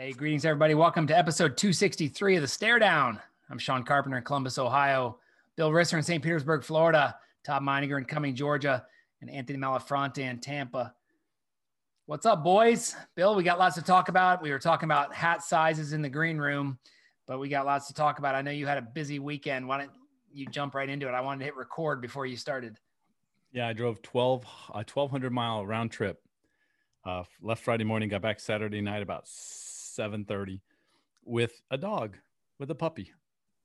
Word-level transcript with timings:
Hey, 0.00 0.12
greetings, 0.12 0.46
everybody. 0.46 0.72
Welcome 0.72 1.06
to 1.08 1.18
episode 1.18 1.58
263 1.58 2.36
of 2.36 2.40
the 2.40 2.48
Stare 2.48 2.78
Down. 2.78 3.20
I'm 3.50 3.58
Sean 3.58 3.82
Carpenter 3.82 4.16
in 4.16 4.24
Columbus, 4.24 4.56
Ohio. 4.56 5.18
Bill 5.56 5.70
Risser 5.70 5.98
in 5.98 6.02
St. 6.02 6.24
Petersburg, 6.24 6.64
Florida. 6.64 7.16
Todd 7.44 7.60
Meininger 7.60 7.98
in 7.98 8.06
Cumming, 8.06 8.34
Georgia. 8.34 8.86
And 9.20 9.28
Anthony 9.28 9.58
Malafronte 9.58 10.20
in 10.20 10.38
Tampa. 10.38 10.94
What's 12.06 12.24
up, 12.24 12.42
boys? 12.42 12.96
Bill, 13.14 13.34
we 13.34 13.42
got 13.42 13.58
lots 13.58 13.74
to 13.74 13.82
talk 13.82 14.08
about. 14.08 14.40
We 14.40 14.50
were 14.52 14.58
talking 14.58 14.86
about 14.86 15.14
hat 15.14 15.42
sizes 15.42 15.92
in 15.92 16.00
the 16.00 16.08
green 16.08 16.38
room, 16.38 16.78
but 17.26 17.38
we 17.38 17.50
got 17.50 17.66
lots 17.66 17.86
to 17.88 17.92
talk 17.92 18.18
about. 18.18 18.34
I 18.34 18.40
know 18.40 18.52
you 18.52 18.66
had 18.66 18.78
a 18.78 18.82
busy 18.94 19.18
weekend. 19.18 19.68
Why 19.68 19.80
don't 19.80 19.90
you 20.32 20.46
jump 20.46 20.74
right 20.74 20.88
into 20.88 21.08
it? 21.08 21.12
I 21.12 21.20
wanted 21.20 21.40
to 21.40 21.44
hit 21.44 21.56
record 21.56 22.00
before 22.00 22.24
you 22.24 22.38
started. 22.38 22.78
Yeah, 23.52 23.68
I 23.68 23.74
drove 23.74 24.00
12, 24.00 24.44
a 24.70 24.76
1,200 24.76 25.30
mile 25.30 25.66
round 25.66 25.90
trip. 25.90 26.22
Uh, 27.04 27.24
left 27.42 27.62
Friday 27.62 27.84
morning, 27.84 28.08
got 28.08 28.22
back 28.22 28.40
Saturday 28.40 28.80
night 28.80 29.02
about 29.02 29.28
7:30 29.96 30.60
with 31.24 31.60
a 31.70 31.78
dog, 31.78 32.16
with 32.58 32.70
a 32.70 32.74
puppy, 32.74 33.12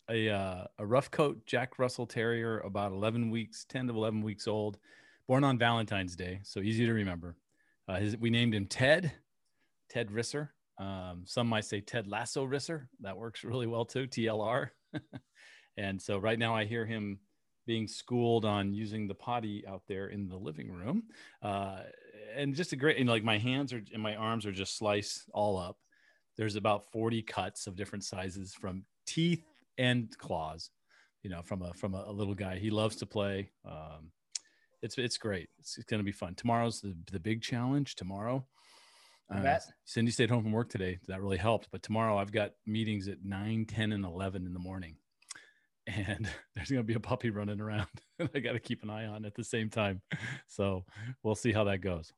a 0.10 0.30
uh, 0.30 0.66
a 0.80 0.86
rough 0.86 1.12
coat 1.12 1.46
Jack 1.46 1.80
Russell 1.80 2.08
Terrier, 2.08 2.60
about 2.60 2.92
11 2.92 3.30
weeks, 3.30 3.66
10 3.66 3.88
to 3.88 3.94
11 3.94 4.22
weeks 4.22 4.48
old, 4.48 4.78
born 5.28 5.44
on 5.44 5.58
Valentine's 5.58 6.16
Day, 6.16 6.40
so 6.44 6.60
easy 6.60 6.86
to 6.86 6.94
remember. 6.94 7.36
Uh, 7.88 7.98
his, 7.98 8.18
we 8.18 8.30
named 8.30 8.54
him 8.54 8.66
Ted, 8.66 9.12
Ted 9.90 10.10
Risser. 10.10 10.50
Um, 10.78 11.24
some 11.26 11.48
might 11.48 11.66
say 11.66 11.82
Ted 11.82 12.08
Lasso 12.08 12.46
Risser. 12.46 12.88
That 13.02 13.18
works 13.18 13.44
really 13.44 13.68
well 13.68 13.86
too, 13.86 14.08
TLR. 14.08 14.70
and 15.78 16.02
so 16.02 16.18
right 16.18 16.40
now 16.40 16.56
I 16.56 16.66
hear 16.66 16.86
him 16.86 17.20
being 17.66 17.88
schooled 17.88 18.46
on 18.46 18.74
using 18.74 19.08
the 19.08 19.16
potty 19.16 19.64
out 19.68 19.84
there 19.88 20.08
in 20.08 20.28
the 20.28 20.38
living 20.38 20.72
room. 20.72 21.04
Uh, 21.42 21.80
and 22.36 22.54
just 22.54 22.74
a 22.74 22.76
great, 22.76 22.98
and 22.98 23.10
like 23.10 23.24
my 23.24 23.38
hands 23.38 23.74
are 23.74 23.82
and 23.94 24.02
my 24.02 24.16
arms 24.16 24.46
are 24.46 24.52
just 24.52 24.78
sliced 24.78 25.30
all 25.34 25.58
up. 25.58 25.78
There's 26.38 26.56
about 26.56 26.92
40 26.92 27.22
cuts 27.24 27.68
of 27.68 27.76
different 27.76 28.04
sizes 28.04 28.54
from 28.54 28.84
teeth 29.06 29.44
and 29.78 30.16
claws, 30.18 30.70
you 31.24 31.30
know, 31.30 31.42
from 31.42 31.62
a, 31.62 31.74
from 31.74 31.94
a, 31.94 32.12
little 32.12 32.34
guy. 32.34 32.58
He 32.58 32.70
loves 32.70 32.98
to 32.98 33.06
play. 33.06 33.52
Um, 33.66 34.12
it's, 34.82 34.98
it's 34.98 35.18
great. 35.18 35.50
It's, 35.60 35.78
it's 35.78 35.86
going 35.86 36.00
to 36.00 36.06
be 36.06 36.12
fun. 36.12 36.36
Tomorrow's 36.36 36.82
the, 36.82 36.96
the 37.12 37.20
big 37.20 37.42
challenge 37.42 37.96
tomorrow. 37.96 38.46
Uh, 39.34 39.58
Cindy 39.86 40.12
stayed 40.12 40.30
home 40.30 40.44
from 40.44 40.52
work 40.52 40.70
today. 40.70 41.00
That 41.08 41.22
really 41.22 41.38
helped. 41.38 41.70
But 41.72 41.82
tomorrow 41.82 42.18
I've 42.18 42.32
got 42.32 42.52
meetings 42.66 43.08
at 43.08 43.24
9, 43.24 43.66
10, 43.66 43.92
and 43.92 44.06
11 44.06 44.46
in 44.46 44.54
the 44.54 44.60
morning. 44.60 44.96
And 45.88 46.28
there's 46.56 46.72
going 46.72 46.82
to 46.82 46.88
be 46.88 46.96
a 46.96 47.00
puppy 47.00 47.30
running 47.30 47.62
around. 47.62 47.86
I 48.34 48.40
got 48.40 48.54
to 48.54 48.60
keep 48.60 48.82
an 48.82 48.90
eye 48.90 49.06
on 49.06 49.24
at 49.24 49.36
the 49.36 49.44
same 49.44 49.70
time. 49.70 50.02
So 50.48 50.84
we'll 51.22 51.36
see 51.36 51.52
how 51.52 51.66
that 51.66 51.82
goes. 51.82 52.12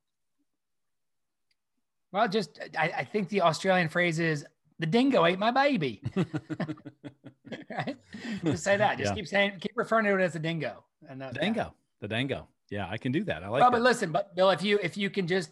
Well, 2.11 2.27
just 2.27 2.59
I, 2.77 2.91
I 2.97 3.03
think 3.03 3.29
the 3.29 3.41
Australian 3.41 3.89
phrase 3.89 4.19
is 4.19 4.45
the 4.79 4.85
dingo 4.85 5.25
ate 5.25 5.39
my 5.39 5.51
baby. 5.51 6.01
right? 7.69 7.97
Just 8.43 8.63
say 8.63 8.77
that. 8.77 8.97
Just 8.97 9.11
yeah. 9.11 9.15
keep 9.15 9.27
saying, 9.27 9.53
keep 9.59 9.73
referring 9.75 10.05
to 10.05 10.17
it 10.17 10.21
as 10.21 10.35
a 10.35 10.39
dingo. 10.39 10.83
And 11.07 11.21
uh, 11.21 11.31
dingo, 11.31 11.61
yeah. 11.61 11.69
the 12.01 12.07
dingo. 12.07 12.47
Yeah, 12.69 12.87
I 12.89 12.97
can 12.97 13.11
do 13.11 13.23
that. 13.25 13.43
I 13.43 13.47
like. 13.47 13.61
Well, 13.61 13.71
that. 13.71 13.77
but 13.77 13.81
listen, 13.81 14.11
but 14.11 14.35
Bill, 14.35 14.49
if 14.49 14.61
you 14.61 14.79
if 14.83 14.97
you 14.97 15.09
can 15.09 15.27
just, 15.27 15.51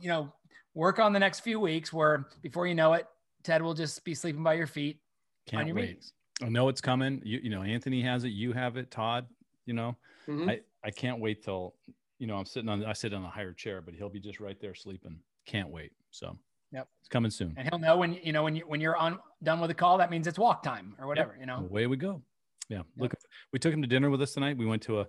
you 0.00 0.08
know, 0.08 0.32
work 0.74 0.98
on 0.98 1.12
the 1.12 1.20
next 1.20 1.40
few 1.40 1.60
weeks, 1.60 1.92
where 1.92 2.26
before 2.42 2.66
you 2.66 2.74
know 2.74 2.94
it, 2.94 3.06
Ted 3.44 3.62
will 3.62 3.74
just 3.74 4.04
be 4.04 4.14
sleeping 4.14 4.42
by 4.42 4.54
your 4.54 4.66
feet 4.66 4.98
Can't 5.46 5.62
on 5.62 5.66
your 5.68 5.76
wait. 5.76 5.82
meetings. 5.82 6.12
I 6.42 6.48
know 6.48 6.68
it's 6.68 6.80
coming. 6.80 7.22
You 7.24 7.40
you 7.42 7.50
know, 7.50 7.62
Anthony 7.62 8.02
has 8.02 8.24
it. 8.24 8.30
You 8.30 8.52
have 8.52 8.76
it. 8.76 8.90
Todd. 8.90 9.26
You 9.66 9.74
know, 9.74 9.96
mm-hmm. 10.26 10.48
I 10.48 10.60
I 10.82 10.90
can't 10.90 11.20
wait 11.20 11.44
till 11.44 11.74
you 12.18 12.26
know 12.26 12.36
I'm 12.36 12.46
sitting 12.46 12.68
on 12.68 12.84
I 12.84 12.92
sit 12.92 13.14
on 13.14 13.24
a 13.24 13.30
higher 13.30 13.52
chair, 13.52 13.80
but 13.80 13.94
he'll 13.94 14.08
be 14.08 14.20
just 14.20 14.40
right 14.40 14.60
there 14.60 14.74
sleeping 14.74 15.18
can't 15.46 15.68
wait. 15.68 15.92
So 16.10 16.38
yep, 16.72 16.88
it's 17.00 17.08
coming 17.08 17.30
soon. 17.30 17.54
And 17.56 17.68
he'll 17.68 17.78
know 17.78 17.96
when 17.96 18.14
you 18.14 18.32
know 18.32 18.42
when 18.42 18.56
you 18.56 18.64
when 18.66 18.80
you're 18.80 18.96
on 18.96 19.18
done 19.42 19.60
with 19.60 19.68
the 19.68 19.74
call, 19.74 19.98
that 19.98 20.10
means 20.10 20.26
it's 20.26 20.38
walk 20.38 20.62
time 20.62 20.94
or 20.98 21.06
whatever. 21.06 21.32
Yep. 21.32 21.40
You 21.40 21.46
know, 21.46 21.56
away 21.58 21.86
we 21.86 21.96
go. 21.96 22.22
Yeah, 22.68 22.78
yep. 22.78 22.86
look, 22.96 23.14
we 23.52 23.58
took 23.58 23.72
him 23.72 23.82
to 23.82 23.88
dinner 23.88 24.10
with 24.10 24.22
us 24.22 24.32
tonight. 24.32 24.56
We 24.56 24.66
went 24.66 24.82
to 24.82 25.00
a, 25.00 25.06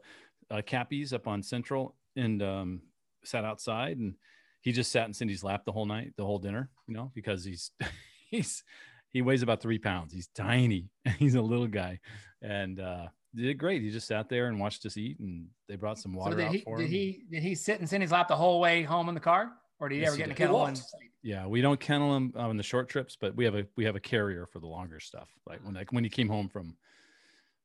a 0.50 0.62
Cappy's 0.62 1.14
up 1.14 1.28
on 1.28 1.44
Central 1.44 1.96
and 2.16 2.42
um, 2.42 2.82
sat 3.24 3.46
outside, 3.46 3.98
and 3.98 4.16
he 4.62 4.72
just 4.72 4.92
sat 4.92 5.08
in 5.08 5.14
Cindy's 5.14 5.44
lap 5.44 5.64
the 5.66 5.72
whole 5.72 5.86
night, 5.86 6.14
the 6.18 6.26
whole 6.26 6.40
dinner. 6.40 6.70
You 6.88 6.96
know, 6.96 7.12
because 7.14 7.46
he's 7.46 7.72
he's 8.30 8.64
he 9.12 9.22
weighs 9.22 9.44
about 9.44 9.62
three 9.62 9.80
pounds. 9.80 10.14
He's 10.14 10.28
tiny. 10.36 10.90
he's 11.20 11.36
a 11.36 11.42
little 11.42 11.68
guy, 11.68 12.00
and 12.42 12.80
uh, 12.80 13.08
did 13.36 13.58
great. 13.58 13.82
He 13.82 13.92
just 13.92 14.08
sat 14.08 14.30
there 14.30 14.48
and 14.48 14.60
watched 14.60 14.86
us 14.86 14.98
eat, 14.98 15.20
and 15.20 15.48
they 15.68 15.76
brought 15.76 16.00
some 16.00 16.14
water 16.14 16.38
so 16.38 16.46
out 16.46 16.52
he, 16.52 16.62
for 16.62 16.78
did 16.78 16.86
him. 16.86 16.92
Did 16.92 16.98
he 16.98 17.24
did 17.32 17.44
he 17.44 17.56
sit 17.56 17.80
in 17.80 17.88
Cindy's 17.88 18.12
lap 18.12 18.28
the 18.28 18.36
whole 18.36 18.60
way 18.60 18.84
home 18.84 19.10
in 19.10 19.16
the 19.16 19.22
car? 19.22 19.52
Or 19.84 19.90
do 19.90 19.96
you 19.96 20.02
yes, 20.02 20.12
ever 20.12 20.18
get 20.18 20.26
in 20.28 20.32
a 20.32 20.36
kennel? 20.36 20.66
And... 20.66 20.82
Yeah, 21.24 21.46
we 21.46 21.60
don't 21.60 21.78
kennel 21.78 22.14
them 22.14 22.32
on 22.38 22.56
the 22.56 22.64
short 22.64 22.88
trips, 22.88 23.18
but 23.20 23.36
we 23.36 23.44
have 23.44 23.54
a 23.54 23.68
we 23.76 23.84
have 23.84 23.98
a 23.98 24.00
carrier 24.00 24.46
for 24.46 24.60
the 24.60 24.68
longer 24.68 25.02
stuff. 25.02 25.28
Like 25.46 25.60
when 25.66 25.74
like 25.74 25.92
when 25.92 26.06
he 26.06 26.10
came 26.10 26.30
home 26.30 26.48
from 26.48 26.78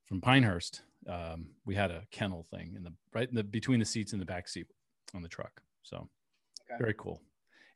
from 0.05 0.21
Pinehurst, 0.21 0.83
um, 1.09 1.47
we 1.65 1.77
had 1.77 1.93
a 1.93 2.03
kennel 2.11 2.45
thing 2.51 2.75
in 2.77 2.83
the 2.83 2.93
right 3.15 3.29
in 3.29 3.37
the 3.37 3.45
between 3.45 3.79
the 3.79 3.85
seats 3.85 4.15
in 4.15 4.19
the 4.19 4.25
back 4.25 4.49
seat 4.49 4.67
on 5.15 5.23
the 5.23 5.29
truck. 5.29 5.63
So 5.85 6.09
okay. 6.69 6.79
very 6.81 6.95
cool. 6.99 7.21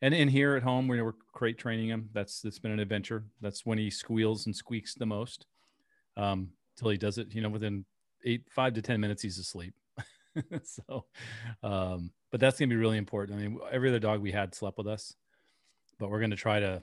And 0.00 0.12
in 0.12 0.26
here 0.26 0.56
at 0.56 0.64
home, 0.64 0.88
we 0.88 1.00
we're 1.00 1.12
crate 1.32 1.56
training 1.56 1.90
him. 1.90 2.08
That's 2.12 2.40
that's 2.40 2.58
been 2.58 2.72
an 2.72 2.80
adventure. 2.80 3.22
That's 3.40 3.64
when 3.64 3.78
he 3.78 3.90
squeals 3.90 4.46
and 4.46 4.56
squeaks 4.56 4.96
the 4.96 5.06
most. 5.06 5.46
Um, 6.16 6.50
till 6.76 6.88
he 6.90 6.96
does 6.96 7.16
it, 7.16 7.32
you 7.32 7.42
know, 7.42 7.48
within 7.48 7.84
eight 8.24 8.42
five 8.50 8.74
to 8.74 8.82
ten 8.82 9.00
minutes, 9.00 9.22
he's 9.22 9.38
asleep. 9.38 9.72
so, 10.64 11.04
um, 11.62 12.10
but 12.30 12.40
that's 12.40 12.58
going 12.58 12.68
to 12.68 12.74
be 12.74 12.80
really 12.80 12.98
important. 12.98 13.38
I 13.38 13.42
mean, 13.42 13.58
every 13.70 13.88
other 13.88 13.98
dog 13.98 14.20
we 14.20 14.32
had 14.32 14.54
slept 14.54 14.78
with 14.78 14.86
us, 14.86 15.14
but 15.98 16.10
we're 16.10 16.20
going 16.20 16.30
to 16.30 16.36
try 16.36 16.60
to 16.60 16.82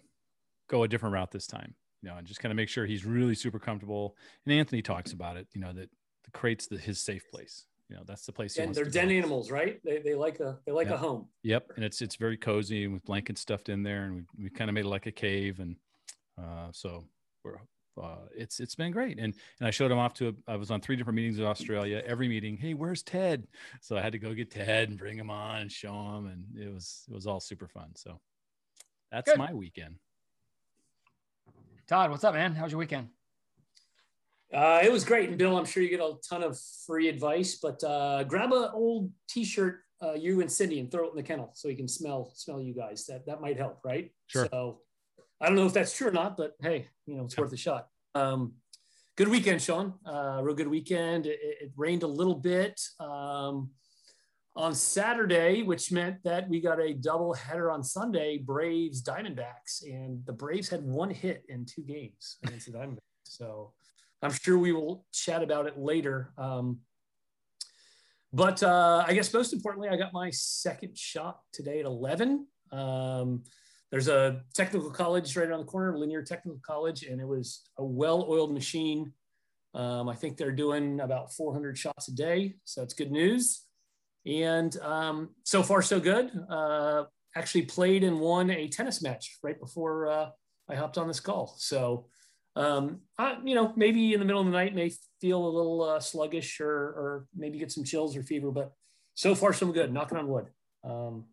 go 0.68 0.84
a 0.84 0.88
different 0.88 1.14
route 1.14 1.32
this 1.32 1.48
time, 1.48 1.76
you 2.02 2.10
know, 2.10 2.16
and 2.16 2.28
just 2.28 2.40
kind 2.40 2.52
of 2.52 2.56
make 2.56 2.70
sure 2.70 2.86
he's 2.86 3.06
really 3.06 3.36
super 3.36 3.60
comfortable. 3.60 4.16
And 4.46 4.54
Anthony 4.54 4.82
talks 4.82 5.12
about 5.12 5.38
it, 5.38 5.48
you 5.54 5.62
know, 5.62 5.74
that 5.74 5.90
the 6.24 6.32
crate's 6.32 6.68
the, 6.68 6.78
his 6.78 7.02
safe 7.02 7.24
place. 7.32 7.66
You 7.90 7.96
know, 7.96 8.04
that's 8.06 8.26
the 8.26 8.32
place. 8.32 8.56
and 8.58 8.74
they're 8.74 8.86
den 8.86 9.10
animals, 9.10 9.50
right? 9.50 9.80
They, 9.84 9.98
they 9.98 10.14
like 10.14 10.40
a 10.40 10.60
they 10.64 10.72
like 10.72 10.90
yep. 10.90 10.96
a 10.96 11.00
home. 11.00 11.26
Yep, 11.42 11.72
and 11.76 11.84
it's 11.84 12.04
it's 12.04 12.18
very 12.18 12.38
cozy 12.38 12.86
with 12.88 13.04
blankets 13.04 13.42
stuffed 13.42 13.68
in 13.68 13.82
there, 13.82 14.04
and 14.04 14.16
we 14.16 14.44
we 14.44 14.50
kind 14.52 14.70
of 14.70 14.76
made 14.76 14.86
it 14.86 14.90
like 14.90 15.08
a 15.08 15.12
cave, 15.12 15.60
and 15.60 15.76
uh, 16.38 16.68
so 16.72 17.06
we're 17.44 17.58
uh, 18.00 18.28
it's 18.36 18.60
it's 18.60 18.76
been 18.76 18.92
great. 18.92 19.20
And 19.20 19.34
and 19.60 19.68
I 19.68 19.72
showed 19.72 19.92
him 19.92 19.98
off 19.98 20.14
to 20.16 20.30
a, 20.30 20.52
I 20.52 20.56
was 20.56 20.72
on 20.72 20.82
three 20.82 20.96
different 20.96 21.16
meetings 21.16 21.40
in 21.40 21.46
Australia. 21.46 22.02
Every 22.06 22.28
meeting, 22.28 22.58
hey, 22.58 22.74
where's 22.74 23.04
Ted? 23.04 23.48
So 23.82 23.98
I 23.98 24.02
had 24.02 24.14
to 24.14 24.20
go 24.20 24.34
get 24.34 24.52
Ted 24.52 24.90
and 24.90 24.98
bring 24.98 25.18
him 25.18 25.30
on 25.30 25.62
and 25.62 25.72
show 25.72 25.94
him, 25.94 26.28
and 26.28 26.44
it 26.58 26.74
was 26.74 27.06
it 27.10 27.14
was 27.14 27.28
all 27.28 27.40
super 27.40 27.68
fun. 27.68 27.96
So 27.96 28.20
that's 29.12 29.32
Good. 29.32 29.38
my 29.38 29.54
weekend. 29.54 29.96
Todd, 31.88 32.12
what's 32.12 32.24
up, 32.24 32.36
man? 32.36 32.54
How's 32.54 32.72
your 32.72 32.80
weekend? 32.80 33.10
Uh, 34.54 34.80
it 34.84 34.92
was 34.92 35.04
great, 35.04 35.30
and 35.30 35.38
Bill, 35.38 35.58
I'm 35.58 35.66
sure 35.66 35.84
you 35.84 35.90
get 35.90 36.00
a 36.00 36.14
ton 36.28 36.44
of 36.44 36.60
free 36.88 37.08
advice. 37.08 37.56
But 37.56 37.84
uh, 37.84 38.24
grab 38.24 38.52
an 38.52 38.70
old 38.74 39.12
T-shirt, 39.28 39.82
uh, 40.02 40.14
you 40.14 40.42
and 40.42 40.52
Cindy, 40.52 40.80
and 40.80 40.92
throw 40.92 41.06
it 41.06 41.12
in 41.12 41.16
the 41.16 41.24
kennel 41.24 41.52
so 41.54 41.70
he 41.70 41.76
can 41.76 41.88
smell 41.88 42.32
smell 42.36 42.60
you 42.62 42.74
guys. 42.74 43.06
That 43.06 43.26
that 43.28 43.42
might 43.42 43.58
help, 43.58 43.80
right? 43.84 44.12
Sure. 44.28 44.48
So 44.52 44.82
I 45.42 45.48
don't 45.48 45.56
know 45.56 45.66
if 45.66 45.74
that's 45.74 45.96
true 45.96 46.10
or 46.10 46.12
not, 46.12 46.36
but 46.38 46.56
hey, 46.62 46.88
you 47.06 47.16
know, 47.16 47.26
it's 47.26 47.38
worth 47.38 47.54
a 47.54 47.58
shot. 47.58 47.88
Um, 48.14 48.54
good 49.16 49.30
weekend, 49.30 49.62
Sean. 49.62 49.94
Uh, 50.06 50.40
real 50.44 50.56
good 50.56 50.68
weekend. 50.68 51.26
It, 51.26 51.40
it 51.42 51.72
rained 51.78 52.04
a 52.04 52.08
little 52.08 52.36
bit 52.36 52.80
um, 53.00 53.70
on 54.56 54.76
Saturday, 54.76 55.64
which 55.64 55.92
meant 55.92 56.22
that 56.24 56.50
we 56.50 56.60
got 56.60 56.82
a 56.82 56.94
double 56.94 57.34
header 57.34 57.72
on 57.72 57.84
Sunday. 57.84 58.38
Braves 58.38 59.02
Diamondbacks, 59.02 59.84
and 59.84 60.26
the 60.26 60.34
Braves 60.34 60.68
had 60.68 60.84
one 60.84 61.10
hit 61.10 61.44
in 61.48 61.66
two 61.66 61.84
games 61.84 62.38
against 62.44 62.66
the 62.66 62.78
Diamondbacks. 62.78 63.00
So 63.24 63.72
I'm 64.22 64.34
sure 64.34 64.58
we 64.58 64.74
will 64.74 65.06
chat 65.14 65.42
about 65.42 65.68
it 65.68 65.78
later. 65.78 66.34
Um, 66.38 66.80
but 68.34 68.62
uh, 68.62 69.06
I 69.08 69.14
guess 69.14 69.34
most 69.34 69.54
importantly, 69.54 69.90
I 69.90 69.96
got 69.96 70.14
my 70.14 70.30
second 70.32 70.98
shot 70.98 71.40
today 71.54 71.80
at 71.80 71.86
11. 71.86 72.46
Um, 72.72 73.44
there's 73.92 74.08
a 74.08 74.42
technical 74.54 74.92
college 74.92 75.36
right 75.36 75.48
around 75.48 75.62
the 75.62 75.66
corner, 75.66 75.98
Lanier 75.98 76.24
Technical 76.24 76.60
College, 76.66 77.04
and 77.04 77.20
it 77.20 77.28
was 77.28 77.62
a 77.78 77.84
well-oiled 77.84 78.54
machine. 78.54 79.14
Um, 79.74 80.10
I 80.10 80.16
think 80.16 80.38
they're 80.38 80.52
doing 80.52 81.00
about 81.00 81.34
400 81.34 81.78
shots 81.78 82.08
a 82.08 82.16
day, 82.16 82.56
so 82.66 82.84
it's 82.84 82.94
good 82.94 83.12
news. 83.12 83.64
And 84.26 84.76
um, 84.82 85.30
so 85.44 85.64
far, 85.64 85.82
so 85.82 86.00
good. 86.00 86.32
Uh, 86.50 87.06
actually 87.36 87.64
played 87.64 88.04
and 88.04 88.20
won 88.20 88.50
a 88.50 88.68
tennis 88.68 89.02
match 89.02 89.38
right 89.44 89.60
before 89.60 90.08
uh, 90.08 90.30
I 90.70 90.76
hopped 90.76 90.98
on 90.98 91.08
this 91.08 91.20
call. 91.20 91.56
So, 91.58 92.08
um, 92.56 93.02
I, 93.18 93.38
you 93.44 93.56
know, 93.56 93.74
maybe 93.76 94.14
in 94.14 94.20
the 94.20 94.26
middle 94.26 94.42
of 94.42 94.48
the 94.48 94.54
night 94.54 94.76
may 94.76 94.92
feel 95.22 95.44
a 95.44 95.50
little 95.50 95.84
uh, 95.84 96.00
sluggish 96.00 96.60
or, 96.60 96.70
or 96.70 97.28
maybe 97.36 97.60
get 97.60 97.72
some 97.72 97.84
chills 97.84 98.18
or 98.18 98.24
fever, 98.24 98.52
but 98.52 98.74
so 99.14 99.36
far, 99.36 99.54
so 99.54 99.68
good. 99.72 99.94
Knocking 99.94 100.18
on 100.18 100.28
wood. 100.28 100.48
Um, 100.84 101.26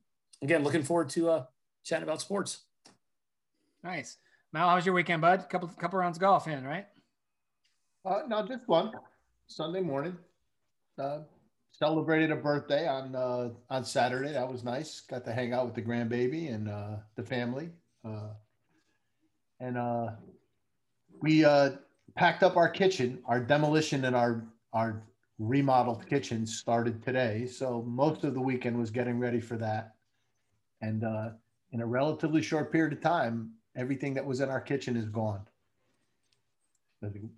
again, 0.43 0.63
looking 0.63 0.83
forward 0.83 1.09
to 1.11 1.31
uh, 1.31 1.45
chatting 1.87 2.03
about 2.03 2.21
sports. 2.21 2.65
Nice. 3.83 4.19
Mal, 4.53 4.69
how's 4.69 4.85
your 4.85 4.95
weekend, 4.95 5.23
bud? 5.23 5.47
Couple 5.49 5.69
couple 5.69 5.99
rounds 5.99 6.19
of 6.19 6.21
golf 6.21 6.49
in, 6.49 6.65
right? 6.65 6.87
Uh, 8.05 8.23
no, 8.29 8.47
just 8.47 8.67
one. 8.67 8.93
Sunday 9.47 9.81
morning. 9.81 10.17
Uh, 10.99 11.21
celebrated 11.71 12.31
a 12.31 12.37
birthday 12.37 12.89
on 12.89 13.15
uh, 13.15 13.51
on 13.71 13.85
Saturday. 13.85 14.33
That 14.33 14.51
was 14.51 14.65
nice. 14.65 15.01
Got 15.01 15.25
to 15.25 15.33
hang 15.33 15.53
out 15.53 15.67
with 15.67 15.75
the 15.75 15.83
grandbaby 15.83 16.53
and 16.53 16.69
uh, 16.69 16.97
the 17.15 17.23
family. 17.23 17.71
Uh, 18.05 18.31
and 19.61 19.79
uh, 19.79 20.11
we 21.23 21.45
uh, 21.45 21.71
packed 22.17 22.43
up 22.43 22.57
our 22.57 22.69
kitchen. 22.69 23.21
Our 23.27 23.41
demolition 23.41 24.05
and 24.05 24.17
our 24.17 24.45
our 24.73 25.03
remodeled 25.39 26.09
kitchen 26.09 26.47
started 26.47 27.03
today, 27.03 27.47
so 27.47 27.83
most 27.87 28.25
of 28.25 28.35
the 28.35 28.41
weekend 28.41 28.79
was 28.79 28.91
getting 28.91 29.19
ready 29.19 29.41
for 29.41 29.57
that. 29.59 29.95
And 30.81 31.05
uh, 31.05 31.31
in 31.73 31.81
a 31.81 31.87
relatively 31.87 32.43
short 32.43 32.73
period 32.73 32.93
of 32.93 33.01
time, 33.01 33.53
everything 33.77 34.15
that 34.15 34.25
was 34.25 34.41
in 34.41 34.49
our 34.49 34.61
kitchen 34.61 34.97
is 34.97 35.07
gone. 35.07 35.41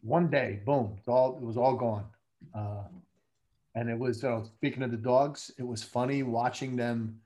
One 0.03 0.31
day, 0.31 0.61
boom, 0.65 0.95
it's 0.97 1.09
all 1.09 1.37
it 1.37 1.43
was 1.43 1.57
all 1.57 1.75
gone. 1.75 2.07
Uh, 2.55 2.85
and 3.75 3.91
it 3.91 3.99
was 3.99 4.25
uh, 4.25 4.45
speaking 4.45 4.83
of 4.83 4.91
the 4.91 4.97
dogs, 4.97 5.51
it 5.59 5.67
was 5.67 5.83
funny 5.83 6.23
watching 6.23 6.77
them. 6.77 7.21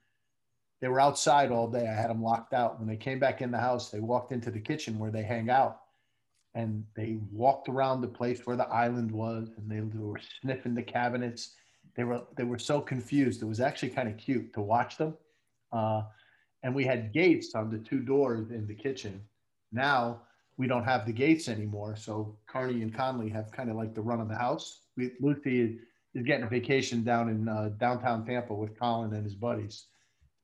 They 0.81 0.89
were 0.89 1.01
outside 1.01 1.53
all 1.53 1.69
day. 1.69 1.87
I 1.87 1.95
had 1.95 2.11
them 2.11 2.23
locked 2.23 2.53
out. 2.55 2.79
When 2.79 2.89
they 2.89 2.97
came 2.97 3.21
back 3.21 3.41
in 3.41 3.53
the 3.53 3.59
house, 3.59 3.91
they 3.91 4.01
walked 4.01 4.33
into 4.33 4.51
the 4.51 4.59
kitchen 4.59 4.99
where 4.99 5.13
they 5.13 5.23
hang 5.23 5.49
out, 5.51 5.83
and 6.55 6.85
they 6.97 7.19
walked 7.31 7.69
around 7.69 8.01
the 8.01 8.09
place 8.09 8.41
where 8.45 8.57
the 8.57 8.69
island 8.69 9.13
was, 9.13 9.51
and 9.57 9.71
they, 9.71 9.79
they 9.79 10.03
were 10.03 10.21
sniffing 10.41 10.75
the 10.75 10.83
cabinets. 10.83 11.55
They 11.95 12.05
were 12.05 12.23
they 12.37 12.45
were 12.45 12.59
so 12.59 12.81
confused. 12.81 13.43
It 13.43 13.47
was 13.47 13.61
actually 13.61 13.91
kind 13.91 14.09
of 14.09 14.17
cute 14.17 14.53
to 14.55 14.63
watch 14.63 14.97
them. 14.97 15.15
Uh, 15.71 16.03
and 16.63 16.75
we 16.75 16.85
had 16.85 17.13
gates 17.13 17.55
on 17.55 17.71
the 17.71 17.79
two 17.79 18.01
doors 18.01 18.51
in 18.51 18.67
the 18.67 18.75
kitchen. 18.75 19.21
Now 19.73 20.23
we 20.57 20.67
don't 20.67 20.85
have 20.85 21.07
the 21.07 21.13
gates 21.13 21.49
anymore. 21.49 21.97
So 21.97 22.37
Carney 22.47 22.83
and 22.83 22.95
Conley 22.95 23.29
have 23.31 23.51
kind 23.53 23.71
of 23.71 23.77
like 23.77 23.95
the 23.95 24.01
run 24.01 24.21
of 24.21 24.29
the 24.29 24.37
house. 24.37 24.83
We, 24.97 25.13
Lucy 25.21 25.79
is 26.15 26.25
getting 26.25 26.45
a 26.45 26.49
vacation 26.49 27.03
down 27.03 27.29
in 27.29 27.49
uh, 27.49 27.71
downtown 27.79 28.25
Tampa 28.27 28.55
with 28.55 28.79
Colin 28.79 29.15
and 29.15 29.25
his 29.25 29.35
buddies. 29.35 29.87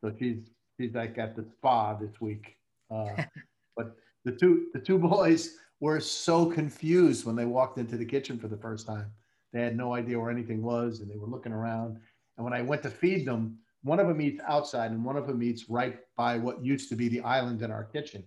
So 0.00 0.12
she's 0.18 0.50
she's 0.78 0.94
like 0.94 1.18
at 1.18 1.36
the 1.36 1.44
spa 1.56 1.94
this 1.94 2.20
week. 2.20 2.56
Uh, 2.90 3.24
but 3.76 3.96
the 4.24 4.32
two 4.32 4.66
the 4.72 4.80
two 4.80 4.98
boys 4.98 5.56
were 5.80 6.00
so 6.00 6.46
confused 6.46 7.24
when 7.24 7.36
they 7.36 7.44
walked 7.44 7.78
into 7.78 7.96
the 7.96 8.04
kitchen 8.04 8.38
for 8.38 8.48
the 8.48 8.56
first 8.56 8.86
time. 8.86 9.12
They 9.52 9.60
had 9.60 9.76
no 9.76 9.94
idea 9.94 10.18
where 10.18 10.30
anything 10.30 10.62
was, 10.62 11.00
and 11.00 11.10
they 11.10 11.16
were 11.16 11.28
looking 11.28 11.52
around. 11.52 11.98
And 12.36 12.44
when 12.44 12.52
I 12.52 12.62
went 12.62 12.82
to 12.82 12.90
feed 12.90 13.26
them, 13.26 13.58
one 13.82 14.00
of 14.00 14.08
them 14.08 14.20
eats 14.20 14.40
outside, 14.46 14.90
and 14.90 15.04
one 15.04 15.16
of 15.16 15.26
them 15.26 15.42
eats 15.42 15.68
right 15.68 15.98
by 16.16 16.38
what 16.38 16.64
used 16.64 16.88
to 16.90 16.96
be 16.96 17.08
the 17.08 17.20
island 17.20 17.62
in 17.62 17.70
our 17.70 17.84
kitchen. 17.84 18.24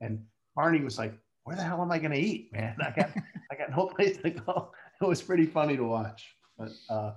And 0.00 0.24
Barney 0.54 0.80
was 0.80 0.98
like, 0.98 1.18
"Where 1.44 1.56
the 1.56 1.62
hell 1.62 1.82
am 1.82 1.90
I 1.90 1.98
going 1.98 2.12
to 2.12 2.18
eat, 2.18 2.52
man? 2.52 2.76
I 2.80 2.90
got 2.90 3.10
I 3.50 3.56
got 3.56 3.70
no 3.70 3.86
place 3.96 4.16
to 4.18 4.30
go." 4.30 4.72
It 5.00 5.06
was 5.06 5.22
pretty 5.22 5.46
funny 5.46 5.76
to 5.76 5.84
watch. 5.84 6.36
But 6.58 6.72
uh, 6.88 7.12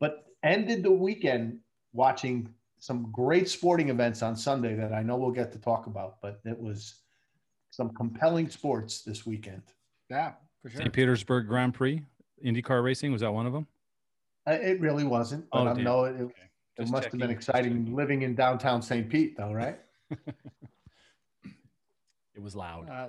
but 0.00 0.24
ended 0.42 0.82
the 0.82 0.90
weekend 0.90 1.58
watching 1.92 2.48
some 2.78 3.10
great 3.12 3.48
sporting 3.48 3.90
events 3.90 4.22
on 4.22 4.34
Sunday 4.36 4.74
that 4.74 4.92
I 4.92 5.02
know 5.02 5.16
we'll 5.16 5.30
get 5.30 5.52
to 5.52 5.58
talk 5.58 5.86
about. 5.86 6.16
But 6.20 6.40
it 6.44 6.58
was 6.58 7.02
some 7.70 7.90
compelling 7.94 8.48
sports 8.50 9.02
this 9.02 9.24
weekend. 9.24 9.62
Yeah, 10.10 10.32
for 10.60 10.68
sure. 10.68 10.80
St. 10.82 10.92
Petersburg 10.92 11.46
Grand 11.46 11.72
Prix, 11.72 12.02
IndyCar 12.44 12.82
racing 12.82 13.12
was 13.12 13.20
that 13.22 13.32
one 13.32 13.46
of 13.46 13.52
them? 13.52 13.66
Uh, 14.46 14.52
it 14.52 14.80
really 14.80 15.04
wasn't. 15.04 15.48
But 15.50 15.68
Oh, 15.68 15.70
I 15.70 15.72
know 15.74 16.04
it, 16.04 16.20
Okay. 16.20 16.42
It 16.78 16.82
Just 16.82 16.92
must 16.92 17.04
have 17.10 17.20
been 17.20 17.30
exciting 17.30 17.94
living 17.94 18.22
in 18.22 18.34
downtown 18.34 18.82
St. 18.82 19.08
Pete, 19.08 19.36
though, 19.36 19.52
right? 19.52 19.78
It 22.34 22.40
was 22.42 22.56
loud. 22.56 22.88
Uh, 22.88 23.08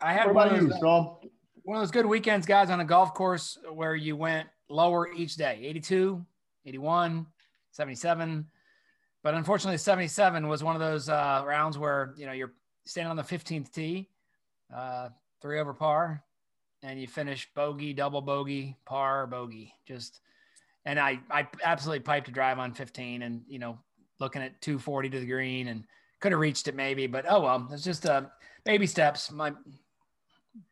I 0.00 0.12
had 0.12 0.26
one 0.26 0.48
about 0.48 0.56
of, 0.56 0.62
you, 0.62 0.68
those, 0.68 0.78
Sean? 0.78 1.16
one 1.64 1.76
of 1.76 1.82
those 1.82 1.90
good 1.90 2.06
weekends, 2.06 2.46
guys, 2.46 2.70
on 2.70 2.80
a 2.80 2.84
golf 2.84 3.14
course 3.14 3.58
where 3.72 3.94
you 3.94 4.16
went 4.16 4.48
lower 4.68 5.12
each 5.12 5.34
day 5.36 5.58
82, 5.62 6.24
81, 6.66 7.26
77. 7.72 8.46
But 9.22 9.34
unfortunately, 9.34 9.76
77 9.78 10.48
was 10.48 10.64
one 10.64 10.74
of 10.74 10.80
those 10.80 11.08
uh, 11.08 11.44
rounds 11.46 11.78
where, 11.78 12.14
you 12.16 12.26
know, 12.26 12.32
you're 12.32 12.52
standing 12.84 13.10
on 13.10 13.16
the 13.16 13.22
15th 13.22 13.70
tee, 13.70 14.08
uh, 14.74 15.08
three 15.40 15.60
over 15.60 15.74
par, 15.74 16.24
and 16.82 17.00
you 17.00 17.06
finish 17.06 17.48
bogey, 17.54 17.92
double 17.92 18.20
bogey, 18.20 18.76
par, 18.84 19.26
bogey. 19.26 19.74
Just, 19.86 20.20
and 20.84 20.98
I, 20.98 21.20
I 21.30 21.46
absolutely 21.62 22.00
piped 22.00 22.28
a 22.28 22.32
drive 22.32 22.58
on 22.58 22.72
15 22.72 23.22
and, 23.22 23.42
you 23.46 23.58
know, 23.58 23.78
looking 24.20 24.42
at 24.42 24.60
240 24.60 25.10
to 25.10 25.20
the 25.20 25.26
green 25.26 25.68
and 25.68 25.84
could 26.20 26.32
have 26.32 26.40
reached 26.40 26.68
it 26.68 26.74
maybe, 26.74 27.06
but 27.06 27.24
oh 27.28 27.40
well, 27.40 27.68
it's 27.72 27.84
just 27.84 28.06
uh, 28.06 28.22
baby 28.64 28.86
steps. 28.86 29.30
My 29.30 29.52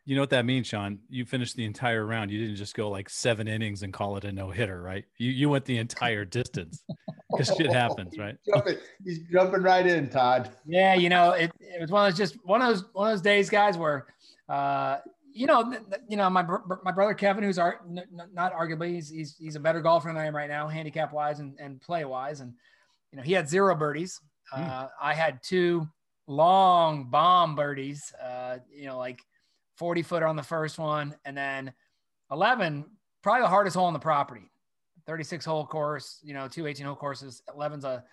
You 0.05 0.15
know 0.15 0.23
what 0.23 0.31
that 0.31 0.45
means, 0.45 0.69
Sean? 0.69 1.01
You 1.09 1.25
finished 1.25 1.57
the 1.57 1.65
entire 1.65 2.07
round. 2.07 2.31
You 2.31 2.39
didn't 2.41 2.57
just 2.57 2.75
go 2.75 2.89
like 2.89 3.11
seven 3.11 3.49
innings 3.49 3.83
and 3.83 3.93
call 3.93 4.17
it 4.17 4.25
a 4.25 4.33
no 4.33 4.51
hitter, 4.51 4.81
right? 4.81 5.05
You 5.19 5.31
you 5.31 5.51
went 5.51 5.65
the 5.65 5.79
entire 5.79 6.25
distance 6.25 6.85
because 7.31 7.53
shit 7.57 7.73
happens, 7.73 8.17
right? 8.17 8.37
He's 8.45 8.55
jumping, 8.55 8.77
he's 9.05 9.19
jumping 9.33 9.62
right 9.62 9.87
in, 9.87 10.09
Todd. 10.09 10.51
Yeah, 10.65 10.95
you 10.95 11.09
know, 11.09 11.33
it, 11.33 11.51
it 11.59 11.81
was 11.81 11.91
one 11.91 12.07
of 12.07 12.12
those 12.12 12.19
just 12.19 12.37
one 12.45 12.62
of 12.62 12.69
those 12.69 12.85
one 12.93 13.09
of 13.09 13.12
those 13.15 13.23
days, 13.23 13.51
guys, 13.51 13.77
where 13.77 14.07
uh, 14.49 14.99
you 15.32 15.47
know, 15.47 15.73
you 16.09 16.17
know, 16.17 16.29
my 16.31 16.44
my 16.82 16.93
brother 16.93 17.15
Kevin, 17.15 17.44
who's 17.44 17.59
ar- 17.59 17.81
n- 17.88 17.99
n- 17.99 18.31
not 18.32 18.53
arguably, 18.55 18.94
he's, 18.94 19.09
he's 19.09 19.37
he's 19.38 19.56
a 19.56 19.61
better 19.61 19.81
golfer 19.81 20.09
than 20.09 20.17
I 20.17 20.27
am 20.27 20.35
right 20.35 20.49
now, 20.49 20.69
handicap 20.69 21.12
wise 21.12 21.41
and, 21.41 21.56
and 21.59 21.81
play 21.81 22.05
wise, 22.05 22.41
and 22.41 22.53
you 23.12 23.17
know, 23.17 23.23
he 23.23 23.32
had 23.32 23.49
zero 23.49 23.75
birdies. 23.75 24.21
Uh, 24.53 24.88
I 25.00 25.15
had 25.15 25.41
two 25.43 25.88
long 26.27 27.05
bomb 27.11 27.55
birdies, 27.55 28.12
uh, 28.23 28.59
you 28.73 28.87
know, 28.87 28.99
like 28.99 29.21
forty 29.77 30.03
footer 30.03 30.27
on 30.27 30.37
the 30.37 30.43
first 30.43 30.79
one, 30.79 31.15
and 31.25 31.37
then 31.37 31.73
eleven, 32.31 32.85
probably 33.23 33.43
the 33.43 33.49
hardest 33.49 33.76
hole 33.76 33.87
on 33.87 33.93
the 33.93 33.99
property, 33.99 34.50
thirty 35.06 35.25
six 35.25 35.44
hole 35.44 35.67
course, 35.67 36.19
you 36.23 36.35
know, 36.35 36.49
two 36.49 36.67
18 36.67 36.87
hole 36.87 36.97
courses. 36.97 37.43
11's 37.49 37.85
a 37.85 38.05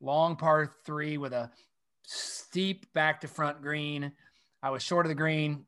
long 0.00 0.36
par 0.36 0.70
three 0.84 1.18
with 1.18 1.32
a 1.32 1.50
steep 2.04 2.86
back 2.94 3.20
to 3.20 3.28
front 3.28 3.62
green. 3.62 4.12
I 4.62 4.70
was 4.70 4.82
short 4.82 5.06
of 5.06 5.08
the 5.10 5.14
green. 5.14 5.66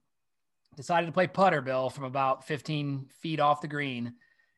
Decided 0.76 1.06
to 1.06 1.12
play 1.12 1.26
putter, 1.26 1.62
Bill, 1.62 1.88
from 1.88 2.04
about 2.04 2.46
15 2.46 3.08
feet 3.20 3.40
off 3.40 3.60
the 3.60 3.68
green. 3.68 4.14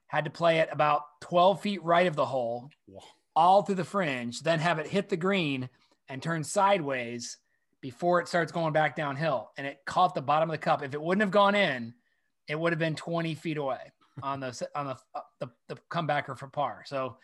Had 0.09 0.25
to 0.25 0.31
play 0.31 0.59
it 0.59 0.69
about 0.73 1.03
12 1.21 1.61
feet 1.61 1.83
right 1.85 2.07
of 2.07 2.17
the 2.17 2.27
hole, 2.27 2.71
all 3.37 3.63
through 3.63 3.77
the 3.77 3.85
fringe, 3.85 4.41
then 4.41 4.59
have 4.59 4.79
it 4.79 4.87
hit 4.87 5.09
the 5.09 5.17
green 5.17 5.69
and 6.09 6.23
turn 6.23 6.43
sideways 6.43 7.39
before 7.81 8.21
it 8.21 8.27
starts 8.27 8.51
going 8.51 8.73
back 8.73 8.97
downhill. 8.97 9.51
And 9.57 9.67
it 9.67 9.79
caught 9.87 10.15
the 10.15 10.23
bottom 10.23 10.51
of 10.51 10.55
the 10.55 10.59
cup. 10.59 10.83
If 10.83 10.95
it 10.95 11.01
wouldn't 11.01 11.23
have 11.23 11.31
gone 11.31 11.55
in, 11.55 11.95
it 12.49 12.59
would 12.59 12.73
have 12.73 12.79
been 12.79 12.97
20 12.97 13.35
feet 13.35 13.59
away 13.59 13.93
on 14.23 14.41
the 14.41 14.69
on 14.75 14.87
the 14.87 14.97
uh, 15.15 15.21
the, 15.39 15.49
the 15.69 15.77
comebacker 15.91 16.37
for 16.37 16.49
par. 16.49 16.83
So 16.87 17.17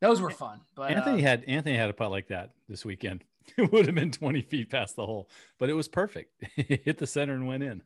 those 0.00 0.20
were 0.20 0.30
fun. 0.30 0.60
But 0.74 0.90
Anthony 0.90 1.22
uh, 1.22 1.28
had 1.28 1.44
Anthony 1.44 1.76
had 1.76 1.90
a 1.90 1.94
putt 1.94 2.10
like 2.10 2.28
that 2.28 2.50
this 2.68 2.84
weekend. 2.84 3.24
It 3.58 3.70
would 3.72 3.84
have 3.84 3.94
been 3.94 4.10
20 4.10 4.40
feet 4.40 4.70
past 4.70 4.96
the 4.96 5.04
hole, 5.04 5.28
but 5.58 5.68
it 5.68 5.74
was 5.74 5.86
perfect. 5.86 6.32
It 6.56 6.84
hit 6.84 6.96
the 6.96 7.06
center 7.06 7.34
and 7.34 7.46
went 7.46 7.62
in. 7.62 7.82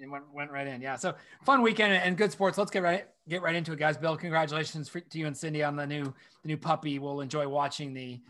It 0.00 0.10
went, 0.10 0.24
went 0.32 0.50
right 0.50 0.66
in. 0.66 0.80
Yeah. 0.80 0.96
So 0.96 1.14
fun 1.44 1.62
weekend 1.62 1.92
and 1.92 2.16
good 2.16 2.32
sports. 2.32 2.58
Let's 2.58 2.70
get 2.70 2.82
right 2.82 3.06
get 3.28 3.42
right 3.42 3.54
into 3.54 3.72
it, 3.72 3.78
guys. 3.78 3.96
Bill, 3.96 4.16
congratulations 4.16 4.88
for, 4.88 5.00
to 5.00 5.18
you 5.18 5.26
and 5.26 5.36
Cindy 5.36 5.62
on 5.62 5.76
the 5.76 5.86
new 5.86 6.04
the 6.04 6.48
new 6.48 6.56
puppy. 6.56 6.98
We'll 6.98 7.20
enjoy 7.20 7.48
watching 7.48 7.92
the 7.94 8.20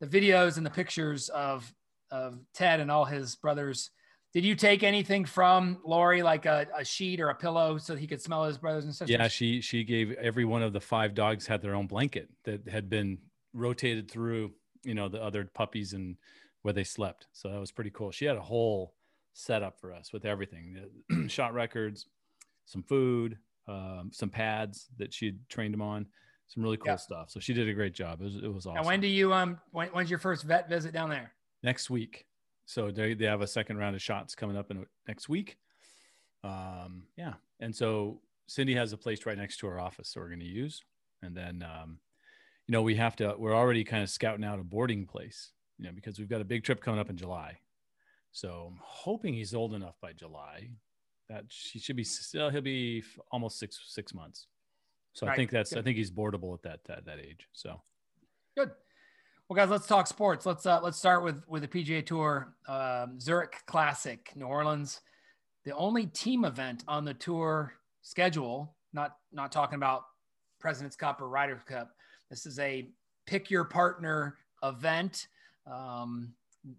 the 0.00 0.06
videos 0.06 0.56
and 0.56 0.64
the 0.64 0.70
pictures 0.70 1.28
of 1.28 1.72
of 2.10 2.38
Ted 2.54 2.80
and 2.80 2.90
all 2.90 3.04
his 3.04 3.36
brothers. 3.36 3.90
Did 4.32 4.44
you 4.44 4.54
take 4.54 4.84
anything 4.84 5.24
from 5.24 5.78
Lori, 5.84 6.22
like 6.22 6.46
a, 6.46 6.66
a 6.78 6.84
sheet 6.84 7.20
or 7.20 7.30
a 7.30 7.34
pillow, 7.34 7.78
so 7.78 7.96
he 7.96 8.06
could 8.06 8.22
smell 8.22 8.44
his 8.44 8.58
brothers 8.58 8.84
and 8.84 8.94
sisters? 8.94 9.10
Yeah, 9.10 9.26
she 9.26 9.60
she 9.60 9.82
gave 9.82 10.12
every 10.12 10.44
one 10.44 10.62
of 10.62 10.72
the 10.72 10.80
five 10.80 11.14
dogs 11.14 11.46
had 11.46 11.60
their 11.60 11.74
own 11.74 11.88
blanket 11.88 12.28
that 12.44 12.68
had 12.68 12.88
been 12.88 13.18
rotated 13.52 14.08
through, 14.08 14.52
you 14.84 14.94
know, 14.94 15.08
the 15.08 15.20
other 15.20 15.50
puppies 15.52 15.94
and 15.94 16.16
where 16.62 16.72
they 16.72 16.84
slept. 16.84 17.26
So 17.32 17.48
that 17.48 17.58
was 17.58 17.72
pretty 17.72 17.90
cool. 17.90 18.12
She 18.12 18.24
had 18.24 18.36
a 18.36 18.42
whole 18.42 18.94
setup 19.32 19.80
for 19.80 19.92
us 19.92 20.12
with 20.12 20.24
everything, 20.24 20.76
shot 21.28 21.54
records, 21.54 22.06
some 22.66 22.82
food, 22.82 23.38
um, 23.68 24.10
some 24.12 24.28
pads 24.30 24.88
that 24.98 25.12
she 25.12 25.26
had 25.26 25.38
trained 25.48 25.72
them 25.74 25.82
on, 25.82 26.06
some 26.48 26.62
really 26.62 26.76
cool 26.76 26.92
Yeah. 26.92 26.96
stuff. 26.96 27.30
So 27.30 27.40
she 27.40 27.52
did 27.54 27.68
a 27.68 27.72
great 27.74 27.94
job. 27.94 28.20
It 28.20 28.24
was 28.24 28.36
it 28.36 28.52
was 28.52 28.66
awesome. 28.66 28.78
And 28.78 28.86
when 28.86 29.00
do 29.00 29.06
you 29.08 29.32
um 29.32 29.58
when, 29.70 29.88
when's 29.88 30.10
your 30.10 30.18
first 30.18 30.44
vet 30.44 30.68
visit 30.68 30.92
down 30.92 31.08
there? 31.10 31.32
next 31.62 31.90
week. 31.90 32.24
So 32.64 32.90
they, 32.90 33.12
they 33.14 33.26
have 33.26 33.42
a 33.42 33.46
second 33.46 33.76
round 33.76 33.94
of 33.94 34.00
shots 34.00 34.34
coming 34.34 34.56
up 34.56 34.70
in 34.70 34.86
next 35.06 35.28
week. 35.28 35.58
Um, 36.42 37.02
yeah. 37.16 37.34
And 37.60 37.74
so 37.74 38.20
Cindy 38.46 38.74
has 38.74 38.92
a 38.92 38.96
place 38.96 39.26
right 39.26 39.36
next 39.36 39.58
to 39.58 39.66
her 39.66 39.78
office. 39.78 40.08
So 40.08 40.20
we're 40.20 40.28
going 40.28 40.40
to 40.40 40.46
use, 40.46 40.80
and 41.22 41.36
then, 41.36 41.62
um, 41.62 41.98
you 42.66 42.72
know, 42.72 42.82
we 42.82 42.94
have 42.96 43.16
to, 43.16 43.34
we're 43.36 43.54
already 43.54 43.84
kind 43.84 44.02
of 44.02 44.08
scouting 44.08 44.44
out 44.44 44.58
a 44.58 44.62
boarding 44.64 45.04
place, 45.04 45.50
you 45.78 45.84
know, 45.84 45.92
because 45.94 46.18
we've 46.18 46.28
got 46.30 46.40
a 46.40 46.44
big 46.44 46.64
trip 46.64 46.80
coming 46.80 47.00
up 47.00 47.10
in 47.10 47.16
July. 47.16 47.58
So 48.32 48.70
I'm 48.70 48.80
hoping 48.82 49.34
he's 49.34 49.54
old 49.54 49.74
enough 49.74 49.96
by 50.00 50.12
July 50.12 50.70
that 51.28 51.44
she 51.48 51.78
should 51.78 51.96
be 51.96 52.04
still, 52.04 52.50
he'll 52.50 52.60
be 52.60 53.02
almost 53.30 53.58
six, 53.58 53.80
six 53.86 54.14
months. 54.14 54.46
So 55.12 55.26
I 55.26 55.34
think 55.34 55.50
that's, 55.50 55.72
I 55.74 55.82
think 55.82 55.96
he's 55.96 56.10
boardable 56.10 56.54
at 56.54 56.62
that, 56.62 56.80
that, 56.86 57.06
that 57.06 57.18
age. 57.18 57.48
So 57.52 57.80
Good. 58.56 58.70
Well, 59.48 59.56
guys, 59.56 59.70
let's 59.70 59.86
talk 59.86 60.06
sports. 60.06 60.44
Let's 60.44 60.66
uh, 60.66 60.80
let's 60.82 60.98
start 60.98 61.24
with 61.24 61.42
with 61.48 61.62
the 61.62 61.68
PGA 61.68 62.04
Tour 62.04 62.54
um, 62.68 63.18
Zurich 63.20 63.56
Classic, 63.66 64.30
New 64.34 64.46
Orleans, 64.46 65.00
the 65.64 65.74
only 65.76 66.06
team 66.06 66.44
event 66.44 66.84
on 66.88 67.04
the 67.04 67.14
tour 67.14 67.74
schedule. 68.02 68.74
Not 68.92 69.16
not 69.32 69.52
talking 69.52 69.76
about 69.76 70.02
President's 70.58 70.96
Cup 70.96 71.20
or 71.20 71.28
Ryder 71.28 71.62
Cup. 71.66 71.90
This 72.28 72.44
is 72.44 72.58
a 72.58 72.90
pick 73.26 73.50
your 73.50 73.64
partner 73.64 74.36
event. 74.62 75.28
Um, 75.66 76.34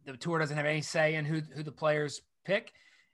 the 0.06 0.18
tour 0.18 0.40
doesn't 0.40 0.58
have 0.58 0.66
any 0.66 0.82
say 0.82 1.16
in 1.16 1.26
who 1.26 1.42
who 1.56 1.64
the 1.64 1.72
players 1.72 2.22
pick. 2.46 2.72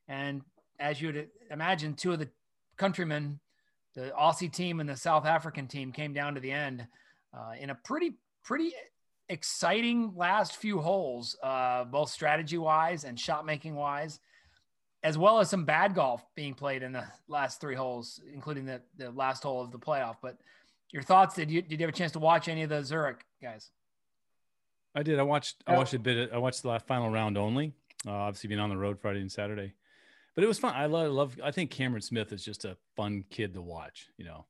And 0.07 0.41
as 0.79 1.01
you'd 1.01 1.29
imagine, 1.51 1.93
two 1.93 2.13
of 2.13 2.19
the 2.19 2.29
countrymen, 2.77 3.39
the 3.95 4.13
Aussie 4.19 4.51
team 4.51 4.79
and 4.79 4.89
the 4.89 4.95
South 4.95 5.25
African 5.25 5.67
team, 5.67 5.91
came 5.91 6.13
down 6.13 6.35
to 6.35 6.41
the 6.41 6.51
end 6.51 6.87
uh, 7.33 7.51
in 7.59 7.69
a 7.69 7.75
pretty 7.75 8.15
pretty 8.43 8.73
exciting 9.29 10.13
last 10.15 10.55
few 10.55 10.79
holes, 10.79 11.35
uh, 11.43 11.83
both 11.83 12.09
strategy 12.09 12.57
wise 12.57 13.03
and 13.03 13.19
shot 13.19 13.45
making 13.45 13.75
wise, 13.75 14.19
as 15.03 15.17
well 15.17 15.39
as 15.39 15.49
some 15.49 15.65
bad 15.65 15.93
golf 15.93 16.25
being 16.35 16.53
played 16.53 16.83
in 16.83 16.93
the 16.93 17.03
last 17.27 17.59
three 17.59 17.75
holes, 17.75 18.21
including 18.33 18.65
the, 18.65 18.81
the 18.97 19.11
last 19.11 19.43
hole 19.43 19.61
of 19.61 19.71
the 19.71 19.79
playoff. 19.79 20.15
But 20.21 20.37
your 20.91 21.03
thoughts? 21.03 21.35
Did 21.35 21.51
you 21.51 21.61
did 21.61 21.79
you 21.79 21.85
have 21.85 21.93
a 21.93 21.97
chance 21.97 22.13
to 22.13 22.19
watch 22.19 22.47
any 22.47 22.63
of 22.63 22.69
the 22.69 22.83
Zurich 22.83 23.25
guys? 23.41 23.71
I 24.95 25.03
did. 25.03 25.19
I 25.19 25.23
watched. 25.23 25.63
I 25.67 25.77
watched 25.77 25.93
a 25.93 25.99
bit. 25.99 26.17
Of, 26.17 26.33
I 26.33 26.37
watched 26.37 26.61
the 26.61 26.69
last 26.69 26.87
final 26.87 27.09
round 27.09 27.37
only. 27.37 27.73
Uh, 28.05 28.11
obviously, 28.11 28.47
being 28.47 28.59
on 28.59 28.69
the 28.69 28.77
road 28.77 28.99
Friday 28.99 29.21
and 29.21 29.31
Saturday, 29.31 29.73
but 30.35 30.43
it 30.43 30.47
was 30.47 30.59
fun. 30.59 30.73
I 30.75 30.85
love. 30.85 31.11
love 31.11 31.39
I 31.43 31.51
think 31.51 31.71
Cameron 31.71 32.01
Smith 32.01 32.31
is 32.33 32.43
just 32.43 32.65
a 32.65 32.77
fun 32.95 33.23
kid 33.29 33.53
to 33.53 33.61
watch. 33.61 34.07
You 34.17 34.25
know, 34.25 34.45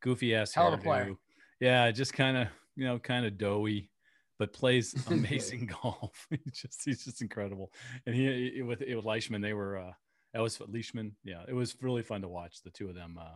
goofy 0.00 0.34
ass 0.34 0.54
hell 0.54 0.72
a 0.72 0.78
player. 0.78 1.14
Yeah, 1.60 1.90
just 1.90 2.12
kind 2.12 2.36
of 2.36 2.48
you 2.76 2.86
know 2.86 2.98
kind 2.98 3.26
of 3.26 3.38
doughy, 3.38 3.90
but 4.38 4.52
plays 4.52 4.94
amazing 5.10 5.70
golf. 5.82 6.26
he's 6.30 6.60
just 6.60 6.84
he's 6.84 7.04
just 7.04 7.22
incredible. 7.22 7.72
And 8.06 8.14
he, 8.14 8.52
he 8.54 8.62
with 8.62 8.80
with 8.80 9.04
Leishman, 9.04 9.40
they 9.40 9.54
were. 9.54 9.78
uh 9.78 9.92
that 10.32 10.40
was 10.40 10.60
Leishman. 10.66 11.14
Yeah, 11.24 11.42
it 11.46 11.52
was 11.52 11.76
really 11.82 12.02
fun 12.02 12.22
to 12.22 12.28
watch 12.28 12.62
the 12.62 12.70
two 12.70 12.88
of 12.88 12.94
them 12.94 13.18
uh, 13.20 13.34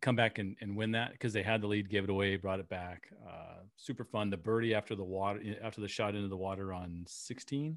come 0.00 0.16
back 0.16 0.38
and, 0.38 0.56
and 0.60 0.76
win 0.76 0.92
that 0.92 1.12
because 1.12 1.32
they 1.32 1.42
had 1.42 1.60
the 1.60 1.66
lead, 1.66 1.90
gave 1.90 2.04
it 2.04 2.10
away, 2.10 2.36
brought 2.36 2.60
it 2.60 2.68
back. 2.68 3.08
Uh, 3.26 3.62
super 3.76 4.04
fun. 4.04 4.30
The 4.30 4.36
birdie 4.36 4.74
after 4.74 4.94
the 4.94 5.04
water, 5.04 5.40
after 5.62 5.80
the 5.80 5.88
shot 5.88 6.14
into 6.14 6.28
the 6.28 6.36
water 6.36 6.72
on 6.72 7.04
16, 7.06 7.76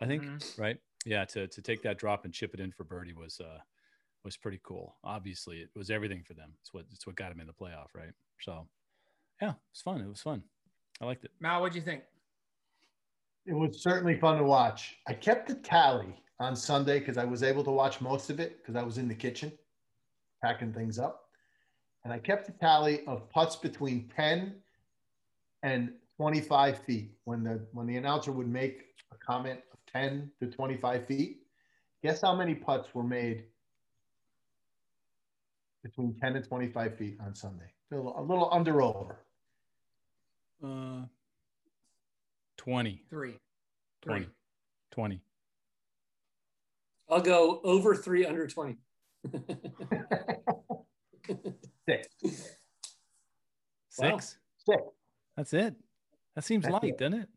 I 0.00 0.06
think, 0.06 0.22
mm-hmm. 0.22 0.62
right? 0.62 0.78
Yeah, 1.06 1.24
to 1.26 1.46
to 1.46 1.62
take 1.62 1.82
that 1.82 1.98
drop 1.98 2.24
and 2.24 2.32
chip 2.32 2.54
it 2.54 2.60
in 2.60 2.72
for 2.72 2.84
birdie 2.84 3.12
was 3.12 3.40
uh 3.40 3.58
was 4.24 4.36
pretty 4.36 4.60
cool. 4.62 4.96
Obviously, 5.04 5.58
it 5.58 5.68
was 5.76 5.90
everything 5.90 6.22
for 6.26 6.34
them. 6.34 6.52
It's 6.60 6.72
what 6.72 6.86
it's 6.92 7.06
what 7.06 7.16
got 7.16 7.28
them 7.28 7.40
in 7.40 7.46
the 7.46 7.52
playoff, 7.52 7.94
right? 7.94 8.12
So, 8.40 8.66
yeah, 9.40 9.50
it 9.50 9.56
was 9.72 9.82
fun. 9.82 10.00
It 10.00 10.08
was 10.08 10.22
fun. 10.22 10.42
I 11.00 11.04
liked 11.04 11.24
it. 11.24 11.30
Mal, 11.40 11.60
what 11.60 11.72
do 11.72 11.78
you 11.78 11.84
think? 11.84 12.02
It 13.46 13.52
was 13.52 13.82
certainly 13.82 14.18
fun 14.18 14.38
to 14.38 14.44
watch. 14.44 14.96
I 15.06 15.12
kept 15.12 15.48
the 15.48 15.56
tally 15.56 16.14
on 16.40 16.56
Sunday 16.56 16.98
because 16.98 17.18
I 17.18 17.24
was 17.24 17.42
able 17.42 17.62
to 17.64 17.70
watch 17.70 18.00
most 18.00 18.30
of 18.30 18.40
it 18.40 18.62
because 18.62 18.74
I 18.74 18.82
was 18.82 18.96
in 18.96 19.06
the 19.06 19.14
kitchen 19.14 19.52
packing 20.42 20.72
things 20.72 20.98
up 20.98 21.23
and 22.04 22.12
I 22.12 22.18
kept 22.18 22.48
a 22.48 22.52
tally 22.52 23.04
of 23.06 23.28
putts 23.30 23.56
between 23.56 24.10
10 24.14 24.54
and 25.62 25.92
25 26.16 26.78
feet. 26.84 27.12
When 27.24 27.42
the 27.42 27.66
when 27.72 27.86
the 27.86 27.96
announcer 27.96 28.30
would 28.30 28.48
make 28.48 28.82
a 29.12 29.16
comment 29.16 29.60
of 29.72 29.78
10 29.92 30.30
to 30.40 30.46
25 30.46 31.06
feet, 31.06 31.38
guess 32.02 32.20
how 32.20 32.34
many 32.36 32.54
putts 32.54 32.94
were 32.94 33.02
made 33.02 33.44
between 35.82 36.14
10 36.20 36.36
and 36.36 36.46
25 36.46 36.96
feet 36.98 37.16
on 37.24 37.34
Sunday? 37.34 37.64
A 37.90 37.96
little, 37.96 38.18
a 38.18 38.22
little 38.22 38.48
under 38.52 38.82
over. 38.82 39.24
Uh, 40.62 41.02
20. 42.56 43.02
Three. 43.10 43.34
20. 44.02 44.28
20. 44.92 45.20
I'll 47.10 47.20
go 47.20 47.60
over 47.64 47.94
three, 47.94 48.24
under 48.24 48.46
20. 48.46 48.76
Six. 51.88 52.08
Six? 53.90 54.36
Six. 54.58 54.82
That's 55.36 55.52
it. 55.52 55.74
That 56.34 56.44
seems 56.44 56.64
That's 56.64 56.72
light, 56.72 56.84
it. 56.84 56.98
doesn't 56.98 57.20
it? 57.20 57.28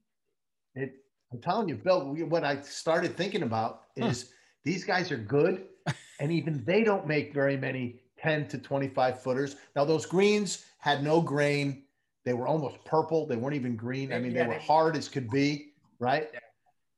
It. 0.75 0.95
I'm 1.31 1.39
telling 1.39 1.67
you, 1.67 1.75
Bill. 1.75 2.15
What 2.27 2.43
I 2.43 2.61
started 2.61 3.15
thinking 3.15 3.43
about 3.43 3.83
is 3.95 4.23
huh. 4.23 4.27
these 4.63 4.83
guys 4.83 5.11
are 5.11 5.17
good, 5.17 5.65
and 6.19 6.31
even 6.31 6.63
they 6.65 6.83
don't 6.83 7.07
make 7.07 7.33
very 7.33 7.57
many 7.57 7.99
10 8.19 8.47
to 8.49 8.57
25 8.57 9.21
footers. 9.21 9.55
Now 9.75 9.85
those 9.85 10.05
greens 10.05 10.65
had 10.79 11.03
no 11.03 11.21
grain. 11.21 11.83
They 12.23 12.33
were 12.33 12.47
almost 12.47 12.83
purple. 12.85 13.25
They 13.25 13.35
weren't 13.35 13.55
even 13.55 13.75
green. 13.75 14.11
I 14.11 14.19
mean, 14.19 14.33
they 14.33 14.45
were 14.45 14.59
hard 14.59 14.97
as 14.97 15.07
could 15.07 15.29
be, 15.29 15.73
right? 15.99 16.29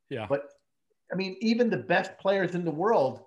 Yeah. 0.09 0.25
But 0.27 0.49
I 1.11 1.15
mean, 1.15 1.37
even 1.41 1.69
the 1.69 1.77
best 1.77 2.17
players 2.19 2.55
in 2.55 2.63
the 2.63 2.71
world 2.71 3.25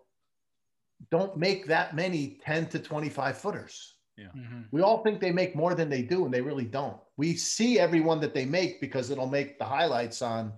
don't 1.10 1.36
make 1.36 1.66
that 1.66 1.94
many 1.94 2.38
10 2.44 2.66
to 2.70 2.78
25 2.78 3.38
footers. 3.38 3.94
Yeah. 4.16 4.26
Mm-hmm. 4.36 4.62
We 4.70 4.82
all 4.82 5.02
think 5.02 5.20
they 5.20 5.32
make 5.32 5.56
more 5.56 5.74
than 5.74 5.88
they 5.88 6.02
do, 6.02 6.24
and 6.24 6.32
they 6.32 6.40
really 6.40 6.64
don't. 6.64 6.96
We 7.16 7.34
see 7.34 7.78
everyone 7.78 8.20
that 8.20 8.34
they 8.34 8.44
make 8.44 8.80
because 8.80 9.10
it'll 9.10 9.28
make 9.28 9.58
the 9.58 9.64
highlights 9.64 10.22
on 10.22 10.52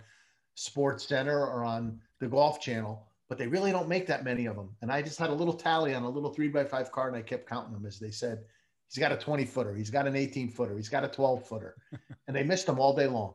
Sports 0.54 1.06
Center 1.06 1.46
or 1.46 1.64
on 1.64 2.00
the 2.20 2.28
Golf 2.28 2.60
Channel, 2.60 3.06
but 3.28 3.38
they 3.38 3.46
really 3.46 3.70
don't 3.70 3.88
make 3.88 4.06
that 4.06 4.24
many 4.24 4.46
of 4.46 4.56
them. 4.56 4.70
And 4.82 4.90
I 4.90 5.02
just 5.02 5.18
had 5.18 5.30
a 5.30 5.34
little 5.34 5.54
tally 5.54 5.94
on 5.94 6.02
a 6.02 6.08
little 6.08 6.32
three 6.32 6.48
by 6.48 6.64
five 6.64 6.90
card, 6.90 7.14
and 7.14 7.22
I 7.22 7.26
kept 7.26 7.48
counting 7.48 7.72
them 7.72 7.86
as 7.86 7.98
they 7.98 8.10
said. 8.10 8.44
He's 8.88 9.00
got 9.00 9.12
a 9.12 9.16
20 9.16 9.44
footer, 9.44 9.74
he's 9.74 9.90
got 9.90 10.06
an 10.06 10.14
18 10.14 10.50
footer, 10.50 10.76
he's 10.76 10.88
got 10.88 11.04
a 11.04 11.08
12 11.08 11.46
footer, 11.48 11.76
and 12.28 12.36
they 12.36 12.42
missed 12.42 12.66
them 12.66 12.78
all 12.78 12.94
day 12.94 13.06
long. 13.06 13.34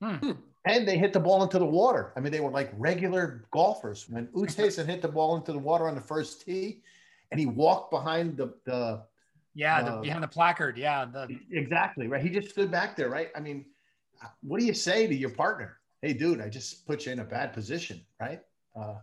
Hmm. 0.00 0.32
And 0.66 0.88
they 0.88 0.96
hit 0.96 1.12
the 1.12 1.20
ball 1.20 1.42
into 1.42 1.58
the 1.58 1.66
water. 1.66 2.12
I 2.16 2.20
mean, 2.20 2.32
they 2.32 2.40
were 2.40 2.50
like 2.50 2.72
regular 2.76 3.44
golfers. 3.50 4.08
When 4.08 4.28
Oosthuizen 4.28 4.86
hit 4.86 5.02
the 5.02 5.08
ball 5.08 5.36
into 5.36 5.52
the 5.52 5.58
water 5.58 5.88
on 5.88 5.94
the 5.94 6.00
first 6.00 6.42
tee, 6.42 6.82
and 7.30 7.38
he 7.38 7.46
walked 7.46 7.90
behind 7.90 8.36
the, 8.36 8.54
the 8.64 9.02
yeah, 9.54 9.82
the, 9.82 9.92
uh, 9.92 10.00
behind 10.00 10.22
the 10.22 10.28
placard. 10.28 10.76
Yeah, 10.76 11.04
the... 11.04 11.38
exactly 11.50 12.08
right. 12.08 12.22
He 12.22 12.30
just 12.30 12.50
stood 12.50 12.70
back 12.70 12.96
there, 12.96 13.08
right? 13.08 13.30
I 13.36 13.40
mean, 13.40 13.64
what 14.42 14.60
do 14.60 14.66
you 14.66 14.74
say 14.74 15.06
to 15.06 15.14
your 15.14 15.30
partner? 15.30 15.78
Hey, 16.02 16.12
dude, 16.12 16.40
I 16.40 16.48
just 16.48 16.86
put 16.86 17.06
you 17.06 17.12
in 17.12 17.20
a 17.20 17.24
bad 17.24 17.52
position, 17.52 18.00
right? 18.20 18.40
Uh, 18.76 18.96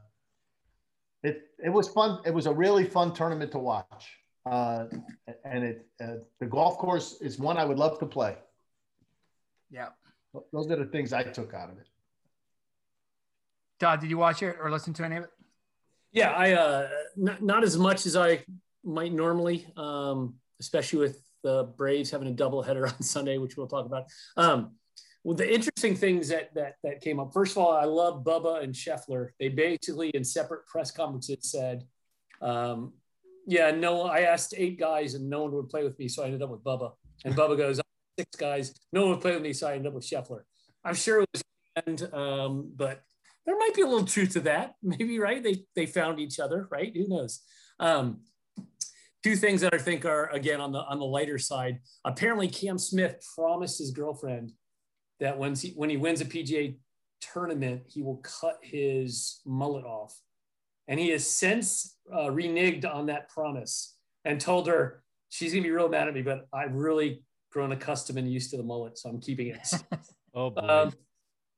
it 1.23 1.49
it 1.63 1.69
was 1.69 1.87
fun. 1.87 2.19
It 2.25 2.33
was 2.33 2.45
a 2.45 2.53
really 2.53 2.85
fun 2.85 3.13
tournament 3.13 3.51
to 3.53 3.59
watch, 3.59 4.17
uh, 4.45 4.85
and 5.45 5.63
it 5.63 5.87
uh, 6.03 6.15
the 6.39 6.45
golf 6.45 6.77
course 6.77 7.21
is 7.21 7.39
one 7.39 7.57
I 7.57 7.65
would 7.65 7.77
love 7.77 7.99
to 7.99 8.05
play. 8.05 8.35
Yeah, 9.69 9.89
those 10.51 10.69
are 10.69 10.75
the 10.75 10.85
things 10.85 11.13
I 11.13 11.23
took 11.23 11.53
out 11.53 11.69
of 11.69 11.77
it. 11.77 11.87
Todd, 13.79 14.01
did 14.01 14.09
you 14.09 14.17
watch 14.17 14.43
it 14.43 14.57
or 14.61 14.69
listen 14.69 14.93
to 14.93 15.05
any 15.05 15.15
of 15.15 15.23
it? 15.23 15.29
Yeah, 16.11 16.31
I 16.31 16.51
uh, 16.53 16.89
not, 17.15 17.41
not 17.41 17.63
as 17.63 17.77
much 17.77 18.05
as 18.05 18.15
I 18.15 18.43
might 18.83 19.13
normally, 19.13 19.65
um, 19.77 20.35
especially 20.61 20.99
with 20.99 21.21
the 21.43 21.73
Braves 21.75 22.09
having 22.09 22.29
a 22.29 22.31
doubleheader 22.31 22.87
on 22.93 23.01
Sunday, 23.01 23.37
which 23.37 23.57
we'll 23.57 23.67
talk 23.67 23.85
about. 23.85 24.05
Um, 24.37 24.75
well, 25.23 25.35
the 25.35 25.53
interesting 25.53 25.95
things 25.95 26.29
that 26.29 26.53
that 26.55 26.75
that 26.83 27.01
came 27.01 27.19
up. 27.19 27.31
First 27.33 27.51
of 27.51 27.59
all, 27.59 27.71
I 27.71 27.85
love 27.85 28.23
Bubba 28.23 28.63
and 28.63 28.73
Scheffler. 28.73 29.29
They 29.39 29.49
basically 29.49 30.09
in 30.09 30.23
separate 30.23 30.65
press 30.67 30.89
conferences 30.89 31.51
said, 31.51 31.83
um, 32.41 32.93
"Yeah, 33.45 33.69
no." 33.71 34.03
I 34.03 34.21
asked 34.21 34.55
eight 34.57 34.79
guys, 34.79 35.13
and 35.13 35.29
no 35.29 35.43
one 35.43 35.51
would 35.51 35.69
play 35.69 35.83
with 35.83 35.99
me, 35.99 36.07
so 36.07 36.23
I 36.23 36.25
ended 36.25 36.41
up 36.41 36.49
with 36.49 36.63
Bubba. 36.63 36.93
And 37.23 37.35
Bubba 37.35 37.55
goes, 37.55 37.79
six 38.17 38.35
guys. 38.35 38.73
No 38.91 39.01
one 39.01 39.11
would 39.11 39.21
play 39.21 39.33
with 39.33 39.43
me, 39.43 39.53
so 39.53 39.67
I 39.67 39.73
ended 39.73 39.87
up 39.87 39.93
with 39.93 40.05
Scheffler. 40.05 40.41
I'm 40.83 40.95
sure 40.95 41.21
it 41.21 41.29
was, 41.33 41.43
and 41.85 42.13
um, 42.13 42.71
but 42.75 43.03
there 43.45 43.57
might 43.57 43.75
be 43.75 43.81
a 43.81 43.87
little 43.87 44.05
truth 44.05 44.33
to 44.33 44.41
that. 44.41 44.75
Maybe 44.83 45.19
right? 45.19 45.43
They 45.43 45.63
they 45.75 45.85
found 45.85 46.19
each 46.19 46.39
other, 46.39 46.67
right? 46.71 46.91
Who 46.95 47.07
knows? 47.07 47.41
Um, 47.79 48.21
two 49.23 49.35
things 49.35 49.61
that 49.61 49.73
I 49.73 49.77
think 49.77 50.05
are 50.05 50.27
again 50.27 50.61
on 50.61 50.71
the 50.71 50.79
on 50.79 50.99
the 50.99 51.05
lighter 51.05 51.37
side. 51.37 51.79
Apparently, 52.05 52.47
Cam 52.47 52.77
Smith 52.77 53.23
promised 53.35 53.79
his 53.79 53.91
girlfriend 53.91 54.53
that 55.19 55.37
when 55.37 55.55
he 55.55 55.73
when 55.75 55.89
he 55.89 55.97
wins 55.97 56.21
a 56.21 56.25
PGA 56.25 56.77
tournament, 57.19 57.83
he 57.87 58.01
will 58.01 58.17
cut 58.17 58.57
his 58.61 59.41
mullet 59.45 59.85
off, 59.85 60.19
and 60.87 60.99
he 60.99 61.09
has 61.09 61.25
since 61.25 61.97
uh, 62.13 62.27
reneged 62.27 62.85
on 62.85 63.07
that 63.07 63.29
promise 63.29 63.95
and 64.25 64.39
told 64.39 64.67
her 64.67 65.03
she's 65.29 65.53
gonna 65.53 65.63
be 65.63 65.71
real 65.71 65.89
mad 65.89 66.07
at 66.07 66.13
me, 66.13 66.21
but 66.21 66.47
I've 66.53 66.73
really 66.73 67.23
grown 67.51 67.71
accustomed 67.71 68.19
and 68.19 68.31
used 68.31 68.51
to 68.51 68.57
the 68.57 68.63
mullet, 68.63 68.97
so 68.97 69.09
I'm 69.09 69.19
keeping 69.19 69.47
it. 69.47 69.67
oh 70.33 70.49
boy. 70.49 70.61
Um, 70.61 70.93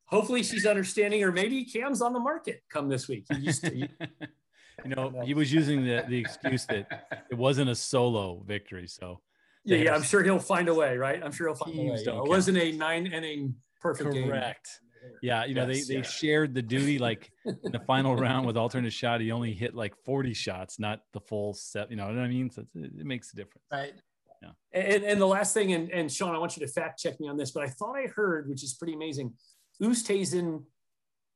hopefully 0.05 0.43
she's 0.43 0.65
understanding, 0.65 1.23
or 1.23 1.31
maybe 1.31 1.65
Cam's 1.65 2.01
on 2.01 2.13
the 2.13 2.19
market 2.19 2.61
come 2.69 2.89
this 2.89 3.07
week. 3.07 3.25
He 3.31 3.39
used 3.39 3.63
to, 3.63 3.87
you 4.85 4.89
know, 4.95 5.21
he 5.23 5.33
was 5.33 5.51
using 5.51 5.83
the, 5.83 6.03
the 6.07 6.17
excuse 6.17 6.65
that 6.65 7.25
it 7.31 7.35
wasn't 7.35 7.69
a 7.69 7.75
solo 7.75 8.43
victory. 8.45 8.87
So 8.87 9.21
yeah, 9.65 9.77
yeah, 9.77 9.95
I'm 9.95 10.03
sure 10.03 10.23
he'll 10.23 10.39
find 10.39 10.67
a 10.67 10.73
way, 10.73 10.97
right? 10.97 11.21
I'm 11.23 11.31
sure 11.31 11.47
he'll 11.47 11.55
find 11.55 11.79
a 11.79 11.91
way. 11.91 11.95
It 11.95 12.27
wasn't 12.27 12.57
a 12.57 12.71
nine 12.73 13.07
inning 13.07 13.55
perfect 13.81 14.11
Correct. 14.11 14.79
Game. 14.79 15.11
Yeah, 15.21 15.45
you 15.45 15.53
know, 15.53 15.67
yes, 15.67 15.87
they, 15.87 15.95
they 15.95 15.99
yeah. 15.99 16.07
shared 16.07 16.53
the 16.53 16.61
duty 16.61 16.97
like 16.97 17.29
in 17.45 17.71
the 17.71 17.79
final 17.79 18.15
round 18.15 18.45
with 18.45 18.57
alternate 18.57 18.93
shot. 18.93 19.21
He 19.21 19.31
only 19.31 19.53
hit 19.53 19.75
like 19.75 19.95
40 20.05 20.33
shots, 20.33 20.79
not 20.79 21.01
the 21.11 21.19
full 21.19 21.53
set. 21.53 21.89
You 21.89 21.97
know 21.97 22.07
what 22.07 22.17
I 22.17 22.27
mean? 22.27 22.49
So 22.49 22.65
it 22.75 23.05
makes 23.05 23.33
a 23.33 23.35
difference. 23.35 23.65
Right. 23.71 23.93
Yeah. 24.41 24.49
And, 24.73 25.03
and 25.03 25.21
the 25.21 25.27
last 25.27 25.53
thing, 25.53 25.73
and, 25.73 25.89
and 25.91 26.11
Sean, 26.11 26.35
I 26.35 26.37
want 26.37 26.57
you 26.57 26.65
to 26.65 26.71
fact 26.71 26.99
check 26.99 27.19
me 27.19 27.27
on 27.27 27.37
this, 27.37 27.51
but 27.51 27.63
I 27.63 27.67
thought 27.67 27.95
I 27.95 28.07
heard, 28.07 28.49
which 28.49 28.63
is 28.63 28.73
pretty 28.73 28.93
amazing, 28.93 29.33
Oosthuizen, 29.81 30.63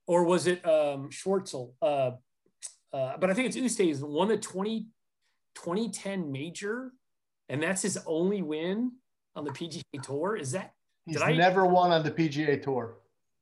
or 0.08 0.24
was 0.24 0.48
it 0.48 0.66
um, 0.66 1.10
Schwartzel? 1.10 1.74
Uh, 1.82 2.12
uh, 2.94 3.18
but 3.18 3.30
I 3.30 3.34
think 3.34 3.48
it's 3.48 3.58
Oosthuizen 3.58 4.08
won 4.08 4.28
the 4.28 4.38
20, 4.38 4.88
2010 5.56 6.32
major, 6.32 6.92
and 7.50 7.62
that's 7.62 7.82
his 7.82 7.98
only 8.06 8.42
win 8.42 8.92
on 9.36 9.44
the 9.46 9.52
PGA 9.52 9.82
Tour. 10.02 10.36
Is 10.36 10.52
that? 10.54 10.74
He's 11.06 11.22
I, 11.22 11.34
never 11.34 11.66
won 11.66 11.92
on 11.92 12.04
the 12.04 12.12
PGA 12.12 12.62
Tour. 12.62 12.98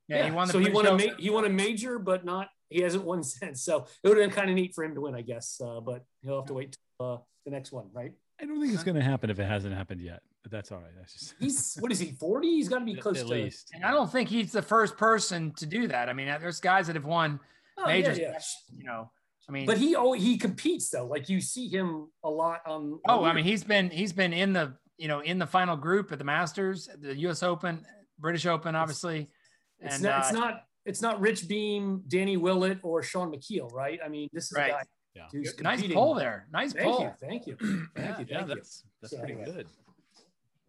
Yeah, 0.08 0.18
yeah. 0.18 0.24
he 0.26 0.30
won. 0.30 0.46
so 0.46 0.58
he 0.58 0.70
won 0.70 0.86
a 0.86 0.92
ma- 0.96 1.14
he 1.18 1.30
won 1.30 1.44
a 1.44 1.48
major, 1.48 1.98
but 1.98 2.24
not 2.24 2.48
He 2.70 2.80
hasn't 2.80 3.04
won 3.04 3.22
since, 3.24 3.62
so 3.62 3.86
it 4.02 4.08
would 4.08 4.16
have 4.18 4.28
been 4.28 4.34
kind 4.36 4.48
of 4.50 4.56
neat 4.56 4.74
for 4.74 4.84
him 4.84 4.94
to 4.94 5.00
win, 5.00 5.14
I 5.14 5.22
guess. 5.22 5.60
Uh, 5.64 5.80
but 5.80 6.04
he'll 6.22 6.36
have 6.36 6.46
to 6.46 6.54
wait 6.54 6.76
till 6.98 7.12
uh, 7.14 7.18
the 7.44 7.50
next 7.50 7.72
one, 7.72 7.86
right? 7.92 8.12
I 8.40 8.44
don't 8.44 8.60
think 8.60 8.74
it's 8.74 8.84
going 8.84 8.96
to 8.96 9.02
happen 9.02 9.30
if 9.30 9.38
it 9.40 9.44
hasn't 9.46 9.74
happened 9.74 10.00
yet, 10.02 10.20
but 10.42 10.52
that's 10.52 10.70
all 10.70 10.78
right. 10.78 10.92
That's 10.96 11.12
just 11.14 11.34
He's 11.40 11.74
what 11.80 11.90
is 11.90 11.98
he? 11.98 12.12
Forty? 12.12 12.50
He's 12.50 12.68
got 12.68 12.80
to 12.80 12.84
be 12.84 12.94
close 12.94 13.18
at 13.20 13.26
to. 13.26 13.32
least. 13.32 13.70
And 13.74 13.84
I 13.84 13.90
don't 13.90 14.10
think 14.12 14.28
he's 14.28 14.52
the 14.52 14.62
first 14.62 14.96
person 14.96 15.52
to 15.56 15.66
do 15.66 15.88
that. 15.88 16.08
I 16.08 16.12
mean, 16.12 16.26
there's 16.40 16.60
guys 16.60 16.86
that 16.86 16.96
have 16.96 17.04
won 17.04 17.40
Oh, 17.78 17.88
yeah, 17.88 17.94
majors. 17.94 18.18
yeah. 18.18 18.38
You 18.78 18.84
know, 18.84 19.10
I 19.48 19.52
mean, 19.52 19.66
But 19.66 19.78
he 19.78 19.94
oh 19.94 20.12
he 20.12 20.36
competes 20.38 20.90
though. 20.90 21.06
Like 21.06 21.28
you 21.28 21.40
see 21.40 21.68
him 21.68 22.08
a 22.24 22.30
lot 22.30 22.60
on. 22.66 22.98
oh, 23.08 23.20
on 23.24 23.30
I 23.30 23.32
mean, 23.32 23.44
he's 23.44 23.62
been 23.64 23.90
he's 23.90 24.12
been 24.12 24.32
in 24.32 24.52
the 24.52 24.74
you 24.98 25.08
know 25.08 25.20
in 25.20 25.38
the 25.38 25.46
final 25.46 25.76
group 25.76 26.10
at 26.12 26.18
the 26.18 26.24
Masters, 26.24 26.88
the 27.00 27.16
U.S. 27.18 27.42
Open, 27.42 27.84
British 28.18 28.46
Open, 28.46 28.74
obviously. 28.74 29.30
It's 29.78 29.94
and 29.96 30.04
not, 30.04 30.12
uh, 30.14 30.18
it's 30.24 30.32
not 30.32 30.62
it's 30.84 31.02
not 31.02 31.20
Rich 31.20 31.46
Beem, 31.48 32.02
Danny 32.08 32.36
Willett, 32.36 32.78
or 32.82 33.02
Shaun 33.02 33.30
Micheel, 33.32 33.72
right? 33.72 33.98
I 34.04 34.08
mean, 34.08 34.28
this 34.32 34.46
is 34.46 34.52
Right. 34.56 34.70
a 34.70 34.72
guy 34.72 34.82
Yeah. 35.14 35.26
who's 35.32 35.60
nice 35.60 35.76
competing. 35.78 35.96
pull 35.96 36.14
there. 36.14 36.48
Nice 36.52 36.72
Thank 36.72 36.84
pull. 36.90 37.00
you, 37.02 37.12
thank 37.20 37.46
you, 37.46 37.56
Yeah, 37.60 37.66
thank 37.94 38.18
you, 38.18 38.26
yeah, 38.28 38.38
thank 38.38 38.48
you. 38.48 38.54
that's 38.56 38.84
that's 39.00 39.12
So 39.12 39.18
pretty 39.18 39.34
anyway. 39.34 39.52
good. 39.52 39.66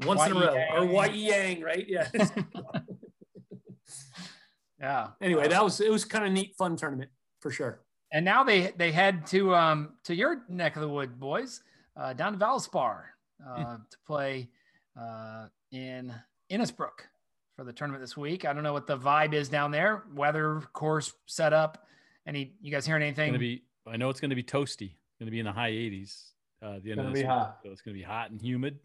Once 0.06 0.24
in 0.26 0.32
a 0.34 0.40
row, 0.40 0.54
Wai 0.54 0.68
or 0.76 0.84
Yang. 0.84 0.94
Wai 0.94 1.06
Yang, 1.08 1.62
right? 1.62 1.86
Yeah. 1.88 2.10
Yeah. 4.80 5.08
anyway, 5.22 5.48
that 5.48 5.64
was 5.64 5.82
it 5.82 5.90
was 5.92 6.06
kind 6.06 6.24
of 6.26 6.32
neat, 6.32 6.56
fun 6.56 6.76
tournament 6.76 7.10
for 7.40 7.50
sure. 7.50 7.82
And 8.12 8.24
now 8.24 8.44
they 8.44 8.72
they 8.78 8.92
head 8.92 9.26
to 9.28 9.54
um 9.54 9.90
to 10.04 10.16
your 10.16 10.44
neck 10.50 10.76
of 10.76 10.82
the 10.82 10.88
wood, 10.88 11.20
boys, 11.20 11.62
uh, 11.96 12.14
down 12.14 12.34
to 12.34 12.40
Valspar 12.40 13.02
uh, 13.46 13.78
to 13.78 13.98
play 14.06 14.50
uh, 15.00 15.48
in 15.72 16.14
Innisbrook 16.50 17.06
for 17.56 17.66
the 17.66 17.74
tournament 17.74 18.02
this 18.02 18.16
week. 18.16 18.46
I 18.46 18.54
don't 18.54 18.64
know 18.64 18.74
what 18.74 18.88
the 18.88 18.98
vibe 18.98 19.34
is 19.34 19.50
down 19.50 19.72
there. 19.72 20.04
Weather, 20.14 20.62
course, 20.74 21.12
setup. 21.26 21.86
Any 22.26 22.54
you 22.62 22.72
guys 22.72 22.86
hearing 22.86 23.02
It's 23.02 23.18
anything? 23.20 23.32
going 23.34 23.40
to 23.42 23.46
be. 23.58 23.64
I 23.86 23.98
know 23.98 24.10
it's 24.10 24.20
going 24.20 24.30
to 24.30 24.36
be 24.36 24.44
toasty. 24.44 24.92
Going 25.20 25.28
to 25.28 25.32
be 25.32 25.40
in 25.40 25.46
the 25.46 25.52
high 25.52 25.72
80s. 25.72 26.32
Uh, 26.62 26.80
the 26.84 26.92
end 26.92 26.98
Gonna 26.98 27.08
of 27.10 27.14
be 27.14 27.20
this 27.22 27.24
week. 27.24 27.26
hot. 27.26 27.60
So 27.64 27.72
it's 27.72 27.82
going 27.82 27.96
to 27.96 28.00
be 28.00 28.04
hot 28.04 28.32
and 28.32 28.42
humid. 28.42 28.80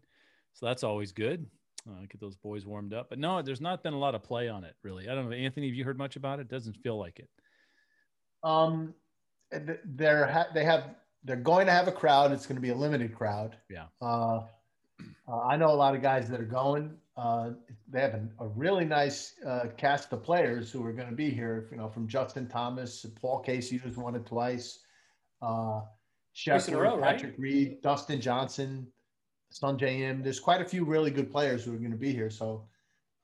So 0.53 0.65
that's 0.65 0.83
always 0.83 1.11
good. 1.11 1.45
Uh, 1.89 2.01
get 2.09 2.19
those 2.19 2.35
boys 2.37 2.65
warmed 2.65 2.93
up. 2.93 3.09
But 3.09 3.19
no, 3.19 3.41
there's 3.41 3.59
not 3.61 3.83
been 3.83 3.93
a 3.93 3.97
lot 3.99 4.15
of 4.15 4.23
play 4.23 4.47
on 4.49 4.63
it 4.63 4.75
really. 4.83 5.09
I 5.09 5.15
don't 5.15 5.29
know, 5.29 5.35
Anthony. 5.35 5.67
Have 5.67 5.75
you 5.75 5.83
heard 5.83 5.97
much 5.97 6.15
about 6.15 6.39
it? 6.39 6.47
Doesn't 6.47 6.77
feel 6.77 6.97
like 6.97 7.19
it. 7.19 7.29
Um, 8.43 8.73
and 8.73 8.93
they're 9.85 10.27
ha- 10.27 10.47
they 10.53 10.63
have 10.65 10.95
they're 11.23 11.35
going 11.35 11.65
to 11.67 11.71
have 11.71 11.87
a 11.87 11.91
crowd. 11.91 12.31
It's 12.31 12.45
going 12.45 12.55
to 12.55 12.61
be 12.61 12.69
a 12.69 12.75
limited 12.75 13.15
crowd. 13.15 13.57
Yeah. 13.69 13.85
Uh, 14.01 14.41
uh, 15.27 15.41
I 15.41 15.55
know 15.55 15.69
a 15.69 15.75
lot 15.75 15.95
of 15.95 16.01
guys 16.01 16.29
that 16.29 16.39
are 16.39 16.45
going. 16.45 16.97
Uh, 17.15 17.51
they 17.89 18.01
have 18.01 18.13
an, 18.13 18.31
a 18.39 18.47
really 18.47 18.85
nice 18.85 19.35
uh, 19.45 19.65
cast 19.77 20.11
of 20.13 20.23
players 20.23 20.71
who 20.71 20.85
are 20.85 20.91
going 20.91 21.09
to 21.09 21.15
be 21.15 21.29
here. 21.29 21.67
You 21.71 21.77
know, 21.77 21.87
from 21.89 22.07
Justin 22.07 22.47
Thomas, 22.47 23.05
Paul 23.21 23.39
Casey, 23.39 23.77
who's 23.77 23.97
won 23.97 24.15
it 24.15 24.25
twice. 24.25 24.79
Uh, 25.41 25.81
Twice 26.33 26.67
in 26.67 26.73
a 26.73 26.77
Shepard, 26.77 26.93
row, 26.93 26.97
right? 26.97 27.15
Patrick 27.15 27.35
Reed, 27.37 27.81
Dustin 27.83 28.19
Johnson, 28.19 28.87
Sun 29.51 29.79
Im. 29.81 30.23
There's 30.23 30.39
quite 30.39 30.61
a 30.61 30.65
few 30.65 30.83
really 30.83 31.11
good 31.11 31.31
players 31.31 31.63
who 31.63 31.73
are 31.73 31.77
going 31.77 31.91
to 31.91 31.97
be 31.97 32.11
here. 32.11 32.31
So 32.31 32.67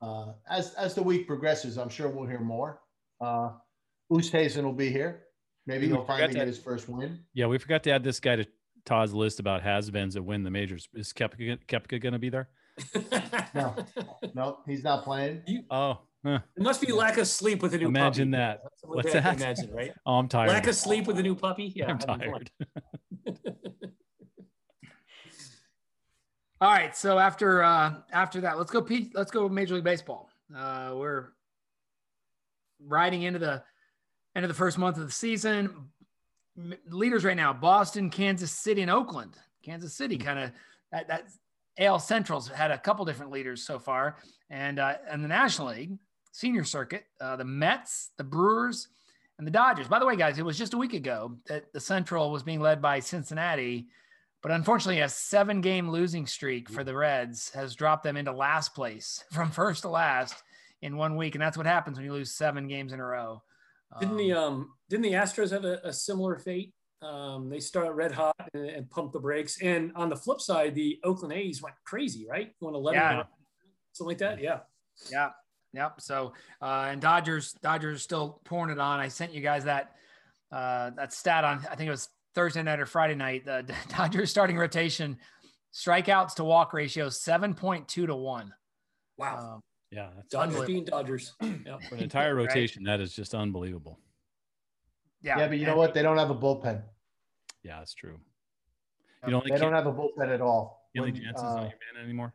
uh, 0.02 0.34
as 0.50 0.74
as 0.76 0.94
the 0.94 1.02
week 1.02 1.26
progresses, 1.26 1.78
I'm 1.78 1.90
sure 1.90 2.08
we'll 2.08 2.28
hear 2.28 2.40
more. 2.40 2.82
Uh, 3.20 3.54
Oosthuizen 4.12 4.64
will 4.64 4.74
be 4.74 4.92
here. 4.92 5.24
Maybe 5.70 5.86
he'll 5.88 5.98
forgot 5.98 6.08
finally 6.08 6.34
to- 6.34 6.40
get 6.40 6.48
his 6.48 6.58
first 6.58 6.90
win. 6.90 7.20
Yeah, 7.36 7.46
we 7.46 7.60
forgot 7.60 7.84
to 7.84 7.92
add 7.92 8.04
this 8.04 8.20
guy 8.20 8.38
to 8.38 8.46
Todd's 8.86 9.14
list 9.14 9.40
about 9.40 9.62
has-beens 9.62 10.16
that 10.16 10.24
win 10.24 10.42
the 10.44 10.50
majors. 10.50 10.90
Is 10.96 11.14
Koepka, 11.14 11.60
Koepka 11.68 12.02
going 12.02 12.14
to 12.14 12.20
be 12.20 12.30
there? 12.30 12.50
No. 13.54 13.76
No, 14.34 14.58
he's 14.66 14.84
not 14.84 15.04
playing. 15.04 15.44
Oh, 15.70 16.00
huh. 16.26 16.40
It 16.58 16.64
must 16.64 16.82
be 16.82 16.92
lack 16.92 17.18
of 17.20 17.28
sleep 17.28 17.62
with 17.62 17.76
a 17.76 17.78
new 17.78 17.86
puppy. 17.86 18.00
Imagine 18.00 18.32
puppy. 18.32 18.42
that. 18.42 18.62
That's 18.64 18.84
what 18.84 18.96
What's 18.96 19.14
they 19.14 19.22
have 19.22 19.38
that? 19.38 19.46
Imagine, 19.60 19.76
right? 19.76 19.94
oh, 20.08 20.16
I'm 20.16 20.28
tired. 20.28 20.50
Lack 20.50 20.66
of 20.66 20.76
sleep 20.76 21.06
with 21.06 21.20
a 21.20 21.24
new 21.24 21.36
puppy. 21.36 21.72
Yeah, 21.76 21.92
I'm 21.92 22.00
tired. 22.00 22.50
All 26.62 26.72
right. 26.72 26.98
So 26.98 27.20
after 27.20 27.62
uh, 27.62 27.93
after 28.12 28.41
that, 28.41 28.58
let's 28.58 28.72
go. 28.72 28.82
Pete, 28.82 29.12
let's 29.13 29.30
go 29.30 29.48
Major 29.48 29.76
League 29.76 29.84
Baseball. 29.84 30.30
Uh, 30.56 30.93
we're 30.96 31.28
riding 32.86 33.22
into 33.24 33.39
the 33.39 33.62
end 34.39 34.45
of 34.45 34.49
the 34.49 34.56
first 34.56 34.78
month 34.78 34.97
of 34.97 35.06
the 35.06 35.12
season. 35.12 35.89
Leaders 36.88 37.25
right 37.25 37.36
now: 37.36 37.52
Boston, 37.52 38.10
Kansas 38.10 38.52
City, 38.52 38.82
and 38.82 38.89
Oakland. 38.89 39.36
Kansas 39.63 39.93
City 39.93 40.17
kind 40.17 40.39
of 40.39 40.52
that 40.93 41.10
that 41.10 41.28
AL 41.78 41.99
Central's 41.99 42.47
had 42.47 42.71
a 42.71 42.78
couple 42.78 43.04
different 43.04 43.32
leaders 43.32 43.63
so 43.63 43.80
far, 43.80 44.15
and 44.49 44.80
uh, 44.80 44.95
and 45.10 45.21
the 45.21 45.28
National 45.28 45.69
League 45.69 45.97
Senior 46.32 46.63
Circuit, 46.63 47.04
uh, 47.19 47.36
the 47.36 47.43
Mets, 47.43 48.12
the 48.17 48.23
Brewers, 48.23 48.88
and 49.38 49.45
the 49.45 49.52
Dodgers. 49.52 49.89
By 49.89 49.99
the 49.99 50.06
way, 50.06 50.15
guys, 50.15 50.39
it 50.39 50.45
was 50.45 50.58
just 50.58 50.73
a 50.73 50.78
week 50.78 50.93
ago 50.93 51.38
that 51.47 51.73
the 51.73 51.80
Central 51.82 52.32
was 52.32 52.43
being 52.43 52.62
led 52.62 52.82
by 52.82 53.02
Cincinnati. 53.02 53.88
But 54.41 54.54
unfortunately, 54.54 55.02
a 55.02 55.10
seven 55.10 55.60
game 55.60 55.89
losing 55.89 56.25
streak 56.25 56.69
for 56.69 56.86
the 56.86 56.95
Reds 56.95 57.52
has 57.54 57.75
dropped 57.75 58.04
them 58.04 58.15
into 58.15 58.32
last 58.32 58.73
place 58.73 59.21
from 59.34 59.52
first 59.52 59.82
to 59.82 59.89
last 59.89 60.36
in 60.82 60.95
one 60.95 61.17
week. 61.17 61.36
And 61.36 61.41
that's 61.41 61.58
what 61.58 61.65
happens 61.65 61.97
when 61.97 62.06
you 62.06 62.13
lose 62.13 62.32
seven 62.32 62.67
games 62.67 62.93
in 62.93 63.02
a 63.02 63.06
row. 63.06 63.41
Didn't 63.99 64.17
the 64.17 64.34
um 64.34 64.73
didn't 64.89 65.04
the 65.04 65.13
Astros 65.13 65.52
have 65.52 65.65
a, 65.65 65.80
a 65.84 65.93
similar 65.93 66.38
fate? 66.38 66.73
Um, 67.02 67.49
they 67.49 67.60
started 67.60 67.91
red 67.93 68.12
hot 68.12 68.36
and, 68.54 68.69
and 68.69 68.89
pumped 68.89 69.13
the 69.13 69.19
brakes. 69.19 69.62
And 69.62 69.91
on 69.95 70.10
the 70.10 70.15
flip 70.17 70.41
side, 70.41 70.75
the 70.75 70.99
Oakland 71.04 71.34
A's 71.34 71.62
went 71.62 71.75
crazy, 71.86 72.28
right? 72.30 72.52
Won 72.60 72.75
eleven, 72.75 72.99
Yeah. 73.02 73.23
something 73.93 74.10
like 74.12 74.17
that. 74.19 74.41
Yeah. 74.41 74.60
Yeah. 75.12 75.30
Yep. 75.73 76.02
So, 76.02 76.34
uh, 76.62 76.88
and 76.89 76.99
Dodgers, 77.02 77.54
Dodgers 77.62 78.02
still 78.02 78.41
pouring 78.43 78.71
it 78.71 78.80
on. 78.80 78.99
I 78.99 79.08
sent 79.08 79.34
you 79.34 79.39
guys 79.41 79.63
that, 79.65 79.95
uh, 80.52 80.89
that 80.97 81.13
stat 81.13 81.43
on, 81.43 81.65
I 81.71 81.75
think 81.75 81.88
it 81.88 81.91
was 81.91 82.10
Thursday 82.36 82.63
night 82.63 82.80
or 82.80 82.86
Friday 82.88 83.13
night. 83.15 83.45
The 83.45 83.71
Dodgers 83.95 84.32
starting 84.32 84.58
rotation, 84.58 85.17
strikeouts 85.73 86.34
to 86.36 86.43
walk 86.43 86.73
ratio 86.73 87.08
7.2 87.08 87.88
to 87.88 88.15
one. 88.15 88.52
Wow. 89.17 89.54
Um, 89.56 89.62
Yeah, 89.91 90.10
that's 90.15 90.30
Dodgers 90.30 90.56
unbelievable. 90.56 90.67
being 90.67 90.86
Dodgers. 90.86 91.34
Yeah. 91.65 91.78
for 91.88 91.95
an 91.95 92.02
entire 92.02 92.36
Right. 92.36 92.47
rotation. 92.47 92.84
That 92.84 92.99
is 93.02 93.13
just 93.13 93.34
unbelievable. 93.34 93.99
yeah. 95.21 95.39
Yeah, 95.39 95.47
but 95.47 95.58
you 95.58 95.65
know 95.65 95.75
what? 95.78 95.93
They 95.93 96.02
don't 96.04 96.17
have 96.17 96.30
a 96.30 96.36
bullpen. 96.36 96.82
Yeah, 97.63 97.80
that's 97.80 97.93
true. 97.93 98.17
You 99.25 99.32
don't 99.32 99.45
They 99.47 99.58
don't 99.58 99.73
have 99.73 99.88
a 99.88 99.91
bullpen 99.91 100.34
at 100.34 100.41
all. 100.41 100.89
Kenley 100.95 101.02
When, 101.02 101.15
Jansen's 101.15 101.41
uh, 101.43 101.56
not 101.56 101.62
your 101.62 101.80
man 101.93 102.04
anymore. 102.04 102.34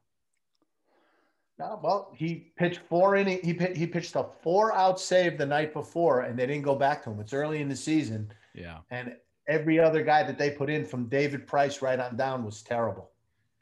No, 1.59 1.79
well, 1.83 2.13
he 2.17 2.53
pitched 2.57 2.81
four 2.89 3.15
inning. 3.15 3.39
He 3.43 3.55
pit, 3.55 3.77
he 3.77 3.87
pitched 3.87 4.17
a 4.17 4.25
four 4.43 4.75
out 4.75 4.99
save 5.01 5.39
the 5.39 5.47
night 5.47 5.73
before, 5.73 6.23
and 6.23 6.37
they 6.37 6.47
didn't 6.47 6.65
go 6.65 6.75
back 6.75 7.03
to 7.05 7.11
him. 7.11 7.21
It's 7.21 7.33
early 7.33 7.61
in 7.63 7.69
the 7.69 7.77
season, 7.77 8.33
Yeah, 8.55 8.79
and 8.91 9.15
every 9.47 9.79
other 9.79 10.03
guy 10.03 10.25
that 10.25 10.37
they 10.37 10.51
put 10.51 10.69
in 10.69 10.85
from 10.85 11.07
David 11.09 11.47
Price 11.47 11.81
right 11.81 11.99
on 12.01 12.17
down 12.17 12.45
was 12.45 12.63
terrible. 12.63 13.11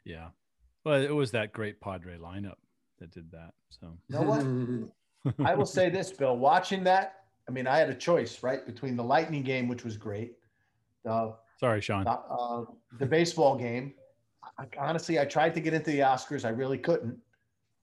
yeah. 0.05 0.29
Well, 0.83 1.01
it 1.01 1.11
was 1.15 1.31
that 1.31 1.53
great 1.53 1.79
Padre 1.79 2.17
lineup 2.17 2.55
that 3.03 3.11
did 3.11 3.29
that. 3.31 3.53
So 3.69 3.97
You 4.07 4.15
know 4.15 4.91
what? 5.23 5.35
I 5.45 5.55
will 5.55 5.65
say 5.65 5.89
this, 5.89 6.11
Bill. 6.11 6.37
Watching 6.37 6.83
that, 6.85 7.23
I 7.47 7.51
mean, 7.51 7.67
I 7.67 7.77
had 7.77 7.89
a 7.89 7.95
choice, 7.95 8.41
right, 8.43 8.65
between 8.65 8.95
the 8.95 9.03
Lightning 9.03 9.43
game, 9.43 9.67
which 9.67 9.83
was 9.83 9.97
great, 9.97 10.33
the 11.03 11.35
sorry, 11.59 11.81
Sean. 11.81 12.05
the, 12.05 12.11
uh, 12.11 12.65
the 12.99 13.05
baseball 13.05 13.57
game. 13.57 13.93
I, 14.57 14.65
honestly, 14.77 15.19
I 15.19 15.25
tried 15.25 15.53
to 15.55 15.59
get 15.59 15.73
into 15.73 15.91
the 15.91 15.99
Oscars. 15.99 16.45
I 16.45 16.49
really 16.49 16.77
couldn't. 16.77 17.17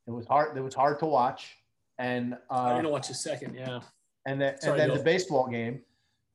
It 0.06 0.10
was 0.10 0.26
hard. 0.26 0.56
It 0.56 0.60
was 0.60 0.74
hard 0.74 0.98
to 1.00 1.06
watch, 1.06 1.56
and 1.98 2.34
I'm 2.50 2.66
uh, 2.66 2.76
gonna 2.76 2.90
watch 2.90 3.10
a 3.10 3.14
second. 3.14 3.54
Yeah. 3.54 3.80
and 4.26 4.40
then 4.40 4.58
Sorry, 4.60 4.72
and 4.72 4.80
then 4.80 4.88
Bill. 4.88 4.98
the 4.98 5.04
baseball 5.04 5.48
game, 5.48 5.80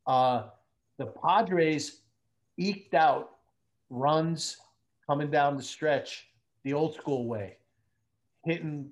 uh, 0.06 0.44
the 0.98 1.08
Padres 1.08 2.02
eked 2.58 2.94
out 2.94 3.32
runs 3.90 4.58
coming 5.08 5.30
down 5.30 5.58
the 5.58 5.64
stretch 5.64 6.28
the 6.64 6.74
old 6.74 6.96
school 6.96 7.28
way, 7.28 7.58
hitting 8.46 8.92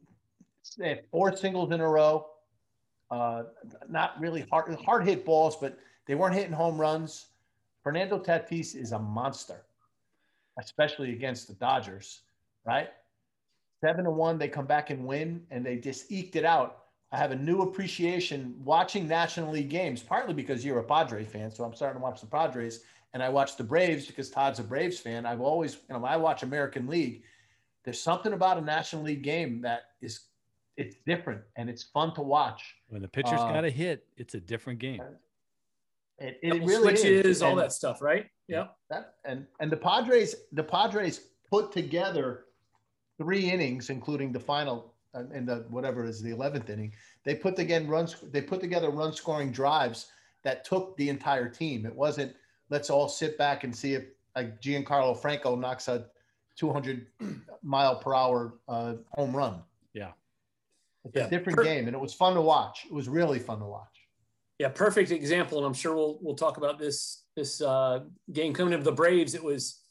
four 1.12 1.36
singles 1.36 1.72
in 1.72 1.80
a 1.82 1.88
row. 1.88 2.28
Uh, 3.12 3.44
not 3.89 4.20
really 4.20 4.46
hard 4.52 4.74
hard 4.76 5.06
hit 5.06 5.24
balls, 5.24 5.56
but 5.56 5.78
they 6.08 6.16
weren't 6.16 6.36
hitting 6.36 6.52
home 6.54 6.80
runs. 6.80 7.28
Fernando 7.84 8.18
Tatis 8.18 8.76
is 8.76 8.92
a 8.92 9.00
monster, 9.00 9.66
especially 10.60 11.12
against 11.12 11.48
the 11.48 11.54
Dodgers, 11.54 12.22
right? 12.66 12.89
Seven 13.82 14.06
to 14.06 14.12
one, 14.12 14.38
they 14.38 14.48
come 14.48 14.66
back 14.66 14.89
and 14.89 15.06
win, 15.06 15.46
and 15.52 15.66
they 15.66 15.78
just 15.78 16.12
eked 16.12 16.38
it 16.38 16.46
out. 16.46 16.86
I 17.12 17.18
have 17.18 17.32
a 17.32 17.36
new 17.36 17.62
appreciation 17.62 18.56
watching 18.63 19.08
National 19.08 19.52
League 19.52 19.70
games, 19.70 20.02
partly 20.02 20.34
because 20.34 20.66
you're 20.66 20.80
a 20.80 20.84
Padre 20.84 21.26
fan, 21.26 21.52
so 21.52 21.63
I'm 21.63 21.76
starting 21.76 22.00
to 22.00 22.04
watch 22.04 22.22
the 22.22 22.28
Padres, 22.28 22.86
and 23.13 23.22
I 23.22 23.30
watch 23.30 23.58
the 23.58 23.63
Braves 23.63 24.08
because 24.08 24.30
Todd's 24.32 24.60
a 24.60 24.63
Braves 24.63 25.00
fan. 25.00 25.26
I've 25.26 25.42
always, 25.42 25.78
you 25.88 25.96
know, 25.96 26.04
I 26.06 26.18
watch 26.18 26.42
American 26.42 26.88
League. 26.88 27.24
There's 27.84 28.02
something 28.02 28.34
about 28.34 28.58
a 28.58 28.62
National 28.62 29.04
League 29.04 29.24
game 29.24 29.62
that 29.62 29.84
is, 30.02 30.22
it's 30.78 30.96
different 31.06 31.41
and 31.58 31.69
it's 31.69 31.84
fun 31.84 32.13
to 32.15 32.22
watch. 32.22 32.76
When 32.88 33.02
the 33.02 33.08
pitcher's 33.08 33.39
uh, 33.39 33.52
got 33.52 33.65
a 33.65 33.69
hit, 33.69 34.06
it's 34.17 34.36
a 34.36 34.39
different 34.39 34.80
game. 34.80 35.02
It, 36.19 36.39
it 36.41 36.63
really 36.63 36.96
switches, 36.96 37.26
is. 37.26 37.41
all 37.41 37.52
And 37.52 37.60
that 37.60 37.74
stuff, 37.74 38.02
right? 38.02 38.28
Yeah. 38.48 38.67
that- 38.89 39.15
and 39.26 39.46
and 39.60 39.72
the 39.72 39.78
Padres, 39.78 40.36
the 40.52 40.63
Padres 40.63 41.28
put 41.50 41.72
together 41.72 42.46
three 43.17 43.50
innings, 43.50 43.89
including 43.89 44.32
the 44.32 44.39
final 44.39 44.93
uh, 45.15 45.24
in 45.34 45.46
the 45.46 45.65
whatever 45.69 46.06
is 46.06 46.22
the 46.22 46.32
eleventh 46.32 46.69
inning. 46.69 46.93
They 47.24 47.36
put 47.36 47.60
again 47.60 47.88
runs. 47.88 48.15
They 48.32 48.41
put 48.41 48.62
together 48.62 48.89
run 48.89 49.13
scoring 49.13 49.52
drives 49.52 50.08
that 50.43 50.63
took 50.65 50.96
the 50.98 51.10
entire 51.10 51.50
team. 51.50 51.86
It 51.86 51.96
wasn't 51.96 52.36
let's 52.69 52.89
all 52.89 53.10
sit 53.10 53.38
back 53.38 53.63
and 53.63 53.76
see 53.76 53.93
if 53.93 54.06
like 54.36 54.62
Giancarlo 54.62 55.19
Franco 55.19 55.56
knocks 55.56 55.88
a 55.88 56.08
200 56.58 57.08
mile 57.63 57.96
per 57.98 58.13
hour 58.13 58.54
uh, 58.68 58.94
home 59.13 59.36
run. 59.36 59.62
Yeah. 59.94 60.12
It's 61.06 61.16
Yeah. 61.16 61.26
a 61.26 61.30
different 61.30 61.58
Per- 61.58 61.63
game, 61.63 61.88
and 61.88 61.96
it 61.96 62.00
was 62.00 62.13
fun 62.13 62.34
to 62.36 62.42
watch. 62.42 62.86
It 62.86 62.94
was 62.94 63.10
really 63.10 63.39
fun 63.39 63.60
to 63.60 63.66
watch. 63.66 63.88
Yeah, 64.60 64.70
perfect 64.70 65.12
example, 65.12 65.58
and 65.58 65.66
I'm 65.68 65.74
sure 65.74 65.96
we'll 65.96 66.20
we'll 66.22 66.36
talk 66.36 66.58
about 66.58 66.78
this 66.80 67.26
this 67.36 67.60
uh, 67.62 68.02
game 68.32 68.54
coming 68.54 68.74
up. 68.74 68.84
The 68.84 68.92
Braves. 68.92 69.34
It 69.34 69.44
was 69.44 69.82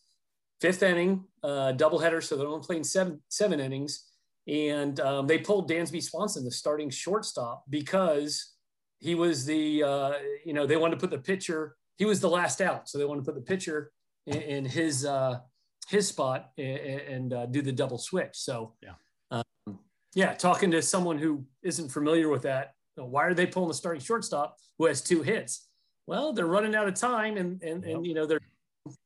fifth 0.61 0.83
inning, 0.83 1.25
uh, 1.43 1.73
doubleheader, 1.77 2.23
so 2.23 2.37
they're 2.37 2.47
only 2.47 2.65
playing 2.65 2.85
seven 2.85 3.21
seven 3.29 3.59
innings, 3.61 4.07
and 4.47 4.99
um, 5.01 5.27
they 5.27 5.39
pulled 5.39 5.69
Dansby 5.69 6.03
Swanson, 6.03 6.45
the 6.45 6.51
starting 6.51 6.89
shortstop, 6.91 7.65
because 7.69 8.53
he 9.01 9.15
was 9.17 9.45
the 9.45 9.83
uh, 9.83 10.13
you 10.47 10.53
know 10.55 10.65
they 10.65 10.77
wanted 10.77 10.95
to 10.95 11.01
put 11.01 11.11
the 11.11 11.19
pitcher. 11.19 11.77
He 11.99 12.05
was 12.05 12.21
the 12.21 12.31
last 12.31 12.61
out, 12.61 12.89
so 12.89 12.97
they 12.99 13.05
wanted 13.05 13.25
to 13.25 13.33
put 13.33 13.35
the 13.35 13.45
pitcher 13.47 13.93
in, 14.27 14.41
in 14.41 14.65
his 14.65 15.05
uh, 15.05 15.41
his 15.89 16.09
spot 16.09 16.51
and, 16.59 16.79
and 16.79 17.33
uh, 17.33 17.47
do 17.47 17.63
the 17.63 17.73
double 17.73 17.99
switch. 17.99 18.35
So 18.35 18.75
Yeah. 18.83 18.95
um, 19.31 19.79
yeah, 20.15 20.35
talking 20.35 20.71
to 20.73 20.83
someone 20.83 21.19
who 21.19 21.45
isn't 21.63 21.89
familiar 21.89 22.29
with 22.29 22.43
that, 22.43 22.75
you 22.97 23.03
know, 23.03 23.09
why 23.09 23.25
are 23.25 23.35
they 23.35 23.47
pulling 23.47 23.69
the 23.69 23.75
starting 23.75 24.03
shortstop 24.03 24.59
who 24.79 24.87
has 24.87 25.01
two 25.01 25.23
hits? 25.23 25.69
Well, 26.07 26.33
they're 26.33 26.47
running 26.47 26.75
out 26.75 26.89
of 26.89 26.95
time, 26.95 27.37
and 27.37 27.63
and 27.63 27.85
and 27.85 28.05
you 28.05 28.13
know 28.13 28.27
they're 28.27 28.41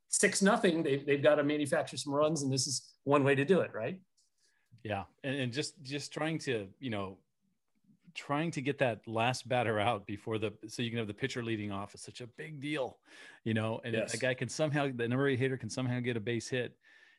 six 0.08 0.40
nothing. 0.42 0.82
They've 0.82 1.04
they've 1.04 1.22
got 1.22 1.34
to 1.36 1.44
manufacture 1.44 1.96
some 1.96 2.14
runs, 2.14 2.42
and 2.42 2.50
this 2.50 2.66
is 2.66 2.94
one 3.04 3.22
way 3.22 3.34
to 3.34 3.44
do 3.44 3.60
it, 3.60 3.70
right? 3.74 4.00
Yeah, 4.82 5.04
and, 5.22 5.36
and 5.36 5.52
just 5.52 5.80
just 5.82 6.12
trying 6.12 6.38
to 6.40 6.68
you 6.80 6.90
know 6.90 7.18
trying 8.16 8.50
to 8.52 8.60
get 8.60 8.78
that 8.78 9.06
last 9.06 9.48
batter 9.48 9.78
out 9.78 10.06
before 10.06 10.38
the 10.38 10.52
so 10.66 10.82
you 10.82 10.90
can 10.90 10.98
have 10.98 11.06
the 11.06 11.14
pitcher 11.14 11.42
leading 11.44 11.70
off 11.70 11.94
is 11.94 12.00
such 12.00 12.20
a 12.20 12.26
big 12.26 12.60
deal, 12.60 12.98
you 13.44 13.54
know. 13.54 13.80
And 13.84 13.94
Yes. 13.94 14.14
a 14.14 14.18
guy 14.18 14.34
can 14.34 14.48
somehow 14.48 14.90
the 14.92 15.06
number 15.06 15.28
eight 15.28 15.38
hitter 15.38 15.56
can 15.56 15.70
somehow 15.70 16.00
get 16.00 16.16
a 16.16 16.20
base 16.20 16.48
hit, 16.48 16.76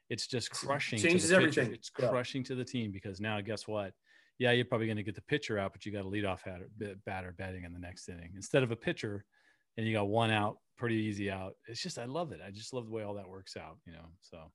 it's 0.09 0.27
just 0.27 0.49
crushing. 0.51 0.97
the 0.99 1.07
changes 1.07 1.31
everything. 1.31 1.73
It's 1.73 1.91
Yeah. 1.97 2.09
crushing 2.09 2.43
to 2.45 2.55
the 2.55 2.65
team 2.65 2.91
because 2.91 3.21
now 3.21 3.39
guess 3.41 3.67
what? 3.67 3.93
Yeah, 4.39 4.51
you're 4.51 4.65
probably 4.65 4.87
going 4.87 4.97
to 4.97 5.03
get 5.03 5.15
the 5.15 5.21
pitcher 5.21 5.57
out, 5.57 5.73
but 5.73 5.85
you 5.85 5.91
got 5.91 6.05
a 6.05 6.09
leadoff 6.09 6.43
batter, 6.45 6.69
batter 7.05 7.31
batting 7.31 7.63
in 7.63 7.73
the 7.73 7.79
next 7.79 8.07
inning 8.07 8.33
instead 8.35 8.61
of 8.63 8.71
a 8.71 8.75
pitcher, 8.75 9.25
and 9.77 9.87
you 9.87 9.93
got 9.93 10.07
one 10.07 10.31
out, 10.31 10.59
pretty 10.75 10.95
easy 10.95 11.31
out. 11.31 11.55
It's 11.67 11.81
just 11.81 11.97
I 11.97 12.05
love 12.05 12.31
it. 12.31 12.39
I 12.45 12.51
just 12.51 12.71
love 12.73 12.85
the 12.85 12.91
way 12.91 13.03
all 13.03 13.15
that 13.15 13.27
works 13.27 13.57
out, 13.57 13.79
you 13.85 13.93
know. 13.93 14.05
So 14.21 14.51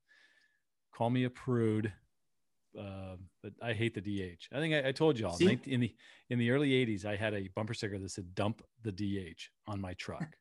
call 0.92 1.10
me 1.10 1.24
a 1.24 1.30
prude 1.30 1.92
uh, 2.78 3.16
but 3.42 3.52
I 3.62 3.72
hate 3.72 3.94
the 3.94 4.00
DH. 4.00 4.48
I 4.52 4.58
think 4.58 4.74
I, 4.74 4.88
I 4.88 4.92
told 4.92 5.18
y'all 5.18 5.36
19 5.40 5.72
in 5.72 5.80
the 5.80 5.94
in 6.30 6.38
the 6.38 6.50
early 6.50 6.70
'80s, 6.70 7.04
I 7.04 7.16
had 7.16 7.34
a 7.34 7.48
bumper 7.54 7.74
sticker 7.74 7.98
that 7.98 8.10
said 8.10 8.34
"Dump 8.34 8.62
the 8.82 8.92
DH" 8.92 9.48
on 9.66 9.80
my 9.80 9.94
truck, 9.94 10.36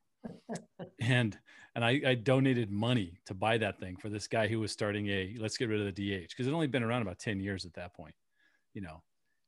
and 1.00 1.38
and 1.76 1.86
I, 1.86 2.02
I 2.06 2.15
donated 2.15 2.72
money 2.72 3.20
to 3.26 3.34
buy 3.34 3.58
that 3.58 3.80
thing 3.80 3.96
for 3.98 4.10
this 4.10 4.28
guy 4.28 4.48
who 4.48 4.60
was 4.60 4.72
starting 4.72 5.08
a 5.08 5.36
let's 5.39 5.58
get 5.58 5.70
rid 5.70 5.86
of 5.86 5.94
the 5.94 6.26
DH 6.26 6.30
because 6.30 6.48
it 6.48 6.54
only 6.54 6.67
been 6.67 6.84
around 6.84 7.02
about 7.02 7.20
10 7.20 7.39
years 7.39 7.65
at 7.65 7.74
that 7.74 7.94
point, 7.94 8.15
you 8.74 8.82
know, 8.82 9.02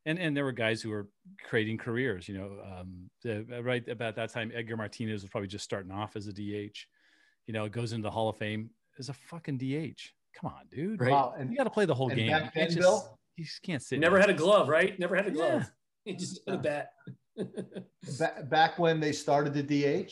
and 0.06 0.20
and 0.20 0.36
there 0.36 0.44
were 0.44 0.52
guys 0.52 0.82
who 0.82 0.90
were 0.90 1.10
creating 1.48 1.78
careers, 1.78 2.28
you 2.28 2.38
know, 2.38 2.52
um, 2.64 3.10
the, 3.24 3.62
right 3.62 3.88
about 3.88 4.16
that 4.16 4.32
time 4.32 4.52
Edgar 4.54 4.78
Martinez 4.78 5.22
was 5.22 5.30
probably 5.30 5.48
just 5.48 5.66
starting 5.66 5.92
off 5.92 6.16
as 6.16 6.28
a 6.28 6.34
DH, 6.34 6.78
you 7.48 7.54
know, 7.54 7.68
goes 7.70 7.94
into 7.94 8.04
the 8.04 8.12
Hall 8.12 8.30
of 8.30 8.38
Fame 8.38 8.70
as 9.00 9.10
a 9.10 9.14
fucking 9.14 9.58
DH. 9.58 10.14
Come 10.40 10.52
on, 10.52 10.66
dude. 10.72 11.00
Right. 11.02 11.12
Wow, 11.12 11.36
You 11.40 11.56
got 11.56 11.66
to 11.66 11.70
play 11.70 11.86
the 11.86 11.94
whole 11.94 12.10
and 12.10 12.18
game. 12.18 12.32
back 12.32 12.42
You 12.46 12.46
then, 12.46 12.52
can't 12.54 12.70
just- 12.70 12.80
Bill, 12.80 13.20
you 13.38 13.46
just 13.46 13.62
can't 13.62 13.82
sit. 13.82 14.00
Never 14.00 14.16
there. 14.18 14.22
had 14.28 14.30
a 14.30 14.34
glove, 14.34 14.68
right? 14.70 14.98
Never 15.00 15.16
had 15.16 15.28
a 15.28 15.32
glove. 15.32 15.62
Yeah. 16.06 16.14
Just 16.18 16.42
had 16.46 16.56
a 16.56 16.58
bat. 16.58 16.90
ba- 18.20 18.46
back 18.50 18.78
when 18.78 19.00
they 19.00 19.14
started 19.14 19.54
the 19.54 19.64
DH, 19.64 20.12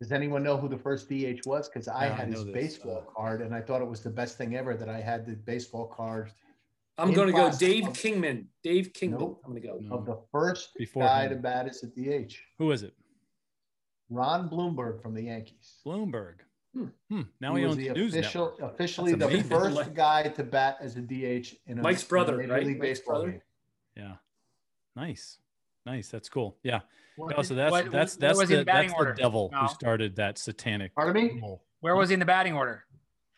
does 0.00 0.12
anyone 0.12 0.44
know 0.44 0.56
who 0.56 0.68
the 0.68 0.78
first 0.78 1.08
DH 1.08 1.44
was? 1.44 1.68
Because 1.68 1.88
I 1.88 2.06
No, 2.06 2.14
I 2.14 2.16
had 2.16 2.28
his 2.28 2.44
this, 2.44 2.54
baseball 2.54 3.04
uh, 3.08 3.12
card, 3.12 3.42
and 3.42 3.52
I 3.52 3.60
thought 3.60 3.82
it 3.82 3.88
was 3.88 4.00
the 4.00 4.10
best 4.10 4.38
thing 4.38 4.54
ever 4.54 4.76
that 4.76 4.88
I 4.88 5.00
had 5.00 5.26
the 5.26 5.34
baseball 5.34 5.86
card 5.88 6.30
I'm 6.98 7.12
going 7.12 7.26
to 7.26 7.32
go 7.32 7.50
Dave 7.58 7.88
of- 7.88 7.94
Kingman. 7.94 8.46
Dave 8.62 8.92
Kingman. 8.92 9.18
Nope. 9.20 9.42
I'm 9.44 9.50
going 9.50 9.62
to 9.62 9.68
go. 9.68 9.78
No. 9.80 9.96
of 9.96 10.06
the 10.06 10.18
first 10.30 10.70
Before 10.76 11.02
guy 11.02 11.24
him. 11.24 11.30
to 11.30 11.36
bat 11.36 11.66
as 11.68 11.82
a 11.82 11.86
DH. 11.88 12.34
Who 12.58 12.70
is 12.70 12.82
it? 12.84 12.94
Ron 14.10 14.48
Blomberg 14.48 15.02
from 15.02 15.14
the 15.14 15.22
Yankees. 15.22 15.78
Bloomberg. 15.84 16.36
Hmm. 16.74 16.84
Hmm. 17.10 17.22
Now 17.40 17.54
he 17.54 17.60
he, 17.60 17.66
was 17.66 17.74
owns 17.76 17.82
the 17.84 17.88
the 17.88 17.94
news 17.94 18.14
official, 18.14 18.50
network. 18.58 18.72
officially 18.74 19.12
That's 19.14 19.32
the 19.32 19.38
amazing. 19.40 19.50
first 19.76 19.94
guy 19.94 20.22
to 20.28 20.44
bat 20.44 20.76
as 20.80 20.96
a 20.96 21.00
DH 21.00 21.54
in 21.66 21.78
a 21.78 21.82
Mike's 21.82 22.02
in 22.02 22.06
a 22.06 22.08
brother, 22.08 22.36
Major 22.36 22.52
right? 22.52 22.66
League 22.66 22.78
Mike's 22.78 22.98
Baseball 23.00 23.14
brother? 23.16 23.30
game. 23.32 23.40
Yeah. 23.96 24.12
Nice. 24.94 25.38
Nice. 25.86 26.08
That's 26.08 26.28
cool. 26.28 26.56
Yeah. 26.62 26.80
What- 27.16 27.36
No, 27.36 27.42
so 27.42 27.54
that's 27.54 27.70
what- 27.72 27.90
that's 27.90 28.16
where 28.18 28.28
that's 28.28 28.38
was 28.38 28.48
he 28.48 28.54
in 28.54 28.58
the, 28.60 28.62
the 28.62 28.66
batting 28.66 28.88
that's 28.88 28.92
the 28.92 28.98
order? 28.98 29.14
devil 29.14 29.48
No. 29.52 29.60
who 29.60 29.68
started 29.68 30.16
that 30.16 30.38
satanic. 30.38 30.94
Pardon 30.94 31.14
me? 31.34 31.40
rule. 31.40 31.62
Where 31.80 31.96
was 31.96 32.10
he 32.10 32.14
in 32.14 32.20
the 32.20 32.26
batting 32.26 32.52
order? 32.54 32.84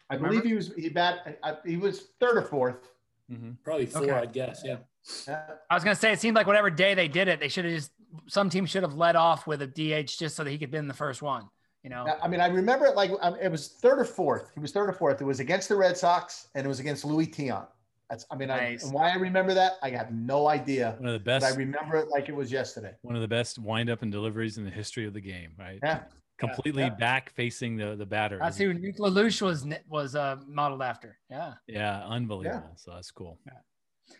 I 0.08 0.14
Remember? 0.16 0.36
believe 0.40 0.50
he 0.50 0.54
was 0.56 0.74
he 0.74 0.88
bat 0.88 1.38
I, 1.42 1.56
he 1.64 1.76
was 1.76 2.08
third 2.18 2.36
or 2.36 2.42
fourth. 2.42 2.90
Mhm. 3.30 3.56
Probably 3.62 3.86
four, 3.86 4.02
Okay. 4.02 4.12
I'd 4.12 4.32
guess. 4.32 4.62
Yeah. 4.64 4.78
Uh, 5.28 5.54
I 5.70 5.74
was 5.74 5.84
gonna 5.84 5.94
say 5.94 6.12
it 6.12 6.18
seemed 6.20 6.34
like 6.34 6.46
whatever 6.48 6.68
day 6.68 6.94
they 6.94 7.06
did 7.08 7.28
it, 7.28 7.38
they 7.38 7.48
should 7.48 7.64
have 7.64 7.74
just 7.74 7.92
some 8.26 8.50
team 8.50 8.66
should 8.66 8.82
have 8.82 8.94
led 8.94 9.14
off 9.14 9.46
with 9.46 9.62
a 9.62 9.66
DH 9.68 10.18
just 10.18 10.34
so 10.34 10.42
that 10.42 10.50
he 10.50 10.58
could 10.58 10.70
be 10.72 10.78
in 10.78 10.88
the 10.88 10.94
first 10.94 11.22
one. 11.22 11.48
You 11.82 11.88
know, 11.88 12.06
I 12.22 12.28
mean, 12.28 12.40
I 12.40 12.46
remember 12.46 12.84
it 12.84 12.94
like 12.94 13.10
um, 13.22 13.36
it 13.40 13.50
was 13.50 13.68
third 13.68 13.98
or 13.98 14.04
fourth. 14.04 14.50
He 14.54 14.60
was 14.60 14.70
third 14.70 14.88
or 14.90 14.92
fourth. 14.92 15.20
It 15.22 15.24
was 15.24 15.40
against 15.40 15.68
the 15.70 15.76
Red 15.76 15.96
Sox 15.96 16.48
and 16.54 16.64
it 16.66 16.68
was 16.68 16.78
against 16.78 17.04
Luis 17.06 17.28
Tiant. 17.28 17.66
That's 18.10 18.26
I 18.30 18.36
mean, 18.36 18.50
I, 18.50 18.58
Nice. 18.72 18.84
and 18.84 18.92
why 18.92 19.10
I 19.10 19.14
remember 19.14 19.54
that, 19.54 19.74
I 19.82 19.88
have 19.90 20.12
no 20.12 20.48
idea. 20.48 20.96
One 20.98 21.08
of 21.08 21.12
the 21.14 21.20
But 21.20 21.42
I 21.42 21.54
remember 21.54 21.96
it 21.96 22.08
like 22.08 22.28
it 22.28 22.34
was 22.34 22.52
yesterday. 22.52 22.92
one 23.02 23.14
of 23.14 23.22
the 23.22 23.28
best 23.28 23.58
windup 23.58 24.02
and 24.02 24.12
deliveries 24.12 24.58
in 24.58 24.64
the 24.64 24.70
history 24.70 25.06
of 25.06 25.14
the 25.14 25.20
game, 25.20 25.52
right? 25.58 25.78
Yeah. 25.82 26.02
Completely 26.38 26.82
Yeah. 26.82 26.90
back 26.90 27.30
facing 27.30 27.76
the 27.76 27.96
the 27.96 28.06
batter. 28.06 28.38
that's 28.38 28.58
who 28.58 28.74
Nick 28.74 28.98
Lelouch 28.98 29.40
was 29.40 29.66
was 29.88 30.14
uh, 30.16 30.36
modeled 30.46 30.82
after. 30.82 31.18
Yeah. 31.30 31.54
Yeah, 31.66 32.04
unbelievable. 32.06 32.72
So 32.76 32.90
that's 32.92 33.10
cool. 33.10 33.38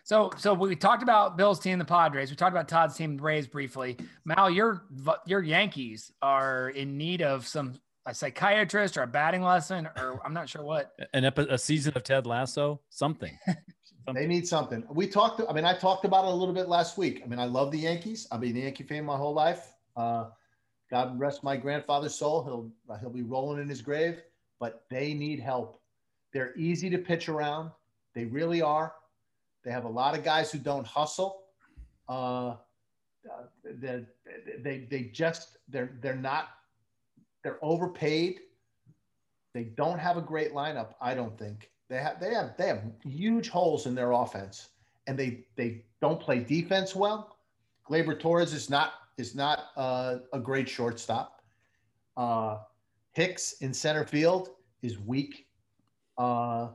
So, 0.03 0.31
so 0.37 0.53
we 0.53 0.75
talked 0.75 1.03
about 1.03 1.37
Bill's 1.37 1.59
team, 1.59 1.79
the 1.79 1.85
Padres. 1.85 2.29
We 2.29 2.35
talked 2.35 2.53
about 2.53 2.67
Todd's 2.67 2.95
team, 2.95 3.17
the 3.17 3.23
Rays, 3.23 3.47
briefly. 3.47 3.97
Mal, 4.25 4.49
your 4.49 4.83
your 5.25 5.41
Yankees 5.41 6.11
are 6.21 6.69
in 6.69 6.97
need 6.97 7.21
of 7.21 7.47
some 7.47 7.75
a 8.05 8.13
psychiatrist 8.13 8.97
or 8.97 9.03
a 9.03 9.07
batting 9.07 9.43
lesson, 9.43 9.87
or 9.97 10.19
I'm 10.25 10.33
not 10.33 10.49
sure 10.49 10.63
what. 10.63 10.93
An 11.13 11.25
epi- 11.25 11.47
a 11.49 11.57
season 11.57 11.93
of 11.95 12.03
Ted 12.03 12.25
Lasso, 12.25 12.81
something. 12.89 13.37
They 14.13 14.25
need 14.25 14.47
something. 14.47 14.83
We 14.89 15.07
talked. 15.07 15.41
I 15.47 15.53
mean, 15.53 15.65
I 15.65 15.73
talked 15.73 16.05
about 16.05 16.25
it 16.25 16.31
a 16.31 16.33
little 16.33 16.55
bit 16.55 16.67
last 16.67 16.97
week. 16.97 17.21
I 17.23 17.27
mean, 17.27 17.39
I 17.39 17.45
love 17.45 17.71
the 17.71 17.77
Yankees. 17.77 18.27
I've 18.31 18.41
been 18.41 18.57
a 18.57 18.61
Yankee 18.61 18.83
fan 18.83 19.05
my 19.05 19.15
whole 19.15 19.33
life. 19.33 19.73
Uh, 19.95 20.25
God 20.89 21.17
rest 21.19 21.43
my 21.43 21.55
grandfather's 21.55 22.15
soul. 22.15 22.43
He'll 22.43 22.99
he'll 22.99 23.09
be 23.09 23.21
rolling 23.21 23.61
in 23.61 23.69
his 23.69 23.81
grave. 23.81 24.21
But 24.59 24.83
they 24.89 25.13
need 25.13 25.39
help. 25.39 25.81
They're 26.33 26.53
easy 26.55 26.89
to 26.89 26.97
pitch 26.97 27.29
around. 27.29 27.71
They 28.13 28.25
really 28.25 28.61
are. 28.61 28.93
They 29.63 29.71
have 29.71 29.85
a 29.85 29.89
lot 29.89 30.17
of 30.17 30.23
guys 30.23 30.51
who 30.51 30.59
don't 30.59 30.85
hustle. 30.85 31.43
Uh, 32.09 32.55
they 33.63 34.03
they 34.59 34.87
they 34.89 35.03
just 35.13 35.57
they're 35.69 35.97
they're 36.01 36.15
not 36.15 36.49
they're 37.43 37.59
overpaid. 37.61 38.39
They 39.53 39.65
don't 39.65 39.99
have 39.99 40.17
a 40.17 40.21
great 40.21 40.53
lineup. 40.53 40.93
I 41.01 41.13
don't 41.13 41.37
think 41.37 41.69
they 41.89 41.97
have 41.97 42.19
they 42.19 42.33
have 42.33 42.55
they 42.57 42.67
have 42.67 42.83
huge 43.03 43.49
holes 43.49 43.85
in 43.85 43.93
their 43.93 44.11
offense, 44.11 44.69
and 45.07 45.17
they 45.17 45.45
they 45.55 45.83
don't 46.01 46.19
play 46.19 46.39
defense 46.39 46.95
well. 46.95 47.37
Gleyber 47.87 48.19
Torres 48.19 48.53
is 48.53 48.69
not 48.69 48.93
is 49.17 49.35
not 49.35 49.65
uh, 49.75 50.17
a 50.33 50.39
great 50.39 50.67
shortstop. 50.67 51.41
Uh, 52.17 52.59
Hicks 53.13 53.53
in 53.61 53.73
center 53.73 54.05
field 54.05 54.51
is 54.81 54.97
weak. 54.97 55.47
Uh, 56.17 56.69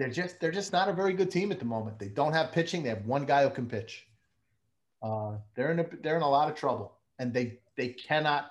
they're 0.00 0.08
just 0.10 0.40
they're 0.40 0.50
just 0.50 0.72
not 0.72 0.88
a 0.88 0.92
very 0.94 1.12
good 1.12 1.30
team 1.30 1.52
at 1.52 1.58
the 1.58 1.64
moment. 1.66 1.98
They 1.98 2.08
don't 2.08 2.32
have 2.32 2.52
pitching. 2.52 2.82
They 2.82 2.88
have 2.88 3.04
one 3.04 3.26
guy 3.26 3.42
who 3.44 3.50
can 3.50 3.66
pitch. 3.66 4.06
Uh, 5.02 5.32
they're 5.54 5.70
in 5.72 5.80
a 5.80 5.86
they're 6.02 6.16
in 6.16 6.22
a 6.22 6.28
lot 6.28 6.50
of 6.50 6.56
trouble, 6.56 6.92
and 7.18 7.32
they 7.34 7.58
they 7.76 7.88
cannot 7.88 8.50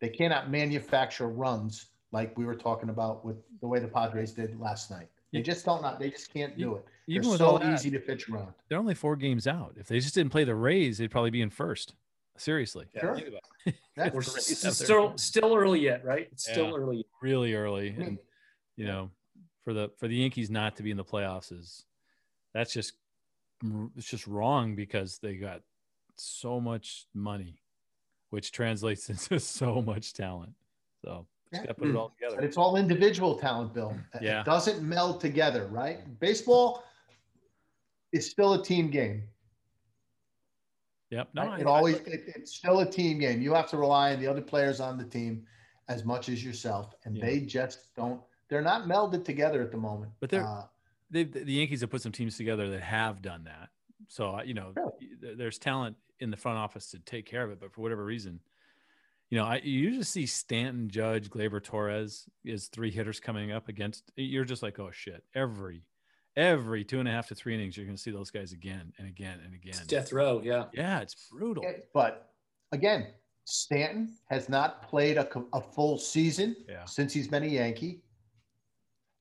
they 0.00 0.08
cannot 0.08 0.50
manufacture 0.50 1.28
runs 1.28 1.86
like 2.12 2.36
we 2.38 2.44
were 2.44 2.54
talking 2.56 2.88
about 2.88 3.24
with 3.24 3.36
the 3.60 3.66
way 3.66 3.78
the 3.80 3.88
Padres 3.88 4.32
did 4.32 4.58
last 4.60 4.90
night. 4.90 5.08
They 5.32 5.42
just 5.42 5.64
don't 5.64 5.82
not 5.82 5.98
they 5.98 6.10
just 6.10 6.32
can't 6.32 6.56
do 6.56 6.76
it. 6.76 6.84
Even 7.08 7.22
They're 7.22 7.30
with 7.32 7.38
so 7.40 7.46
all 7.46 7.58
that, 7.58 7.72
easy 7.74 7.90
to 7.90 7.98
pitch 7.98 8.28
around. 8.28 8.52
they're 8.68 8.78
only 8.78 8.94
four 8.94 9.16
games 9.16 9.46
out. 9.48 9.74
If 9.76 9.88
they 9.88 9.98
just 9.98 10.14
didn't 10.14 10.30
play 10.30 10.44
the 10.44 10.54
Rays, 10.54 10.98
they'd 10.98 11.10
probably 11.10 11.30
be 11.30 11.42
in 11.42 11.50
first. 11.50 11.94
Seriously. 12.36 12.86
Sure. 12.98 13.14
Think 13.14 13.28
about 13.28 13.40
it. 13.66 13.74
Yeah. 13.96 14.10
We're 14.14 14.22
The 14.22 14.28
s- 14.30 14.34
Rays 14.36 14.50
s- 14.52 14.62
have 14.62 14.78
their- 14.78 14.86
still 14.86 15.18
still 15.18 15.56
early 15.56 15.80
yet, 15.80 16.04
right? 16.04 16.28
It's 16.32 16.48
still 16.50 16.68
Yeah. 16.70 16.76
early. 16.76 17.06
really 17.22 17.54
early, 17.54 17.88
and 17.98 18.18
you 18.76 18.86
know, 18.86 19.10
for 19.64 19.72
the 19.74 19.90
for 19.98 20.08
the 20.08 20.16
Yankees 20.16 20.50
not 20.50 20.76
to 20.76 20.82
be 20.82 20.90
in 20.90 20.96
the 20.96 21.04
playoffs 21.04 21.52
is 21.52 21.84
that's 22.54 22.72
just 22.72 22.94
it's 23.96 24.06
just 24.08 24.26
wrong 24.26 24.74
because 24.74 25.18
they 25.18 25.34
got 25.36 25.60
so 26.16 26.60
much 26.60 27.06
money, 27.14 27.60
which 28.30 28.52
translates 28.52 29.08
into 29.10 29.38
so 29.38 29.82
much 29.82 30.12
talent. 30.14 30.52
So 31.04 31.26
just 31.52 31.62
Yeah. 31.62 31.66
got 31.66 31.76
put 31.78 31.88
it 31.88 31.96
all 31.96 32.14
But 32.20 32.26
together. 32.30 32.46
it's 32.46 32.56
all 32.56 32.76
individual 32.76 33.38
talent, 33.38 33.74
Bill. 33.74 33.94
Yeah. 34.20 34.40
It 34.40 34.46
doesn't 34.46 34.82
meld 34.82 35.20
together, 35.20 35.66
right? 35.68 36.18
Baseball 36.20 36.84
is 38.12 38.30
still 38.30 38.54
a 38.54 38.62
team 38.62 38.90
game. 38.90 39.24
Yep. 41.10 41.28
No, 41.34 41.42
Right? 41.42 41.50
I- 41.58 41.60
it 41.60 41.66
always 41.66 41.96
it, 41.96 42.22
it's 42.34 42.54
still 42.54 42.80
a 42.80 42.90
team 42.90 43.18
game. 43.18 43.42
You 43.42 43.52
have 43.54 43.68
to 43.70 43.76
rely 43.76 44.12
on 44.14 44.20
the 44.20 44.26
other 44.26 44.42
players 44.42 44.80
on 44.80 44.96
the 44.96 45.04
team 45.04 45.44
as 45.88 46.04
much 46.04 46.28
as 46.28 46.42
yourself, 46.44 46.94
and 47.04 47.16
Yeah. 47.16 47.26
they 47.26 47.40
just 47.40 47.94
don't. 47.94 48.22
They're 48.50 48.60
not 48.62 48.82
melded 48.86 49.24
together 49.24 49.62
at 49.62 49.70
the 49.70 49.78
moment. 49.78 50.12
But 50.20 50.30
they're- 50.30 50.44
Uh, 50.44 50.66
they, 51.10 51.24
the 51.24 51.52
Yankees 51.52 51.80
have 51.80 51.90
put 51.90 52.02
some 52.02 52.12
teams 52.12 52.36
together 52.36 52.68
that 52.70 52.82
have 52.82 53.22
done 53.22 53.44
that. 53.44 53.70
So 54.08 54.36
uh, 54.36 54.42
you 54.42 54.54
know, 54.54 54.72
Sure. 54.76 54.92
th- 55.22 55.36
there's 55.38 55.58
talent 55.58 55.96
in 56.20 56.30
the 56.30 56.36
front 56.36 56.58
office 56.58 56.90
to 56.90 56.98
take 56.98 57.26
care 57.26 57.42
of 57.44 57.50
it. 57.50 57.60
But 57.60 57.72
for 57.72 57.80
whatever 57.80 58.04
reason, 58.04 58.40
you 59.28 59.38
know, 59.38 59.44
I 59.44 59.56
you 59.62 59.80
usually 59.80 60.04
see 60.04 60.26
Stanton, 60.26 60.88
Judge, 60.88 61.30
Gleyber, 61.30 61.62
Torres 61.62 62.28
is 62.44 62.68
three 62.68 62.90
hitters 62.90 63.18
coming 63.20 63.50
up 63.52 63.68
against. 63.68 64.10
You're 64.16 64.44
just 64.44 64.62
like, 64.62 64.78
oh 64.78 64.90
shit! 64.92 65.24
Every 65.34 65.84
every 66.36 66.84
two 66.84 66.98
and 67.00 67.08
a 67.08 67.12
half 67.12 67.28
to 67.28 67.34
three 67.34 67.54
innings, 67.54 67.76
you're 67.76 67.86
going 67.86 67.96
to 67.96 68.02
see 68.02 68.10
those 68.12 68.30
guys 68.30 68.52
again 68.52 68.92
and 68.98 69.08
again 69.08 69.40
and 69.44 69.52
again. 69.54 69.74
It's 69.74 69.86
death 69.86 70.12
row. 70.12 70.40
Yeah. 70.44 70.66
Yeah, 70.72 71.00
it's 71.00 71.28
brutal. 71.30 71.64
but 71.92 72.32
again, 72.72 73.08
Stanton 73.44 74.16
has 74.30 74.48
not 74.48 74.82
played 74.88 75.16
a, 75.18 75.28
a 75.52 75.60
full 75.60 75.98
season 75.98 76.54
Yeah. 76.68 76.84
since 76.84 77.12
he's 77.12 77.26
been 77.28 77.42
a 77.42 77.46
Yankee. 77.46 78.00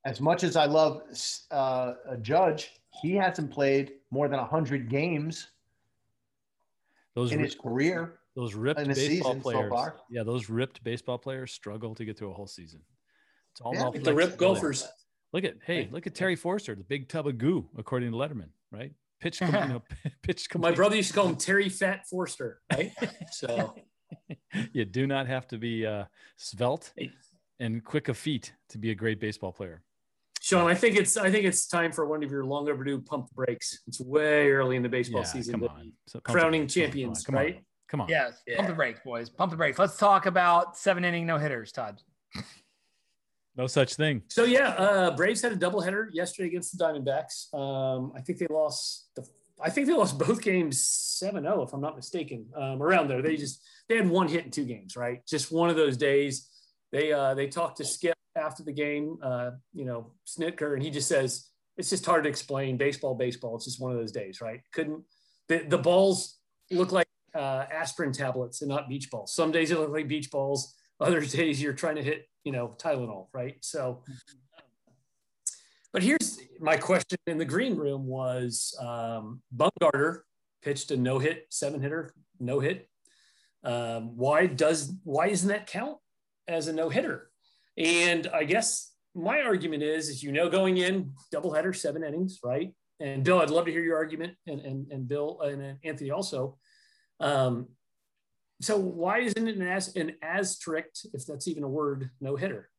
As 0.05 0.21
much 0.21 0.43
as 0.43 0.55
I 0.55 0.65
love 0.65 1.01
uh, 1.51 1.93
a 2.09 2.17
Judge, 2.17 2.71
he 3.01 3.13
hasn't 3.15 3.51
played 3.51 3.93
more 4.11 4.27
than 4.27 4.39
hundred 4.39 4.89
games 4.89 5.47
Those 7.15 7.31
in 7.31 7.39
ri- 7.39 7.43
his 7.45 7.55
career. 7.55 8.19
those 8.35 8.55
ripped 8.55 8.79
baseball 8.85 8.95
season 9.05 9.23
so 9.37 9.41
players. 9.41 9.69
far. 9.69 9.97
yeah, 10.09 10.23
those 10.23 10.49
ripped 10.49 10.83
baseball 10.83 11.17
players 11.17 11.51
struggle 11.51 11.93
to 11.95 12.05
get 12.05 12.17
through 12.17 12.31
a 12.31 12.33
whole 12.33 12.47
season. 12.47 12.81
It's 13.51 13.61
all 13.61 13.73
Yeah, 13.73 13.81
about 13.87 13.93
the 14.03 14.13
rip 14.13 14.27
flexibility. 14.29 14.37
golfers. 14.61 14.87
Look 15.33 15.43
at 15.43 15.57
hey, 15.65 15.89
look 15.91 16.07
at 16.07 16.15
Terry 16.15 16.35
Forster, 16.35 16.75
the 16.75 16.83
big 16.83 17.07
tub 17.09 17.27
of 17.27 17.37
goo, 17.37 17.67
according 17.77 18.11
to 18.11 18.17
Letterman, 18.17 18.49
right? 18.71 18.93
Pitch, 19.19 19.41
you 19.41 19.47
know, 19.51 19.83
pitch. 20.23 20.47
My 20.55 20.71
brother 20.71 20.95
used 20.95 21.09
to 21.09 21.13
call 21.15 21.27
him 21.27 21.35
Terry 21.35 21.67
Fat 21.69 22.07
Forster, 22.07 22.61
right? 22.71 22.91
So 23.31 23.75
you 24.73 24.85
do 24.85 25.05
not 25.05 25.27
have 25.27 25.45
to 25.49 25.57
be 25.57 25.85
uh, 25.85 26.05
svelte 26.37 26.93
and 27.59 27.83
quick 27.83 28.07
of 28.07 28.17
feet 28.17 28.53
to 28.69 28.77
be 28.77 28.91
a 28.91 28.95
great 28.95 29.19
baseball 29.19 29.51
player. 29.51 29.83
Sean, 30.41 30.67
I 30.69 30.73
think 30.75 30.95
it's 30.95 31.17
I 31.17 31.29
think 31.29 31.45
it's 31.45 31.67
time 31.67 31.91
for 31.91 32.05
one 32.05 32.23
of 32.23 32.31
your 32.31 32.45
long 32.45 32.69
overdue 32.69 33.01
pump 33.01 33.29
breaks. 33.31 33.79
It's 33.87 33.99
way 33.99 34.49
early 34.51 34.75
in 34.77 34.83
the 34.83 34.89
baseball 34.89 35.21
Yeah, 35.21 35.27
season. 35.27 35.59
come 35.59 35.63
on, 35.69 35.91
So 36.07 36.19
pump 36.19 36.25
the 36.25 36.31
crowning 36.31 36.61
brakes. 36.61 36.73
Come 36.75 36.81
on, 36.83 36.87
champions, 36.91 37.25
come 37.25 37.35
on, 37.35 37.41
right? 37.43 37.63
Come 37.89 38.01
on, 38.01 38.09
Yes. 38.09 38.41
Yeah. 38.47 38.55
Pump 38.57 38.67
the 38.69 38.75
brakes, 38.75 38.99
boys. 39.03 39.29
Pump 39.29 39.51
the 39.51 39.57
brakes. 39.57 39.77
Let's 39.79 39.97
talk 39.97 40.25
about 40.27 40.77
seven 40.77 41.03
inning 41.03 41.25
no 41.25 41.37
hitters, 41.37 41.71
Todd. 41.71 42.01
no 43.57 43.67
such 43.67 43.95
thing. 43.95 44.21
So 44.29 44.43
yeah, 44.45 44.69
uh, 44.69 45.15
Braves 45.15 45.41
had 45.41 45.51
a 45.51 45.57
doubleheader 45.57 46.07
yesterday 46.13 46.47
against 46.47 46.77
the 46.77 46.83
Diamondbacks. 46.83 47.53
Um, 47.53 48.13
I 48.15 48.21
think 48.21 48.39
they 48.39 48.47
lost 48.49 49.09
the 49.15 49.27
I 49.61 49.69
think 49.69 49.87
they 49.87 49.93
lost 49.93 50.17
both 50.17 50.41
games 50.41 50.81
7-0, 51.21 51.67
if 51.67 51.73
I'm 51.73 51.81
not 51.81 51.97
mistaken. 51.97 52.45
Um, 52.55 52.81
around 52.81 53.09
there. 53.09 53.21
They 53.21 53.35
just 53.35 53.61
they 53.89 53.97
had 53.97 54.09
one 54.09 54.29
hit 54.29 54.45
in 54.45 54.51
two 54.51 54.63
games, 54.63 54.95
right? 54.95 55.19
Just 55.27 55.51
one 55.51 55.69
of 55.69 55.75
those 55.75 55.97
days. 55.97 56.47
They 56.93 57.11
uh, 57.11 57.33
they 57.33 57.47
talked 57.47 57.77
to 57.77 57.83
Skip 57.85 58.15
after 58.35 58.63
the 58.63 58.71
game, 58.71 59.17
uh, 59.21 59.51
you 59.73 59.85
know, 59.85 60.11
Snitker, 60.27 60.73
and 60.73 60.83
he 60.83 60.89
just 60.89 61.07
says 61.07 61.49
it's 61.77 61.89
just 61.89 62.05
hard 62.05 62.23
to 62.23 62.29
explain. 62.29 62.77
Baseball, 62.77 63.15
baseball. 63.15 63.55
It's 63.55 63.65
just 63.65 63.81
one 63.81 63.91
of 63.91 63.97
those 63.97 64.11
days, 64.11 64.41
right? 64.41 64.61
Couldn't 64.73 65.03
the, 65.47 65.59
the 65.67 65.77
balls 65.77 66.37
look 66.71 66.91
like 66.91 67.07
uh, 67.35 67.65
aspirin 67.71 68.11
tablets 68.11 68.61
and 68.61 68.69
not 68.69 68.89
beach 68.89 69.09
balls. 69.09 69.33
Some 69.33 69.51
days 69.51 69.69
they 69.69 69.75
look 69.75 69.91
like 69.91 70.07
beach 70.07 70.31
balls. 70.31 70.75
Other 70.99 71.21
days 71.25 71.61
you're 71.61 71.73
trying 71.73 71.95
to 71.95 72.03
hit, 72.03 72.27
you 72.43 72.51
know, 72.51 72.75
Tylenol, 72.77 73.27
right? 73.33 73.55
So, 73.61 74.03
but 75.91 76.03
here's 76.03 76.39
my 76.59 76.77
question 76.77 77.17
in 77.27 77.37
the 77.37 77.45
green 77.45 77.75
room 77.75 78.05
was 78.05 78.77
um, 78.79 79.41
Bumgarner 79.55 80.19
pitched 80.61 80.91
a 80.91 80.97
no 80.97 81.19
hit, 81.19 81.47
seven 81.49 81.81
hitter, 81.81 82.13
no 82.39 82.59
hit. 82.59 82.87
Um, 83.63 84.15
why 84.15 84.45
does 84.45 84.93
why 85.03 85.27
isn't 85.27 85.49
that 85.49 85.67
count 85.67 85.97
as 86.47 86.67
a 86.67 86.73
no 86.73 86.89
hitter? 86.89 87.28
And 87.79 88.27
I 88.33 88.43
guess 88.43 88.91
my 89.15 89.41
argument 89.41 89.81
is, 89.81 90.09
is 90.09 90.21
you 90.21 90.31
know, 90.31 90.49
going 90.49 90.77
in 90.77 91.13
doubleheader, 91.33 91.75
seven 91.75 92.03
innings, 92.03 92.39
right? 92.43 92.73
And 92.99 93.23
Bill, 93.23 93.41
I'd 93.41 93.49
love 93.49 93.65
to 93.65 93.71
hear 93.71 93.83
your 93.83 93.95
argument, 93.95 94.35
and 94.45 94.59
and, 94.59 94.91
and 94.91 95.07
Bill 95.07 95.39
and 95.41 95.77
Anthony 95.83 96.11
also. 96.11 96.57
Um, 97.21 97.69
so 98.61 98.77
why 98.77 99.19
isn't 99.19 99.47
it 99.47 99.55
an 99.55 99.67
as 99.67 99.95
an 99.95 100.15
asterisk, 100.21 101.05
if 101.13 101.25
that's 101.25 101.47
even 101.47 101.63
a 101.63 101.69
word, 101.69 102.09
no 102.19 102.35
hitter? 102.35 102.69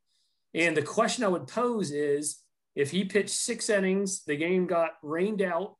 And 0.52 0.76
the 0.76 0.82
question 0.82 1.24
I 1.24 1.28
would 1.28 1.46
pose 1.46 1.90
is, 1.90 2.42
if 2.74 2.90
he 2.90 3.04
pitched 3.04 3.30
six 3.30 3.70
innings, 3.70 4.22
the 4.24 4.36
game 4.36 4.66
got 4.66 4.92
rained 5.02 5.40
out, 5.40 5.76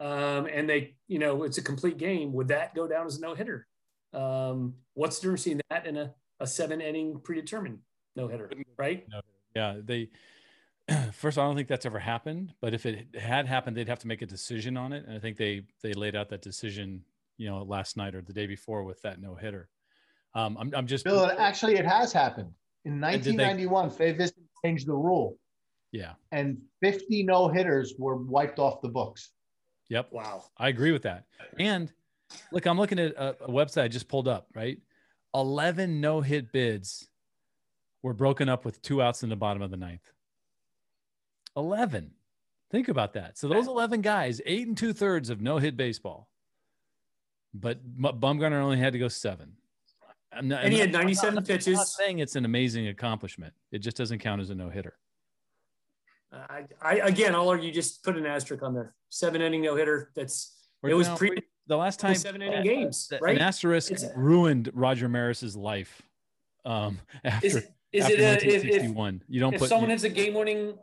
um, 0.00 0.46
and 0.46 0.68
they, 0.68 0.96
you 1.08 1.18
know, 1.18 1.44
it's 1.44 1.58
a 1.58 1.62
complete 1.62 1.96
game, 1.96 2.34
would 2.34 2.48
that 2.48 2.74
go 2.74 2.86
down 2.86 3.06
as 3.06 3.16
a 3.16 3.20
no 3.22 3.34
hitter? 3.34 3.66
Um, 4.12 4.74
what's 4.92 5.18
the 5.18 5.22
difference 5.22 5.44
between 5.44 5.60
that 5.70 5.86
and 5.86 5.96
a, 5.96 6.14
a 6.40 6.46
seven 6.46 6.82
inning 6.82 7.20
predetermined 7.22 7.78
no 8.16 8.28
hitter, 8.28 8.50
right? 8.76 9.06
Yeah, 9.54 9.76
they. 9.82 10.10
First, 11.12 11.38
I 11.38 11.42
don't 11.42 11.54
think 11.54 11.68
that's 11.68 11.86
ever 11.86 11.98
happened. 11.98 12.52
But 12.60 12.74
if 12.74 12.84
it 12.86 13.14
had 13.14 13.46
happened, 13.46 13.76
they'd 13.76 13.88
have 13.88 14.00
to 14.00 14.08
make 14.08 14.22
a 14.22 14.26
decision 14.26 14.76
on 14.76 14.92
it, 14.92 15.04
and 15.06 15.16
I 15.16 15.20
think 15.20 15.36
they 15.36 15.62
they 15.82 15.92
laid 15.92 16.16
out 16.16 16.28
that 16.30 16.42
decision, 16.42 17.04
you 17.36 17.48
know, 17.48 17.62
last 17.62 17.96
night 17.96 18.14
or 18.14 18.22
the 18.22 18.32
day 18.32 18.46
before 18.46 18.84
with 18.84 19.00
that 19.02 19.20
no 19.20 19.34
hitter. 19.34 19.68
Um, 20.34 20.56
I'm 20.58 20.72
I'm 20.74 20.86
just 20.86 21.04
Bill, 21.04 21.30
actually, 21.38 21.76
it 21.76 21.86
has 21.86 22.12
happened. 22.12 22.52
In 22.84 23.00
1991. 23.00 23.90
they- 23.98 24.12
1991, 24.12 24.30
Fay 24.30 24.44
changed 24.64 24.86
the 24.86 24.94
rule, 24.94 25.36
yeah, 25.92 26.12
and 26.32 26.58
50 26.82 27.24
no 27.24 27.48
hitters 27.48 27.94
were 27.98 28.16
wiped 28.16 28.58
off 28.58 28.80
the 28.80 28.88
books. 28.88 29.30
yep. 29.88 30.08
Wow. 30.12 30.44
I 30.56 30.68
agree 30.68 30.92
with 30.92 31.02
that. 31.02 31.24
And 31.58 31.92
look, 32.52 32.66
I'm 32.66 32.78
looking 32.78 32.98
at 32.98 33.12
a, 33.12 33.44
a 33.44 33.48
website 33.48 33.82
I 33.82 33.88
just 33.88 34.08
pulled 34.08 34.28
up, 34.28 34.46
right? 34.54 34.78
11 35.34 36.00
no 36.00 36.20
hit 36.20 36.52
bids 36.52 37.09
were 38.02 38.14
broken 38.14 38.48
up 38.48 38.64
with 38.64 38.80
two 38.82 39.02
outs 39.02 39.22
in 39.22 39.28
the 39.28 39.36
bottom 39.36 39.62
of 39.62 39.70
the 39.70 39.76
ninth. 39.76 40.12
11. 41.56 42.12
Think 42.70 42.88
about 42.88 43.14
that. 43.14 43.36
So 43.36 43.48
those 43.48 43.66
11 43.66 44.00
guys, 44.00 44.40
eight 44.46 44.66
and 44.66 44.76
two 44.76 44.92
thirds 44.92 45.28
of 45.30 45.40
no 45.40 45.58
hit 45.58 45.76
baseball, 45.76 46.28
but 47.52 47.80
Bumgarner 48.00 48.60
only 48.60 48.78
had 48.78 48.92
to 48.92 48.98
go 48.98 49.08
seven. 49.08 49.54
I'm 50.32 50.46
not- 50.46 50.62
And 50.62 50.72
he 50.72 50.78
had 50.78 50.92
97 50.92 51.28
I'm 51.28 51.34
not- 51.34 51.40
I'm 51.40 51.46
pitches. 51.46 51.76
not 51.76 51.88
saying 51.88 52.20
it's 52.20 52.36
an 52.36 52.44
amazing 52.44 52.86
accomplishment. 52.86 53.52
It 53.72 53.80
just 53.80 53.96
doesn't 53.96 54.20
count 54.20 54.40
as 54.40 54.50
a 54.50 54.54
no 54.54 54.70
hitter. 54.70 54.96
I, 56.32 56.66
I 56.80 56.94
again, 56.98 57.34
I'll 57.34 57.48
argue 57.48 57.72
just 57.72 58.04
put 58.04 58.16
an 58.16 58.24
asterisk 58.24 58.62
on 58.62 58.72
there. 58.72 58.94
Seven 59.08 59.42
inning 59.42 59.62
no 59.62 59.74
hitter. 59.74 60.12
That's 60.14 60.54
it 60.84 60.94
was 60.94 61.08
pre 61.08 61.42
the 61.66 61.76
last 61.76 61.98
time 61.98 62.14
seven 62.14 62.40
inning 62.40 62.62
games, 62.62 63.12
right? 63.20 63.34
An 63.34 63.42
asterisk 63.42 63.90
It's- 63.90 64.08
ruined 64.16 64.70
Roger 64.72 65.08
Maris's 65.08 65.56
life. 65.56 66.02
Um, 66.64 67.00
after 67.24 67.46
Is, 67.48 67.66
is 67.92 68.04
after 68.04 68.14
it 68.16 68.20
a, 68.20 68.46
if, 68.54 68.64
if, 68.64 68.82
you 69.28 69.40
don't 69.40 69.54
if 69.54 69.60
put 69.60 69.68
someone 69.68 69.88
you- 69.90 69.94
hits 69.94 70.04
a 70.04 70.08
game 70.08 70.34
winning 70.34 70.74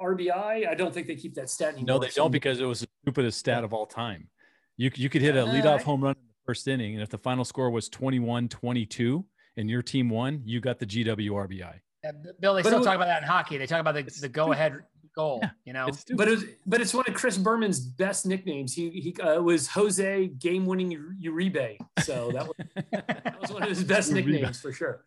RBI? 0.00 0.68
I 0.68 0.74
don't 0.74 0.92
think 0.92 1.06
they 1.06 1.16
keep 1.16 1.34
that 1.34 1.48
stat 1.50 1.74
anymore. 1.74 1.86
no, 1.86 1.98
they 1.98 2.08
don't 2.08 2.30
because 2.30 2.60
it 2.60 2.64
was 2.64 2.80
the 2.80 2.88
stupidest 3.02 3.38
stat 3.38 3.64
of 3.64 3.72
all 3.72 3.86
time. 3.86 4.28
You 4.76 4.90
you 4.94 5.08
could 5.08 5.22
hit 5.22 5.36
a 5.36 5.42
Uh, 5.44 5.46
leadoff 5.46 5.82
home 5.82 6.02
run 6.02 6.14
in 6.16 6.22
the 6.26 6.34
first 6.46 6.66
inning, 6.68 6.94
and 6.94 7.02
if 7.02 7.08
the 7.08 7.18
final 7.18 7.44
score 7.44 7.70
was 7.70 7.88
21-22 7.88 9.24
and 9.56 9.70
your 9.70 9.82
team 9.82 10.10
won, 10.10 10.42
you 10.44 10.60
got 10.60 10.78
the 10.78 10.86
GW 10.86 11.30
RBI. 11.30 11.80
Uh, 12.06 12.12
Bill, 12.40 12.54
they 12.54 12.62
But 12.62 12.68
still 12.68 12.78
was- 12.80 12.86
talk 12.86 12.96
about 12.96 13.06
that 13.06 13.22
in 13.22 13.28
hockey. 13.28 13.56
They 13.58 13.66
talk 13.66 13.80
about 13.80 13.94
the, 13.94 14.02
the 14.20 14.28
go 14.28 14.52
ahead 14.52 14.74
goal, 15.16 15.40
Yeah, 15.42 15.50
you 15.64 15.72
know? 15.72 15.86
It's. 15.86 16.04
But 16.14 16.28
it 16.28 16.32
was, 16.32 16.44
but 16.66 16.80
it's 16.82 16.92
one 16.92 17.04
of 17.08 17.14
Chris 17.14 17.38
Berman's 17.38 17.80
best 17.80 18.26
nicknames. 18.26 18.74
He 18.74 18.90
he 18.90 19.16
uh, 19.22 19.40
was 19.40 19.66
Jose 19.68 20.28
game 20.38 20.66
winning 20.66 20.90
Uribe. 21.22 21.78
So 22.02 22.30
that 22.32 22.46
was, 22.46 22.56
that 22.92 23.36
was 23.40 23.50
one 23.50 23.62
of 23.62 23.68
his 23.70 23.82
best 23.82 24.12
nicknames 24.12 24.60
for 24.60 24.72
sure. 24.72 25.04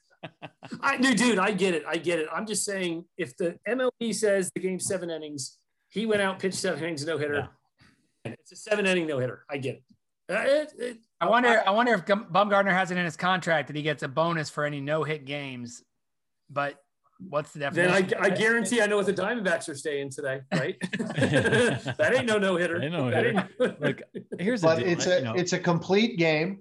I 0.82 0.98
dude, 0.98 1.18
dude, 1.18 1.40
I 1.40 1.52
get 1.52 1.74
it. 1.74 1.84
I 1.88 1.98
get 1.98 2.20
it. 2.20 2.28
I'm 2.34 2.46
just 2.46 2.66
saying 2.66 3.06
if 3.18 3.36
the 3.38 3.58
MLB 3.68 4.14
says 4.14 4.52
the 4.54 4.60
game's 4.62 4.86
seven 4.86 5.10
innings, 5.10 5.58
he 5.90 6.06
went 6.06 6.22
out, 6.22 6.40
pitched 6.40 6.58
seven 6.58 6.84
innings, 6.84 7.06
no 7.06 7.18
hitter. 7.18 7.48
It's 8.26 8.52
a 8.52 8.56
seven 8.56 8.86
inning 8.86 9.08
no 9.08 9.18
hitter. 9.20 9.46
I 9.50 9.58
get 9.58 9.76
it. 9.76 9.84
Uh, 10.32 10.42
it- 10.46 10.74
it- 10.78 10.98
I 11.22 11.28
wonder. 11.28 11.62
I 11.66 11.72
wonder 11.72 11.94
if 11.94 12.06
Gum- 12.06 12.28
Bumgarner 12.32 12.72
has 12.72 12.92
it 12.92 12.98
in 12.98 13.04
his 13.06 13.18
contract 13.18 13.68
that 13.68 13.76
he 13.76 13.82
gets 13.82 14.04
a 14.04 14.08
bonus 14.08 14.50
for 14.50 14.64
any 14.66 14.80
no 14.80 15.04
hit 15.04 15.26
games. 15.26 15.84
But 16.50 16.76
what's 17.20 17.52
the 17.52 17.60
then 17.60 17.90
I, 17.90 18.02
definition? 18.02 18.18
I 18.22 18.30
guarantee 18.30 18.82
I 18.82 18.86
know 18.86 18.98
what 18.98 19.06
the 19.06 19.14
Diamondbacks 19.14 19.68
are 19.70 19.76
staying 19.76 20.12
today, 20.12 20.42
right? 20.54 20.78
that 20.92 22.12
ain't 22.16 22.26
no 22.26 22.38
no 22.38 22.56
hitter. 22.58 22.78
No 22.90 23.10
hitter. 23.10 23.48
ain't- 23.60 23.82
Like, 23.82 24.04
Here's 24.40 24.62
the 24.62 24.68
But 24.68 24.80
deal. 24.80 24.88
it's 24.90 25.08
I- 25.08 25.12
a 25.12 25.18
you 25.20 25.24
know, 25.26 25.34
it's 25.34 25.54
a 25.54 25.60
complete 25.60 26.18
game, 26.18 26.60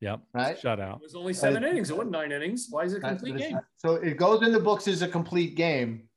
yep, 0.00 0.20
right? 0.32 0.58
Shut 0.58 0.80
out. 0.80 0.96
It 0.96 1.02
was 1.04 1.14
only 1.14 1.32
seven 1.32 1.64
innings. 1.64 1.90
It 1.90 1.96
wasn't 1.96 2.12
nine 2.12 2.32
innings. 2.32 2.66
Why 2.70 2.84
is 2.84 2.94
it 2.94 2.98
a 2.98 3.08
complete 3.08 3.36
game? 3.36 3.52
not- 3.54 3.64
So 3.76 3.94
it 3.94 4.16
goes 4.16 4.42
in 4.42 4.52
the 4.52 4.60
books 4.60 4.88
as 4.88 5.02
a 5.02 5.08
complete 5.08 5.54
game 5.54 6.08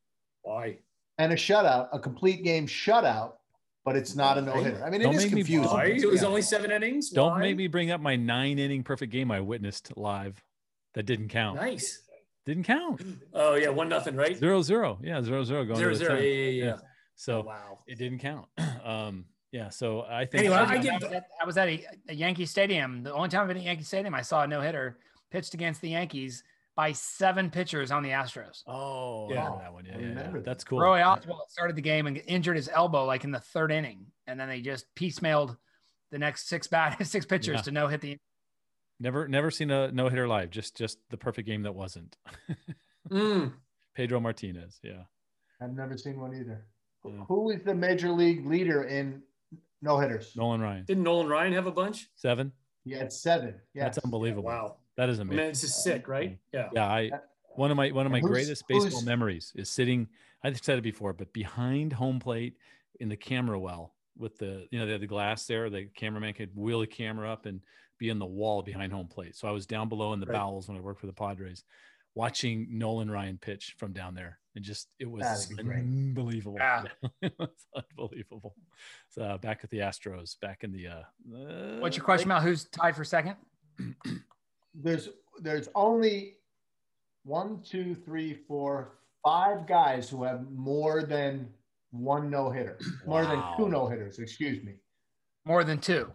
Why? 0.41 0.79
and 1.17 1.31
a 1.33 1.35
shutout, 1.35 1.89
a 1.93 1.99
complete 1.99 2.43
game 2.43 2.67
shutout, 2.67 3.33
but 3.85 3.95
it's 3.95 4.15
not 4.15 4.37
a 4.37 4.41
no 4.41 4.53
hitter. 4.53 4.83
I 4.83 4.89
mean, 4.89 5.01
it 5.01 5.05
Don't 5.05 5.15
is 5.15 5.23
make 5.23 5.33
me 5.33 5.41
confusing. 5.41 5.71
Why? 5.71 5.85
It 5.85 6.05
was 6.09 6.21
Yeah. 6.21 6.27
only 6.27 6.41
seven 6.41 6.71
innings. 6.71 7.09
Don't 7.09 7.31
Why? 7.31 7.39
make 7.39 7.57
me 7.57 7.67
bring 7.67 7.91
up 7.91 8.01
my 8.01 8.15
nine 8.15 8.57
inning 8.59 8.83
perfect 8.83 9.11
game 9.11 9.29
I 9.31 9.41
witnessed 9.41 9.95
live. 9.97 10.41
That 10.95 11.03
didn't 11.05 11.29
count. 11.29 11.55
nice. 11.57 11.99
Didn't 12.45 12.63
count. 12.63 13.01
Oh 13.33 13.55
yeah, 13.55 13.69
one 13.69 13.87
nothing, 13.89 14.15
right? 14.15 14.35
Zero 14.37 14.61
zero. 14.61 14.99
Yeah, 15.01 15.21
zero 15.21 15.43
zero 15.45 15.63
going 15.65 15.77
Zero 15.79 15.93
to 15.93 15.97
the 15.97 16.05
zero. 16.05 16.17
10th. 16.19 16.23
Yeah, 16.23 16.49
yeah, 16.49 16.65
yeah. 16.65 16.77
So 17.15 17.41
wow. 17.41 17.79
it 17.87 17.97
didn't 17.97 18.19
count. 18.19 18.47
Um, 18.83 19.25
Yeah, 19.53 19.69
so 19.69 20.01
I 20.09 20.25
think 20.25 20.45
Anyway, 20.45 20.55
I, 20.55 20.75
I 20.75 20.77
was 20.77 21.03
at, 21.03 21.25
I 21.41 21.45
was 21.45 21.57
at 21.59 21.69
a, 21.69 21.85
a 22.09 22.13
Yankee 22.13 22.47
Stadium. 22.47 23.03
The 23.03 23.13
only 23.13 23.29
time 23.29 23.41
I've 23.43 23.47
been 23.47 23.57
at 23.57 23.63
Yankee 23.63 23.83
Stadium, 23.83 24.15
I 24.15 24.21
saw 24.23 24.41
a 24.43 24.47
no 24.47 24.59
hitter 24.61 24.97
pitched 25.29 25.53
against 25.53 25.79
the 25.79 25.89
Yankees 25.91 26.43
by 26.75 26.91
seven 26.91 27.51
pitchers 27.51 27.91
on 27.91 28.01
the 28.01 28.09
Astros. 28.09 28.63
Oh, 28.65 29.29
Yeah. 29.29 29.43
yeah, 29.43 29.57
that 29.61 29.71
one. 29.73 29.85
Yeah, 29.85 29.91
yeah, 29.93 29.99
yeah. 30.01 30.07
remember. 30.09 30.41
That's 30.41 30.63
cool. 30.63 30.79
Roy 30.79 31.01
Oswalt 31.01 31.49
started 31.49 31.75
the 31.75 31.83
game 31.83 32.07
and 32.07 32.19
injured 32.25 32.55
his 32.55 32.67
elbow 32.67 33.05
like 33.05 33.23
in 33.25 33.29
the 33.31 33.39
third 33.39 33.71
inning, 33.71 34.07
and 34.25 34.39
then 34.39 34.49
they 34.49 34.59
just 34.59 34.87
piecemealed 34.95 35.55
the 36.09 36.17
next 36.17 36.49
six 36.49 36.65
bat 36.65 36.97
six 37.05 37.25
pitchers 37.27 37.57
Yeah. 37.57 37.61
to 37.61 37.71
no 37.71 37.87
hit 37.87 38.01
the. 38.01 38.17
Never, 38.99 39.27
never 39.27 39.51
seen 39.51 39.69
a 39.69 39.91
no 39.91 40.09
hitter 40.09 40.27
live. 40.27 40.49
Just, 40.49 40.75
just 40.77 40.97
the 41.11 41.17
perfect 41.17 41.47
game 41.47 41.61
that 41.63 41.75
wasn't. 41.75 42.17
Mm. 43.11 43.51
Pedro 43.95 44.19
Martinez. 44.21 44.79
Yeah. 44.81 45.03
I've 45.61 45.73
never 45.75 45.97
seen 45.97 46.19
one 46.19 46.33
either. 46.33 46.65
Who 47.27 47.49
is 47.49 47.61
the 47.63 47.75
major 47.75 48.09
league 48.11 48.45
leader 48.45 48.83
in 48.85 49.21
no 49.83 49.99
hitters? 49.99 50.33
Nolan 50.35 50.61
Ryan. 50.61 50.85
Didn't 50.85 51.03
Nolan 51.03 51.27
Ryan 51.27 51.53
have 51.53 51.67
a 51.67 51.71
bunch? 51.71 52.09
Seven. 52.15 52.51
He 52.85 52.91
had 52.91 53.11
seven. 53.13 53.55
Yeah, 53.73 53.83
That's 53.83 53.97
unbelievable. 53.99 54.45
Wow. 54.45 54.77
That 54.97 55.09
is 55.09 55.19
I 55.19 55.23
amazing. 55.23 55.37
mean, 55.37 55.47
it's 55.49 55.61
just 55.61 55.83
sick, 55.83 56.07
right? 56.07 56.37
Yeah. 56.53 56.69
Yeah, 56.73 56.85
I 56.85 57.11
one 57.55 57.69
of 57.71 57.77
my 57.77 57.89
one 57.91 58.05
of 58.05 58.11
my 58.11 58.19
greatest 58.19 58.67
baseball 58.67 58.89
who's- 58.89 59.05
memories 59.05 59.51
is 59.55 59.69
sitting. 59.69 60.07
I've 60.43 60.59
said 60.63 60.77
it 60.77 60.81
before, 60.81 61.13
but 61.13 61.31
behind 61.33 61.93
home 61.93 62.19
plate 62.19 62.57
in 62.99 63.09
the 63.09 63.15
camera 63.17 63.59
well 63.59 63.93
with 64.17 64.37
the 64.37 64.67
you 64.71 64.79
know 64.79 64.85
they 64.85 64.91
had 64.93 65.01
the 65.01 65.07
glass 65.07 65.45
there. 65.47 65.69
The 65.69 65.85
cameraman 65.95 66.33
could 66.33 66.55
wheel 66.55 66.79
the 66.79 66.87
camera 66.87 67.31
up 67.31 67.45
and 67.45 67.61
be 67.97 68.09
in 68.09 68.19
the 68.19 68.25
wall 68.25 68.61
behind 68.61 68.91
home 68.91 69.07
plate. 69.07 69.35
So 69.35 69.47
I 69.47 69.51
was 69.51 69.65
down 69.65 69.87
below 69.89 70.13
in 70.13 70.19
the 70.19 70.25
Right. 70.25 70.33
bowels 70.37 70.67
when 70.67 70.77
I 70.77 70.81
worked 70.81 70.99
for 70.99 71.07
the 71.07 71.13
Padres, 71.13 71.63
watching 72.15 72.67
Nolan 72.77 73.09
Ryan 73.09 73.37
pitch 73.37 73.75
from 73.77 73.93
down 73.93 74.13
there, 74.15 74.39
and 74.55 74.63
just 74.63 74.87
it 74.99 75.09
was 75.09 75.23
That'd 75.23 75.57
be 75.57 75.63
great. 75.63 75.79
unbelievable. 75.79 76.57
Yeah. 76.59 76.83
it 77.21 77.33
was 77.39 77.49
unbelievable. 77.75 78.55
So 79.09 79.23
uh, 79.23 79.37
back 79.37 79.61
at 79.63 79.69
the 79.69 79.79
Astros, 79.79 80.39
back 80.39 80.63
in 80.63 80.71
the. 80.71 80.87
uh 80.87 81.79
What's 81.79 81.97
your 81.97 82.03
uh, 82.03 82.05
question, 82.05 82.29
Mal? 82.29 82.41
Who's 82.41 82.65
tied 82.65 82.95
for 82.95 83.03
second? 83.03 83.35
There's 84.75 85.09
there's 85.39 85.69
only 85.75 86.37
one, 87.23 87.61
two, 87.63 87.93
three, 87.93 88.33
four, 88.47 88.93
five 89.23 89.67
guys 89.67 90.09
who 90.09 90.23
have 90.23 90.49
more 90.51 91.03
than 91.03 91.47
one 91.91 92.31
no 92.31 92.49
hitter. 92.49 92.79
More 93.05 93.23
than 93.23 93.41
two 93.55 93.69
no 93.69 93.87
hitters. 93.87 94.17
Excuse 94.17 94.63
me. 94.63 94.73
More 95.45 95.63
than 95.63 95.77
two. 95.77 96.11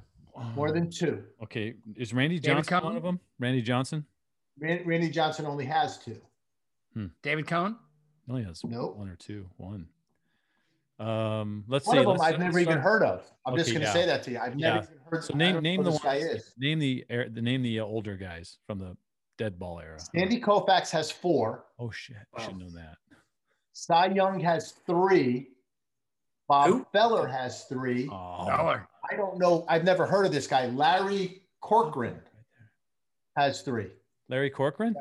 More 0.57 0.73
than 0.73 0.91
two. 0.91 1.23
Okay, 1.43 1.75
is 1.97 2.13
Randy 2.13 2.41
David 2.41 2.65
Johnson 2.67 2.85
one 2.85 2.97
of 2.97 3.03
them? 3.05 3.21
Randy 3.39 3.63
Johnson? 3.63 4.05
Randy 4.61 5.09
Johnson 5.09 5.47
only 5.47 5.65
has 5.67 5.99
two. 5.99 6.17
David 7.23 7.47
Cone. 7.47 7.77
No, 8.29 8.37
he 8.37 8.45
has 8.45 8.63
Nope. 8.63 8.97
one 8.97 9.09
or 9.09 9.17
two. 9.17 9.49
One. 9.57 9.89
Um, 10.99 11.65
let's 11.69 11.87
see. 11.87 11.91
One 11.91 11.99
of 11.99 12.05
them 12.05 12.11
let's 12.13 12.23
I've 12.23 12.29
start- 12.35 12.41
never 12.41 12.59
even 12.59 12.79
heard 12.79 13.03
of. 13.03 13.25
I'm 13.47 13.57
just 13.57 13.71
going 13.71 13.81
to 13.81 13.87
yeah. 13.87 13.93
say 13.93 14.05
that 14.07 14.23
to 14.25 14.31
you. 14.33 14.39
I've 14.39 14.59
Yeah. 14.59 14.75
never 14.75 14.87
even 14.87 14.99
heard. 15.11 15.25
So 15.25 15.35
name 15.35 15.61
name 15.63 15.83
the 15.83 15.93
this 15.93 16.01
guy 16.03 16.17
is. 16.17 16.53
name 16.59 16.79
the 16.79 17.05
air- 17.09 17.29
the 17.31 17.41
name 17.41 17.63
the 17.63 17.81
uh, 17.81 17.85
older 17.85 18.17
guys 18.17 18.59
from 18.67 18.79
the 18.79 18.97
dead 19.39 19.59
ball 19.59 19.81
era. 19.81 19.99
Sandy 20.01 20.41
Koufax 20.41 20.91
has 20.91 21.11
four. 21.11 21.65
Oh 21.79 21.91
shit! 21.91 22.17
I 22.37 22.43
should 22.43 22.53
Wow. 22.55 22.59
know 22.67 22.71
that. 22.71 22.99
Cy 23.73 24.07
Young 24.09 24.41
has 24.41 24.73
three. 24.87 25.51
Bob 26.49 26.69
Who? 26.71 26.87
Feller 26.93 27.27
has 27.29 27.65
three. 27.65 28.07
Oh, 28.11 28.45
Dollar. 28.47 28.89
I 29.11 29.17
don't 29.17 29.39
know. 29.39 29.65
I've 29.69 29.85
never 29.85 30.05
heard 30.07 30.27
of 30.27 30.33
this 30.33 30.47
guy. 30.47 30.67
Larry 30.67 31.43
Corcoran 31.61 32.21
has 33.37 33.61
three. 33.63 33.93
Larry 34.29 34.51
Corcoran, 34.51 34.95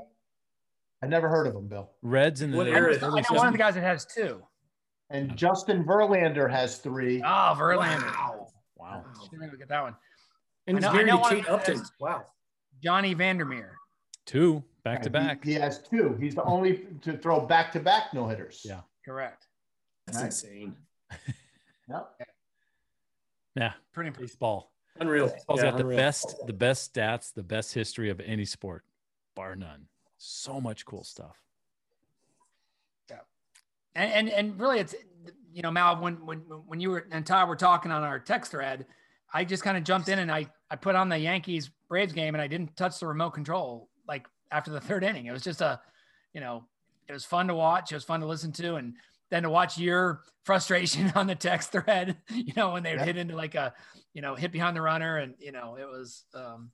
I 1.01 1.07
never 1.07 1.29
heard 1.29 1.47
of 1.47 1.55
him, 1.55 1.67
Bill. 1.67 1.91
Reds 2.01 2.41
in 2.41 2.51
the 2.51 2.57
What 2.57 2.67
I 2.67 2.71
era 2.71 2.81
know 2.91 2.97
is 2.97 3.03
early 3.03 3.23
one 3.29 3.47
of 3.47 3.53
the 3.53 3.57
guys 3.59 3.75
that 3.75 3.83
has 3.83 4.05
two. 4.05 4.41
And 5.09 5.35
Justin 5.37 5.83
Verlander 5.85 6.49
has 6.49 6.77
three. 6.79 7.21
Oh, 7.23 7.55
Verlander. 7.57 8.03
Wow. 8.11 8.47
Wow. 8.75 9.05
Oh, 9.07 9.23
Should 9.29 9.39
maybe 9.39 9.57
get 9.57 9.69
that 9.69 9.81
one. 9.83 9.95
And 10.65 10.77
I 10.77 10.79
know- 10.81 10.89
I 10.89 10.93
married 10.93 11.07
know 11.07 11.21
Kate 11.29 11.49
Upton. 11.49 11.81
Wow. 11.99 12.25
Johnny 12.83 13.13
Vander 13.13 13.45
Meer. 13.45 13.77
Two 14.25 14.63
back 14.83 15.01
to 15.03 15.09
back. 15.09 15.43
He, 15.45 15.53
has 15.53 15.79
two. 15.81 16.15
He's 16.19 16.35
the 16.35 16.43
only 16.43 16.85
to 17.03 17.17
throw 17.17 17.39
back 17.45 17.71
to 17.73 17.79
back 17.79 18.13
no 18.13 18.27
hitters. 18.27 18.61
Yeah. 18.65 18.81
Correct. 19.05 19.45
That's 20.07 20.19
Nice. 20.21 20.43
insane. 20.43 20.75
Yep. 21.89 22.21
Yeah. 23.55 23.71
Pretty 23.93 24.09
impressive. 24.09 24.27
Baseball. 24.31 24.73
Unreal. 24.99 25.29
Baseball's 25.29 25.59
Yeah, 25.63 25.71
got 25.71 25.77
the 25.77 25.83
best 25.85 26.35
the 26.47 26.51
best 26.53 26.93
stats, 26.93 27.33
the 27.33 27.43
best 27.43 27.73
history 27.73 28.09
of 28.09 28.19
any 28.19 28.43
sport, 28.43 28.83
bar 29.37 29.55
none. 29.55 29.87
So 30.17 30.59
much 30.59 30.85
cool 30.85 31.03
stuff. 31.03 31.35
Yeah. 33.09 33.17
And, 33.95 34.11
and 34.13 34.29
and 34.29 34.59
really, 34.59 34.79
it's 34.79 34.95
you 35.53 35.61
know, 35.61 35.71
Mal, 35.71 36.01
when 36.01 36.25
when 36.25 36.39
when 36.39 36.79
you 36.79 36.89
were 36.91 37.07
and 37.11 37.25
Todd 37.25 37.47
were 37.49 37.55
talking 37.55 37.91
on 37.91 38.03
our 38.03 38.19
text 38.19 38.51
thread, 38.51 38.85
I 39.33 39.43
just 39.43 39.63
kind 39.63 39.77
of 39.77 39.83
jumped 39.83 40.09
in 40.09 40.19
and 40.19 40.31
I 40.31 40.47
I 40.69 40.75
put 40.75 40.95
on 40.95 41.09
the 41.09 41.17
Yankees 41.17 41.69
Braves 41.89 42.13
game 42.13 42.35
and 42.35 42.41
I 42.41 42.47
didn't 42.47 42.75
touch 42.75 42.99
the 42.99 43.07
remote 43.07 43.31
control 43.31 43.89
like 44.07 44.25
after 44.51 44.71
the 44.71 44.81
third 44.81 45.03
inning. 45.03 45.25
It 45.27 45.31
was 45.31 45.43
just 45.43 45.61
a, 45.61 45.79
you 46.33 46.41
know, 46.41 46.65
it 47.07 47.13
was 47.13 47.25
fun 47.25 47.47
to 47.47 47.55
watch. 47.55 47.91
It 47.91 47.95
was 47.95 48.03
fun 48.03 48.19
to 48.21 48.25
listen 48.25 48.51
to, 48.53 48.75
and 48.75 48.95
then 49.29 49.43
to 49.43 49.49
watch 49.49 49.77
your 49.77 50.23
frustration 50.43 51.11
on 51.15 51.27
the 51.27 51.35
text 51.35 51.71
thread. 51.71 52.17
You 52.29 52.53
know, 52.55 52.71
when 52.71 52.83
they 52.83 52.91
would 52.91 52.99
Yeah. 53.01 53.05
hit 53.05 53.17
into 53.17 53.35
like 53.35 53.55
a, 53.55 53.73
you 54.13 54.21
know, 54.21 54.35
hit 54.35 54.51
behind 54.51 54.75
the 54.75 54.81
runner, 54.81 55.17
and 55.17 55.35
you 55.39 55.51
know, 55.51 55.75
it 55.79 55.85
was. 55.87 56.23
um 56.33 56.71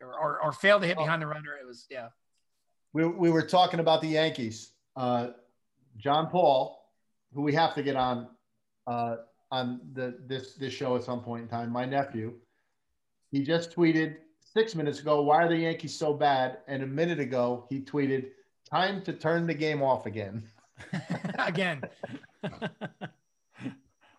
or, 0.00 0.18
or, 0.20 0.42
or 0.42 0.52
failed 0.52 0.82
to 0.82 0.88
hit 0.88 0.98
behind 0.98 1.22
the 1.22 1.26
runner. 1.26 1.56
It 1.58 1.64
was, 1.66 1.86
yeah. 1.88 2.08
We, 2.94 3.04
we 3.04 3.30
were 3.30 3.42
talking 3.42 3.80
about 3.80 4.00
the 4.00 4.06
Yankees. 4.06 4.70
Uh, 4.96 5.28
John 5.98 6.28
Paul, 6.28 6.80
who 7.34 7.42
we 7.42 7.52
have 7.52 7.74
to 7.74 7.82
get 7.82 7.96
on 7.96 8.28
uh, 8.86 9.16
on 9.50 9.80
the 9.92 10.16
this 10.26 10.54
this 10.54 10.72
show 10.72 10.96
at 10.96 11.04
some 11.04 11.20
point 11.20 11.42
in 11.42 11.48
time. 11.48 11.70
My 11.70 11.84
nephew, 11.84 12.34
he 13.30 13.42
just 13.42 13.74
tweeted 13.74 14.16
six 14.40 14.74
minutes 14.74 15.00
ago, 15.00 15.22
"Why 15.22 15.42
are 15.42 15.48
the 15.48 15.56
Yankees 15.56 15.94
so 15.94 16.14
bad?" 16.14 16.58
And 16.68 16.82
a 16.82 16.86
minute 16.86 17.18
ago, 17.18 17.66
he 17.68 17.80
tweeted, 17.80 18.30
"Time 18.70 19.02
to 19.02 19.12
turn 19.12 19.46
the 19.46 19.54
game 19.54 19.82
off 19.82 20.06
again." 20.06 20.44
Again, 21.38 21.82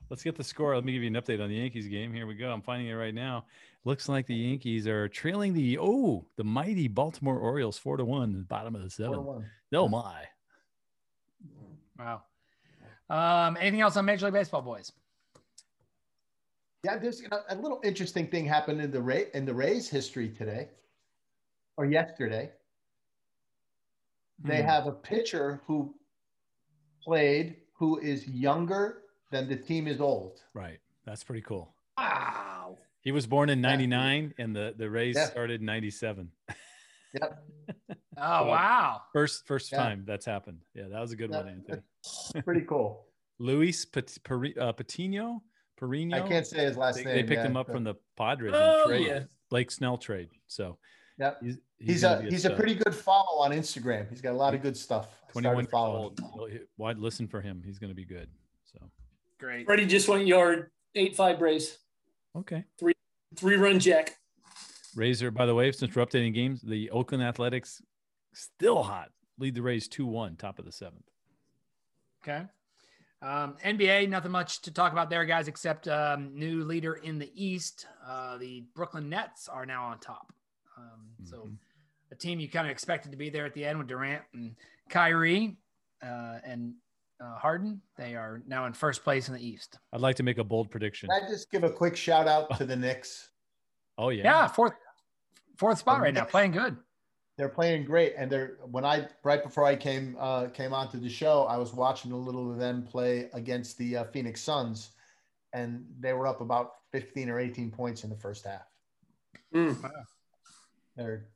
Let's 0.10 0.24
get 0.24 0.36
the 0.36 0.44
score. 0.44 0.76
Let 0.76 0.86
me 0.86 0.94
give 0.94 1.02
you 1.02 1.08
an 1.08 1.16
update 1.16 1.42
on 1.42 1.50
the 1.50 1.56
Yankees 1.56 1.88
game. 1.88 2.14
Here 2.14 2.28
we 2.28 2.36
go. 2.36 2.52
I'm 2.52 2.62
finding 2.62 2.88
it 2.88 2.94
right 2.94 3.14
now. 3.14 3.46
Looks 3.86 4.10
like 4.10 4.26
the 4.26 4.36
Yankees 4.36 4.88
are 4.88 5.08
trailing 5.08 5.54
the 5.54 5.78
oh 5.80 6.26
the 6.38 6.44
mighty 6.44 6.88
Baltimore 6.88 7.38
Orioles 7.38 7.78
four 7.78 7.98
to 7.98 8.04
one, 8.04 8.32
in 8.32 8.38
the 8.40 8.44
bottom 8.44 8.76
of 8.76 8.82
the 8.82 8.90
seventh. 8.90 9.28
Oh 9.74 9.88
my! 9.88 10.24
wow. 12.00 12.24
Um, 13.10 13.56
anything 13.62 13.82
else 13.82 13.96
on 13.96 14.06
Major 14.06 14.26
League 14.26 14.34
Baseball, 14.34 14.64
boys? 14.64 14.92
Yeah, 16.84 16.98
there's 16.98 17.22
a, 17.32 17.54
a 17.54 17.56
little 17.56 17.80
interesting 17.84 18.28
thing 18.28 18.46
happened 18.46 18.82
in 18.82 18.90
the 18.90 19.02
Ray 19.02 19.28
in 19.36 19.46
the 19.46 19.54
Rays 19.54 19.88
history 19.88 20.30
today 20.30 20.70
or 21.78 21.86
yesterday. 21.86 22.52
They 24.44 24.62
Hmm. 24.62 24.68
have 24.68 24.88
a 24.88 24.92
pitcher 24.92 25.62
who 25.68 25.94
played 27.04 27.58
who 27.74 28.00
is 28.00 28.28
younger 28.28 29.04
than 29.32 29.48
the 29.48 29.56
team 29.56 29.88
is 29.88 30.02
old. 30.02 30.42
Right. 30.56 30.80
That's 31.06 31.24
pretty 31.24 31.42
cool. 31.42 31.76
Wow. 32.00 32.35
He 33.06 33.12
was 33.14 33.26
born 33.28 33.50
in 33.50 33.62
'99, 33.62 34.34
and 34.38 34.54
the 34.54 34.74
the 34.78 34.90
Rays 34.90 35.16
Yeah. 35.16 35.28
started 35.28 35.62
in 35.62 35.66
'97. 35.66 36.30
Yep. 37.14 37.44
Oh, 38.18 38.46
wow. 38.48 39.02
First 39.12 39.46
first 39.46 39.72
Yeah. 39.74 39.78
time 39.80 40.04
that's 40.08 40.26
happened. 40.26 40.60
Yeah, 40.74 40.88
that 40.90 41.02
was 41.02 41.12
a 41.12 41.18
good 41.18 41.32
Yeah, 41.32 41.42
one, 41.44 41.50
Anthony. 41.50 41.82
Pretty 42.46 42.62
cool. 42.62 43.08
Luis 43.40 43.84
Pat- 43.84 44.18
Pari- 44.24 44.58
uh, 44.58 44.72
Patino. 44.72 45.44
Perino. 45.78 46.14
I 46.14 46.26
can't 46.26 46.48
say 46.48 46.64
his 46.64 46.78
last 46.78 46.96
They, 46.96 47.04
name. 47.04 47.16
they 47.16 47.24
picked 47.24 47.42
yeah, 47.42 47.48
him 47.48 47.58
up 47.58 47.68
but- 47.68 47.74
from 47.74 47.84
the 47.84 47.96
Padres 48.16 48.54
Oh, 48.56 48.86
trade, 48.88 49.06
yeah. 49.08 49.24
Blake 49.50 49.70
Snell 49.70 49.98
trade. 49.98 50.30
So 50.48 50.78
Yep. 51.20 51.42
he's 51.44 51.58
He's, 51.78 52.02
gonna 52.04 52.20
a 52.20 52.24
be 52.24 52.30
he's 52.30 52.46
a 52.46 52.48
stud. 52.48 52.58
pretty 52.58 52.76
good 52.76 52.96
follow 52.96 53.42
on 53.42 53.52
Instagram. 53.52 54.10
He's 54.10 54.22
got 54.22 54.32
a 54.32 54.38
lot 54.38 54.54
of 54.56 54.62
good 54.62 54.78
stuff. 54.78 55.10
21 55.34 55.66
started 55.66 55.70
following 55.72 56.04
old. 56.04 56.20
him. 56.20 56.30
Well, 56.36 56.46
he- 56.48 56.60
Why 56.78 56.94
listen 56.94 57.28
for 57.28 57.42
him? 57.42 57.62
He's 57.66 57.80
going 57.80 57.92
to 57.92 57.96
be 57.96 58.06
good. 58.06 58.30
So 58.64 58.80
Great. 59.40 59.66
Freddie 59.66 59.86
just 59.88 60.08
went 60.08 60.26
yard, 60.26 60.72
eight 60.96 61.18
five 61.18 61.38
brace, 61.38 61.80
okay. 62.34 62.64
three 62.80 62.94
run 63.44 63.80
jack. 63.80 64.18
Razor, 64.96 65.32
by 65.32 65.46
the 65.46 65.54
way, 65.56 65.72
since 65.72 65.96
we're 65.96 66.06
updating 66.06 66.34
games, 66.34 66.62
the 66.62 66.90
Oakland 66.92 67.24
Athletics 67.24 67.82
still 68.34 68.84
hot. 68.84 69.10
Lead 69.38 69.56
the 69.56 69.62
Rays 69.62 69.88
2 69.90 70.06
1, 70.06 70.38
top 70.38 70.60
of 70.60 70.66
the 70.66 70.72
seventh. 70.72 71.04
Okay. 72.24 72.46
Um, 73.22 73.56
NBA, 73.64 74.08
nothing 74.10 74.32
much 74.32 74.62
to 74.64 74.72
talk 74.72 74.92
about 74.92 75.10
there, 75.10 75.26
guys, 75.26 75.48
except 75.48 75.88
um, 75.88 76.38
new 76.38 76.64
leader 76.64 76.94
in 76.96 77.18
the 77.20 77.32
East. 77.34 77.88
Uh, 78.06 78.38
the 78.38 78.64
Brooklyn 78.76 79.10
Nets 79.10 79.48
are 79.48 79.66
now 79.66 79.86
on 79.86 80.00
top. 80.00 80.32
Um, 80.78 81.10
So 81.24 81.38
Mhm. 81.48 81.58
a 82.12 82.16
team 82.16 82.40
you 82.40 82.48
kind 82.50 82.68
of 82.68 82.72
expected 82.72 83.12
to 83.12 83.18
be 83.18 83.30
there 83.30 83.46
at 83.46 83.54
the 83.54 83.66
end 83.66 83.80
with 83.80 83.88
Durant 83.88 84.24
and 84.34 84.56
Kyrie 84.90 85.58
uh, 86.02 86.40
and 86.44 86.76
uh, 87.22 87.36
Harden. 87.38 87.82
They 87.98 88.16
are 88.16 88.42
now 88.48 88.66
in 88.66 88.74
first 88.74 89.04
place 89.04 89.28
in 89.28 89.34
the 89.34 89.46
East. 89.46 89.80
I'd 89.94 90.02
like 90.02 90.16
to 90.18 90.24
make 90.24 90.38
a 90.38 90.44
bold 90.44 90.70
prediction. 90.72 91.10
Can 91.10 91.24
I 91.24 91.30
just 91.30 91.52
give 91.52 91.64
a 91.64 91.70
quick 91.70 91.96
shout 91.96 92.28
out 92.28 92.58
to 92.58 92.66
the 92.66 92.76
Knicks? 92.76 93.30
Oh, 93.98 94.10
yeah. 94.10 94.24
Yeah, 94.26 94.48
fourth 94.48 94.74
fourth 95.56 95.78
spot 95.78 96.00
The 96.00 96.04
right 96.04 96.14
now, 96.14 96.26
playing 96.26 96.52
good. 96.52 96.76
They're 97.38 97.48
playing 97.48 97.86
great, 97.86 98.14
and 98.18 98.30
they're 98.30 98.58
when 98.70 98.84
I 98.84 99.08
right 99.24 99.42
before 99.42 99.64
I 99.64 99.78
came 99.78 100.18
uh, 100.20 100.48
came 100.48 100.74
onto 100.74 101.00
the 101.00 101.08
show, 101.08 101.46
I 101.46 101.56
was 101.56 101.74
watching 101.74 102.12
a 102.12 102.18
little 102.18 102.52
of 102.52 102.58
them 102.58 102.84
play 102.84 103.30
against 103.32 103.78
the 103.78 103.96
uh, 103.96 104.04
Phoenix 104.12 104.42
Suns, 104.42 104.90
and 105.54 105.86
they 105.98 106.12
were 106.12 106.28
up 106.28 106.42
about 106.42 106.72
15 106.92 107.30
or 107.30 107.40
18 107.40 107.72
points 107.72 108.04
in 108.04 108.10
the 108.10 108.18
first 108.18 108.46
half. 108.46 108.68
Mm. 109.54 109.78
They're 110.98 111.28